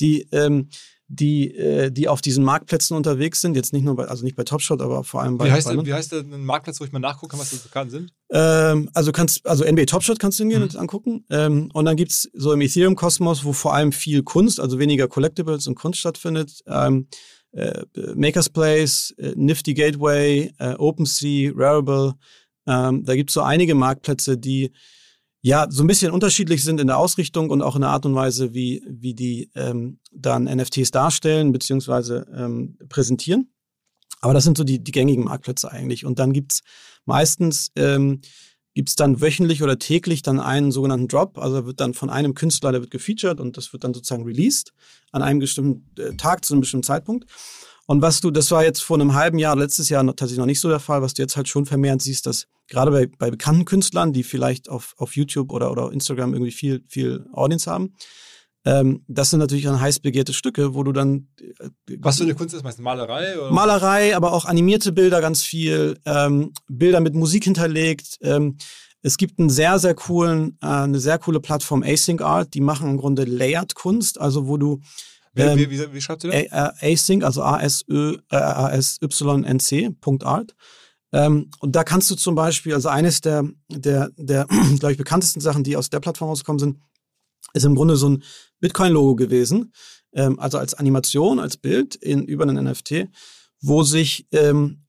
die, 0.00 0.26
ähm, 0.32 0.68
die, 1.08 1.54
äh, 1.54 1.90
die 1.90 2.08
auf 2.08 2.20
diesen 2.20 2.44
Marktplätzen 2.44 2.96
unterwegs 2.96 3.40
sind. 3.40 3.56
Jetzt 3.56 3.72
nicht 3.72 3.84
nur 3.84 3.94
bei, 3.94 4.06
also 4.06 4.24
nicht 4.24 4.36
bei 4.36 4.44
Topshot, 4.44 4.80
aber 4.80 5.04
vor 5.04 5.22
allem 5.22 5.36
bei. 5.36 5.46
Wie 5.46 5.52
heißt, 5.52 5.68
der, 5.68 5.84
wie 5.84 5.92
heißt 5.92 6.12
ein 6.14 6.44
Marktplatz, 6.44 6.80
wo 6.80 6.84
ich 6.84 6.92
mal 6.92 6.98
nachgucken 6.98 7.32
kann, 7.32 7.40
was 7.40 7.50
das 7.50 7.70
Karten 7.70 7.90
sind? 7.90 8.12
Ähm, 8.30 8.90
also 8.94 9.12
kannst, 9.12 9.46
also 9.46 9.64
NBA 9.64 9.84
Topshot 9.84 10.18
kannst 10.18 10.38
du 10.38 10.44
hingehen 10.44 10.60
mhm. 10.60 10.68
und 10.68 10.76
angucken. 10.76 11.24
Ähm, 11.30 11.70
und 11.74 11.84
dann 11.84 11.96
gibt's 11.96 12.28
so 12.32 12.52
im 12.52 12.60
Ethereum-Kosmos, 12.60 13.44
wo 13.44 13.52
vor 13.52 13.74
allem 13.74 13.92
viel 13.92 14.22
Kunst, 14.22 14.60
also 14.60 14.78
weniger 14.78 15.08
Collectibles 15.08 15.66
und 15.66 15.74
Kunst 15.74 16.00
stattfindet. 16.00 16.62
Ähm, 16.66 17.08
äh, 17.52 17.84
Makers 18.16 18.48
Place, 18.48 19.14
äh, 19.18 19.32
Nifty 19.36 19.74
Gateway, 19.74 20.52
äh, 20.58 20.74
OpenSea, 20.74 21.52
Rarible, 21.54 22.14
ähm, 22.66 23.04
da 23.04 23.14
gibt 23.14 23.30
es 23.30 23.34
so 23.34 23.42
einige 23.42 23.74
Marktplätze, 23.74 24.38
die 24.38 24.72
ja 25.42 25.66
so 25.68 25.82
ein 25.82 25.86
bisschen 25.86 26.10
unterschiedlich 26.10 26.64
sind 26.64 26.80
in 26.80 26.86
der 26.86 26.98
Ausrichtung 26.98 27.50
und 27.50 27.62
auch 27.62 27.74
in 27.74 27.82
der 27.82 27.90
Art 27.90 28.06
und 28.06 28.14
Weise, 28.14 28.54
wie, 28.54 28.82
wie 28.88 29.14
die 29.14 29.50
ähm, 29.54 29.98
dann 30.10 30.44
NFTs 30.44 30.90
darstellen 30.90 31.52
bzw. 31.52 32.22
Ähm, 32.34 32.78
präsentieren. 32.88 33.52
Aber 34.20 34.32
das 34.32 34.44
sind 34.44 34.56
so 34.56 34.64
die, 34.64 34.82
die 34.82 34.92
gängigen 34.92 35.24
Marktplätze 35.24 35.70
eigentlich. 35.70 36.06
Und 36.06 36.18
dann 36.18 36.32
gibt's 36.32 36.62
meistens 37.04 37.70
ähm, 37.76 38.22
gibt's 38.74 38.96
dann 38.96 39.20
wöchentlich 39.20 39.62
oder 39.62 39.78
täglich 39.78 40.22
dann 40.22 40.40
einen 40.40 40.72
sogenannten 40.72 41.08
Drop. 41.08 41.38
Also 41.38 41.64
wird 41.64 41.80
dann 41.80 41.94
von 41.94 42.10
einem 42.10 42.34
Künstler, 42.34 42.72
der 42.72 42.80
wird 42.80 42.90
gefeatured 42.90 43.40
und 43.40 43.56
das 43.56 43.72
wird 43.72 43.84
dann 43.84 43.94
sozusagen 43.94 44.24
released 44.24 44.72
an 45.12 45.22
einem 45.22 45.38
bestimmten 45.38 45.88
äh, 46.00 46.16
Tag 46.16 46.44
zu 46.44 46.54
einem 46.54 46.62
bestimmten 46.62 46.84
Zeitpunkt. 46.84 47.30
Und 47.86 48.02
was 48.02 48.20
du, 48.20 48.30
das 48.30 48.50
war 48.50 48.64
jetzt 48.64 48.82
vor 48.82 48.98
einem 48.98 49.14
halben 49.14 49.38
Jahr, 49.38 49.56
letztes 49.56 49.88
Jahr 49.88 50.04
tatsächlich 50.06 50.38
noch 50.38 50.46
nicht 50.46 50.60
so 50.60 50.68
der 50.68 50.80
Fall, 50.80 51.02
was 51.02 51.14
du 51.14 51.22
jetzt 51.22 51.36
halt 51.36 51.48
schon 51.48 51.66
vermehrt 51.66 52.00
siehst, 52.00 52.26
dass 52.26 52.46
gerade 52.68 52.90
bei, 52.90 53.06
bei 53.06 53.30
bekannten 53.30 53.64
Künstlern, 53.64 54.12
die 54.12 54.22
vielleicht 54.22 54.68
auf, 54.68 54.94
auf 54.96 55.16
YouTube 55.16 55.52
oder, 55.52 55.70
oder 55.70 55.92
Instagram 55.92 56.32
irgendwie 56.32 56.52
viel, 56.52 56.82
viel 56.88 57.26
Audience 57.32 57.70
haben, 57.70 57.94
ähm, 58.66 59.04
das 59.08 59.30
sind 59.30 59.40
natürlich 59.40 59.64
dann 59.64 59.80
heiß 59.80 60.00
begehrte 60.00 60.32
Stücke, 60.32 60.74
wo 60.74 60.82
du 60.82 60.92
dann. 60.92 61.28
Äh, 61.38 61.96
was 61.98 62.16
für 62.16 62.24
eine 62.24 62.34
Kunst 62.34 62.54
ist 62.54 62.64
meistens 62.64 62.82
Malerei? 62.82 63.38
Oder? 63.38 63.52
Malerei, 63.52 64.16
aber 64.16 64.32
auch 64.32 64.46
animierte 64.46 64.92
Bilder 64.92 65.20
ganz 65.20 65.42
viel, 65.42 65.98
ähm, 66.06 66.52
Bilder 66.66 67.00
mit 67.00 67.14
Musik 67.14 67.44
hinterlegt. 67.44 68.16
Ähm, 68.22 68.56
es 69.02 69.18
gibt 69.18 69.38
einen 69.38 69.50
sehr, 69.50 69.78
sehr 69.78 69.94
coolen, 69.94 70.56
äh, 70.62 70.66
eine 70.66 70.98
sehr 70.98 71.18
coole 71.18 71.40
Plattform 71.40 71.82
Async 71.82 72.22
Art, 72.22 72.54
die 72.54 72.62
machen 72.62 72.88
im 72.88 72.96
Grunde 72.96 73.24
Layered 73.24 73.74
Kunst, 73.74 74.18
also 74.18 74.48
wo 74.48 74.56
du 74.56 74.80
wie, 75.34 75.42
ähm, 75.42 75.58
wie, 75.58 75.70
wie, 75.70 75.92
wie 75.92 76.00
schreibt 76.00 76.24
ihr 76.24 76.30
das? 76.30 76.40
Äh, 76.80 76.92
Async, 76.92 77.22
also 77.24 77.42
A-S-Y-N-C, 77.42 78.30
Punkt 80.00 80.24
Art. 80.24 80.54
Ähm, 81.12 81.50
und 81.60 81.76
da 81.76 81.84
kannst 81.84 82.10
du 82.10 82.16
zum 82.16 82.34
Beispiel, 82.34 82.74
also 82.74 82.88
eines 82.88 83.20
der, 83.20 83.44
der, 83.70 84.10
der 84.16 84.46
glaube 84.78 84.92
ich, 84.92 84.98
bekanntesten 84.98 85.40
Sachen, 85.40 85.62
die 85.62 85.76
aus 85.76 85.90
der 85.90 86.00
Plattform 86.00 86.28
rausgekommen 86.28 86.58
sind, 86.58 86.78
ist 87.52 87.64
im 87.64 87.74
Grunde 87.74 87.96
so 87.96 88.08
ein 88.08 88.22
Bitcoin-Logo 88.60 89.14
gewesen. 89.16 89.72
Ähm, 90.12 90.38
also 90.38 90.58
als 90.58 90.74
Animation, 90.74 91.38
als 91.38 91.56
Bild 91.56 91.94
in, 91.94 92.24
über 92.24 92.44
einen 92.44 92.64
NFT, 92.64 93.08
wo 93.60 93.82
sich 93.82 94.26
ähm, 94.32 94.84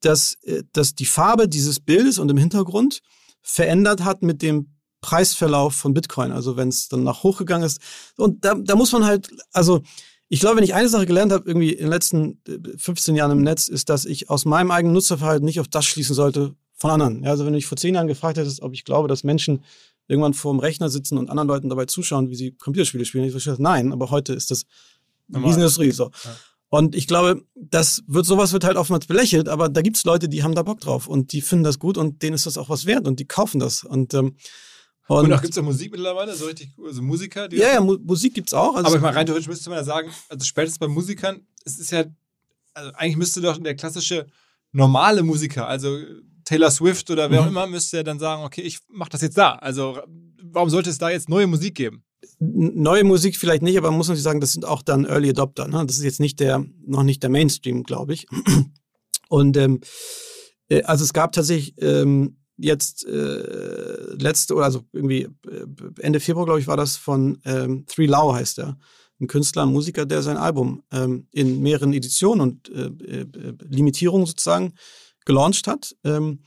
das, 0.00 0.36
äh, 0.42 0.62
das 0.72 0.94
die 0.94 1.06
Farbe 1.06 1.48
dieses 1.48 1.80
Bildes 1.80 2.18
und 2.18 2.30
im 2.30 2.36
Hintergrund 2.36 3.00
verändert 3.42 4.04
hat 4.04 4.22
mit 4.22 4.42
dem 4.42 4.76
Preisverlauf 5.02 5.74
von 5.74 5.92
Bitcoin, 5.92 6.32
also 6.32 6.56
wenn 6.56 6.68
es 6.68 6.88
dann 6.88 7.02
nach 7.02 7.22
hoch 7.22 7.36
gegangen 7.36 7.64
ist. 7.64 7.80
Und 8.16 8.44
da, 8.44 8.54
da 8.54 8.74
muss 8.74 8.92
man 8.92 9.04
halt, 9.04 9.28
also 9.52 9.82
ich 10.28 10.40
glaube, 10.40 10.56
wenn 10.56 10.64
ich 10.64 10.72
eine 10.72 10.88
Sache 10.88 11.04
gelernt 11.04 11.32
habe, 11.32 11.46
irgendwie 11.46 11.72
in 11.72 11.84
den 11.84 11.90
letzten 11.90 12.40
15 12.78 13.14
äh, 13.14 13.18
Jahren 13.18 13.32
im 13.32 13.42
Netz, 13.42 13.68
ist, 13.68 13.90
dass 13.90 14.06
ich 14.06 14.30
aus 14.30 14.46
meinem 14.46 14.70
eigenen 14.70 14.94
Nutzerverhalten 14.94 15.44
nicht 15.44 15.60
auf 15.60 15.68
das 15.68 15.84
schließen 15.84 16.14
sollte 16.14 16.54
von 16.74 16.90
anderen. 16.90 17.22
Ja, 17.22 17.30
also 17.30 17.44
wenn 17.44 17.52
du 17.52 17.58
mich 17.58 17.66
vor 17.66 17.76
zehn 17.76 17.94
Jahren 17.94 18.06
gefragt 18.06 18.38
hättest, 18.38 18.62
ob 18.62 18.72
ich 18.72 18.84
glaube, 18.84 19.08
dass 19.08 19.24
Menschen 19.24 19.62
irgendwann 20.08 20.34
vor 20.34 20.52
dem 20.52 20.60
Rechner 20.60 20.88
sitzen 20.88 21.18
und 21.18 21.28
anderen 21.28 21.48
Leuten 21.48 21.68
dabei 21.68 21.84
zuschauen, 21.84 22.30
wie 22.30 22.34
sie 22.34 22.52
Computerspiele 22.52 23.04
spielen, 23.04 23.24
ich 23.24 23.32
gesagt, 23.32 23.60
nein, 23.60 23.92
aber 23.92 24.10
heute 24.10 24.32
ist 24.32 24.50
das 24.50 24.64
eine 25.32 25.44
Riesenindustrie. 25.44 25.90
So. 25.90 26.04
Ja. 26.24 26.36
Und 26.68 26.94
ich 26.94 27.06
glaube, 27.06 27.44
das 27.54 28.02
wird, 28.06 28.24
sowas 28.24 28.54
wird 28.54 28.64
halt 28.64 28.78
oftmals 28.78 29.06
belächelt, 29.06 29.48
aber 29.48 29.68
da 29.68 29.82
gibt's 29.82 30.04
Leute, 30.04 30.30
die 30.30 30.42
haben 30.42 30.54
da 30.54 30.62
Bock 30.62 30.80
drauf 30.80 31.06
und 31.06 31.32
die 31.32 31.42
finden 31.42 31.64
das 31.64 31.78
gut 31.78 31.98
und 31.98 32.22
denen 32.22 32.34
ist 32.34 32.46
das 32.46 32.56
auch 32.56 32.70
was 32.70 32.86
wert 32.86 33.06
und 33.06 33.20
die 33.20 33.26
kaufen 33.26 33.60
das. 33.60 33.84
Und 33.84 34.14
ähm, 34.14 34.36
und, 35.08 35.26
und 35.26 35.32
auch 35.32 35.40
gibt 35.40 35.50
es 35.50 35.56
ja 35.56 35.62
Musik 35.62 35.90
mittlerweile, 35.90 36.34
so 36.34 36.46
richtig, 36.46 36.70
also 36.84 37.02
Musiker? 37.02 37.48
Die 37.48 37.56
ja, 37.56 37.74
ja, 37.74 37.80
Mu 37.80 37.98
Musik 38.02 38.34
gibt 38.34 38.48
es 38.48 38.54
auch. 38.54 38.74
Also 38.74 38.86
aber 38.86 38.96
ich 38.96 39.02
meine, 39.02 39.16
rein 39.16 39.26
theoretisch 39.26 39.48
müsste 39.48 39.68
man 39.70 39.78
ja 39.78 39.84
sagen, 39.84 40.10
also 40.28 40.44
spätestens 40.44 40.78
bei 40.78 40.88
Musikern, 40.88 41.40
es 41.64 41.78
ist 41.78 41.90
ja, 41.90 42.04
also 42.74 42.92
eigentlich 42.94 43.16
müsste 43.16 43.40
doch 43.40 43.58
der 43.58 43.74
klassische 43.74 44.26
normale 44.72 45.22
Musiker, 45.22 45.66
also 45.66 45.98
Taylor 46.44 46.70
Swift 46.70 47.10
oder 47.10 47.30
wer 47.30 47.40
mhm. 47.40 47.46
auch 47.46 47.50
immer, 47.50 47.66
müsste 47.66 47.98
ja 47.98 48.02
dann 48.02 48.18
sagen, 48.18 48.44
okay, 48.44 48.62
ich 48.62 48.80
mache 48.88 49.10
das 49.10 49.22
jetzt 49.22 49.38
da. 49.38 49.52
Also 49.56 50.00
warum 50.42 50.70
sollte 50.70 50.90
es 50.90 50.98
da 50.98 51.10
jetzt 51.10 51.28
neue 51.28 51.46
Musik 51.46 51.74
geben? 51.74 52.04
Neue 52.38 53.04
Musik 53.04 53.36
vielleicht 53.36 53.62
nicht, 53.62 53.78
aber 53.78 53.90
man 53.90 53.98
muss 53.98 54.08
natürlich 54.08 54.24
sagen, 54.24 54.40
das 54.40 54.52
sind 54.52 54.64
auch 54.64 54.82
dann 54.82 55.04
Early 55.04 55.30
Adopter. 55.30 55.68
Ne? 55.68 55.84
Das 55.86 55.96
ist 55.96 56.04
jetzt 56.04 56.20
nicht 56.20 56.40
der, 56.40 56.64
noch 56.84 57.02
nicht 57.02 57.22
der 57.22 57.30
Mainstream, 57.30 57.84
glaube 57.84 58.14
ich. 58.14 58.26
Und 59.28 59.56
ähm, 59.56 59.80
äh, 60.68 60.82
also 60.82 61.04
es 61.04 61.12
gab 61.12 61.32
tatsächlich 61.32 61.74
ähm, 61.80 62.36
jetzt 62.62 63.04
äh, 63.06 64.14
letzte 64.18 64.54
oder 64.54 64.64
also 64.66 64.82
irgendwie 64.92 65.22
äh, 65.22 65.30
Ende 66.00 66.20
Februar, 66.20 66.44
glaube 66.46 66.60
ich, 66.60 66.66
war 66.66 66.76
das 66.76 66.96
von 66.96 67.38
ähm, 67.44 67.84
Three 67.86 68.06
Lau 68.06 68.34
heißt 68.34 68.58
er. 68.58 68.78
Ein 69.20 69.26
Künstler, 69.28 69.62
ein 69.62 69.68
Musiker, 69.72 70.04
der 70.06 70.22
sein 70.22 70.36
Album 70.36 70.82
ähm, 70.90 71.28
in 71.32 71.60
mehreren 71.60 71.92
Editionen 71.92 72.40
und 72.40 72.68
äh, 72.70 72.86
äh, 72.86 73.26
Limitierungen 73.68 74.26
sozusagen 74.26 74.74
gelauncht 75.24 75.66
hat. 75.68 75.94
Ähm, 76.04 76.40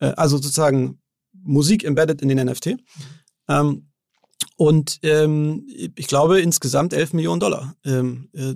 äh, 0.00 0.06
also 0.16 0.36
sozusagen 0.36 1.00
Musik 1.32 1.84
embedded 1.84 2.20
in 2.20 2.28
den 2.28 2.44
NFT. 2.46 2.76
Ähm, 3.48 3.84
und 4.56 4.98
ähm, 5.02 5.66
ich 5.96 6.06
glaube 6.08 6.40
insgesamt 6.40 6.92
11 6.92 7.12
Millionen 7.12 7.40
Dollar 7.40 7.76
ähm, 7.84 8.28
äh, 8.34 8.54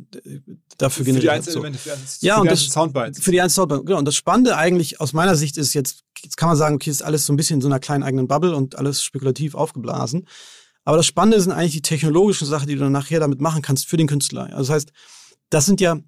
dafür 0.77 1.05
für 1.05 1.13
generiert. 1.13 1.33
die 1.33 1.37
hat. 1.39 1.45
So. 1.45 1.61
Elemente, 1.61 1.79
für 1.79 1.89
die 1.89 1.93
einzelnen- 1.93 2.27
Ja, 2.29 2.35
für 2.35 2.41
und 2.41 2.45
die 2.47 2.51
das- 2.51 2.59
einzelnen 2.61 2.73
Soundbites. 2.73 3.25
Für 3.25 3.31
die 3.31 3.41
einzelnen 3.41 3.55
Soundband. 3.63 3.87
Genau. 3.87 3.99
Und 3.99 4.05
das 4.05 4.17
Spannende 4.17 4.57
eigentlich 4.57 5.01
aus 5.01 5.13
meiner 5.13 5.37
Sicht 5.37 5.57
ist 5.57 5.75
jetzt, 5.75 6.03
jetzt 6.23 6.37
kann 6.37 6.49
man 6.49 6.57
sagen, 6.57 6.77
okay, 6.77 6.91
ist 6.91 7.03
alles 7.03 7.27
so 7.27 7.33
ein 7.33 7.37
bisschen 7.37 7.57
in 7.57 7.61
so 7.61 7.69
einer 7.69 7.81
kleinen 7.81 8.03
eigenen 8.03 8.29
Bubble 8.29 8.55
und 8.55 8.77
alles 8.77 9.03
spekulativ 9.03 9.55
aufgeblasen. 9.55 10.27
Aber 10.85 10.97
das 10.97 11.07
Spannende 11.07 11.41
sind 11.41 11.53
eigentlich 11.53 11.73
die 11.73 11.83
technologischen 11.83 12.47
Sachen, 12.47 12.69
die 12.69 12.75
du 12.75 12.81
dann 12.81 12.93
nachher 12.93 13.21
damit 13.21 13.41
machen 13.41 13.63
kannst 13.63 13.87
für 13.87 13.97
den 13.97 14.09
Künstler. 14.09 14.45
Also 14.45 14.59
das 14.59 14.71
heißt, 14.71 14.93
das 15.51 15.67
sind 15.67 15.81
ja 15.81 15.99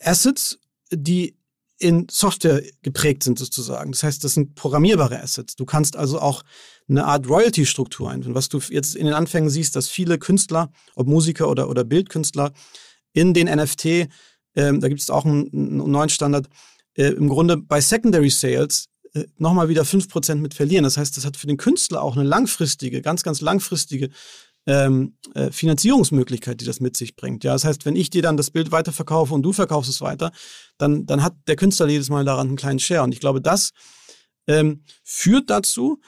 Assets, 0.00 0.58
die 0.90 1.36
in 1.78 2.06
Software 2.10 2.62
geprägt 2.82 3.22
sind 3.22 3.38
sozusagen. 3.38 3.92
Das 3.92 4.02
heißt, 4.02 4.24
das 4.24 4.34
sind 4.34 4.54
programmierbare 4.54 5.22
Assets. 5.22 5.54
Du 5.54 5.64
kannst 5.64 5.96
also 5.96 6.20
auch 6.20 6.42
eine 6.88 7.04
Art 7.04 7.28
Royalty-Struktur 7.28 8.10
einführen. 8.10 8.34
Was 8.34 8.48
du 8.48 8.58
jetzt 8.70 8.96
in 8.96 9.06
den 9.06 9.14
Anfängen 9.14 9.50
siehst, 9.50 9.76
dass 9.76 9.88
viele 9.88 10.18
Künstler, 10.18 10.70
ob 10.96 11.06
Musiker 11.06 11.48
oder, 11.48 11.68
oder 11.68 11.84
Bildkünstler, 11.84 12.52
in 13.12 13.32
den 13.32 13.46
NFT, 13.46 14.08
ähm, 14.56 14.80
da 14.80 14.88
gibt 14.88 15.00
es 15.00 15.10
auch 15.10 15.24
einen, 15.24 15.52
einen 15.52 15.90
neuen 15.90 16.08
Standard, 16.08 16.48
äh, 16.94 17.10
im 17.10 17.28
Grunde 17.28 17.56
bei 17.56 17.80
Secondary 17.80 18.30
Sales 18.30 18.86
nochmal 19.36 19.68
wieder 19.68 19.82
5% 19.82 20.36
mit 20.36 20.54
verlieren. 20.54 20.84
Das 20.84 20.96
heißt, 20.96 21.16
das 21.16 21.24
hat 21.24 21.36
für 21.36 21.46
den 21.46 21.56
Künstler 21.56 22.02
auch 22.02 22.16
eine 22.16 22.28
langfristige, 22.28 23.02
ganz, 23.02 23.22
ganz 23.22 23.40
langfristige 23.40 24.10
ähm, 24.66 25.16
äh, 25.34 25.50
Finanzierungsmöglichkeit, 25.50 26.60
die 26.60 26.66
das 26.66 26.80
mit 26.80 26.96
sich 26.96 27.16
bringt. 27.16 27.42
Ja, 27.42 27.52
das 27.52 27.64
heißt, 27.64 27.86
wenn 27.86 27.96
ich 27.96 28.10
dir 28.10 28.22
dann 28.22 28.36
das 28.36 28.50
Bild 28.50 28.70
weiterverkaufe 28.70 29.32
und 29.32 29.42
du 29.42 29.52
verkaufst 29.52 29.90
es 29.90 30.00
weiter, 30.00 30.30
dann, 30.76 31.06
dann 31.06 31.22
hat 31.22 31.34
der 31.46 31.56
Künstler 31.56 31.88
jedes 31.88 32.10
Mal 32.10 32.24
daran 32.24 32.48
einen 32.48 32.56
kleinen 32.56 32.78
Share. 32.78 33.02
Und 33.02 33.12
ich 33.12 33.20
glaube, 33.20 33.40
das 33.40 33.70
ähm, 34.46 34.84
führt 35.04 35.48
dazu, 35.48 36.00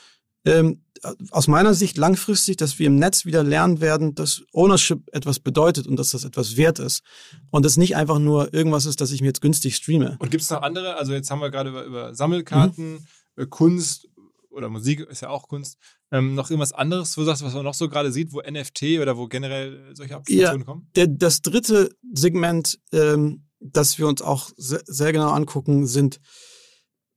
ähm, 0.44 0.84
aus 1.30 1.48
meiner 1.48 1.74
Sicht 1.74 1.96
langfristig, 1.96 2.57
dass 2.57 2.78
wir 2.78 2.86
im 2.86 2.96
Netz 2.96 3.24
wieder 3.24 3.42
lernen 3.42 3.80
werden, 3.80 4.14
dass 4.14 4.42
Ownership 4.53 5.09
etwas 5.12 5.40
bedeutet 5.40 5.86
und 5.86 5.96
dass 5.96 6.11
das 6.11 6.24
etwas 6.24 6.57
wert 6.57 6.78
ist. 6.78 7.03
Und 7.51 7.64
das 7.64 7.76
nicht 7.76 7.96
einfach 7.96 8.18
nur 8.18 8.53
irgendwas 8.53 8.86
ist, 8.86 9.01
dass 9.01 9.12
ich 9.12 9.20
mir 9.20 9.28
jetzt 9.28 9.40
günstig 9.40 9.76
streame. 9.76 10.16
Und 10.18 10.30
gibt 10.30 10.42
es 10.42 10.51
noch 10.51 10.62
andere? 10.62 10.96
Also 10.96 11.12
jetzt 11.12 11.30
haben 11.30 11.40
wir 11.40 11.51
gerade 11.51 11.70
über, 11.70 11.84
über 11.84 12.14
Sammelkarten, 12.14 13.07
äh, 13.36 13.46
Kunst 13.46 14.09
oder 14.51 14.68
Musik 14.68 15.01
ist 15.01 15.22
ja 15.22 15.28
auch 15.30 15.48
Kunst. 15.48 15.78
Ähm, 16.11 16.34
noch 16.34 16.51
irgendwas 16.51 16.72
anderes, 16.72 17.16
wo 17.16 17.22
du 17.22 17.26
sagst, 17.26 17.44
was 17.44 17.55
man 17.55 17.64
noch 17.64 17.74
so 17.74 17.88
gerade 17.88 18.12
sieht, 18.12 18.32
wo 18.32 18.40
NFT 18.40 18.98
oder 19.01 19.16
wo 19.16 19.28
generell 19.28 19.94
solche 19.94 20.16
Applikationen 20.16 20.66
kommen? 20.66 20.88
Der, 20.96 21.07
das 21.07 21.40
dritte 21.40 21.90
Segment, 22.12 22.78
ähm, 22.92 23.46
das 23.61 23.98
wir 23.98 24.09
uns 24.09 24.20
auch 24.20 24.51
sehr, 24.57 24.82
sehr 24.86 25.12
genau 25.12 25.30
angucken, 25.30 25.86
sind, 25.86 26.20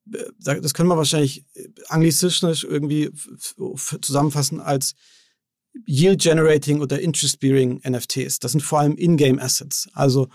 das 0.06 0.74
können 0.74 0.90
wir 0.90 0.98
wahrscheinlich 0.98 1.46
anglizistisch 1.88 2.64
irgendwie 2.64 3.10
zusammenfassen 4.02 4.60
als 4.60 4.96
Yield-Generating 5.86 6.82
oder 6.82 7.00
Interest-Bearing 7.00 7.82
NFTs. 7.88 8.40
Das 8.40 8.52
sind 8.52 8.62
vor 8.62 8.80
allem 8.80 8.96
In-Game 8.96 9.40
Assets. 9.40 9.90
Also 9.94 10.30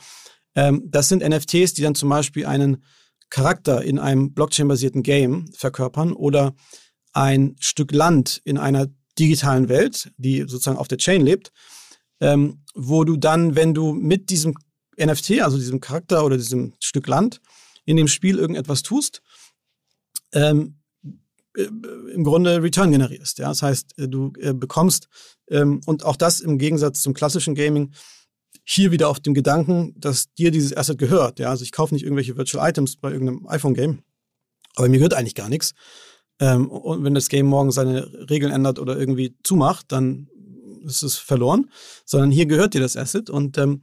ähm, 0.55 0.83
das 0.87 1.09
sind 1.09 1.23
NFTs, 1.23 1.75
die 1.75 1.83
dann 1.83 1.95
zum 1.95 2.09
Beispiel 2.09 2.47
einen 2.47 2.83
Charakter 3.31 3.83
in 3.83 3.99
einem 3.99 4.33
Blockchain-basierten 4.33 5.03
Game 5.03 5.53
verkörpern 5.53 6.13
oder 6.13 6.55
ein 7.13 7.57
Stück 7.61 7.93
Land 7.93 8.41
in 8.45 8.59
einer 8.59 8.89
digitalen 9.19 9.69
Welt, 9.69 10.11
die 10.17 10.41
sozusagen 10.41 10.79
auf 10.79 10.89
der 10.89 10.99
Chain 10.99 11.23
lebt, 11.23 11.53
ähm, 12.21 12.65
wo 12.75 13.05
du 13.05 13.17
dann, 13.17 13.55
wenn 13.55 13.75
du 13.75 13.93
mit 13.93 14.31
diesem 14.31 14.55
NFT, 14.99 15.43
also 15.43 15.57
diesem 15.57 15.81
Charakter 15.81 16.25
oder 16.25 16.37
diesem 16.37 16.75
Stück 16.81 17.07
Land 17.07 17.41
in 17.85 17.97
dem 17.97 18.09
Spiel 18.09 18.39
irgendetwas 18.39 18.83
tust, 18.83 19.23
ähm, 20.33 20.79
äh, 21.57 21.65
im 22.13 22.25
Grunde 22.25 22.63
Return 22.63 22.91
generierst. 22.91 23.39
Ja? 23.39 23.49
Das 23.49 23.63
heißt, 23.63 23.99
äh, 23.99 24.09
du 24.09 24.33
äh, 24.39 24.53
bekommst, 24.53 25.09
ähm, 25.51 25.81
und 25.87 26.05
auch 26.05 26.17
das 26.17 26.41
im 26.41 26.59
Gegensatz 26.59 27.03
zum 27.03 27.15
klassischen 27.15 27.55
Gaming, 27.55 27.93
hier 28.65 28.93
wieder 28.93 29.09
auf 29.09 29.21
dem 29.21 29.35
Gedanken, 29.35 29.95
dass 29.99 30.33
dir 30.35 30.51
dieses 30.51 30.77
Asset 30.77 30.99
gehört. 30.99 31.39
Ja? 31.39 31.51
Also 31.51 31.65
ich 31.65 31.73
kaufe 31.73 31.95
nicht 31.95 32.05
irgendwelche 32.05 32.37
Virtual 32.37 32.69
Items 32.69 32.97
bei 32.97 33.11
irgendeinem 33.11 33.47
iPhone-Game, 33.49 34.03
aber 34.77 34.89
mir 34.89 34.99
gehört 34.99 35.15
eigentlich 35.15 35.35
gar 35.35 35.49
nichts. 35.49 35.73
Ähm, 36.39 36.71
und 36.71 37.03
wenn 37.05 37.15
das 37.15 37.29
Game 37.29 37.47
morgen 37.47 37.73
seine 37.73 38.31
Regeln 38.31 38.53
ändert 38.53 38.79
oder 38.79 38.99
irgendwie 38.99 39.37
zumacht, 39.43 39.87
dann 39.91 40.29
ist 40.85 41.03
es 41.03 41.17
verloren. 41.17 41.71
Sondern 42.05 42.31
hier 42.31 42.47
gehört 42.47 42.75
dir 42.75 42.81
das 42.81 42.97
Asset 42.97 43.31
und 43.31 43.59
ähm, 43.59 43.83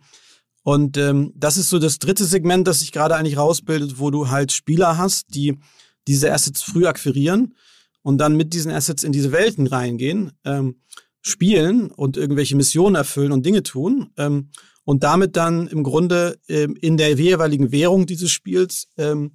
und 0.63 0.97
ähm, 0.97 1.31
das 1.35 1.57
ist 1.57 1.69
so 1.69 1.77
das 1.77 1.99
dritte 1.99 2.25
Segment, 2.25 2.67
das 2.67 2.79
sich 2.79 2.91
gerade 2.91 3.15
eigentlich 3.15 3.37
rausbildet, 3.37 3.99
wo 3.99 4.09
du 4.09 4.29
halt 4.29 4.51
Spieler 4.51 4.97
hast, 4.97 5.35
die 5.35 5.59
diese 6.07 6.31
Assets 6.33 6.61
früh 6.61 6.85
akquirieren 6.85 7.55
und 8.01 8.17
dann 8.19 8.37
mit 8.37 8.53
diesen 8.53 8.71
Assets 8.71 9.03
in 9.03 9.11
diese 9.11 9.31
Welten 9.31 9.67
reingehen, 9.67 10.31
ähm, 10.43 10.81
spielen 11.21 11.89
und 11.89 12.17
irgendwelche 12.17 12.55
Missionen 12.55 12.95
erfüllen 12.95 13.31
und 13.31 13.45
Dinge 13.45 13.63
tun 13.63 14.11
ähm, 14.17 14.49
und 14.83 15.03
damit 15.03 15.35
dann 15.35 15.67
im 15.67 15.83
Grunde 15.83 16.37
ähm, 16.47 16.75
in 16.79 16.97
der 16.97 17.15
jeweiligen 17.15 17.71
Währung 17.71 18.05
dieses 18.05 18.31
Spiels 18.31 18.87
ähm, 18.97 19.31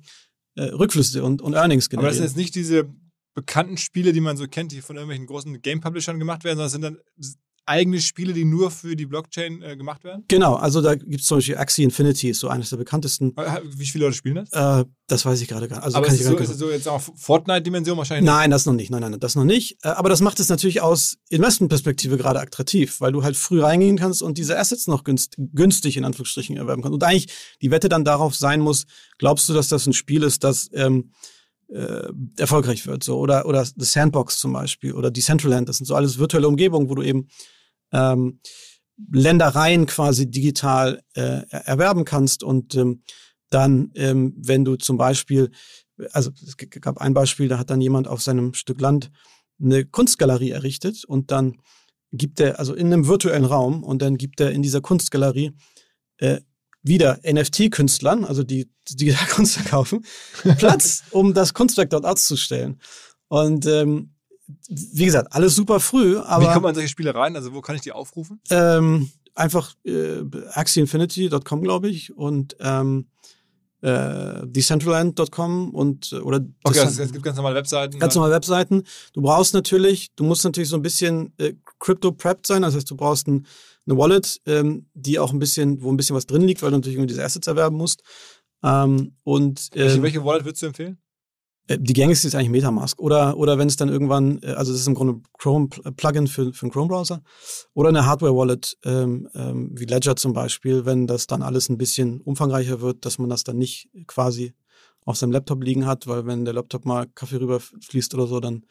äh, 0.55 0.63
Rückflüsse 0.65 1.25
und, 1.25 1.43
und 1.43 1.55
Earnings 1.55 1.87
Aber 1.87 2.03
das 2.03 2.15
generieren. 2.15 2.15
sind 2.15 2.25
jetzt 2.25 2.37
nicht 2.37 2.55
diese 2.55 2.89
bekannten 3.35 3.77
Spiele, 3.77 4.13
die 4.13 4.21
man 4.21 4.37
so 4.37 4.47
kennt, 4.47 4.73
die 4.73 4.83
von 4.83 4.97
irgendwelchen 4.97 5.27
großen 5.27 5.61
Game-Publishern 5.63 6.19
gemacht 6.19 6.45
werden, 6.45 6.59
sondern 6.59 6.71
das 6.73 6.73
sind 6.73 6.83
dann 6.83 7.41
eigene 7.71 8.01
Spiele, 8.01 8.33
die 8.33 8.45
nur 8.45 8.71
für 8.71 8.97
die 8.97 9.07
Blockchain 9.07 9.63
äh, 9.63 9.77
gemacht 9.77 10.03
werden? 10.03 10.25
Genau, 10.29 10.57
also 10.57 10.83
da 10.83 10.97
gibt 10.97 11.21
es 11.21 11.27
zum 11.27 11.39
Beispiel 11.39 11.57
Axie 11.57 11.85
Infinity, 11.85 12.31
ist 12.31 12.41
so 12.41 12.49
eines 12.49 12.71
der 12.71 12.77
bekanntesten. 12.77 13.33
Äh, 13.37 13.61
Wie 13.77 13.87
viele 13.87 14.07
Leute 14.07 14.17
spielen 14.17 14.45
das? 14.45 14.51
Äh, 14.53 14.85
das 15.07 15.25
weiß 15.25 15.41
ich 15.41 15.49
gerade 15.49 15.69
gar 15.69 15.77
nicht. 15.77 15.85
Also 15.85 15.97
Aber 15.97 16.07
kann 16.07 16.15
ist 16.15 16.21
ich 16.21 16.27
so, 16.27 16.37
ist 16.37 16.51
es 16.51 16.59
so 16.59 16.71
jetzt 16.71 16.89
auch 16.89 17.01
Fortnite-Dimension 17.01 17.97
wahrscheinlich 17.97 18.27
Nein, 18.27 18.51
das 18.51 18.67
noch 18.67 18.73
nicht. 18.73 18.91
Nein, 18.91 19.03
nein, 19.03 19.21
das 19.21 19.37
noch 19.37 19.45
nicht. 19.45 19.79
Äh, 19.85 19.89
Aber 19.89 20.09
das 20.09 20.21
macht 20.21 20.41
es 20.41 20.49
natürlich 20.49 20.81
aus 20.81 21.17
Investmentperspektive 21.29 22.17
gerade 22.17 22.41
attraktiv, 22.41 23.01
weil 23.01 23.13
du 23.13 23.23
halt 23.23 23.37
früh 23.37 23.61
reingehen 23.63 23.97
kannst 23.97 24.23
und 24.23 24.37
diese 24.37 24.59
Assets 24.59 24.89
noch 24.89 25.05
günst, 25.05 25.37
günstig 25.39 25.97
in 25.97 26.05
Anführungsstrichen 26.05 26.57
erwerben 26.57 26.83
kannst. 26.83 26.95
Und 26.95 27.05
eigentlich 27.05 27.29
die 27.63 27.71
Wette 27.71 27.89
dann 27.89 28.05
darauf 28.05 28.35
sein 28.35 28.61
muss, 28.61 28.87
glaubst 29.19 29.49
du, 29.49 29.53
dass 29.53 29.69
das 29.69 29.87
ein 29.87 29.93
Spiel 29.93 30.23
ist, 30.25 30.43
das 30.45 30.69
ähm, 30.73 31.13
äh, 31.69 32.09
erfolgreich 32.37 32.87
wird? 32.87 33.05
So 33.05 33.19
oder 33.19 33.47
oder 33.47 33.65
The 33.65 33.85
Sandbox 33.85 34.39
zum 34.39 34.53
Beispiel 34.53 34.93
oder 34.95 35.11
Decentraland. 35.11 35.69
Das 35.69 35.77
sind 35.77 35.87
so 35.87 35.95
alles 35.95 36.19
virtuelle 36.19 36.49
Umgebungen, 36.49 36.89
wo 36.89 36.95
du 36.95 37.03
eben 37.03 37.29
ähm, 37.93 38.41
Ländereien 39.11 39.87
quasi 39.87 40.31
digital 40.31 41.03
äh, 41.15 41.43
er- 41.49 41.67
erwerben 41.67 42.05
kannst 42.05 42.43
und 42.43 42.75
ähm, 42.75 43.03
dann, 43.51 43.91
ähm, 43.95 44.35
wenn 44.37 44.65
du 44.65 44.77
zum 44.77 44.97
Beispiel, 44.97 45.51
also 46.13 46.31
es 46.47 46.57
gab 46.57 46.99
ein 46.99 47.15
Beispiel, 47.15 47.49
da 47.49 47.59
hat 47.59 47.71
dann 47.71 47.81
jemand 47.81 48.09
auf 48.09 48.23
seinem 48.23 48.55
Stück 48.55 48.81
Land 48.81 49.11
eine 49.61 49.85
Kunstgalerie 49.85 50.51
errichtet 50.51 51.05
und 51.05 51.31
dann 51.31 51.61
gibt 52.13 52.41
er, 52.41 52.59
also 52.59 52.75
in 52.75 52.87
einem 52.87 53.07
virtuellen 53.07 53.45
Raum, 53.45 53.83
und 53.85 54.03
dann 54.03 54.17
gibt 54.17 54.41
er 54.41 54.51
in 54.51 54.63
dieser 54.63 54.81
Kunstgalerie 54.81 55.53
äh, 56.19 56.41
wieder 56.83 57.21
NFT-Künstlern, 57.25 58.25
also 58.25 58.43
die 58.43 58.71
die 58.89 58.97
digital 58.97 59.27
Kunst 59.31 59.55
verkaufen, 59.55 60.05
Platz, 60.59 61.05
um 61.11 61.35
das 61.35 61.55
Kunstwerk 61.55 61.91
dort 61.91 62.05
auszustellen. 62.05 62.81
Und 63.29 63.67
ähm, 63.67 64.15
wie 64.69 65.05
gesagt, 65.05 65.33
alles 65.33 65.55
super 65.55 65.81
früh, 65.81 66.19
aber 66.19 66.45
Wie 66.45 66.53
kommt 66.53 66.63
man 66.63 66.71
in 66.71 66.75
solche 66.77 66.89
Spiele 66.89 67.15
rein? 67.15 67.37
Also 67.37 67.53
wo 67.53 67.61
kann 67.61 67.77
ich 67.77 67.83
die 67.83 67.93
aufrufen? 67.93 68.41
ähm, 68.51 69.11
einfach 69.35 69.75
äh, 69.85 70.23
axieinfinity.com, 70.53 71.63
glaube 71.63 71.89
ich, 71.89 72.17
und 72.17 72.57
ähm, 72.61 73.07
äh, 73.83 74.47
decentraland.com 74.47 75.71
und 75.75 76.13
äh, 76.13 76.17
oder 76.17 76.41
Okay, 76.65 76.81
also 76.81 77.03
es 77.03 77.13
gibt 77.13 77.25
ganz 77.25 77.37
normale 77.37 77.55
Webseiten. 77.57 77.99
ganz 77.99 78.15
normale 78.15 78.35
Webseiten. 78.35 78.83
Du 79.15 79.23
brauchst 79.23 79.55
natürlich, 79.55 80.09
du 80.17 80.25
musst 80.25 80.45
natürlich 80.45 80.69
so 80.69 80.77
ein 80.77 80.83
bisschen 80.83 81.33
äh, 81.39 81.55
crypto-prepped 81.79 82.47
sein, 82.47 82.63
das 82.63 82.75
heißt, 82.75 82.91
du 82.91 82.97
brauchst 82.97 83.27
ein, 83.29 83.47
eine 83.87 83.97
Wallet, 83.97 84.41
ähm, 84.47 84.87
die 84.95 85.19
auch 85.19 85.33
ein 85.33 85.39
bisschen, 85.39 85.83
wo 85.83 85.91
ein 85.91 85.97
bisschen 85.97 86.15
was 86.15 86.27
drin 86.27 86.43
liegt, 86.43 86.63
weil 86.63 86.71
du 86.71 86.77
natürlich 86.77 86.97
irgendwie 86.97 87.15
diese 87.15 87.25
Assets 87.25 87.47
erwerben 87.47 87.77
musst. 87.77 88.03
Ähm, 88.63 89.15
und 89.25 89.71
ähm, 89.75 90.03
welche 90.03 90.23
Wallet 90.25 90.45
würdest 90.45 90.63
du 90.63 90.67
empfehlen? 90.67 90.99
Äh, 91.71 91.79
die 91.81 91.93
gängigste 91.93 92.27
ist 92.27 92.35
eigentlich 92.35 92.51
Metamask. 92.51 93.01
Oder, 93.01 93.37
oder 93.37 93.57
wenn 93.59 93.69
es 93.69 93.77
dann 93.77 93.89
irgendwann, 93.89 94.43
äh, 94.43 94.53
also 94.53 94.73
das 94.73 94.81
ist 94.81 94.87
im 94.89 94.95
Grunde 94.95 95.23
Chrome-Plugin 95.39 96.27
für, 96.27 96.53
für 96.53 96.63
einen 96.65 96.73
Chrome-Browser. 96.73 97.23
Oder 97.75 97.91
eine 97.91 98.07
Hardware-Wallet, 98.07 98.77
ähm, 98.85 99.29
ähm, 99.35 99.71
wie 99.75 99.85
Ledger 99.85 100.17
zum 100.17 100.33
Beispiel, 100.33 100.85
wenn 100.85 101.07
das 101.07 101.27
dann 101.27 101.43
alles 101.43 101.69
ein 101.69 101.79
bisschen 101.79 102.21
umfangreicher 102.21 102.81
wird, 102.81 103.07
dass 103.07 103.19
man 103.19 103.31
das 103.31 103.45
dann 103.45 103.59
nicht 103.59 103.89
quasi 104.07 104.53
auf 105.05 105.17
seinem 105.17 105.33
Laptop 105.33 105.63
liegen 105.63 105.87
hat, 105.87 106.07
weil 106.07 106.27
wenn 106.27 106.45
der 106.45 106.55
Laptop 106.55 106.85
mal 106.85 107.07
Kaffee 107.15 107.37
rüberfließt 107.37 108.15
oder 108.15 108.27
so, 108.27 108.41
dann 108.41 108.65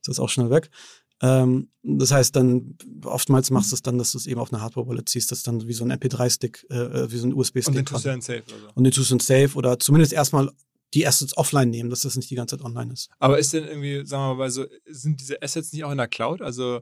ist 0.00 0.08
das 0.08 0.20
auch 0.20 0.28
schnell 0.28 0.50
weg. 0.50 0.70
Ähm, 1.22 1.68
das 1.82 2.10
heißt 2.12 2.36
dann, 2.36 2.76
oftmals 3.04 3.50
machst 3.50 3.72
du 3.72 3.76
es 3.76 3.82
dann, 3.82 3.96
dass 3.96 4.12
du 4.12 4.18
es 4.18 4.26
eben 4.26 4.40
auf 4.40 4.52
eine 4.52 4.60
Hardware-Wallet 4.62 5.08
ziehst, 5.08 5.30
das 5.30 5.42
dann 5.42 5.66
wie 5.66 5.72
so 5.72 5.84
ein 5.84 5.92
MP3-Stick, 5.92 6.66
äh, 6.68 7.10
wie 7.10 7.16
so 7.16 7.26
ein 7.26 7.32
Und 7.32 7.40
USB-Stick. 7.40 7.74
den 7.74 7.84
quasi. 7.84 8.04
tust 8.04 8.04
du 8.04 8.08
dann 8.10 8.20
safe 8.20 8.42
oder. 8.46 8.76
Und 8.76 8.84
den 8.84 8.92
tust 8.92 9.10
du 9.10 9.14
in 9.14 9.20
Safe 9.20 9.50
oder 9.56 9.78
zumindest 9.78 10.12
erstmal 10.12 10.50
die 10.94 11.06
Assets 11.06 11.36
offline 11.36 11.70
nehmen, 11.70 11.90
dass 11.90 12.02
das 12.02 12.16
nicht 12.16 12.30
die 12.30 12.34
ganze 12.34 12.56
Zeit 12.56 12.64
online 12.64 12.92
ist. 12.92 13.10
Aber 13.18 13.38
ist 13.38 13.52
denn 13.52 13.64
irgendwie, 13.64 14.06
sagen 14.06 14.30
wir 14.30 14.34
mal, 14.34 14.50
so, 14.50 14.66
sind 14.86 15.20
diese 15.20 15.40
Assets 15.42 15.72
nicht 15.72 15.84
auch 15.84 15.90
in 15.90 15.98
der 15.98 16.08
Cloud? 16.08 16.42
Also 16.42 16.80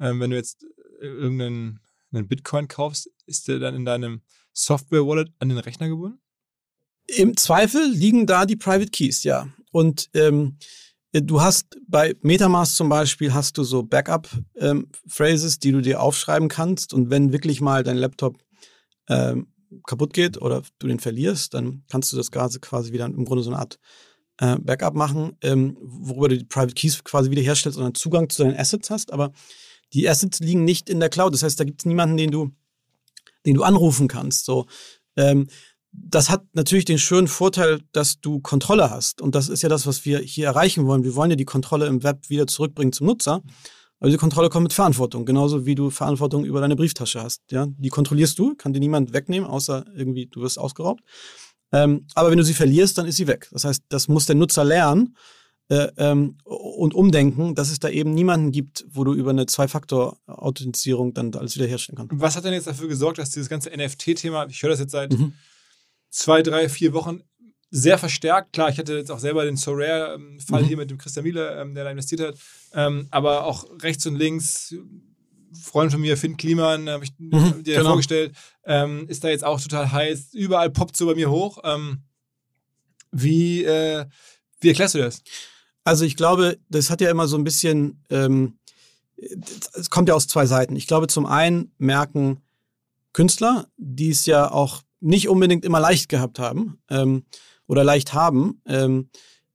ähm, 0.00 0.20
wenn 0.20 0.30
du 0.30 0.36
jetzt 0.36 0.64
äh, 1.00 1.06
irgendeinen 1.06 1.80
einen 2.12 2.28
Bitcoin 2.28 2.68
kaufst, 2.68 3.10
ist 3.26 3.48
der 3.48 3.58
dann 3.58 3.74
in 3.74 3.84
deinem 3.84 4.22
Software-Wallet 4.52 5.32
an 5.38 5.48
den 5.48 5.58
Rechner 5.58 5.88
gebunden? 5.88 6.18
Im 7.06 7.36
Zweifel 7.36 7.90
liegen 7.90 8.26
da 8.26 8.46
die 8.46 8.56
Private 8.56 8.90
Keys, 8.90 9.22
ja. 9.24 9.48
Und 9.72 10.10
ähm, 10.14 10.58
du 11.12 11.40
hast 11.40 11.78
bei 11.88 12.14
Metamask 12.22 12.76
zum 12.76 12.88
Beispiel 12.88 13.34
hast 13.34 13.58
du 13.58 13.64
so 13.64 13.82
Backup-Phrases, 13.82 15.54
ähm, 15.54 15.60
die 15.62 15.72
du 15.72 15.80
dir 15.80 16.00
aufschreiben 16.00 16.48
kannst. 16.48 16.94
Und 16.94 17.10
wenn 17.10 17.32
wirklich 17.32 17.60
mal 17.60 17.82
dein 17.82 17.96
Laptop 17.96 18.38
ähm, 19.08 19.51
kaputt 19.86 20.12
geht 20.12 20.40
oder 20.40 20.62
du 20.78 20.86
den 20.86 21.00
verlierst, 21.00 21.54
dann 21.54 21.84
kannst 21.90 22.12
du 22.12 22.16
das 22.16 22.30
Ganze 22.30 22.60
quasi 22.60 22.92
wieder 22.92 23.06
im 23.06 23.24
Grunde 23.24 23.42
so 23.42 23.50
eine 23.50 23.58
Art 23.58 23.78
äh, 24.38 24.56
Backup 24.58 24.94
machen, 24.94 25.36
ähm, 25.42 25.76
worüber 25.80 26.28
du 26.28 26.38
die 26.38 26.44
Private 26.44 26.74
Keys 26.74 27.02
quasi 27.04 27.30
wiederherstellst 27.30 27.78
und 27.78 27.84
dann 27.84 27.94
Zugang 27.94 28.28
zu 28.28 28.42
deinen 28.42 28.56
Assets 28.56 28.90
hast. 28.90 29.12
Aber 29.12 29.32
die 29.92 30.08
Assets 30.08 30.40
liegen 30.40 30.64
nicht 30.64 30.88
in 30.88 31.00
der 31.00 31.08
Cloud. 31.08 31.34
Das 31.34 31.42
heißt, 31.42 31.58
da 31.60 31.64
gibt 31.64 31.82
es 31.82 31.86
niemanden, 31.86 32.16
den 32.16 32.30
du, 32.30 32.50
den 33.46 33.54
du 33.54 33.62
anrufen 33.62 34.08
kannst. 34.08 34.44
So, 34.44 34.66
ähm, 35.16 35.48
das 35.92 36.30
hat 36.30 36.44
natürlich 36.54 36.86
den 36.86 36.98
schönen 36.98 37.28
Vorteil, 37.28 37.80
dass 37.92 38.20
du 38.20 38.40
Kontrolle 38.40 38.90
hast. 38.90 39.20
Und 39.20 39.34
das 39.34 39.48
ist 39.48 39.62
ja 39.62 39.68
das, 39.68 39.86
was 39.86 40.04
wir 40.04 40.20
hier 40.20 40.46
erreichen 40.46 40.86
wollen. 40.86 41.04
Wir 41.04 41.14
wollen 41.14 41.30
ja 41.30 41.36
die 41.36 41.44
Kontrolle 41.44 41.86
im 41.86 42.02
Web 42.02 42.30
wieder 42.30 42.46
zurückbringen 42.46 42.92
zum 42.92 43.06
Nutzer. 43.06 43.42
Aber 44.02 44.08
diese 44.08 44.18
Kontrolle 44.18 44.48
kommt 44.48 44.64
mit 44.64 44.72
Verantwortung, 44.72 45.24
genauso 45.24 45.64
wie 45.64 45.76
du 45.76 45.88
Verantwortung 45.88 46.44
über 46.44 46.60
deine 46.60 46.74
Brieftasche 46.74 47.22
hast. 47.22 47.40
Ja, 47.52 47.68
die 47.68 47.88
kontrollierst 47.88 48.36
du, 48.36 48.56
kann 48.56 48.72
dir 48.72 48.80
niemand 48.80 49.12
wegnehmen, 49.12 49.48
außer 49.48 49.84
irgendwie 49.94 50.26
du 50.26 50.40
wirst 50.40 50.58
ausgeraubt. 50.58 51.04
Ähm, 51.70 52.08
aber 52.16 52.32
wenn 52.32 52.36
du 52.36 52.42
sie 52.42 52.52
verlierst, 52.52 52.98
dann 52.98 53.06
ist 53.06 53.14
sie 53.14 53.28
weg. 53.28 53.48
Das 53.52 53.62
heißt, 53.62 53.84
das 53.90 54.08
muss 54.08 54.26
der 54.26 54.34
Nutzer 54.34 54.64
lernen 54.64 55.16
äh, 55.68 55.86
ähm, 55.98 56.36
und 56.42 56.94
umdenken, 56.94 57.54
dass 57.54 57.70
es 57.70 57.78
da 57.78 57.90
eben 57.90 58.12
niemanden 58.12 58.50
gibt, 58.50 58.84
wo 58.90 59.04
du 59.04 59.14
über 59.14 59.30
eine 59.30 59.46
Zwei-Faktor-Authentisierung 59.46 61.14
dann 61.14 61.32
alles 61.36 61.54
wiederherstellen 61.54 61.96
kannst. 61.96 62.20
Was 62.20 62.34
hat 62.34 62.44
denn 62.44 62.54
jetzt 62.54 62.66
dafür 62.66 62.88
gesorgt, 62.88 63.18
dass 63.18 63.30
dieses 63.30 63.48
ganze 63.48 63.70
NFT-Thema, 63.70 64.48
ich 64.48 64.60
höre 64.64 64.70
das 64.70 64.80
jetzt 64.80 64.90
seit 64.90 65.16
mhm 65.16 65.34
zwei, 66.12 66.42
drei, 66.42 66.68
vier 66.68 66.92
Wochen 66.92 67.22
sehr 67.74 67.96
verstärkt. 67.96 68.52
Klar, 68.52 68.68
ich 68.68 68.78
hatte 68.78 68.94
jetzt 68.94 69.10
auch 69.10 69.18
selber 69.18 69.44
den 69.44 69.56
Sorare-Fall 69.56 70.62
mhm. 70.62 70.66
hier 70.66 70.76
mit 70.76 70.90
dem 70.90 70.98
Christian 70.98 71.24
Miele, 71.24 71.58
ähm, 71.58 71.74
der 71.74 71.84
da 71.84 71.90
investiert 71.90 72.20
hat. 72.20 72.38
Ähm, 72.74 73.08
aber 73.10 73.46
auch 73.46 73.64
rechts 73.80 74.06
und 74.06 74.14
links, 74.14 74.74
Freund 75.58 75.90
von 75.90 76.00
mir, 76.00 76.18
Finn 76.18 76.36
Kliman, 76.36 76.88
habe 76.88 77.04
ich 77.04 77.12
mhm, 77.18 77.64
dir 77.64 77.76
genau. 77.76 77.90
vorgestellt, 77.90 78.36
ähm, 78.64 79.08
ist 79.08 79.24
da 79.24 79.28
jetzt 79.28 79.44
auch 79.44 79.58
total 79.58 79.90
heiß. 79.90 80.34
Überall 80.34 80.70
poppt 80.70 80.96
so 80.96 81.06
bei 81.06 81.14
mir 81.14 81.30
hoch. 81.30 81.58
Ähm, 81.64 82.02
wie, 83.10 83.64
äh, 83.64 84.04
wie 84.60 84.68
erklärst 84.68 84.94
du 84.94 84.98
das? 84.98 85.22
Also 85.82 86.04
ich 86.04 86.16
glaube, 86.16 86.58
das 86.68 86.90
hat 86.90 87.00
ja 87.00 87.10
immer 87.10 87.26
so 87.26 87.38
ein 87.38 87.44
bisschen, 87.44 88.04
ähm, 88.10 88.58
es 89.16 89.88
kommt 89.88 90.10
ja 90.10 90.14
aus 90.14 90.28
zwei 90.28 90.44
Seiten. 90.44 90.76
Ich 90.76 90.86
glaube, 90.86 91.06
zum 91.06 91.24
einen 91.24 91.72
merken 91.78 92.42
Künstler, 93.14 93.66
die 93.78 94.10
es 94.10 94.26
ja 94.26 94.50
auch 94.50 94.82
nicht 95.00 95.28
unbedingt 95.28 95.64
immer 95.64 95.80
leicht 95.80 96.10
gehabt 96.10 96.38
haben 96.38 96.78
ähm, 96.90 97.24
oder 97.72 97.84
leicht 97.84 98.12
haben, 98.12 98.60
ähm, 98.66 99.08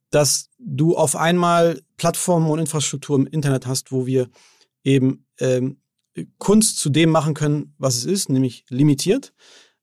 dass 0.09 0.49
du 0.57 0.97
auf 0.97 1.15
einmal 1.15 1.80
Plattformen 1.97 2.49
und 2.49 2.57
Infrastruktur 2.57 3.15
im 3.15 3.28
Internet 3.28 3.68
hast, 3.68 3.91
wo 3.91 4.07
wir 4.07 4.28
eben 4.84 5.28
ähm, 5.39 5.82
Kunst 6.39 6.80
zu 6.80 6.89
dem 6.89 7.11
machen 7.11 7.36
können, 7.36 7.76
was 7.78 7.95
es 7.95 8.05
ist, 8.05 8.30
nämlich 8.30 8.65
limitiert 8.70 9.34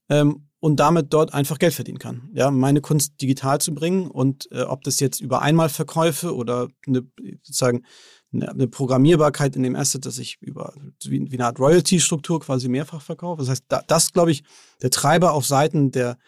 ähm, 0.09 0.49
und 0.59 0.81
damit 0.81 1.13
dort 1.13 1.33
einfach 1.33 1.61
Geld 1.61 1.75
verdienen 1.75 2.01
kann. 2.01 2.29
Ja, 2.35 2.51
meine 2.51 2.81
Kunst 2.81 3.23
digital 3.23 3.61
zu 3.61 3.73
bringen 3.73 4.11
und 4.11 4.51
äh, 4.51 4.63
ob 4.63 4.83
das 4.83 4.99
jetzt 4.99 5.21
über 5.21 5.41
Einmalverkäufe 5.41 6.35
oder 6.35 6.67
eine, 6.89 7.07
sozusagen 7.45 7.85
eine 8.33 8.67
Programmierbarkeit 8.67 9.55
in 9.55 9.63
dem 9.63 9.77
Asset, 9.77 10.07
dass 10.07 10.19
ich 10.19 10.39
über 10.41 10.75
wie, 11.05 11.31
wie 11.31 11.37
eine 11.37 11.47
Art 11.47 11.61
Royalty-Struktur 11.61 12.41
quasi 12.41 12.69
mehrfach 12.69 13.01
verkaufe. 13.01 13.43
Das 13.43 13.49
heißt, 13.49 13.67
da, 13.69 13.85
das 13.87 14.13
glaube 14.13 14.33
ich, 14.33 14.43
der 14.83 14.91
Treiber 14.91 15.35
auf 15.35 15.47
Seiten 15.47 15.93
der, 15.93 16.19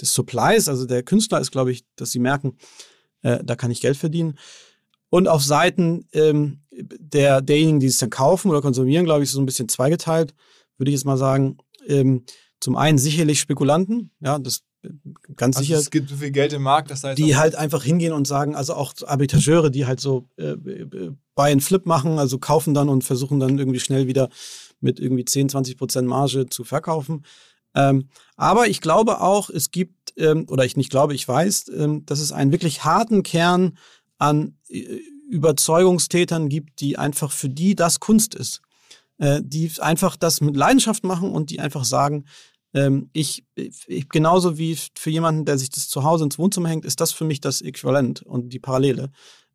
des 0.00 0.12
Supplies, 0.14 0.68
also 0.68 0.86
der 0.86 1.02
Künstler 1.02 1.40
ist, 1.40 1.50
glaube 1.50 1.72
ich, 1.72 1.84
dass 1.96 2.10
sie 2.10 2.18
merken, 2.18 2.56
äh, 3.22 3.42
da 3.42 3.56
kann 3.56 3.70
ich 3.70 3.80
Geld 3.80 3.96
verdienen. 3.96 4.38
Und 5.08 5.28
auf 5.28 5.42
Seiten 5.42 6.06
ähm, 6.12 6.60
der, 6.70 7.40
derjenigen, 7.40 7.80
die 7.80 7.86
es 7.86 7.98
dann 7.98 8.10
kaufen 8.10 8.50
oder 8.50 8.60
konsumieren, 8.60 9.04
glaube 9.04 9.22
ich, 9.22 9.30
ist 9.30 9.34
so 9.34 9.40
ein 9.40 9.46
bisschen 9.46 9.68
zweigeteilt, 9.68 10.34
würde 10.78 10.90
ich 10.90 10.96
jetzt 10.96 11.06
mal 11.06 11.16
sagen. 11.16 11.58
Ähm, 11.86 12.24
zum 12.60 12.76
einen 12.76 12.98
sicherlich 12.98 13.40
Spekulanten, 13.40 14.10
ja, 14.20 14.38
das 14.38 14.62
ganz 15.36 15.56
also 15.56 15.66
sicher. 15.66 15.78
Es 15.78 15.90
gibt 15.90 16.10
so 16.10 16.16
viel 16.16 16.30
Geld 16.30 16.52
im 16.52 16.62
Markt, 16.62 16.90
dass 16.90 17.02
da 17.02 17.14
die 17.14 17.36
halt 17.36 17.54
einfach 17.54 17.82
hingehen 17.82 18.12
und 18.12 18.26
sagen, 18.26 18.54
also 18.54 18.74
auch 18.74 18.94
Arbitrageure, 19.04 19.70
die 19.70 19.86
halt 19.86 20.00
so 20.00 20.28
äh, 20.36 20.50
äh, 20.50 21.12
Buy 21.34 21.52
and 21.52 21.62
Flip 21.62 21.84
machen, 21.86 22.18
also 22.18 22.38
kaufen 22.38 22.74
dann 22.74 22.88
und 22.88 23.04
versuchen 23.04 23.40
dann 23.40 23.58
irgendwie 23.58 23.80
schnell 23.80 24.06
wieder 24.06 24.28
mit 24.80 25.00
irgendwie 25.00 25.24
10, 25.24 25.48
20 25.48 25.76
Prozent 25.76 26.08
Marge 26.08 26.46
zu 26.46 26.64
verkaufen. 26.64 27.24
Ähm, 27.76 28.08
aber 28.36 28.66
ich 28.66 28.80
glaube 28.80 29.20
auch, 29.20 29.50
es 29.50 29.70
gibt, 29.70 30.14
ähm, 30.16 30.46
oder 30.48 30.64
ich 30.64 30.76
nicht 30.76 30.90
glaube, 30.90 31.14
ich 31.14 31.28
weiß, 31.28 31.70
ähm, 31.76 32.04
dass 32.06 32.18
es 32.18 32.32
einen 32.32 32.50
wirklich 32.50 32.84
harten 32.84 33.22
Kern 33.22 33.78
an 34.18 34.56
äh, 34.68 34.98
Überzeugungstätern 35.30 36.48
gibt, 36.48 36.80
die 36.80 36.98
einfach 36.98 37.30
für 37.30 37.48
die 37.48 37.76
das 37.76 38.00
Kunst 38.00 38.34
ist. 38.34 38.62
Äh, 39.18 39.40
die 39.42 39.70
einfach 39.80 40.16
das 40.16 40.40
mit 40.40 40.56
Leidenschaft 40.56 41.04
machen 41.04 41.32
und 41.32 41.50
die 41.50 41.60
einfach 41.60 41.84
sagen, 41.84 42.26
ähm, 42.74 43.08
ich, 43.14 43.46
ich, 43.54 44.08
genauso 44.10 44.58
wie 44.58 44.76
für 44.94 45.10
jemanden, 45.10 45.46
der 45.46 45.56
sich 45.56 45.70
das 45.70 45.88
zu 45.88 46.04
Hause 46.04 46.24
ins 46.24 46.38
Wohnzimmer 46.38 46.68
hängt, 46.68 46.84
ist 46.84 47.00
das 47.00 47.12
für 47.12 47.24
mich 47.24 47.40
das 47.40 47.62
Äquivalent 47.62 48.22
und 48.22 48.50
die 48.50 48.58
Parallele. 48.58 49.10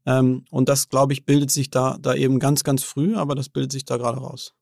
Ähm, 0.07 0.45
und 0.49 0.67
das, 0.67 0.89
glaube 0.89 1.13
ich, 1.13 1.25
bildet 1.25 1.51
sich 1.51 1.69
da, 1.69 1.97
da 1.99 2.15
eben 2.15 2.39
ganz, 2.39 2.63
ganz 2.63 2.81
früh, 2.83 3.15
aber 3.15 3.35
das 3.35 3.49
bildet 3.49 3.71
sich 3.71 3.85
da 3.85 3.97
gerade 3.97 4.17
raus. 4.17 4.53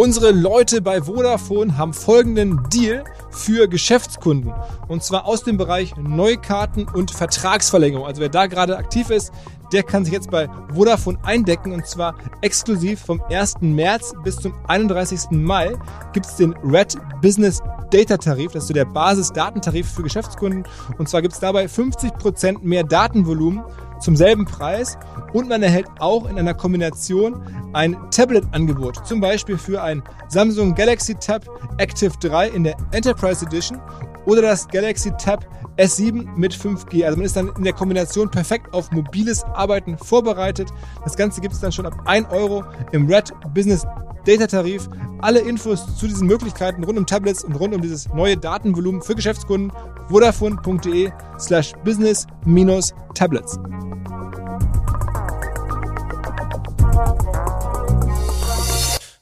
Unsere 0.00 0.30
Leute 0.30 0.80
bei 0.80 1.02
Vodafone 1.02 1.76
haben 1.76 1.92
folgenden 1.92 2.58
Deal 2.72 3.04
für 3.30 3.68
Geschäftskunden. 3.68 4.50
Und 4.88 5.04
zwar 5.04 5.26
aus 5.26 5.44
dem 5.44 5.58
Bereich 5.58 5.94
Neukarten 5.98 6.88
und 6.88 7.10
Vertragsverlängerung. 7.10 8.06
Also 8.06 8.22
wer 8.22 8.30
da 8.30 8.46
gerade 8.46 8.78
aktiv 8.78 9.10
ist, 9.10 9.30
der 9.74 9.82
kann 9.82 10.06
sich 10.06 10.14
jetzt 10.14 10.30
bei 10.30 10.48
Vodafone 10.74 11.18
eindecken 11.22 11.72
und 11.72 11.86
zwar 11.86 12.14
exklusiv 12.40 12.98
vom 13.00 13.20
1. 13.28 13.56
März 13.60 14.14
bis 14.24 14.36
zum 14.36 14.54
31. 14.68 15.32
Mai 15.32 15.76
gibt 16.14 16.24
es 16.24 16.36
den 16.36 16.54
Red 16.64 16.96
Business 17.20 17.60
Data 17.90 18.16
Tarif, 18.16 18.52
das 18.52 18.62
ist 18.62 18.68
so 18.68 18.74
der 18.74 18.86
Basisdatentarif 18.86 19.86
für 19.86 20.02
Geschäftskunden. 20.02 20.64
Und 20.96 21.10
zwar 21.10 21.20
gibt 21.20 21.34
es 21.34 21.40
dabei 21.40 21.66
50% 21.66 22.60
mehr 22.62 22.84
Datenvolumen 22.84 23.62
zum 24.00 24.16
selben 24.16 24.44
Preis 24.44 24.98
und 25.32 25.48
man 25.48 25.62
erhält 25.62 25.86
auch 25.98 26.28
in 26.28 26.38
einer 26.38 26.54
Kombination 26.54 27.42
ein 27.72 27.96
Tablet-Angebot, 28.10 29.06
zum 29.06 29.20
Beispiel 29.20 29.58
für 29.58 29.82
ein 29.82 30.02
Samsung 30.28 30.74
Galaxy 30.74 31.14
Tab 31.14 31.46
Active 31.78 32.12
3 32.20 32.48
in 32.48 32.64
der 32.64 32.76
Enterprise 32.92 33.44
Edition 33.44 33.80
oder 34.26 34.42
das 34.42 34.68
Galaxy 34.68 35.12
Tab 35.12 35.46
S7 35.80 36.36
mit 36.36 36.54
5G. 36.54 37.04
Also 37.06 37.16
man 37.16 37.24
ist 37.24 37.36
dann 37.36 37.50
in 37.56 37.64
der 37.64 37.72
Kombination 37.72 38.30
perfekt 38.30 38.74
auf 38.74 38.90
mobiles 38.90 39.42
Arbeiten 39.44 39.96
vorbereitet. 39.96 40.68
Das 41.04 41.16
Ganze 41.16 41.40
gibt 41.40 41.54
es 41.54 41.60
dann 41.60 41.72
schon 41.72 41.86
ab 41.86 41.94
1 42.04 42.28
Euro 42.30 42.64
im 42.92 43.06
Red 43.06 43.32
Business 43.54 43.86
Data 44.26 44.46
Tarif. 44.46 44.88
Alle 45.20 45.40
Infos 45.40 45.96
zu 45.96 46.06
diesen 46.06 46.26
Möglichkeiten 46.26 46.84
rund 46.84 46.98
um 46.98 47.06
Tablets 47.06 47.44
und 47.44 47.54
rund 47.54 47.74
um 47.74 47.80
dieses 47.80 48.08
neue 48.10 48.36
Datenvolumen 48.36 49.00
für 49.00 49.14
Geschäftskunden 49.14 49.72
vodafone.de 50.08 51.10
slash 51.38 51.72
business-tablets. 51.82 53.58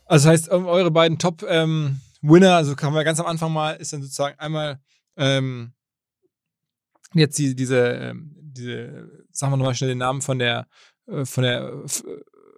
Also 0.06 0.28
das 0.28 0.32
heißt, 0.32 0.48
eure 0.48 0.90
beiden 0.90 1.18
Top-Winner, 1.18 1.98
ähm, 2.48 2.52
also 2.52 2.74
kann 2.74 2.92
man 2.92 3.04
ganz 3.04 3.20
am 3.20 3.26
Anfang 3.26 3.52
mal, 3.52 3.74
ist 3.74 3.92
dann 3.92 4.02
sozusagen 4.02 4.36
einmal 4.38 4.80
ähm, 5.16 5.72
jetzt 7.20 7.38
die, 7.38 7.54
diese, 7.54 7.78
ähm, 7.78 8.34
diese, 8.36 9.08
sagen 9.32 9.52
wir 9.52 9.56
nochmal 9.56 9.74
schnell 9.74 9.90
den 9.90 9.98
Namen 9.98 10.22
von 10.22 10.38
der, 10.38 10.66
äh, 11.06 11.24
von 11.24 11.44
der 11.44 11.72
F 11.84 12.02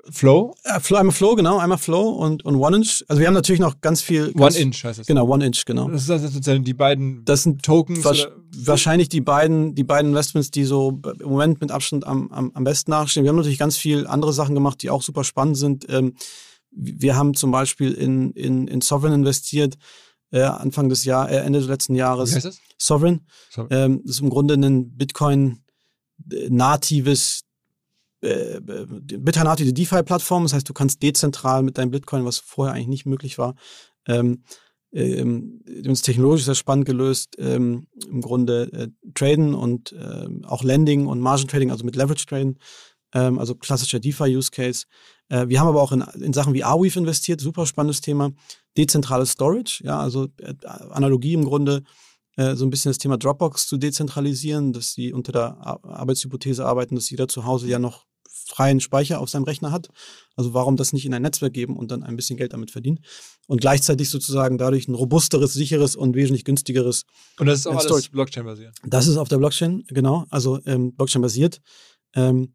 Flow? 0.08 0.54
Ja, 0.64 0.80
Flow? 0.80 0.96
Einmal 0.96 1.14
Flow, 1.14 1.34
genau, 1.36 1.58
einmal 1.58 1.78
Flow 1.78 2.08
und, 2.11 2.44
und 2.44 2.56
One 2.56 2.78
Inch. 2.78 3.04
Also 3.08 3.20
wir 3.20 3.26
haben 3.26 3.34
natürlich 3.34 3.61
noch 3.61 3.80
ganz 3.80 4.00
viel. 4.00 4.32
Ganz, 4.32 4.56
One 4.56 4.64
Inch 4.64 4.84
heißt 4.84 4.98
das. 4.98 5.06
Genau, 5.06 5.28
One 5.28 5.44
Inch, 5.44 5.64
genau. 5.66 5.88
Das 5.88 6.06
sind 6.06 6.18
sozusagen 6.20 6.64
die 6.64 6.74
beiden 6.74 7.24
das 7.24 7.42
sind 7.42 7.62
Tokens. 7.62 8.04
Wa 8.04 8.14
wahrscheinlich 8.56 9.08
die 9.08 9.20
beiden, 9.20 9.74
die 9.74 9.84
beiden 9.84 10.11
Investments, 10.11 10.50
die 10.50 10.64
so 10.64 11.00
im 11.20 11.28
Moment 11.28 11.61
mit 11.61 11.70
Abstand 11.70 12.06
am, 12.06 12.32
am, 12.32 12.50
am 12.54 12.64
besten 12.64 12.90
nachstehen. 12.90 13.24
Wir 13.24 13.28
haben 13.28 13.36
natürlich 13.36 13.58
ganz 13.58 13.76
viel 13.76 14.06
andere 14.06 14.32
Sachen 14.32 14.54
gemacht, 14.54 14.82
die 14.82 14.90
auch 14.90 15.02
super 15.02 15.22
spannend 15.22 15.56
sind. 15.56 15.86
Ähm, 15.88 16.14
wir 16.72 17.16
haben 17.16 17.34
zum 17.34 17.50
Beispiel 17.50 17.92
in, 17.92 18.32
in, 18.32 18.68
in 18.68 18.80
Sovereign 18.80 19.12
investiert, 19.12 19.76
äh, 20.31 20.43
Anfang 20.43 20.89
des 20.89 21.05
Jahres, 21.05 21.33
äh, 21.33 21.41
Ende 21.41 21.59
des 21.59 21.68
letzten 21.68 21.95
Jahres. 21.95 22.31
Wie 22.31 22.37
heißt 22.37 22.47
das? 22.47 22.59
Sovereign. 22.78 23.26
Sovereign. 23.51 23.93
Ähm, 23.93 24.01
das 24.05 24.14
ist 24.16 24.22
im 24.22 24.31
Grunde 24.31 24.55
ein 24.55 24.97
Bitcoin-natives 24.97 27.43
äh, 28.22 28.57
äh 28.57 28.87
Bitcoin-native 28.87 29.72
DeFi-Plattform. 29.72 30.45
Das 30.45 30.53
heißt, 30.53 30.68
du 30.68 30.72
kannst 30.72 31.03
dezentral 31.03 31.62
mit 31.62 31.78
deinem 31.78 31.91
Bitcoin, 31.91 32.24
was 32.24 32.39
vorher 32.39 32.74
eigentlich 32.74 32.87
nicht 32.89 33.07
möglich 33.07 33.39
war, 33.39 33.55
ähm, 34.07 34.45
ähm, 34.93 35.62
uns 35.87 36.03
technologisch 36.03 36.45
sehr 36.45 36.57
spannend 36.57 36.85
gelöst, 36.85 37.37
ähm, 37.39 37.87
im 38.09 38.20
Grunde 38.20 38.72
äh, 38.72 38.89
Traden 39.14 39.55
und 39.55 39.93
äh, 39.93 40.26
auch 40.45 40.64
Lending 40.64 41.07
und 41.07 41.20
Margin 41.20 41.47
Trading, 41.49 41.70
also 41.70 41.85
mit 41.85 41.95
Leverage 41.97 42.26
Trading, 42.26 42.59
ähm, 43.14 43.39
also 43.39 43.55
klassischer 43.55 44.01
DeFi-Use 44.01 44.51
Case. 44.51 44.87
Äh, 45.31 45.49
wir 45.49 45.59
haben 45.59 45.68
aber 45.68 45.81
auch 45.81 45.93
in, 45.93 46.03
in 46.20 46.35
Sachen 46.35 46.53
wie 46.53 46.64
Arweave 46.64 46.99
investiert, 46.99 47.41
super 47.41 47.64
spannendes 47.64 48.03
Thema. 48.03 48.33
Dezentrales 48.76 49.33
Storage, 49.33 49.83
ja, 49.85 49.99
also 49.99 50.28
äh, 50.39 50.55
Analogie 50.91 51.33
im 51.33 51.45
Grunde, 51.45 51.83
äh, 52.37 52.55
so 52.55 52.66
ein 52.66 52.70
bisschen 52.70 52.91
das 52.91 52.99
Thema 52.99 53.16
Dropbox 53.16 53.66
zu 53.66 53.78
dezentralisieren, 53.78 54.72
dass 54.72 54.93
sie 54.93 55.12
unter 55.12 55.33
der 55.33 55.66
Arbeitshypothese 55.66 56.66
arbeiten, 56.66 56.95
dass 56.95 57.11
jeder 57.11 57.28
zu 57.28 57.45
Hause 57.45 57.68
ja 57.68 57.78
noch 57.78 58.05
freien 58.28 58.81
Speicher 58.81 59.20
auf 59.20 59.31
seinem 59.31 59.45
Rechner 59.45 59.70
hat. 59.70 59.89
Also 60.37 60.55
warum 60.55 60.76
das 60.76 60.93
nicht 60.93 61.07
in 61.07 61.14
ein 61.14 61.22
Netzwerk 61.22 61.53
geben 61.53 61.76
und 61.76 61.91
dann 61.91 62.03
ein 62.03 62.16
bisschen 62.16 62.37
Geld 62.37 62.53
damit 62.53 62.70
verdienen? 62.70 63.01
Und 63.47 63.61
gleichzeitig 63.61 64.11
sozusagen 64.11 64.59
dadurch 64.59 64.89
ein 64.89 64.95
robusteres, 64.95 65.53
sicheres 65.53 65.97
und 65.97 66.14
wesentlich 66.14 66.45
günstigeres. 66.45 67.05
Und 67.39 67.47
das 67.47 67.61
ist 67.61 67.66
auch 67.66 67.78
alles 67.78 68.09
Blockchain-basiert. 68.09 68.74
Das 68.85 69.07
ist 69.07 69.16
auf 69.16 69.28
der 69.28 69.39
Blockchain, 69.39 69.85
genau, 69.89 70.24
also 70.31 70.61
ähm, 70.66 70.95
Blockchain-basiert. 70.95 71.61
Ähm, 72.14 72.55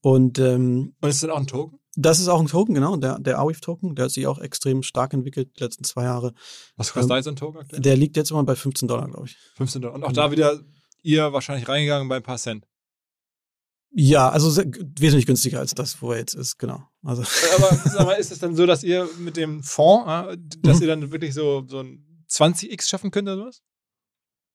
und, 0.00 0.38
ähm, 0.38 0.94
und 1.00 1.08
ist 1.08 1.22
das 1.22 1.30
auch 1.30 1.38
ein 1.38 1.46
Token? 1.46 1.78
Das 1.94 2.20
ist 2.20 2.28
auch 2.28 2.40
ein 2.40 2.46
Token, 2.46 2.74
genau, 2.74 2.96
der, 2.96 3.18
der 3.18 3.38
Arweave-Token, 3.38 3.94
der 3.94 4.06
hat 4.06 4.12
sich 4.12 4.26
auch 4.26 4.38
extrem 4.38 4.82
stark 4.82 5.12
entwickelt 5.12 5.50
die 5.58 5.62
letzten 5.62 5.84
zwei 5.84 6.04
Jahre. 6.04 6.32
Was 6.76 6.88
kostet 6.88 7.02
ähm, 7.02 7.08
da 7.10 7.16
jetzt 7.16 7.28
ein 7.28 7.36
Token 7.36 7.60
aktuell? 7.60 7.82
Der 7.82 7.96
liegt 7.96 8.16
jetzt 8.16 8.30
immer 8.30 8.44
bei 8.44 8.56
15 8.56 8.88
Dollar, 8.88 9.08
glaube 9.08 9.26
ich. 9.26 9.36
15 9.56 9.82
Dollar. 9.82 9.94
Und 9.96 10.04
auch 10.04 10.12
da 10.12 10.30
wieder 10.30 10.60
ihr 11.02 11.32
wahrscheinlich 11.32 11.68
reingegangen 11.68 12.08
bei 12.08 12.16
ein 12.16 12.22
paar 12.22 12.38
Cent. 12.38 12.66
Ja, 13.94 14.30
also 14.30 14.48
sehr, 14.48 14.64
wesentlich 14.98 15.26
günstiger 15.26 15.58
als 15.58 15.74
das, 15.74 16.00
wo 16.00 16.12
er 16.12 16.18
jetzt 16.18 16.34
ist, 16.34 16.58
genau. 16.58 16.82
Also. 17.02 17.22
Aber 17.56 17.76
sag 17.84 18.06
mal, 18.06 18.14
ist 18.14 18.32
es 18.32 18.38
dann 18.38 18.56
so, 18.56 18.64
dass 18.64 18.82
ihr 18.82 19.06
mit 19.18 19.36
dem 19.36 19.62
Fonds, 19.62 20.06
äh, 20.08 20.38
dass 20.62 20.76
mhm. 20.76 20.82
ihr 20.82 20.88
dann 20.88 21.12
wirklich 21.12 21.34
so, 21.34 21.66
so 21.68 21.80
ein 21.80 22.24
20x 22.30 22.88
schaffen 22.88 23.10
könnt 23.10 23.28
oder 23.28 23.36
sowas? 23.36 23.62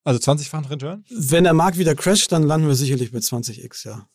Also 0.04 0.20
20-fachen 0.32 0.68
Return? 0.68 1.04
Wenn 1.10 1.44
der 1.44 1.54
Markt 1.54 1.78
wieder 1.78 1.94
crasht, 1.94 2.32
dann 2.32 2.44
landen 2.44 2.68
wir 2.68 2.76
sicherlich 2.76 3.12
bei 3.12 3.20
20x, 3.20 3.86
ja. 3.88 4.08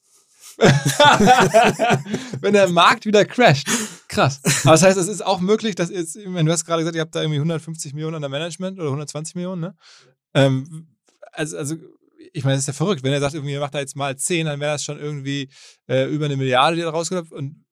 Wenn 2.41 2.53
der 2.53 2.69
Markt 2.69 3.07
wieder 3.07 3.25
crasht. 3.25 3.69
Krass. 4.09 4.41
Aber 4.65 4.73
das 4.73 4.83
heißt, 4.83 4.99
es 4.99 5.09
ist 5.09 5.25
auch 5.25 5.41
möglich, 5.41 5.75
dass 5.75 5.91
ihr 5.91 6.05
wenn 6.27 6.47
du 6.47 6.53
hast 6.53 6.65
gerade 6.65 6.83
gesagt, 6.83 6.97
ihr 6.97 7.01
habt 7.01 7.15
da 7.15 7.23
irgendwie 7.23 7.39
150 7.39 7.95
Millionen 7.95 8.17
an 8.17 8.23
der 8.23 8.31
Management 8.31 8.79
oder 8.79 8.89
120 8.89 9.35
Millionen, 9.35 9.61
ne? 9.61 9.75
Ähm, 10.35 10.89
also, 11.33 11.57
also 11.57 11.77
ich 12.33 12.45
meine, 12.45 12.57
das 12.57 12.63
ist 12.63 12.69
ja 12.69 12.73
verrückt. 12.73 13.03
Wenn 13.03 13.13
er 13.13 13.21
sagt, 13.21 13.35
irgendwie, 13.35 13.53
ihr 13.53 13.61
macht 13.61 13.75
da 13.75 13.81
jetzt 13.81 13.97
mal 13.97 14.17
10, 14.17 14.47
dann 14.47 14.61
wäre 14.61 14.73
das 14.73 14.85
schon 14.85 14.99
irgendwie 14.99 15.49
äh, 15.89 16.05
über 16.09 16.27
eine 16.27 16.37
Milliarde, 16.37 16.77
die 16.77 16.83
da 16.83 16.91
rauskommt. 16.91 17.33
Und 17.33 17.65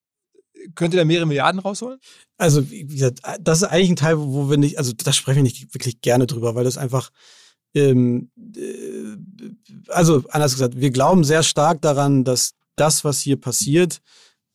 könnt 0.75 0.95
ihr 0.95 1.01
da 1.01 1.05
mehrere 1.05 1.27
Milliarden 1.27 1.61
rausholen? 1.61 1.99
Also, 2.39 2.71
wie 2.71 2.87
gesagt, 2.87 3.21
das 3.41 3.63
ist 3.63 3.69
eigentlich 3.69 3.91
ein 3.91 3.97
Teil, 3.97 4.19
wo 4.19 4.51
wir 4.51 4.57
nicht, 4.57 4.79
also 4.79 4.93
da 4.93 5.13
sprechen 5.13 5.37
wir 5.37 5.43
nicht 5.45 5.75
wirklich 5.75 6.01
gerne 6.01 6.27
drüber, 6.27 6.55
weil 6.55 6.65
das 6.65 6.79
einfach, 6.79 7.11
ähm, 7.75 8.31
äh, 8.57 9.17
also 9.89 10.25
anders 10.31 10.53
gesagt, 10.53 10.81
wir 10.81 10.91
glauben 10.91 11.25
sehr 11.25 11.43
stark 11.43 11.81
daran, 11.81 12.25
dass 12.25 12.53
das, 12.77 13.05
was 13.05 13.21
hier 13.21 13.37
passiert, 13.37 14.01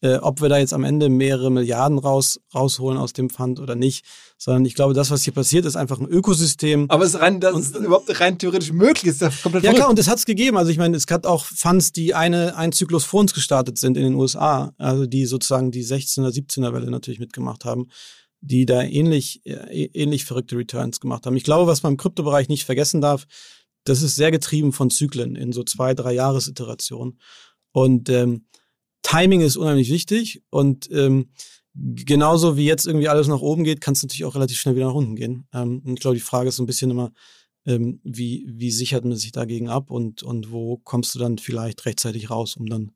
äh, 0.01 0.18
ob 0.18 0.41
wir 0.41 0.49
da 0.49 0.57
jetzt 0.57 0.74
am 0.74 0.84
Ende 0.84 1.09
mehrere 1.09 1.49
Milliarden 1.49 1.97
raus, 1.97 2.39
rausholen 2.53 2.97
aus 2.97 3.13
dem 3.13 3.30
Fund 3.30 3.59
oder 3.59 3.76
nicht, 3.76 4.05
sondern 4.38 4.66
ich 4.66 4.76
glaube, 4.76 4.93
das, 4.93 5.09
was 5.09 5.24
hier 5.24 5.34
passiert, 5.34 5.66
ist 5.66 5.76
einfach 5.76 5.99
ein 5.99 6.07
Ökosystem. 6.07 6.86
Aber 6.89 7.03
es 7.05 7.16
ist 7.16 7.22
rein, 7.22 7.39
das 7.39 7.57
ist 7.57 7.76
überhaupt 7.76 8.20
rein 8.20 8.38
theoretisch 8.38 8.72
möglich, 8.72 9.05
ist 9.05 9.22
das 9.22 9.41
komplett 9.41 9.63
Ja 9.63 9.74
klar, 9.74 9.89
und 9.89 9.97
es 9.97 10.07
hat 10.07 10.18
es 10.18 10.26
gegeben. 10.26 10.57
Also 10.57 10.70
ich 10.70 10.78
meine, 10.78 10.95
es 10.97 11.07
gab 11.07 11.26
auch 11.26 11.45
Funds, 11.45 11.91
die 11.91 12.13
eine, 12.13 12.55
ein 12.55 12.72
Zyklus 12.72 13.05
vor 13.05 13.22
uns 13.22 13.34
gestartet 13.34 13.80
sind 13.80 13.97
in 13.97 14.03
den 14.03 14.16
USA, 14.16 14.74
also 14.78 15.05
die 15.05 15.26
sozusagen 15.26 15.72
die 15.72 15.84
16er, 15.84 16.30
17er 16.30 16.74
Welle 16.74 16.91
natürlich 16.91 17.20
mitgemacht 17.20 17.66
haben 17.66 17.88
die 18.41 18.68
da 18.68 18.84
ähnlich, 18.84 19.41
äh, 19.45 19.86
ähnlich 19.93 20.24
verrückte 20.26 20.55
Returns 20.55 20.99
gemacht 20.99 21.26
haben. 21.26 21.36
Ich 21.36 21.43
glaube, 21.43 21.66
was 21.66 21.82
man 21.82 21.93
im 21.93 21.97
Kryptobereich 21.97 22.47
nicht 22.47 22.66
vergessen 22.66 23.01
darf, 23.01 23.26
das 23.86 24.03
ist 24.03 24.16
sehr 24.16 24.30
getrieben 24.30 24.72
von 24.72 24.91
Zyklen 24.91 25.36
in 25.36 25.51
so 25.51 25.63
zwei, 25.63 25.95
drei 25.95 26.13
Jahresiterationen. 26.13 27.20
Und 27.76 28.08
ähm, 28.08 28.46
Timing 29.02 29.42
ist 29.42 29.58
unheimlich 29.58 29.92
wichtig 29.92 30.42
und 30.50 30.90
ähm, 30.92 31.32
genauso 31.74 32.56
wie 32.56 32.66
jetzt 32.66 32.88
irgendwie 32.88 33.10
alles 33.10 33.28
nach 33.28 33.42
oben 33.42 33.66
geht, 33.66 33.82
kann 33.82 33.92
es 33.92 34.02
natürlich 34.02 34.24
auch 34.24 34.36
relativ 34.36 34.58
schnell 34.58 34.78
wieder 34.78 34.86
nach 34.86 34.94
unten 34.94 35.18
gehen. 35.18 35.46
Ähm, 35.54 35.82
und 35.84 35.96
ich 35.96 36.00
glaube, 36.00 36.16
die 36.16 36.22
Frage 36.22 36.48
ist 36.48 36.56
so 36.56 36.64
ein 36.64 36.68
bisschen 36.68 36.90
immer, 36.90 37.12
ähm, 37.66 38.00
wie, 38.06 38.46
wie 38.48 38.72
sichert 38.72 39.04
man 39.04 39.18
sich 39.18 39.34
dagegen 39.34 39.68
ab 39.68 39.92
und, 39.92 40.24
und 40.24 40.54
wo 40.54 40.78
kommst 40.78 41.16
du 41.16 41.20
dann 41.20 41.38
vielleicht 41.38 41.86
rechtzeitig 41.86 42.30
raus, 42.30 42.56
um 42.56 42.68
dann 42.68 42.94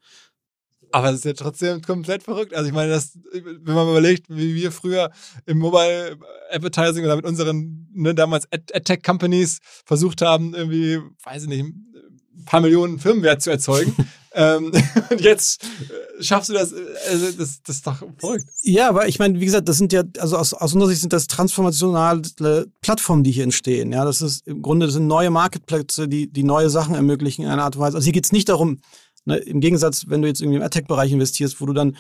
aber 0.92 1.10
es 1.10 1.18
ist 1.18 1.26
ja 1.26 1.34
trotzdem 1.34 1.82
komplett 1.82 2.24
verrückt. 2.24 2.56
Also 2.56 2.68
ich 2.68 2.74
meine, 2.74 2.90
das, 2.90 3.20
wenn 3.32 3.76
man 3.76 3.90
überlegt, 3.90 4.26
wie 4.30 4.56
wir 4.56 4.72
früher 4.72 5.12
im 5.46 5.60
Mobile 5.60 6.18
Advertising 6.52 7.04
oder 7.04 7.16
mit 7.18 7.26
unseren 7.26 7.90
ne, 7.94 8.16
damals 8.16 8.48
Ad-Tech-Companies 8.52 9.60
versucht 9.86 10.24
haben, 10.24 10.56
irgendwie, 10.56 11.00
weiß 11.24 11.44
ich 11.44 11.50
nicht, 11.50 11.64
ein 11.64 12.46
paar 12.46 12.62
Millionen 12.62 12.98
Firmenwert 12.98 13.44
zu 13.44 13.52
erzeugen. 13.52 13.94
ähm, 14.34 14.72
und 15.10 15.22
jetzt 15.22 15.64
äh, 15.64 16.24
schaffst 16.24 16.50
du 16.50 16.54
das, 16.54 16.74
also 17.10 17.32
das, 17.32 17.62
das 17.64 17.76
ist 17.78 17.88
doch 17.88 18.04
verrückt. 18.18 18.46
Ja, 18.62 18.90
aber 18.90 19.08
ich 19.08 19.20
meine, 19.20 19.40
wie 19.40 19.46
gesagt, 19.46 19.68
das 19.68 19.78
sind 19.78 19.92
ja, 19.92 20.04
also 20.20 20.38
aus, 20.38 20.54
aus 20.54 20.74
unserer 20.74 20.90
Sicht 20.90 21.02
sind 21.02 21.14
das 21.14 21.28
transformationale 21.28 22.68
Plattformen, 22.82 23.24
die 23.24 23.32
hier 23.32 23.44
entstehen. 23.44 23.92
Ja, 23.92 24.06
das 24.06 24.22
ist 24.22 24.46
im 24.48 24.62
Grunde 24.62 24.86
das 24.86 24.94
sind 24.94 25.08
neue 25.08 25.30
Marketplätze, 25.30 26.08
die, 26.08 26.32
die 26.32 26.44
neue 26.44 26.70
Sachen 26.70 26.96
ermöglichen 26.96 27.44
in 27.44 27.50
einer 27.50 27.64
Art 27.64 27.76
und 27.76 27.82
Weise. 27.82 27.98
Also 27.98 28.06
hier 28.06 28.14
geht 28.14 28.26
es 28.26 28.32
nicht 28.32 28.50
darum, 28.50 28.82
ne, 29.26 29.38
im 29.38 29.62
Gegensatz, 29.62 30.06
wenn 30.08 30.22
du 30.22 30.28
jetzt 30.28 30.42
irgendwie 30.42 30.58
im 30.58 30.64
Attack-Bereich 30.64 31.12
investierst, 31.12 31.60
wo 31.60 31.66
du 31.66 31.74
dann 31.74 31.98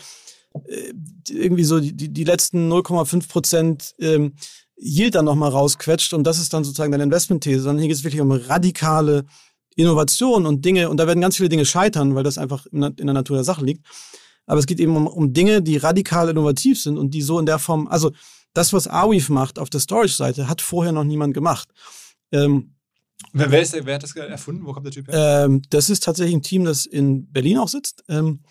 äh, 0.65 0.93
irgendwie 1.29 1.63
so 1.63 1.79
die, 1.79 1.93
die 1.93 2.23
letzten 2.23 2.71
0,5 2.71 3.27
Prozent 3.27 3.95
ähm, 3.99 4.33
Yield 4.81 5.15
dann 5.15 5.25
nochmal 5.25 5.49
rausquetscht 5.49 6.13
und 6.13 6.23
das 6.23 6.39
ist 6.39 6.53
dann 6.53 6.63
sozusagen 6.63 6.91
deine 6.91 7.03
Investment-These, 7.03 7.61
sondern 7.61 7.79
hier 7.79 7.89
geht 7.89 7.97
es 7.97 8.03
wirklich 8.03 8.21
um 8.21 8.31
radikale 8.31 9.25
Innovation 9.79 10.45
und 10.45 10.63
Dinge, 10.65 10.89
und 10.89 10.97
da 10.97 11.07
werden 11.07 11.21
ganz 11.21 11.37
viele 11.37 11.49
Dinge 11.49 11.65
scheitern, 11.65 12.15
weil 12.15 12.23
das 12.23 12.37
einfach 12.37 12.65
in 12.67 12.81
der 12.81 13.13
Natur 13.13 13.37
der 13.37 13.43
Sache 13.43 13.63
liegt. 13.63 13.85
Aber 14.45 14.59
es 14.59 14.65
geht 14.65 14.79
eben 14.79 14.95
um, 14.95 15.07
um 15.07 15.33
Dinge, 15.33 15.61
die 15.61 15.77
radikal 15.77 16.29
innovativ 16.29 16.81
sind 16.81 16.97
und 16.97 17.11
die 17.13 17.21
so 17.21 17.39
in 17.39 17.45
der 17.45 17.59
Form, 17.59 17.87
also 17.87 18.11
das, 18.53 18.73
was 18.73 18.87
Arweave 18.87 19.31
macht 19.31 19.59
auf 19.59 19.69
der 19.69 19.79
Storage-Seite, 19.79 20.49
hat 20.49 20.61
vorher 20.61 20.91
noch 20.91 21.03
niemand 21.03 21.33
gemacht. 21.33 21.69
Ähm, 22.31 22.75
wer, 23.31 23.51
wer, 23.51 23.61
ist, 23.61 23.73
wer 23.85 23.95
hat 23.95 24.03
das 24.03 24.15
erfunden? 24.15 24.65
Wo 24.65 24.73
kommt 24.73 24.85
der 24.85 24.93
Typ 24.93 25.07
her? 25.07 25.45
Ähm, 25.45 25.61
das 25.69 25.89
ist 25.89 26.03
tatsächlich 26.03 26.35
ein 26.35 26.41
Team, 26.41 26.65
das 26.65 26.85
in 26.85 27.31
Berlin 27.31 27.59
auch 27.59 27.67
sitzt 27.67 28.03
ähm, 28.09 28.41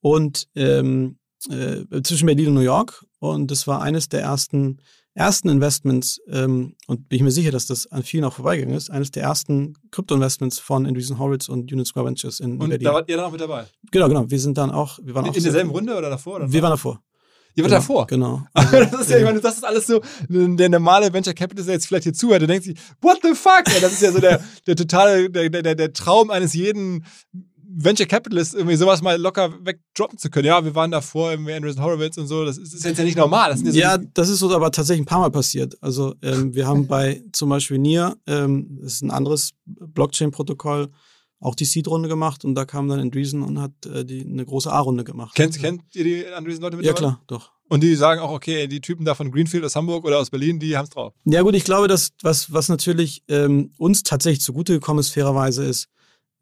und 0.00 0.48
ähm, 0.54 1.18
äh, 1.48 1.84
zwischen 2.02 2.26
Berlin 2.26 2.48
und 2.48 2.54
New 2.54 2.60
York. 2.60 3.04
Und 3.18 3.50
das 3.50 3.66
war 3.66 3.82
eines 3.82 4.08
der 4.08 4.22
ersten 4.22 4.78
ersten 5.20 5.50
Investments, 5.50 6.18
ähm, 6.28 6.74
und 6.86 7.08
bin 7.08 7.16
ich 7.16 7.22
mir 7.22 7.30
sicher, 7.30 7.50
dass 7.50 7.66
das 7.66 7.86
an 7.92 8.02
vielen 8.02 8.24
auch 8.24 8.32
vorbeigegangen 8.32 8.76
ist, 8.76 8.90
eines 8.90 9.10
der 9.10 9.22
ersten 9.22 9.74
Krypto-Investments 9.90 10.58
von 10.58 10.86
Andreessen 10.86 11.18
Horowitz 11.18 11.48
und 11.48 11.70
Unit 11.70 11.86
Square 11.86 12.06
Ventures 12.06 12.40
in, 12.40 12.52
und 12.52 12.70
Berlin. 12.70 12.84
da 12.84 12.94
wart 12.94 13.08
ihr 13.10 13.16
dann 13.16 13.26
auch 13.26 13.32
mit 13.32 13.40
dabei? 13.40 13.66
Genau, 13.90 14.08
genau. 14.08 14.30
Wir 14.30 14.40
sind 14.40 14.56
dann 14.56 14.70
auch, 14.70 14.98
wir 15.02 15.14
waren 15.14 15.26
in, 15.26 15.30
auch 15.30 15.36
in 15.36 15.42
derselben 15.42 15.70
Runde 15.70 15.96
oder 15.96 16.08
davor? 16.08 16.36
Oder 16.36 16.50
wir 16.50 16.62
waren 16.62 16.70
davor. 16.70 17.02
Ihr 17.54 17.64
wart 17.64 17.70
genau, 17.70 17.80
davor? 17.80 18.06
Genau. 18.06 18.42
Also, 18.54 18.76
das 18.78 19.00
ist 19.02 19.10
ja, 19.10 19.18
ich 19.18 19.24
meine, 19.24 19.40
das 19.40 19.56
ist 19.56 19.64
alles 19.64 19.86
so, 19.86 20.00
der 20.28 20.68
normale 20.68 21.12
Venture 21.12 21.34
Capitalist, 21.34 21.68
der 21.68 21.74
jetzt 21.74 21.86
vielleicht 21.86 22.04
hier 22.04 22.14
zuhört, 22.14 22.40
der 22.40 22.48
denkt 22.48 22.64
sich, 22.64 22.78
what 23.02 23.18
the 23.22 23.34
fuck? 23.34 23.64
Ja, 23.66 23.80
das 23.80 23.92
ist 23.92 24.02
ja 24.02 24.12
so 24.12 24.20
der, 24.20 24.40
der 24.66 24.76
totale, 24.76 25.28
der, 25.28 25.50
der, 25.50 25.74
der 25.74 25.92
Traum 25.92 26.30
eines 26.30 26.54
jeden 26.54 27.04
Venture 27.72 28.06
Capitalist 28.06 28.54
irgendwie 28.54 28.76
sowas 28.76 29.02
mal 29.02 29.20
locker 29.20 29.52
wegdroppen 29.64 30.18
zu 30.18 30.30
können. 30.30 30.46
Ja, 30.46 30.64
wir 30.64 30.74
waren 30.74 30.90
davor 30.90 31.32
im 31.32 31.46
Andreessen 31.46 31.82
Horowitz 31.82 32.16
und 32.18 32.26
so. 32.26 32.44
Das 32.44 32.58
ist, 32.58 32.74
ist 32.74 32.84
jetzt 32.84 32.98
ja 32.98 33.04
nicht 33.04 33.16
normal. 33.16 33.50
Das 33.50 33.74
ja, 33.74 33.96
so 33.96 34.06
das 34.12 34.28
ist 34.28 34.40
so 34.40 34.54
aber 34.54 34.70
tatsächlich 34.72 35.02
ein 35.02 35.08
paar 35.08 35.20
Mal 35.20 35.30
passiert. 35.30 35.76
Also 35.80 36.14
ähm, 36.22 36.54
wir 36.54 36.66
haben 36.66 36.86
bei 36.86 37.22
zum 37.32 37.48
Beispiel 37.48 37.78
NIR, 37.78 38.16
ähm, 38.26 38.78
das 38.82 38.94
ist 38.94 39.02
ein 39.02 39.10
anderes 39.10 39.52
Blockchain-Protokoll, 39.66 40.88
auch 41.38 41.54
die 41.54 41.64
Seed-Runde 41.64 42.08
gemacht 42.08 42.44
und 42.44 42.54
da 42.54 42.64
kam 42.64 42.88
dann 42.88 43.00
Andreessen 43.00 43.42
und 43.42 43.60
hat 43.60 43.86
äh, 43.86 44.04
die, 44.04 44.24
eine 44.24 44.44
große 44.44 44.70
A-Runde 44.70 45.04
gemacht. 45.04 45.34
Kennt, 45.34 45.58
kennt 45.58 45.82
ihr 45.94 46.04
die 46.04 46.26
Andreessen-Leute 46.26 46.76
mit 46.76 46.86
Ja, 46.86 46.92
klar, 46.92 47.20
doch. 47.26 47.52
Und 47.68 47.84
die 47.84 47.94
sagen 47.94 48.20
auch, 48.20 48.32
okay, 48.32 48.66
die 48.66 48.80
Typen 48.80 49.04
da 49.04 49.14
von 49.14 49.30
Greenfield 49.30 49.64
aus 49.64 49.76
Hamburg 49.76 50.04
oder 50.04 50.18
aus 50.18 50.30
Berlin, 50.30 50.58
die 50.58 50.76
haben 50.76 50.84
es 50.84 50.90
drauf. 50.90 51.14
Ja 51.24 51.42
gut, 51.42 51.54
ich 51.54 51.62
glaube, 51.62 51.86
dass 51.86 52.10
was, 52.20 52.52
was 52.52 52.68
natürlich 52.68 53.22
ähm, 53.28 53.70
uns 53.78 54.02
tatsächlich 54.02 54.40
zugute 54.40 54.72
gekommen 54.72 54.98
ist, 54.98 55.10
fairerweise 55.10 55.64
ist, 55.64 55.88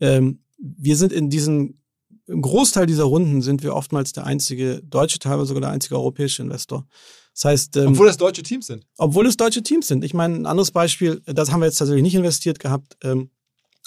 ähm, 0.01 0.41
wir 0.59 0.97
sind 0.97 1.13
in 1.13 1.31
diesen, 1.31 1.83
im 2.27 2.43
Großteil 2.43 2.87
dieser 2.87 3.05
Runden 3.05 3.43
sind 3.43 3.63
wir 3.63 3.75
oftmals 3.75 4.13
der 4.13 4.27
einzige 4.27 4.83
deutsche, 4.83 5.19
teilweise 5.19 5.47
sogar 5.47 5.63
der 5.63 5.71
einzige 5.71 5.97
europäische 5.97 6.43
Investor. 6.43 6.87
Das 7.35 7.45
heißt, 7.45 7.77
ähm, 7.77 7.89
obwohl 7.89 8.09
es 8.09 8.17
deutsche 8.17 8.43
Teams 8.43 8.67
sind. 8.67 8.85
Obwohl 8.97 9.27
es 9.27 9.37
deutsche 9.37 9.63
Teams 9.63 9.87
sind. 9.87 10.05
Ich 10.05 10.13
meine, 10.13 10.35
ein 10.35 10.47
anderes 10.47 10.73
Beispiel, 10.73 11.23
das 11.25 11.53
haben 11.53 11.61
wir 11.61 11.67
jetzt 11.67 11.79
tatsächlich 11.79 12.03
nicht 12.03 12.17
investiert 12.17 12.59
gehabt, 12.59 12.97
ähm, 13.03 13.31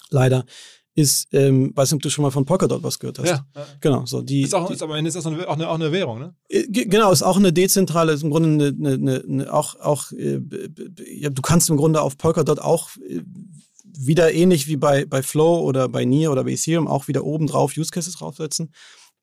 leider, 0.10 0.46
ist, 0.94 1.28
ähm, 1.32 1.72
weiß 1.76 1.92
nicht, 1.92 1.98
ob 1.98 2.02
du 2.02 2.10
schon 2.10 2.24
mal 2.24 2.32
von 2.32 2.46
Polkadot 2.46 2.84
was 2.84 3.00
gehört 3.00 3.20
hast. 3.20 3.30
Ja. 3.30 3.46
Genau, 3.80 4.06
so 4.06 4.22
die. 4.22 4.42
Ist 4.42 4.54
auch, 4.54 4.68
die, 4.68 4.74
ist 4.74 4.84
aber 4.84 5.00
ist 5.00 5.16
das 5.16 5.26
auch 5.26 5.32
eine, 5.32 5.48
auch, 5.48 5.54
eine, 5.54 5.70
auch 5.70 5.76
eine 5.76 5.92
Währung, 5.92 6.20
ne? 6.20 6.36
Äh, 6.50 6.64
genau, 6.68 7.12
ist 7.12 7.24
auch 7.24 7.38
eine 7.38 7.54
dezentrale, 7.54 8.12
ist 8.12 8.24
im 8.24 8.30
Grunde 8.30 8.68
eine, 8.68 8.94
eine, 8.94 9.24
eine 9.28 9.54
auch, 9.54 9.80
auch 9.80 10.12
äh, 10.12 10.42
ja, 11.08 11.30
du 11.30 11.42
kannst 11.42 11.70
im 11.70 11.78
Grunde 11.78 12.02
auf 12.02 12.18
Polkadot 12.18 12.60
auch 12.60 12.90
äh, 12.98 13.22
wieder 13.98 14.34
ähnlich 14.34 14.68
wie 14.68 14.78
bei, 14.78 15.06
bei 15.06 15.24
Flow 15.24 15.62
oder 15.62 15.90
bei 15.90 16.06
Nier 16.06 16.32
oder 16.32 16.44
bei 16.44 16.52
Ethereum 16.52 16.88
auch 16.88 17.08
wieder 17.08 17.24
oben 17.24 17.48
drauf 17.48 17.74
Use 17.78 17.92
Cases 17.92 18.16
draufsetzen. 18.16 18.74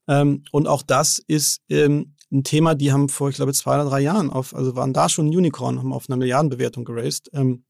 Ähm, 0.09 0.45
und 0.53 0.67
auch 0.67 0.83
das 0.83 1.19
ist 1.27 1.61
ähm, 1.69 2.15
ein 2.31 2.45
Thema, 2.45 2.75
die 2.75 2.93
haben 2.93 3.09
vor, 3.09 3.31
ich 3.31 3.37
glaube, 3.37 3.53
zwei 3.53 3.75
oder 3.75 3.89
drei 3.89 4.01
Jahren 4.01 4.31
auf, 4.31 4.55
also 4.55 4.77
waren 4.77 4.93
da 4.93 5.09
schon 5.09 5.27
ein 5.27 5.37
Unicorn, 5.37 5.79
haben 5.79 5.93
auf 5.93 6.09
einer 6.09 6.17
Milliardenbewertung 6.17 6.85
geraced, 6.85 7.31
ähm, 7.33 7.65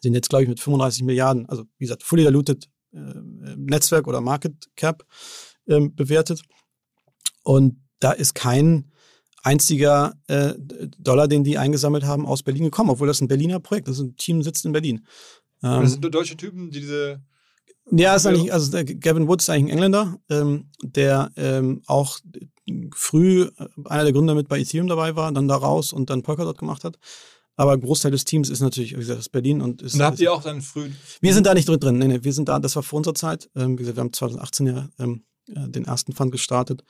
sind 0.00 0.14
jetzt, 0.14 0.28
glaube 0.28 0.44
ich, 0.44 0.48
mit 0.48 0.60
35 0.60 1.04
Milliarden, 1.04 1.48
also 1.48 1.64
wie 1.78 1.84
gesagt, 1.84 2.02
fully 2.02 2.24
diluted 2.24 2.68
äh, 2.92 2.98
Netzwerk 3.56 4.06
oder 4.06 4.20
Market 4.20 4.68
Cap 4.76 5.04
ähm, 5.68 5.94
bewertet. 5.94 6.42
Und 7.44 7.80
da 8.00 8.12
ist 8.12 8.34
kein 8.34 8.92
einziger 9.42 10.14
äh, 10.28 10.54
Dollar, 10.98 11.28
den 11.28 11.44
die 11.44 11.58
eingesammelt 11.58 12.04
haben, 12.04 12.26
aus 12.26 12.42
Berlin 12.42 12.64
gekommen, 12.64 12.90
obwohl 12.90 13.08
das 13.08 13.20
ein 13.20 13.28
Berliner 13.28 13.60
Projekt 13.60 13.88
ist. 13.88 14.00
Ein 14.00 14.16
Team 14.16 14.42
sitzt 14.42 14.64
in 14.64 14.72
Berlin. 14.72 15.06
Ähm, 15.62 15.82
das 15.82 15.92
sind 15.92 16.14
deutsche 16.14 16.36
Typen, 16.36 16.70
die 16.70 16.80
diese 16.80 17.22
ja, 17.90 18.14
ist 18.14 18.26
eigentlich, 18.26 18.52
also 18.52 18.70
der 18.70 18.84
Gavin 18.84 19.28
Woods 19.28 19.44
ist 19.44 19.50
eigentlich 19.50 19.64
ein 19.64 19.78
Engländer, 19.78 20.18
ähm, 20.30 20.70
der 20.82 21.32
ähm, 21.36 21.82
auch 21.86 22.20
früh 22.94 23.42
äh, 23.42 23.66
einer 23.84 24.04
der 24.04 24.12
Gründer 24.12 24.34
mit 24.34 24.48
bei 24.48 24.60
Ethereum 24.60 24.86
dabei 24.86 25.16
war, 25.16 25.32
dann 25.32 25.48
da 25.48 25.56
raus 25.56 25.92
und 25.92 26.08
dann 26.10 26.22
Polkadot 26.22 26.58
gemacht 26.58 26.84
hat. 26.84 26.98
Aber 27.56 27.72
ein 27.72 27.80
Großteil 27.80 28.10
des 28.10 28.24
Teams 28.24 28.48
ist 28.48 28.60
natürlich, 28.60 28.92
wie 28.92 29.00
gesagt, 29.00 29.18
aus 29.18 29.28
Berlin 29.28 29.60
und 29.60 29.82
ist. 29.82 29.94
Und 29.94 29.98
da 29.98 30.06
habt 30.06 30.14
ist, 30.14 30.20
ihr 30.20 30.32
auch 30.32 30.42
dann 30.42 30.62
früh. 30.62 30.90
Wir 31.20 31.34
sind 31.34 31.46
da 31.46 31.54
nicht 31.54 31.66
drin. 31.66 31.98
Nee, 31.98 32.08
nee, 32.08 32.20
wir 32.22 32.32
sind 32.32 32.48
da, 32.48 32.58
das 32.58 32.76
war 32.76 32.82
vor 32.82 32.98
unserer 32.98 33.14
Zeit. 33.14 33.50
Ähm, 33.54 33.72
wie 33.72 33.82
gesagt, 33.82 33.96
wir 33.96 34.00
haben 34.00 34.12
2018 34.12 34.66
ja 34.66 34.88
ähm, 34.98 35.24
den 35.46 35.84
ersten 35.84 36.12
Fund 36.12 36.32
gestartet. 36.32 36.82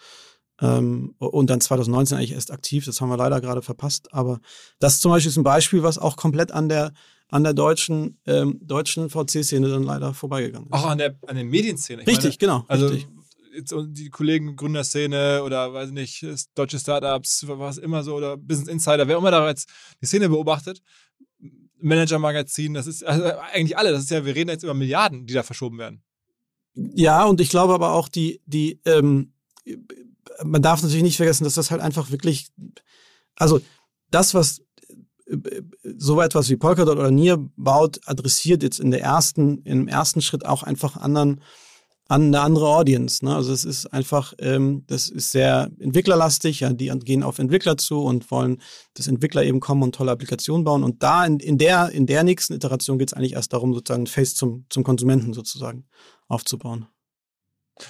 Ähm, 0.60 1.14
und 1.18 1.50
dann 1.50 1.60
2019 1.60 2.16
eigentlich 2.16 2.32
erst 2.32 2.52
aktiv. 2.52 2.84
Das 2.84 3.00
haben 3.00 3.08
wir 3.08 3.16
leider 3.16 3.40
gerade 3.40 3.62
verpasst. 3.62 4.12
Aber 4.12 4.40
das 4.78 5.00
zum 5.00 5.10
Beispiel 5.10 5.30
ist 5.30 5.36
ein 5.36 5.42
Beispiel, 5.42 5.82
was 5.82 5.98
auch 5.98 6.16
komplett 6.16 6.52
an 6.52 6.68
der 6.68 6.92
an 7.32 7.44
der 7.44 7.54
deutschen, 7.54 8.18
ähm, 8.26 8.60
deutschen 8.62 9.08
VC-Szene 9.08 9.68
dann 9.68 9.84
leider 9.84 10.12
vorbeigegangen 10.12 10.68
ist. 10.68 10.72
Auch 10.74 10.84
an 10.84 10.98
der, 10.98 11.16
an 11.26 11.34
der 11.34 11.44
Medienszene. 11.44 12.06
richtig, 12.06 12.24
meine, 12.24 12.36
genau. 12.36 12.64
Also 12.68 12.88
richtig. 12.88 13.08
Jetzt 13.54 13.74
die 13.88 14.08
Kollegen 14.08 14.56
Gründerszene 14.56 15.42
oder 15.42 15.74
weiß 15.74 15.90
nicht, 15.90 16.26
deutsche 16.54 16.78
Startups, 16.78 17.44
was 17.46 17.76
immer 17.76 18.02
so, 18.02 18.14
oder 18.14 18.36
Business 18.38 18.68
Insider, 18.68 19.08
wer 19.08 19.18
immer 19.18 19.30
da 19.30 19.46
jetzt 19.48 19.68
die 20.00 20.06
Szene 20.06 20.28
beobachtet, 20.28 20.80
Manager-Magazin, 21.78 22.72
das 22.72 22.86
ist 22.86 23.04
also 23.04 23.24
eigentlich 23.52 23.76
alle, 23.76 23.92
das 23.92 24.04
ist 24.04 24.10
ja, 24.10 24.24
wir 24.24 24.34
reden 24.34 24.48
jetzt 24.48 24.62
über 24.62 24.72
Milliarden, 24.72 25.26
die 25.26 25.34
da 25.34 25.42
verschoben 25.42 25.78
werden. 25.78 26.02
Ja, 26.74 27.24
und 27.24 27.42
ich 27.42 27.50
glaube 27.50 27.74
aber 27.74 27.92
auch, 27.92 28.08
die, 28.08 28.40
die, 28.46 28.80
ähm, 28.86 29.34
man 30.42 30.62
darf 30.62 30.82
natürlich 30.82 31.02
nicht 31.02 31.16
vergessen, 31.16 31.44
dass 31.44 31.54
das 31.54 31.70
halt 31.70 31.82
einfach 31.82 32.10
wirklich, 32.10 32.48
also 33.36 33.60
das, 34.10 34.32
was 34.32 34.61
so 35.96 36.20
etwas 36.20 36.48
wie 36.50 36.56
Polkadot 36.56 36.98
oder 36.98 37.10
Nier 37.10 37.38
baut, 37.56 38.00
adressiert 38.06 38.62
jetzt 38.62 38.80
in 38.80 38.90
der 38.90 39.02
ersten, 39.02 39.62
im 39.62 39.88
ersten 39.88 40.20
Schritt 40.20 40.46
auch 40.46 40.62
einfach 40.62 40.96
anderen, 40.96 41.40
an 42.08 42.26
eine 42.26 42.40
andere 42.40 42.68
Audience. 42.68 43.24
Ne? 43.24 43.34
Also 43.34 43.52
es 43.52 43.64
ist 43.64 43.86
einfach, 43.86 44.34
ähm, 44.38 44.84
das 44.86 45.08
ist 45.08 45.32
sehr 45.32 45.70
entwicklerlastig, 45.78 46.60
ja, 46.60 46.72
die 46.72 46.88
gehen 46.88 47.22
auf 47.22 47.38
Entwickler 47.38 47.76
zu 47.78 48.02
und 48.02 48.30
wollen, 48.30 48.60
dass 48.94 49.08
Entwickler 49.08 49.44
eben 49.44 49.60
kommen 49.60 49.82
und 49.82 49.94
tolle 49.94 50.12
Applikationen 50.12 50.64
bauen. 50.64 50.84
Und 50.84 51.02
da 51.02 51.24
in, 51.24 51.38
in 51.40 51.56
der, 51.56 51.90
in 51.90 52.06
der 52.06 52.22
nächsten 52.22 52.52
Iteration 52.52 52.98
geht 52.98 53.08
es 53.08 53.14
eigentlich 53.14 53.32
erst 53.32 53.52
darum, 53.52 53.72
sozusagen 53.72 54.06
Face 54.06 54.34
zum, 54.34 54.66
zum 54.68 54.84
Konsumenten 54.84 55.32
sozusagen 55.32 55.86
aufzubauen. 56.28 56.86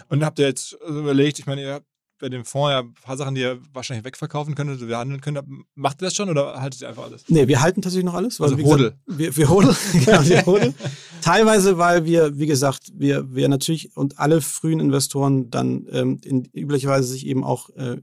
Und 0.09 0.25
habt 0.25 0.39
ihr 0.39 0.47
jetzt 0.47 0.77
überlegt, 0.87 1.41
ich 1.41 1.47
meine, 1.47 1.63
ihr 1.63 1.73
habt 1.75 1.87
bei 2.23 2.29
dem 2.29 2.45
Fonds 2.45 2.71
ja 2.71 2.79
ein 2.79 2.95
paar 2.95 3.17
Sachen, 3.17 3.35
die 3.35 3.41
ihr 3.41 3.59
wahrscheinlich 3.73 4.05
wegverkaufen 4.05 4.55
könntet, 4.55 4.87
wir 4.87 4.97
handeln 4.97 5.21
könnt. 5.21 5.41
Macht 5.75 6.01
ihr 6.01 6.07
das 6.07 6.15
schon 6.15 6.31
oder 6.31 6.61
haltet 6.61 6.81
ihr 6.81 6.89
einfach 6.89 7.03
alles? 7.03 7.25
Nee, 7.27 7.49
wir 7.49 7.61
halten 7.61 7.83
tatsächlich 7.83 8.07
noch 8.07 8.15
alles. 8.15 8.39
Weil, 8.39 8.53
also 8.53 8.65
Hodel. 8.65 8.95
Wir, 9.07 9.37
wir 9.37 9.51
hodeln. 9.51 9.77
genau, 9.93 10.25
wir 10.25 10.47
hodeln. 10.47 10.75
Teilweise, 11.21 11.79
weil 11.79 12.05
wir, 12.05 12.39
wie 12.39 12.47
gesagt, 12.47 12.93
wir, 12.95 13.35
wir 13.35 13.49
natürlich 13.49 13.97
und 13.97 14.21
alle 14.21 14.41
frühen 14.41 14.79
Investoren 14.79 15.51
dann 15.51 15.87
ähm, 15.91 16.21
in, 16.23 16.45
üblicherweise 16.53 17.09
sich 17.09 17.27
eben 17.27 17.43
auch 17.43 17.71
äh, 17.71 17.97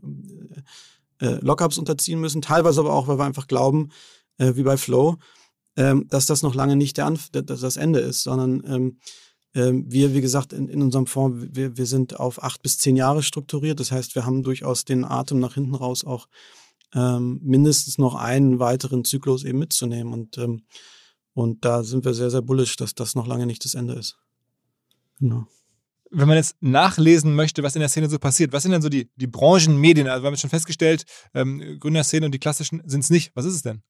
äh, 1.21 1.39
Lockups 1.39 1.77
unterziehen 1.77 2.19
müssen. 2.19 2.41
Teilweise 2.41 2.81
aber 2.81 2.93
auch, 2.93 3.07
weil 3.07 3.19
wir 3.19 3.25
einfach 3.25 3.47
glauben, 3.47 3.89
äh, 4.37 4.55
wie 4.55 4.63
bei 4.63 4.75
Flow, 4.75 5.15
ähm, 5.77 6.07
dass 6.09 6.25
das 6.25 6.43
noch 6.43 6.55
lange 6.55 6.75
nicht 6.75 6.97
der 6.97 7.05
Anf 7.05 7.29
das 7.31 7.77
Ende 7.77 7.99
ist, 7.99 8.23
sondern 8.23 8.63
ähm, 8.67 8.97
wir, 9.53 10.13
wie 10.13 10.21
gesagt, 10.21 10.53
in, 10.53 10.67
in 10.69 10.81
unserem 10.81 11.07
Fonds, 11.07 11.47
wir, 11.51 11.75
wir 11.75 11.85
sind 11.85 12.19
auf 12.19 12.43
acht 12.43 12.61
bis 12.61 12.77
zehn 12.77 12.95
Jahre 12.95 13.23
strukturiert. 13.23 13.79
Das 13.79 13.91
heißt, 13.91 14.15
wir 14.15 14.25
haben 14.25 14.43
durchaus 14.43 14.85
den 14.85 15.03
Atem 15.03 15.39
nach 15.39 15.55
hinten 15.55 15.75
raus 15.75 16.03
auch 16.03 16.27
ähm, 16.93 17.39
mindestens 17.43 17.97
noch 17.97 18.15
einen 18.15 18.59
weiteren 18.59 19.05
Zyklus 19.05 19.43
eben 19.43 19.59
mitzunehmen. 19.59 20.13
Und, 20.13 20.37
ähm, 20.37 20.63
und 21.33 21.65
da 21.65 21.83
sind 21.83 22.05
wir 22.05 22.13
sehr, 22.13 22.29
sehr 22.29 22.41
bullisch, 22.41 22.75
dass 22.75 22.95
das 22.95 23.15
noch 23.15 23.27
lange 23.27 23.45
nicht 23.45 23.63
das 23.65 23.75
Ende 23.75 23.93
ist. 23.93 24.17
Genau. 25.19 25.47
Wenn 26.11 26.27
man 26.27 26.37
jetzt 26.37 26.55
nachlesen 26.59 27.35
möchte, 27.35 27.61
was 27.61 27.75
in 27.75 27.81
der 27.81 27.89
Szene 27.89 28.09
so 28.09 28.17
passiert, 28.17 28.51
was 28.51 28.63
sind 28.63 28.71
denn 28.71 28.81
so 28.81 28.89
die, 28.89 29.11
die 29.15 29.27
Branchenmedien? 29.27 30.07
Also 30.07 30.23
wir 30.23 30.27
haben 30.27 30.33
jetzt 30.33 30.41
schon 30.41 30.49
festgestellt, 30.49 31.05
ähm, 31.35 31.77
Gründerszene 31.79 32.25
und 32.25 32.33
die 32.33 32.39
klassischen 32.39 32.81
sind 32.85 33.03
es 33.03 33.11
nicht. 33.11 33.31
Was 33.35 33.45
ist 33.45 33.55
es 33.55 33.61
denn? 33.61 33.83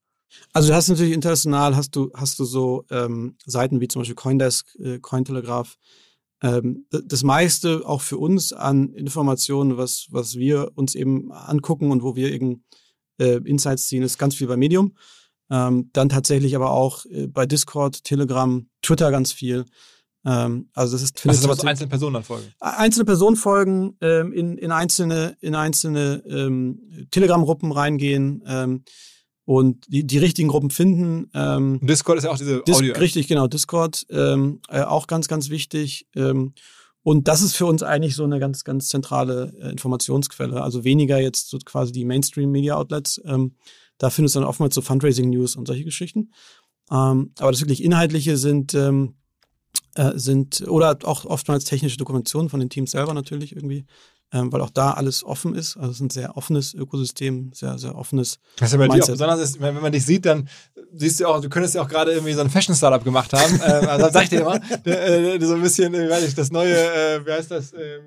Also 0.54 0.70
du 0.70 0.76
hast 0.76 0.90
natürlich 0.90 1.14
international 1.14 1.76
hast 1.76 1.96
du 1.96 2.12
hast 2.14 2.40
du 2.40 2.46
so 2.46 2.86
ähm, 2.90 3.36
Seiten 3.46 3.82
wie 3.82 3.88
zum 3.88 4.02
Beispiel 4.02 4.16
CoinDesk, 4.16 4.76
äh, 4.80 5.00
Cointelegraph. 5.00 5.78
Ähm, 6.42 6.86
das 6.90 7.24
meiste 7.24 7.86
auch 7.86 8.02
für 8.02 8.18
uns 8.18 8.54
an 8.54 8.94
Informationen, 8.94 9.78
was 9.78 10.08
was 10.12 10.36
wir 10.36 10.72
uns 10.76 10.96
eben 10.96 11.32
angucken 11.32 11.92
und 11.92 12.04
wo 12.04 12.16
wir 12.16 12.32
eben 12.32 12.64
äh, 13.20 13.40
Insights 13.44 13.88
ziehen, 13.88 14.04
ist 14.04 14.18
ganz 14.18 14.36
viel 14.36 14.48
bei 14.48 14.58
Medium. 14.58 14.96
Ähm, 15.52 15.90
dann 15.94 16.10
tatsächlich 16.10 16.56
aber 16.56 16.72
auch 16.72 17.06
äh, 17.06 17.28
bei 17.28 17.46
Discord, 17.46 18.04
Telegram, 18.04 18.68
Twitter 18.82 19.12
ganz 19.12 19.32
viel. 19.32 19.66
Ähm, 20.26 20.70
also 20.74 20.94
das 20.94 21.02
ist 21.02 21.26
also 21.28 21.50
was 21.50 21.64
einzelne 21.66 21.90
Personen 21.90 22.16
dann 22.16 22.24
folgen. 22.24 22.48
Einzelne 22.60 23.06
Personen 23.06 23.36
folgen, 23.36 23.98
ähm, 24.02 24.32
in, 24.34 24.58
in 24.58 24.72
einzelne 24.72 25.38
in 25.40 25.56
einzelne 25.56 26.24
ähm, 26.28 27.08
Telegram-Gruppen 27.12 27.72
reingehen. 27.72 28.44
Und 29.50 29.92
die, 29.92 30.06
die 30.06 30.20
richtigen 30.20 30.48
Gruppen 30.48 30.70
finden. 30.70 31.32
Ähm, 31.34 31.80
Discord 31.82 32.20
ist 32.20 32.26
ja 32.26 32.30
auch 32.30 32.38
diese 32.38 32.62
Dis 32.62 32.78
Audio. 32.78 32.94
Richtig, 32.94 33.28
genau. 33.28 33.48
Discord 33.48 34.06
ähm, 34.12 34.62
äh, 34.70 34.82
auch 34.84 35.08
ganz, 35.08 35.28
ganz 35.28 35.50
wichtig. 35.50 36.08
Ähm, 36.16 36.54
und 37.02 37.28
das 37.28 37.42
ist 37.42 37.56
für 37.56 37.66
uns 37.66 37.82
eigentlich 37.82 38.14
so 38.16 38.26
eine 38.26 38.40
ganz, 38.40 38.64
ganz 38.64 38.90
zentrale 38.90 39.52
äh, 39.60 39.72
Informationsquelle. 39.72 40.62
Also 40.62 40.84
weniger 40.84 41.20
jetzt 41.20 41.50
so 41.50 41.58
quasi 41.66 41.92
die 41.92 42.06
Mainstream-Media-Outlets. 42.06 43.24
Ähm, 43.26 43.56
da 43.98 44.12
findest 44.12 44.36
du 44.36 44.42
dann 44.42 44.48
oftmals 44.48 44.76
so 44.76 44.82
Fundraising-News 44.82 45.56
und 45.56 45.66
solche 45.66 45.84
Geschichten. 45.84 46.32
Ähm, 46.92 47.32
aber 47.40 47.52
das 47.52 47.62
wirklich 47.62 47.84
Inhaltliche 47.84 48.38
sind, 48.38 48.76
ähm, 48.76 49.16
äh, 49.96 50.12
sind, 50.14 50.62
oder 50.68 50.96
auch 51.06 51.26
oftmals 51.26 51.64
technische 51.64 51.98
Dokumentationen 51.98 52.50
von 52.50 52.60
den 52.60 52.70
Teams 52.70 52.92
selber 52.92 53.16
natürlich 53.16 53.56
irgendwie 53.56 53.88
ähm, 54.32 54.52
weil 54.52 54.62
auch 54.62 54.70
da 54.70 54.92
alles 54.92 55.24
offen 55.24 55.56
ist. 55.56 55.76
Also 55.78 55.90
es 55.90 55.98
ist 55.98 56.02
ein 56.02 56.10
sehr 56.10 56.38
offenes 56.38 56.74
Ökosystem, 56.74 57.52
sehr, 57.54 57.78
sehr 57.78 57.96
offenes. 57.96 58.40
Was 58.60 58.72
ja 58.72 58.78
bei 58.78 58.88
Mindset. 58.88 59.00
dir 59.00 59.04
auch 59.04 59.14
besonders 59.14 59.40
ist, 59.40 59.62
wenn 59.62 59.76
man 59.76 59.92
dich 59.92 60.06
sieht, 60.06 60.26
dann 60.26 60.48
siehst 60.94 61.20
du 61.20 61.28
auch, 61.28 61.42
du 61.42 61.50
könntest 61.50 61.76
ja 61.76 61.82
auch 61.82 61.88
gerade 61.88 62.12
irgendwie 62.12 62.34
so 62.34 62.42
ein 62.42 62.50
Fashion-Startup 62.50 63.04
gemacht 63.04 63.34
haben. 63.34 63.54
ähm, 63.66 63.90
also 63.90 64.10
sag 64.12 64.24
ich 64.24 64.30
dir 64.30 64.42
immer, 64.42 64.60
äh, 64.86 65.40
so 65.40 65.56
ein 65.56 65.62
bisschen, 65.62 65.94
wie 65.94 66.10
weiß 66.10 66.24
ich, 66.24 66.36
das 66.36 66.52
neue, 66.52 66.76
äh, 66.76 67.26
wie 67.26 67.32
heißt 67.32 67.52
das? 67.52 67.74
Äh, 67.74 68.00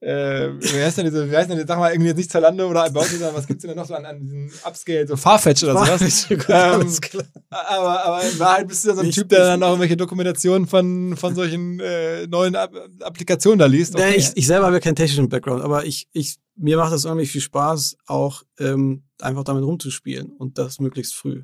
äh, 0.00 0.48
wie 0.58 0.82
heißt 0.82 0.96
denn 0.96 1.04
diese, 1.04 1.30
wie 1.30 1.36
heißt 1.36 1.50
denn, 1.50 1.66
sag 1.66 1.78
mal, 1.78 1.92
irgendwie 1.92 2.08
jetzt 2.08 2.16
nicht 2.16 2.30
Zalando 2.30 2.68
oder 2.68 2.84
About, 2.84 3.04
sondern 3.04 3.34
was 3.34 3.46
gibt's 3.46 3.64
denn 3.64 3.76
noch 3.76 3.84
so 3.84 3.94
an, 3.94 4.06
an 4.06 4.18
diesen 4.18 4.50
Upscale, 4.64 5.06
so 5.06 5.14
Farfetch 5.14 5.62
oder 5.62 5.74
sowas? 5.74 6.26
Gut, 6.28 6.46
ähm, 6.48 7.22
aber, 7.50 8.04
aber 8.04 8.22
in 8.22 8.38
Wahrheit 8.38 8.68
bist 8.68 8.84
du 8.84 8.88
ja 8.88 8.94
so 8.94 9.02
ein 9.02 9.08
ich, 9.08 9.14
Typ, 9.14 9.28
der 9.28 9.40
dann 9.40 9.62
auch 9.62 9.68
irgendwelche 9.68 9.98
Dokumentationen 9.98 10.66
von, 10.66 11.16
von 11.18 11.34
solchen 11.34 11.80
äh, 11.80 12.26
neuen 12.26 12.54
App 12.54 12.74
Applikationen 13.00 13.58
da 13.58 13.66
liest. 13.66 13.94
Okay. 13.94 14.14
ich, 14.16 14.30
ich 14.34 14.46
selber 14.46 14.66
habe 14.66 14.76
ja 14.76 14.80
keinen 14.80 14.96
technischen 14.96 15.28
Background, 15.28 15.62
aber 15.62 15.84
ich, 15.84 16.08
ich, 16.12 16.36
mir 16.56 16.78
macht 16.78 16.94
das 16.94 17.04
irgendwie 17.04 17.26
viel 17.26 17.42
Spaß, 17.42 17.98
auch 18.06 18.42
ähm, 18.58 19.02
einfach 19.20 19.44
damit 19.44 19.64
rumzuspielen 19.64 20.32
und 20.38 20.56
das 20.56 20.78
möglichst 20.80 21.14
früh. 21.14 21.42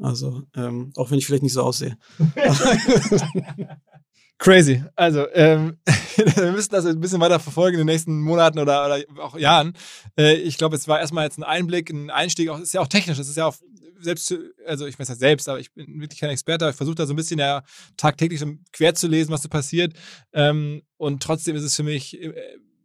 Also, 0.00 0.44
ähm, 0.56 0.92
auch 0.96 1.10
wenn 1.10 1.18
ich 1.18 1.26
vielleicht 1.26 1.42
nicht 1.42 1.52
so 1.52 1.62
aussehe. 1.62 1.98
Crazy. 4.38 4.82
Also, 4.96 5.26
ähm, 5.32 5.78
wir 6.16 6.52
müssen 6.52 6.70
das 6.72 6.84
ein 6.84 7.00
bisschen 7.00 7.20
weiter 7.20 7.38
verfolgen 7.38 7.74
in 7.74 7.86
den 7.86 7.92
nächsten 7.92 8.20
Monaten 8.20 8.58
oder, 8.58 8.84
oder 8.84 9.04
auch 9.22 9.38
Jahren. 9.38 9.74
Äh, 10.18 10.34
ich 10.34 10.58
glaube, 10.58 10.76
es 10.76 10.88
war 10.88 11.00
erstmal 11.00 11.24
jetzt 11.24 11.38
ein 11.38 11.44
Einblick, 11.44 11.90
ein 11.90 12.10
Einstieg, 12.10 12.48
auch, 12.48 12.58
ist 12.58 12.74
ja 12.74 12.80
auch 12.80 12.88
technisch, 12.88 13.18
das 13.18 13.28
ist 13.28 13.36
ja 13.36 13.46
auch 13.46 13.56
selbst, 14.00 14.34
also 14.66 14.86
ich 14.86 14.98
weiß 14.98 15.08
ja 15.08 15.14
selbst, 15.14 15.48
aber 15.48 15.60
ich 15.60 15.72
bin 15.72 16.00
wirklich 16.00 16.20
kein 16.20 16.30
Experte, 16.30 16.68
ich 16.68 16.76
versuche 16.76 16.96
da 16.96 17.06
so 17.06 17.12
ein 17.12 17.16
bisschen 17.16 17.38
ja 17.38 17.62
tagtäglich 17.96 18.42
quer 18.72 18.94
zu 18.94 19.06
lesen, 19.06 19.30
was 19.30 19.42
so 19.42 19.48
passiert. 19.48 19.94
Ähm, 20.32 20.82
und 20.96 21.22
trotzdem 21.22 21.56
ist 21.56 21.62
es 21.62 21.76
für 21.76 21.84
mich 21.84 22.20
äh, 22.20 22.32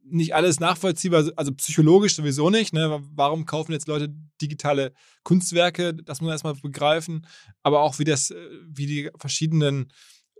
nicht 0.09 0.35
alles 0.35 0.59
nachvollziehbar, 0.59 1.29
also 1.35 1.53
psychologisch 1.53 2.15
sowieso 2.15 2.49
nicht. 2.49 2.73
Ne? 2.73 3.01
Warum 3.13 3.45
kaufen 3.45 3.73
jetzt 3.73 3.87
Leute 3.87 4.13
digitale 4.41 4.93
Kunstwerke? 5.23 5.93
Das 5.93 6.21
muss 6.21 6.27
man 6.27 6.33
erstmal 6.33 6.55
begreifen. 6.55 7.25
Aber 7.63 7.81
auch 7.81 7.99
wie 7.99 8.05
das, 8.05 8.31
äh, 8.31 8.35
wie 8.67 8.85
die 8.85 9.09
verschiedenen 9.17 9.91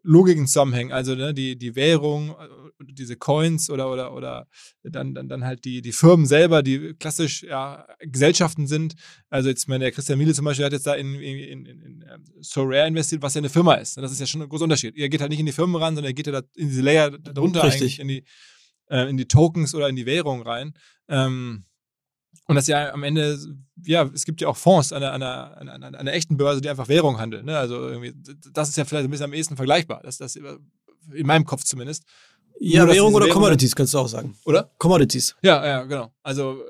Logiken 0.04 0.48
zusammenhängen. 0.48 0.92
Also 0.92 1.16
ne, 1.16 1.34
die, 1.34 1.58
die 1.58 1.76
Währung, 1.76 2.32
äh, 2.32 2.84
diese 2.90 3.16
Coins 3.16 3.70
oder, 3.70 3.92
oder, 3.92 4.14
oder 4.14 4.48
dann, 4.84 5.14
dann, 5.14 5.28
dann 5.28 5.44
halt 5.44 5.66
die, 5.66 5.82
die 5.82 5.92
Firmen 5.92 6.26
selber, 6.26 6.64
die 6.64 6.94
klassisch 6.94 7.44
ja, 7.44 7.86
Gesellschaften 8.00 8.68
sind. 8.68 8.96
Also 9.30 9.50
jetzt, 9.50 9.68
meine, 9.68 9.86
der 9.86 9.92
Christian 9.92 10.20
Miele 10.20 10.34
zum 10.34 10.46
Beispiel 10.46 10.66
hat 10.66 10.74
jetzt 10.74 10.88
da 10.88 10.94
in, 10.96 11.16
in, 11.16 11.66
in, 11.66 11.66
in 11.66 12.06
ähm, 12.10 12.24
SoRare 12.40 12.88
investiert, 12.88 13.22
was 13.22 13.34
ja 13.34 13.40
eine 13.40 13.50
Firma 13.50 13.76
ist. 13.76 13.98
Das 13.98 14.12
ist 14.12 14.20
ja 14.20 14.26
schon 14.26 14.42
ein 14.42 14.50
großer 14.50 14.64
Unterschied. 14.64 14.98
Er 14.98 15.10
geht 15.10 15.22
halt 15.22 15.32
nicht 15.32 15.40
in 15.40 15.46
die 15.46 15.52
Firmen 15.52 15.76
ran, 15.76 15.96
sondern 15.96 16.12
er 16.12 16.14
geht 16.14 16.28
ja 16.28 16.34
da 16.34 16.42
in 16.56 16.70
diese 16.70 16.82
Layer 16.82 17.12
darunter 17.12 17.64
Richtig. 17.64 17.82
eigentlich, 17.82 18.00
in 18.00 18.08
die, 18.08 18.24
äh, 18.90 19.10
in 19.10 19.18
die 19.18 19.28
Tokens 19.28 19.76
oder 19.76 19.90
in 19.90 19.96
die 19.96 20.06
Währung 20.06 20.42
rein. 20.42 20.74
Ähm, 21.10 21.66
Und 22.48 22.56
dass 22.56 22.68
ja 22.68 22.94
am 22.94 23.04
Ende, 23.04 23.38
ja, 23.84 24.10
es 24.14 24.24
gibt 24.24 24.40
ja 24.40 24.48
auch 24.48 24.56
Fonds 24.56 24.94
an 24.94 25.04
einer, 25.04 25.12
an 25.12 25.22
einer, 25.22 25.58
an 25.58 25.70
einer, 25.70 25.88
an 25.88 25.96
einer 25.96 26.14
echten 26.14 26.38
Börse, 26.38 26.62
die 26.62 26.70
einfach 26.70 26.88
Währung 26.88 27.20
handeln. 27.20 27.46
Ne? 27.46 27.58
Also 27.58 27.90
irgendwie, 27.90 28.14
das 28.54 28.70
ist 28.70 28.78
ja 28.78 28.86
vielleicht 28.86 29.06
ein 29.06 29.12
bisschen 29.12 29.26
am 29.26 29.34
ehesten 29.34 29.58
vergleichbar. 29.58 30.02
Das, 30.04 30.18
das 30.18 30.36
in 30.36 31.28
meinem 31.28 31.46
Kopf 31.46 31.64
zumindest. 31.64 32.04
Ja, 32.60 32.86
Nur, 32.86 32.94
Währung 32.94 33.14
oder 33.14 33.28
Commodities, 33.28 33.76
kannst 33.76 33.94
du 33.94 34.00
auch 34.00 34.08
sagen. 34.08 34.36
Oder? 34.46 34.72
Commodities. 34.78 35.36
Ja, 35.42 35.66
ja, 35.66 35.84
genau. 35.84 36.12
Also, 36.24 36.64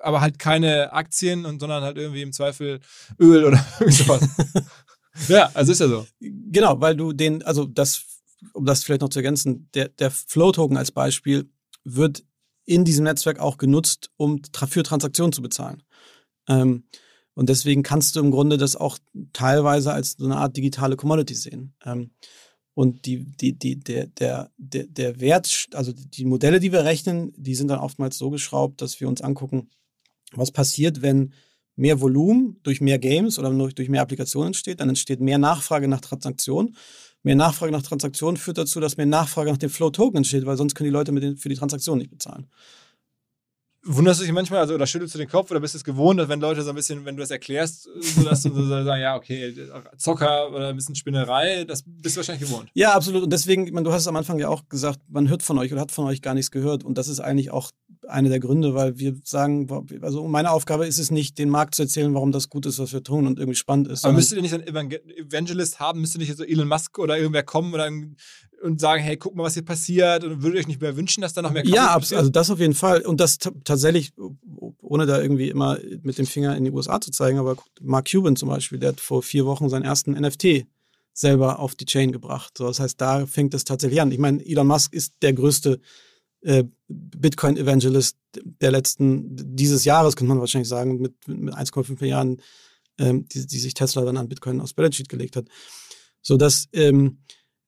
aber 0.00 0.20
halt 0.20 0.38
keine 0.38 0.92
Aktien, 0.92 1.44
und, 1.44 1.60
sondern 1.60 1.82
halt 1.82 1.98
irgendwie 1.98 2.22
im 2.22 2.32
Zweifel 2.32 2.80
Öl 3.20 3.44
oder 3.44 3.64
sowas. 3.88 4.26
ja, 5.28 5.50
also 5.52 5.72
ist 5.72 5.80
ja 5.80 5.88
so. 5.88 6.06
Genau, 6.20 6.80
weil 6.80 6.96
du 6.96 7.12
den, 7.12 7.42
also 7.42 7.66
das, 7.66 8.02
um 8.52 8.64
das 8.64 8.84
vielleicht 8.84 9.02
noch 9.02 9.10
zu 9.10 9.18
ergänzen, 9.18 9.68
der, 9.74 9.88
der 9.88 10.10
Flow-Token 10.10 10.76
als 10.76 10.92
Beispiel 10.92 11.50
wird 11.84 12.24
in 12.68 12.84
diesem 12.84 13.04
Netzwerk 13.04 13.38
auch 13.38 13.56
genutzt, 13.56 14.10
um 14.16 14.42
für 14.68 14.82
Transaktionen 14.82 15.32
zu 15.32 15.40
bezahlen. 15.40 15.82
Ähm, 16.48 16.84
und 17.34 17.48
deswegen 17.48 17.82
kannst 17.82 18.14
du 18.14 18.20
im 18.20 18.30
Grunde 18.30 18.58
das 18.58 18.76
auch 18.76 18.98
teilweise 19.32 19.92
als 19.92 20.16
so 20.18 20.24
eine 20.26 20.36
Art 20.36 20.56
digitale 20.56 20.96
Commodity 20.96 21.34
sehen. 21.34 21.74
Ähm, 21.84 22.10
und 22.74 23.06
die, 23.06 23.24
die, 23.24 23.58
die, 23.58 23.78
der, 23.78 24.06
der, 24.06 24.50
der, 24.56 24.86
der 24.86 25.20
Wert, 25.20 25.66
also 25.72 25.92
die 25.92 26.24
Modelle, 26.24 26.60
die 26.60 26.70
wir 26.70 26.84
rechnen, 26.84 27.32
die 27.36 27.54
sind 27.54 27.68
dann 27.68 27.80
oftmals 27.80 28.18
so 28.18 28.30
geschraubt, 28.30 28.82
dass 28.82 29.00
wir 29.00 29.08
uns 29.08 29.22
angucken, 29.22 29.70
was 30.32 30.50
passiert, 30.50 31.00
wenn 31.00 31.32
mehr 31.74 32.00
Volumen 32.00 32.60
durch 32.64 32.80
mehr 32.80 32.98
Games 32.98 33.38
oder 33.38 33.50
durch 33.50 33.88
mehr 33.88 34.02
Applikationen 34.02 34.48
entsteht, 34.48 34.80
dann 34.80 34.90
entsteht 34.90 35.20
mehr 35.20 35.38
Nachfrage 35.38 35.88
nach 35.88 36.00
Transaktionen. 36.00 36.76
Mehr 37.22 37.36
Nachfrage 37.36 37.72
nach 37.72 37.82
Transaktionen 37.82 38.36
führt 38.36 38.58
dazu, 38.58 38.80
dass 38.80 38.96
mehr 38.96 39.06
Nachfrage 39.06 39.50
nach 39.50 39.58
dem 39.58 39.70
Flow-Token 39.70 40.18
entsteht, 40.18 40.46
weil 40.46 40.56
sonst 40.56 40.74
können 40.74 40.86
die 40.88 40.92
Leute 40.92 41.12
den, 41.12 41.36
für 41.36 41.48
die 41.48 41.56
Transaktion 41.56 41.98
nicht 41.98 42.10
bezahlen. 42.10 42.46
Wunderst 43.84 44.20
du 44.20 44.24
dich 44.24 44.32
manchmal, 44.32 44.60
also 44.60 44.74
oder 44.74 44.86
schüttelst 44.86 45.14
du 45.14 45.18
den 45.18 45.28
Kopf 45.28 45.50
oder 45.50 45.60
bist 45.60 45.72
du 45.72 45.78
es 45.78 45.84
gewohnt, 45.84 46.18
dass 46.18 46.28
wenn 46.28 46.40
Leute 46.40 46.62
so 46.62 46.70
ein 46.70 46.74
bisschen, 46.74 47.04
wenn 47.04 47.16
du 47.16 47.20
das 47.20 47.30
erklärst, 47.30 47.88
so 48.00 48.22
dass 48.22 48.42
du 48.42 48.52
so 48.52 48.66
sagen, 48.66 49.00
ja, 49.00 49.16
okay, 49.16 49.54
Zocker 49.96 50.50
oder 50.50 50.68
ein 50.68 50.76
bisschen 50.76 50.94
Spinnerei, 50.94 51.64
das 51.64 51.84
bist 51.86 52.16
du 52.16 52.18
wahrscheinlich 52.18 52.48
gewohnt. 52.48 52.68
Ja, 52.74 52.92
absolut. 52.92 53.22
Und 53.22 53.32
deswegen, 53.32 53.66
ich 53.66 53.72
meine, 53.72 53.84
du 53.84 53.92
hast 53.92 54.02
es 54.02 54.08
am 54.08 54.16
Anfang 54.16 54.38
ja 54.38 54.48
auch 54.48 54.68
gesagt, 54.68 55.00
man 55.08 55.28
hört 55.28 55.42
von 55.42 55.58
euch 55.58 55.72
oder 55.72 55.80
hat 55.80 55.92
von 55.92 56.06
euch 56.06 56.22
gar 56.22 56.34
nichts 56.34 56.50
gehört. 56.50 56.84
Und 56.84 56.98
das 56.98 57.08
ist 57.08 57.20
eigentlich 57.20 57.50
auch 57.50 57.70
einer 58.08 58.28
der 58.28 58.40
Gründe, 58.40 58.74
weil 58.74 58.98
wir 58.98 59.16
sagen, 59.24 59.68
also 60.02 60.26
meine 60.26 60.50
Aufgabe 60.50 60.86
ist 60.86 60.98
es 60.98 61.10
nicht, 61.10 61.38
den 61.38 61.48
Markt 61.50 61.74
zu 61.74 61.82
erzählen, 61.82 62.12
warum 62.14 62.32
das 62.32 62.48
gut 62.48 62.66
ist, 62.66 62.78
was 62.78 62.92
wir 62.92 63.02
tun 63.02 63.26
und 63.26 63.38
irgendwie 63.38 63.56
spannend 63.56 63.88
ist. 63.88 64.04
Aber 64.04 64.14
müsstet 64.14 64.36
ihr 64.36 64.42
nicht 64.42 64.54
einen 64.54 64.66
Evangelist 64.66 65.80
haben? 65.80 66.00
Müsste 66.00 66.18
nicht 66.18 66.36
so 66.36 66.44
Elon 66.44 66.68
Musk 66.68 66.98
oder 66.98 67.18
irgendwer 67.18 67.42
kommen 67.42 67.72
oder 67.74 67.90
und 68.60 68.80
sagen, 68.80 69.02
hey, 69.02 69.16
guck 69.16 69.36
mal, 69.36 69.44
was 69.44 69.54
hier 69.54 69.64
passiert 69.64 70.24
und 70.24 70.42
würdet 70.42 70.60
euch 70.60 70.66
nicht 70.66 70.80
mehr 70.80 70.96
wünschen, 70.96 71.20
dass 71.20 71.32
da 71.32 71.42
noch 71.42 71.52
mehr 71.52 71.62
Kaffee 71.62 71.76
Ja, 71.76 71.98
passiert? 71.98 72.18
also 72.18 72.30
das 72.30 72.50
auf 72.50 72.58
jeden 72.58 72.74
Fall 72.74 73.02
und 73.02 73.20
das 73.20 73.38
tatsächlich, 73.38 74.12
ohne 74.80 75.06
da 75.06 75.20
irgendwie 75.20 75.48
immer 75.48 75.78
mit 76.02 76.18
dem 76.18 76.26
Finger 76.26 76.56
in 76.56 76.64
die 76.64 76.72
USA 76.72 77.00
zu 77.00 77.10
zeigen, 77.12 77.38
aber 77.38 77.56
Mark 77.80 78.10
Cuban 78.10 78.34
zum 78.34 78.48
Beispiel, 78.48 78.78
der 78.80 78.90
hat 78.90 79.00
vor 79.00 79.22
vier 79.22 79.46
Wochen 79.46 79.68
seinen 79.68 79.84
ersten 79.84 80.12
NFT 80.12 80.66
selber 81.12 81.58
auf 81.58 81.74
die 81.74 81.84
Chain 81.84 82.10
gebracht. 82.12 82.54
So, 82.58 82.66
das 82.66 82.80
heißt, 82.80 83.00
da 83.00 83.26
fängt 83.26 83.54
es 83.54 83.64
tatsächlich 83.64 84.00
an. 84.00 84.10
Ich 84.12 84.18
meine, 84.18 84.44
Elon 84.44 84.66
Musk 84.66 84.92
ist 84.92 85.14
der 85.22 85.32
größte 85.32 85.80
Bitcoin-Evangelist 86.88 88.16
der 88.34 88.70
letzten, 88.70 89.56
dieses 89.56 89.84
Jahres, 89.84 90.16
könnte 90.16 90.28
man 90.28 90.40
wahrscheinlich 90.40 90.68
sagen, 90.68 91.00
mit, 91.00 91.14
mit 91.26 91.54
1,5 91.54 92.00
Milliarden, 92.00 92.40
ähm, 92.98 93.26
die, 93.28 93.46
die 93.46 93.58
sich 93.58 93.74
Tesla 93.74 94.04
dann 94.04 94.16
an 94.16 94.28
Bitcoin 94.28 94.60
aus 94.60 94.72
Balance 94.72 94.96
Sheet 94.96 95.08
gelegt 95.08 95.36
hat. 95.36 95.46
So 96.22 96.36
dass 96.36 96.68
ähm, 96.72 97.18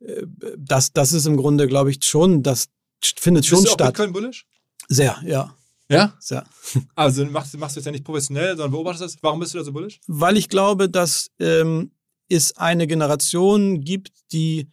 äh, 0.01 0.23
das, 0.57 0.93
das 0.93 1.13
ist 1.13 1.27
im 1.27 1.37
Grunde, 1.37 1.67
glaube 1.67 1.91
ich, 1.91 2.05
schon, 2.05 2.43
das 2.43 2.69
findet 3.03 3.47
schon 3.47 3.59
Bist 3.59 3.67
du 3.67 3.71
auch 3.71 3.75
statt. 3.75 3.95
Bitcoin 3.95 4.13
bullish? 4.13 4.47
Sehr, 4.89 5.21
ja. 5.25 5.57
Ja? 5.89 6.17
Sehr. 6.21 6.47
Also 6.95 7.25
machst, 7.27 7.57
machst 7.59 7.77
du 7.77 7.81
es 7.81 7.87
ja 7.87 7.93
nicht 7.93 8.05
professionell, 8.05 8.51
sondern 8.51 8.71
beobachtest 8.71 9.17
das. 9.17 9.23
Warum 9.23 9.41
bist 9.41 9.55
du 9.55 9.59
da 9.59 9.65
so 9.65 9.73
bullish? 9.73 10.01
Weil 10.07 10.37
ich 10.37 10.49
glaube, 10.49 10.89
dass 10.89 11.31
ähm, 11.41 11.91
es 12.29 12.57
eine 12.57 12.87
Generation 12.87 13.81
gibt, 13.81 14.13
die 14.33 14.69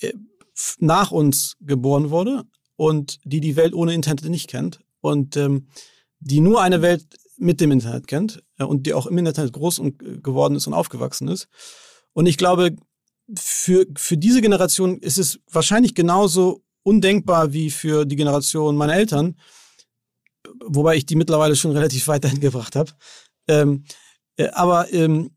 äh, 0.00 0.12
nach 0.80 1.12
uns 1.12 1.56
geboren 1.60 2.10
wurde 2.10 2.44
und 2.76 3.18
die 3.24 3.40
die 3.40 3.56
Welt 3.56 3.74
ohne 3.74 3.94
Internet 3.94 4.24
nicht 4.26 4.48
kennt 4.48 4.80
und 5.00 5.36
ähm, 5.36 5.68
die 6.20 6.40
nur 6.40 6.62
eine 6.62 6.82
Welt 6.82 7.06
mit 7.38 7.60
dem 7.60 7.72
Internet 7.72 8.06
kennt 8.06 8.42
äh, 8.58 8.64
und 8.64 8.86
die 8.86 8.94
auch 8.94 9.06
im 9.06 9.18
Internet 9.18 9.52
groß 9.52 9.78
und, 9.78 10.02
äh, 10.02 10.18
geworden 10.18 10.56
ist 10.56 10.66
und 10.66 10.74
aufgewachsen 10.74 11.28
ist. 11.28 11.48
Und 12.12 12.26
ich 12.26 12.36
glaube, 12.36 12.76
für, 13.36 13.86
für 13.96 14.16
diese 14.16 14.40
Generation 14.40 14.98
ist 14.98 15.18
es 15.18 15.40
wahrscheinlich 15.50 15.94
genauso 15.94 16.62
undenkbar 16.82 17.52
wie 17.52 17.70
für 17.70 18.04
die 18.04 18.16
Generation 18.16 18.76
meiner 18.76 18.94
Eltern, 18.94 19.36
wobei 20.64 20.96
ich 20.96 21.06
die 21.06 21.16
mittlerweile 21.16 21.56
schon 21.56 21.72
relativ 21.72 22.06
weit 22.08 22.24
dahin 22.24 22.40
gebracht 22.40 22.76
habe. 22.76 22.92
Ähm, 23.48 23.84
äh, 23.84 24.05
aber 24.52 24.92
ähm, 24.92 25.30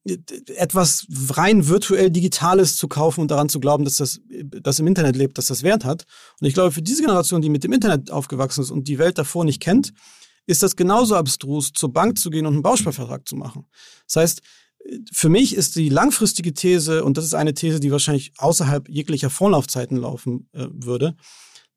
etwas 0.55 1.07
rein 1.29 1.67
virtuell 1.67 2.11
Digitales 2.11 2.75
zu 2.75 2.87
kaufen 2.87 3.21
und 3.21 3.31
daran 3.31 3.49
zu 3.49 3.59
glauben, 3.59 3.85
dass 3.85 3.95
das, 3.95 4.19
das 4.27 4.79
im 4.79 4.87
Internet 4.87 5.15
lebt, 5.15 5.37
dass 5.37 5.47
das 5.47 5.63
Wert 5.63 5.85
hat. 5.85 6.05
Und 6.39 6.47
ich 6.47 6.53
glaube, 6.53 6.71
für 6.71 6.81
diese 6.81 7.01
Generation, 7.01 7.41
die 7.41 7.49
mit 7.49 7.63
dem 7.63 7.71
Internet 7.71 8.11
aufgewachsen 8.11 8.61
ist 8.61 8.71
und 8.71 8.87
die 8.87 8.97
Welt 8.97 9.17
davor 9.17 9.45
nicht 9.45 9.61
kennt, 9.61 9.93
ist 10.47 10.63
das 10.63 10.75
genauso 10.75 11.15
abstrus, 11.15 11.71
zur 11.73 11.93
Bank 11.93 12.17
zu 12.17 12.29
gehen 12.29 12.45
und 12.45 12.53
einen 12.53 12.63
Bausparvertrag 12.63 13.27
zu 13.27 13.35
machen. 13.35 13.67
Das 14.07 14.15
heißt, 14.17 14.41
für 15.11 15.29
mich 15.29 15.55
ist 15.55 15.75
die 15.75 15.89
langfristige 15.89 16.53
These, 16.53 17.03
und 17.03 17.17
das 17.17 17.25
ist 17.25 17.33
eine 17.33 17.53
These, 17.53 17.79
die 17.79 17.91
wahrscheinlich 17.91 18.33
außerhalb 18.37 18.89
jeglicher 18.89 19.29
Vorlaufzeiten 19.29 19.97
laufen 19.97 20.49
äh, 20.53 20.67
würde, 20.71 21.15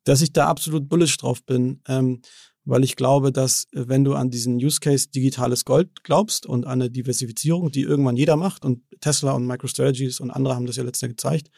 dass 0.03 0.21
ich 0.21 0.33
da 0.33 0.47
absolut 0.47 0.89
bullish 0.89 1.17
drauf 1.17 1.43
bin, 1.43 1.81
ähm, 1.87 2.21
weil 2.65 2.83
ich 2.83 2.95
glaube, 2.95 3.31
dass 3.31 3.65
äh, 3.73 3.87
wenn 3.87 4.03
du 4.03 4.13
an 4.13 4.29
diesen 4.29 4.55
Use 4.55 4.79
Case 4.79 5.09
digitales 5.09 5.65
Gold 5.65 6.03
glaubst 6.03 6.45
und 6.45 6.65
an 6.65 6.81
eine 6.81 6.89
Diversifizierung, 6.89 7.71
die 7.71 7.81
irgendwann 7.81 8.17
jeder 8.17 8.35
macht, 8.35 8.65
und 8.65 8.81
Tesla 9.01 9.31
und 9.33 9.45
MicroStrategies 9.47 10.19
und 10.19 10.31
andere 10.31 10.55
haben 10.55 10.65
das 10.65 10.75
ja 10.75 10.83
letztes 10.83 11.01
Jahr 11.01 11.09
gezeigt, 11.09 11.49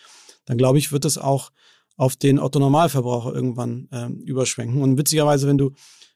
dann 0.46 0.58
glaube 0.58 0.78
ich, 0.78 0.92
wird 0.92 1.06
es 1.06 1.18
auch 1.18 1.52
auf 1.98 2.16
den 2.16 2.40
Otto-Normalverbraucher 2.40 3.34
irgendwann 3.34 3.88
ähm, 3.92 4.22
überschwenken. 4.26 4.82
Und 4.82 4.98
witzigerweise, 4.98 5.48
wenn 5.48 5.58
du, 5.58 5.72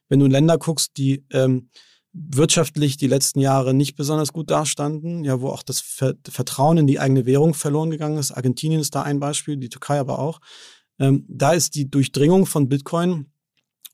wenn 0.09 0.19
du 0.19 0.25
in 0.25 0.31
Länder 0.31 0.57
guckst, 0.57 0.97
die 0.97 1.25
ähm, 1.31 1.69
wirtschaftlich 2.11 2.97
die 2.97 3.07
letzten 3.07 3.39
Jahre 3.39 3.73
nicht 3.73 3.95
besonders 3.95 4.33
gut 4.33 4.49
dastanden, 4.49 5.23
ja, 5.23 5.41
wo 5.41 5.49
auch 5.49 5.63
das 5.63 5.79
Vertrauen 5.79 6.77
in 6.77 6.87
die 6.87 6.99
eigene 6.99 7.25
Währung 7.25 7.53
verloren 7.53 7.91
gegangen 7.91 8.17
ist. 8.17 8.31
Argentinien 8.31 8.81
ist 8.81 8.95
da 8.95 9.03
ein 9.03 9.19
Beispiel, 9.19 9.57
die 9.57 9.69
Türkei 9.69 9.99
aber 9.99 10.19
auch. 10.19 10.39
Ähm, 10.99 11.25
da 11.29 11.53
ist 11.53 11.75
die 11.75 11.89
Durchdringung 11.89 12.45
von 12.45 12.67
Bitcoin 12.67 13.27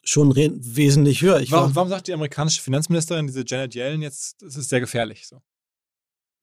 schon 0.05 0.35
wesentlich 0.35 1.21
höher. 1.21 1.43
Warum, 1.49 1.75
warum, 1.75 1.89
sagt 1.89 2.07
die 2.07 2.13
amerikanische 2.13 2.61
Finanzministerin, 2.61 3.27
diese 3.27 3.43
Janet 3.45 3.75
Yellen, 3.75 4.01
jetzt, 4.01 4.41
das 4.41 4.55
ist 4.55 4.69
sehr 4.69 4.79
gefährlich 4.79 5.27
so? 5.27 5.41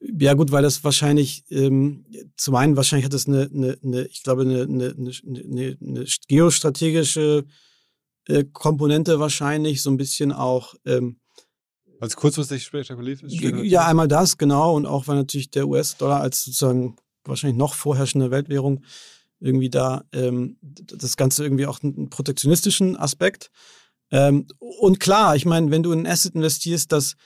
Ja, 0.01 0.35
gut, 0.35 0.51
weil 0.51 0.63
das 0.63 0.83
wahrscheinlich, 0.83 1.45
ähm, 1.51 2.05
zum 2.37 2.57
einen 2.57 2.77
wahrscheinlich 2.77 3.05
hat 3.05 3.13
das 3.13 3.29
eine, 3.29 3.49
eine, 3.55 3.79
eine 3.85 4.03
ich 4.07 4.25
glaube, 4.25 4.43
eine, 4.43 4.63
eine, 4.63 5.77
eine, 5.81 6.07
geostrategische 6.27 7.45
äh, 8.27 8.45
Komponente 8.53 9.21
wahrscheinlich, 9.21 9.81
so 9.81 9.91
ein 9.91 9.97
bisschen 9.97 10.33
auch 10.33 10.75
ähm, 10.85 11.21
es 12.01 12.17
kurzfristig 12.17 12.65
spektakulär 12.65 13.13
ist? 13.13 13.23
Ja, 13.31 13.87
einmal 13.87 14.09
das, 14.09 14.37
genau. 14.37 14.75
Und 14.75 14.87
auch 14.87 15.07
weil 15.07 15.17
natürlich 15.17 15.51
der 15.51 15.69
US-Dollar 15.69 16.21
als 16.21 16.43
sozusagen 16.43 16.97
wahrscheinlich 17.25 17.59
noch 17.59 17.75
vorherrschende 17.75 18.33
Weltwährung 18.33 18.83
irgendwie 19.43 19.71
da 19.71 20.05
ähm, 20.13 20.57
das 20.61 21.17
Ganze 21.17 21.45
irgendwie 21.45 21.67
auch 21.67 21.83
einen 21.83 22.11
protektionistischen 22.11 22.97
Aspekt. 22.97 23.51
Ähm, 24.11 24.47
und 24.59 25.01
klar, 25.01 25.37
ich 25.37 25.45
meine, 25.45 25.71
wenn 25.71 25.83
du 25.83 25.93
in 25.93 26.01
ein 26.01 26.07
Asset 26.07 26.35
investierst, 26.35 26.93
das 26.93 27.17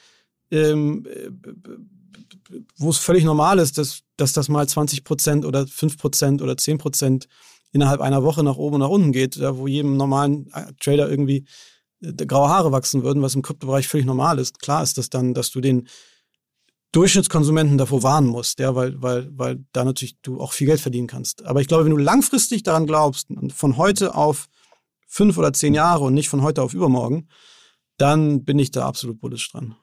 ähm, 0.50 1.06
wo 2.76 2.90
es 2.90 2.98
völlig 2.98 3.24
normal 3.24 3.58
ist, 3.58 3.78
dass, 3.78 4.00
dass 4.16 4.32
das 4.32 4.48
mal 4.48 4.68
20 4.68 5.04
Prozent 5.04 5.44
oder 5.44 5.66
5 5.66 5.98
Prozent 5.98 6.42
oder 6.42 6.56
10 6.56 6.78
Prozent 6.78 7.28
innerhalb 7.72 8.00
einer 8.00 8.22
Woche 8.22 8.42
nach 8.42 8.56
oben 8.56 8.76
und 8.76 8.80
nach 8.80 8.88
unten 8.88 9.12
geht, 9.12 9.40
wo 9.40 9.66
jedem 9.66 9.96
normalen 9.96 10.50
Trader 10.80 11.10
irgendwie 11.10 11.46
graue 12.26 12.48
Haare 12.48 12.72
wachsen 12.72 13.02
würden, 13.02 13.22
was 13.22 13.34
im 13.34 13.42
Kryptobereich 13.42 13.88
völlig 13.88 14.06
normal 14.06 14.38
ist. 14.38 14.60
Klar 14.60 14.82
ist 14.82 14.98
das 14.98 15.10
dann, 15.10 15.34
dass 15.34 15.50
du 15.50 15.60
den 15.60 15.88
Durchschnittskonsumenten 16.92 17.78
davor 17.78 18.02
warnen 18.02 18.28
musst, 18.28 18.58
ja, 18.58 18.74
weil, 18.74 19.00
weil, 19.02 19.28
weil 19.36 19.64
da 19.72 19.84
natürlich 19.84 20.18
du 20.22 20.40
auch 20.40 20.52
viel 20.52 20.66
Geld 20.66 20.80
verdienen 20.80 21.08
kannst. 21.08 21.44
Aber 21.44 21.60
ich 21.60 21.68
glaube, 21.68 21.84
wenn 21.84 21.90
du 21.90 21.98
langfristig 21.98 22.62
daran 22.62 22.86
glaubst, 22.86 23.28
von 23.54 23.76
heute 23.76 24.14
auf 24.14 24.48
fünf 25.06 25.36
oder 25.38 25.52
zehn 25.52 25.74
Jahre 25.74 26.04
und 26.04 26.14
nicht 26.14 26.28
von 26.28 26.42
heute 26.42 26.62
auf 26.62 26.74
übermorgen, 26.74 27.28
dann 27.98 28.44
bin 28.44 28.58
ich 28.58 28.70
da 28.70 28.86
absolut 28.86 29.20
bullish 29.20 29.50
dran. 29.50 29.76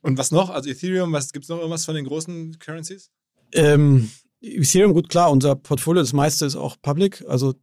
Und 0.00 0.18
was 0.18 0.30
noch? 0.30 0.50
Also 0.50 0.68
Ethereum, 0.68 1.12
was 1.12 1.32
gibt 1.32 1.44
es 1.44 1.48
noch 1.48 1.58
irgendwas 1.58 1.84
von 1.84 1.94
den 1.94 2.04
großen 2.04 2.58
Currencies? 2.58 3.10
Ähm, 3.52 4.10
Ethereum, 4.40 4.92
gut, 4.92 5.08
klar, 5.08 5.30
unser 5.30 5.54
Portfolio, 5.54 6.02
das 6.02 6.12
meiste 6.12 6.44
ist 6.44 6.56
auch 6.56 6.76
public, 6.82 7.24
also 7.28 7.54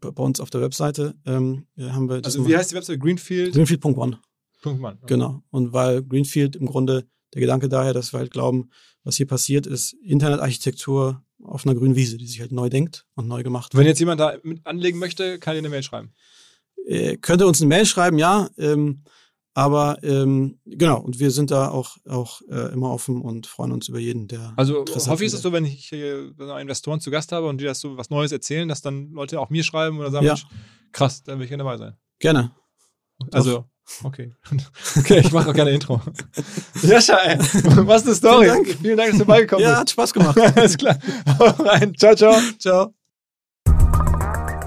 bei 0.00 0.22
uns 0.22 0.40
auf 0.40 0.50
der 0.50 0.60
Webseite 0.60 1.14
ähm, 1.24 1.66
haben 1.78 2.08
wir. 2.08 2.20
Also 2.24 2.46
wie 2.46 2.56
heißt 2.56 2.72
die 2.72 2.74
Webseite? 2.74 2.98
Greenfield? 2.98 3.54
Greenfield.one. 3.54 4.18
One. 4.64 4.98
Genau. 5.06 5.42
Und 5.50 5.72
weil 5.72 6.02
Greenfield 6.02 6.56
im 6.56 6.66
Grunde 6.66 7.06
der 7.34 7.40
Gedanke 7.40 7.68
daher, 7.68 7.92
dass 7.92 8.12
wir 8.12 8.20
halt 8.20 8.30
glauben, 8.30 8.70
was 9.02 9.16
hier 9.16 9.26
passiert, 9.26 9.66
ist 9.66 9.92
Internetarchitektur 10.02 11.22
auf 11.42 11.66
einer 11.66 11.74
grünen 11.74 11.96
Wiese, 11.96 12.16
die 12.16 12.26
sich 12.26 12.40
halt 12.40 12.52
neu 12.52 12.70
denkt 12.70 13.06
und 13.14 13.28
neu 13.28 13.42
gemacht 13.42 13.74
wird. 13.74 13.80
Wenn 13.80 13.86
jetzt 13.86 13.98
jemand 14.00 14.20
da 14.20 14.34
mit 14.42 14.66
anlegen 14.66 14.98
möchte, 14.98 15.38
kann 15.38 15.54
er 15.54 15.58
eine 15.58 15.68
Mail 15.68 15.82
schreiben. 15.82 16.12
Äh, 16.86 17.16
könnte 17.18 17.46
uns 17.46 17.60
eine 17.60 17.68
Mail 17.68 17.86
schreiben, 17.86 18.18
ja. 18.18 18.48
Ähm, 18.56 19.02
Aber 19.56 19.98
ähm, 20.02 20.58
genau, 20.64 21.00
und 21.00 21.20
wir 21.20 21.30
sind 21.30 21.50
da 21.52 21.68
auch, 21.68 21.96
auch 22.08 22.40
äh, 22.50 22.72
immer 22.72 22.90
offen 22.90 23.20
und 23.20 23.46
freuen 23.46 23.70
uns 23.72 23.88
über 23.88 24.00
jeden, 24.00 24.26
der. 24.26 24.52
Also 24.56 24.80
Interesse 24.80 25.10
häufig 25.10 25.26
ist 25.26 25.32
findet. 25.32 25.38
es 25.38 25.42
so, 25.42 25.52
wenn 25.52 25.64
ich 25.64 25.88
hier 25.88 26.58
Investoren 26.60 27.00
zu 27.00 27.10
Gast 27.12 27.30
habe 27.30 27.46
und 27.46 27.60
die 27.60 27.64
das 27.64 27.80
so 27.80 27.96
was 27.96 28.10
Neues 28.10 28.32
erzählen, 28.32 28.68
dass 28.68 28.82
dann 28.82 29.12
Leute 29.12 29.38
auch 29.38 29.50
mir 29.50 29.62
schreiben 29.62 29.98
oder 29.98 30.10
sagen, 30.10 30.26
Ja. 30.26 30.32
Mensch, 30.32 30.46
krass, 30.92 31.22
da 31.22 31.36
will 31.36 31.44
ich 31.44 31.50
gerne 31.50 31.62
dabei 31.62 31.76
sein. 31.76 31.96
Gerne. 32.18 32.50
Also, 33.30 33.64
okay. 34.02 34.32
Okay, 34.98 35.18
ich 35.20 35.32
mache 35.32 35.50
auch 35.50 35.54
gerne 35.54 35.70
Intro. 35.72 36.00
Jascha, 36.82 37.16
ey, 37.18 37.38
was 37.38 38.04
eine 38.04 38.14
Story. 38.14 38.46
Vielen 38.46 38.64
Dank. 38.64 38.78
Vielen 38.80 38.96
Dank, 38.96 39.10
dass 39.10 39.18
du 39.18 39.24
beigekommen 39.26 39.62
Ja, 39.62 39.70
bist. 39.70 39.80
hat 39.80 39.90
Spaß 39.90 40.12
gemacht. 40.14 40.38
Alles 40.56 40.76
klar. 40.76 40.98
Hau 41.38 41.44
rein. 41.64 41.94
Ciao, 41.96 42.14
ciao. 42.14 42.34
Ciao. 42.58 42.94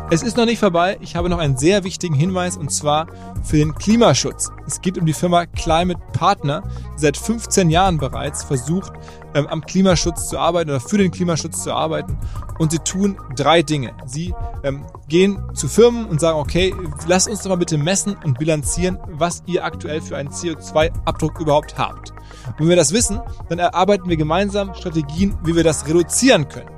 Es 0.10 0.24
ist 0.24 0.38
noch 0.38 0.46
nicht 0.46 0.60
vorbei. 0.60 0.98
Ich 1.02 1.18
habe 1.18 1.28
noch 1.28 1.38
einen 1.38 1.58
sehr 1.58 1.84
wichtigen 1.84 2.16
Hinweis 2.16 2.56
und 2.56 2.72
zwar 2.72 3.08
für 3.44 3.58
den 3.58 3.76
Klimaschutz. 3.76 4.50
Es 4.66 4.80
geht 4.80 4.98
um 4.98 5.06
die 5.06 5.12
Firma 5.12 5.46
Climate 5.48 6.00
Partner, 6.14 6.64
die 6.96 7.02
seit 7.02 7.18
15 7.18 7.70
Jahren 7.70 7.98
bereits 7.98 8.42
versucht, 8.42 8.94
ähm, 9.36 9.48
am 9.48 9.60
Klimaschutz 9.66 10.30
zu 10.30 10.40
arbeiten 10.40 10.70
oder 10.70 10.80
für 10.80 10.98
den 10.98 11.12
Klimaschutz 11.12 11.62
zu 11.62 11.74
arbeiten. 11.74 12.18
Und 12.58 12.72
sie 12.72 12.80
tun 12.80 13.18
drei 13.36 13.64
Dinge. 13.64 13.92
Sie 14.06 14.34
ähm, 14.64 14.86
gehen 15.10 15.44
zu 15.54 15.68
Firmen 15.68 16.06
und 16.06 16.22
sagen, 16.22 16.40
okay, 16.40 16.74
lasst 17.06 17.28
uns 17.28 17.42
doch 17.42 17.50
mal 17.50 17.58
bitte 17.58 17.78
messen 17.78 18.16
und 18.24 18.40
bilanzieren, 18.40 18.98
was 19.10 19.44
ihr 19.46 19.66
aktuell 19.66 20.00
für 20.00 20.16
einen 20.16 20.30
CO2-Abdruck 20.30 21.42
überhaupt 21.42 21.78
habt. 21.78 22.12
Und 22.48 22.60
wenn 22.60 22.70
wir 22.70 22.76
das 22.78 22.94
wissen, 22.94 23.20
dann 23.50 23.60
erarbeiten 23.60 24.08
wir 24.08 24.16
gemeinsam 24.16 24.74
Strategien, 24.74 25.38
wie 25.44 25.54
wir 25.54 25.66
das 25.66 25.86
reduzieren 25.86 26.48
können. 26.48 26.77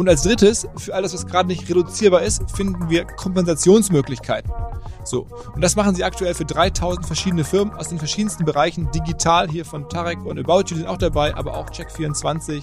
Und 0.00 0.08
als 0.08 0.22
drittes, 0.22 0.66
für 0.78 0.94
alles, 0.94 1.12
was 1.12 1.26
gerade 1.26 1.48
nicht 1.48 1.68
reduzierbar 1.68 2.22
ist, 2.22 2.50
finden 2.50 2.88
wir 2.88 3.04
Kompensationsmöglichkeiten. 3.04 4.50
So. 5.04 5.26
Und 5.54 5.62
das 5.62 5.76
machen 5.76 5.94
sie 5.94 6.04
aktuell 6.04 6.34
für 6.34 6.44
3000 6.44 7.06
verschiedene 7.06 7.44
Firmen 7.44 7.74
aus 7.74 7.88
den 7.88 7.98
verschiedensten 7.98 8.44
Bereichen. 8.44 8.90
Digital 8.92 9.48
hier 9.48 9.64
von 9.64 9.88
Tarek 9.88 10.24
und 10.24 10.38
About 10.38 10.64
You 10.68 10.76
sind 10.76 10.86
auch 10.86 10.98
dabei, 10.98 11.34
aber 11.34 11.56
auch 11.56 11.70
Check24, 11.70 12.62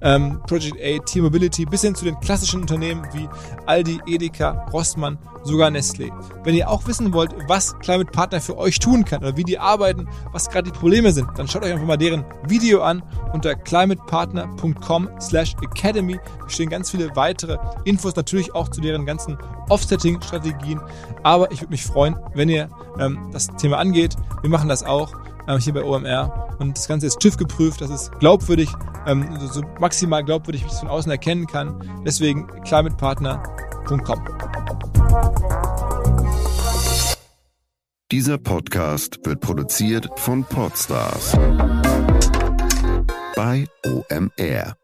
ähm, 0.00 0.40
Project 0.46 0.76
A, 0.82 1.02
T-Mobility, 1.04 1.64
bis 1.66 1.82
hin 1.82 1.94
zu 1.94 2.04
den 2.04 2.18
klassischen 2.20 2.60
Unternehmen 2.60 3.06
wie 3.12 3.28
Aldi, 3.66 4.00
Edeka, 4.06 4.66
Rossmann, 4.72 5.18
sogar 5.46 5.70
Nestlé. 5.70 6.10
Wenn 6.44 6.54
ihr 6.54 6.68
auch 6.68 6.86
wissen 6.86 7.12
wollt, 7.12 7.34
was 7.48 7.78
Climate 7.78 8.10
Partner 8.10 8.40
für 8.40 8.58
euch 8.58 8.78
tun 8.78 9.04
kann 9.04 9.22
oder 9.22 9.36
wie 9.36 9.44
die 9.44 9.58
arbeiten, 9.58 10.08
was 10.32 10.50
gerade 10.50 10.70
die 10.70 10.78
Probleme 10.78 11.12
sind, 11.12 11.28
dann 11.36 11.48
schaut 11.48 11.62
euch 11.62 11.72
einfach 11.72 11.86
mal 11.86 11.96
deren 11.96 12.24
Video 12.48 12.82
an 12.82 13.02
unter 13.32 13.54
climatepartner.com 13.54 15.08
slash 15.20 15.54
academy. 15.62 16.18
Da 16.40 16.48
stehen 16.48 16.68
ganz 16.68 16.90
viele 16.90 17.14
weitere 17.16 17.58
Infos, 17.84 18.16
natürlich 18.16 18.54
auch 18.54 18.68
zu 18.68 18.80
deren 18.80 19.06
ganzen 19.06 19.38
Offsetting-Strategien. 19.68 20.80
Aber 21.22 21.50
ich 21.52 21.60
würde 21.60 21.70
mich 21.70 21.84
freuen, 21.84 22.16
wenn 22.34 22.48
ihr 22.48 22.68
ähm, 22.98 23.30
das 23.32 23.48
Thema 23.56 23.78
angeht. 23.78 24.16
Wir 24.42 24.50
machen 24.50 24.68
das 24.68 24.82
auch 24.82 25.12
ähm, 25.48 25.58
hier 25.58 25.74
bei 25.74 25.84
OMR 25.84 26.56
und 26.58 26.76
das 26.76 26.88
Ganze 26.88 27.06
ist 27.06 27.20
TÜV 27.20 27.36
geprüft, 27.36 27.80
das 27.80 27.90
ist 27.90 28.12
glaubwürdig, 28.18 28.70
ähm, 29.06 29.28
so, 29.52 29.62
maximal 29.78 30.24
glaubwürdig, 30.24 30.62
wie 30.62 30.66
ich 30.66 30.72
es 30.72 30.80
von 30.80 30.88
außen 30.88 31.10
erkennen 31.10 31.46
kann. 31.46 32.02
Deswegen 32.04 32.46
climatepartner.com. 32.64 34.20
Dieser 38.12 38.38
Podcast 38.38 39.18
wird 39.24 39.40
produziert 39.40 40.08
von 40.16 40.44
Podstars 40.44 41.36
bei 43.34 43.66
OMR. 43.84 44.76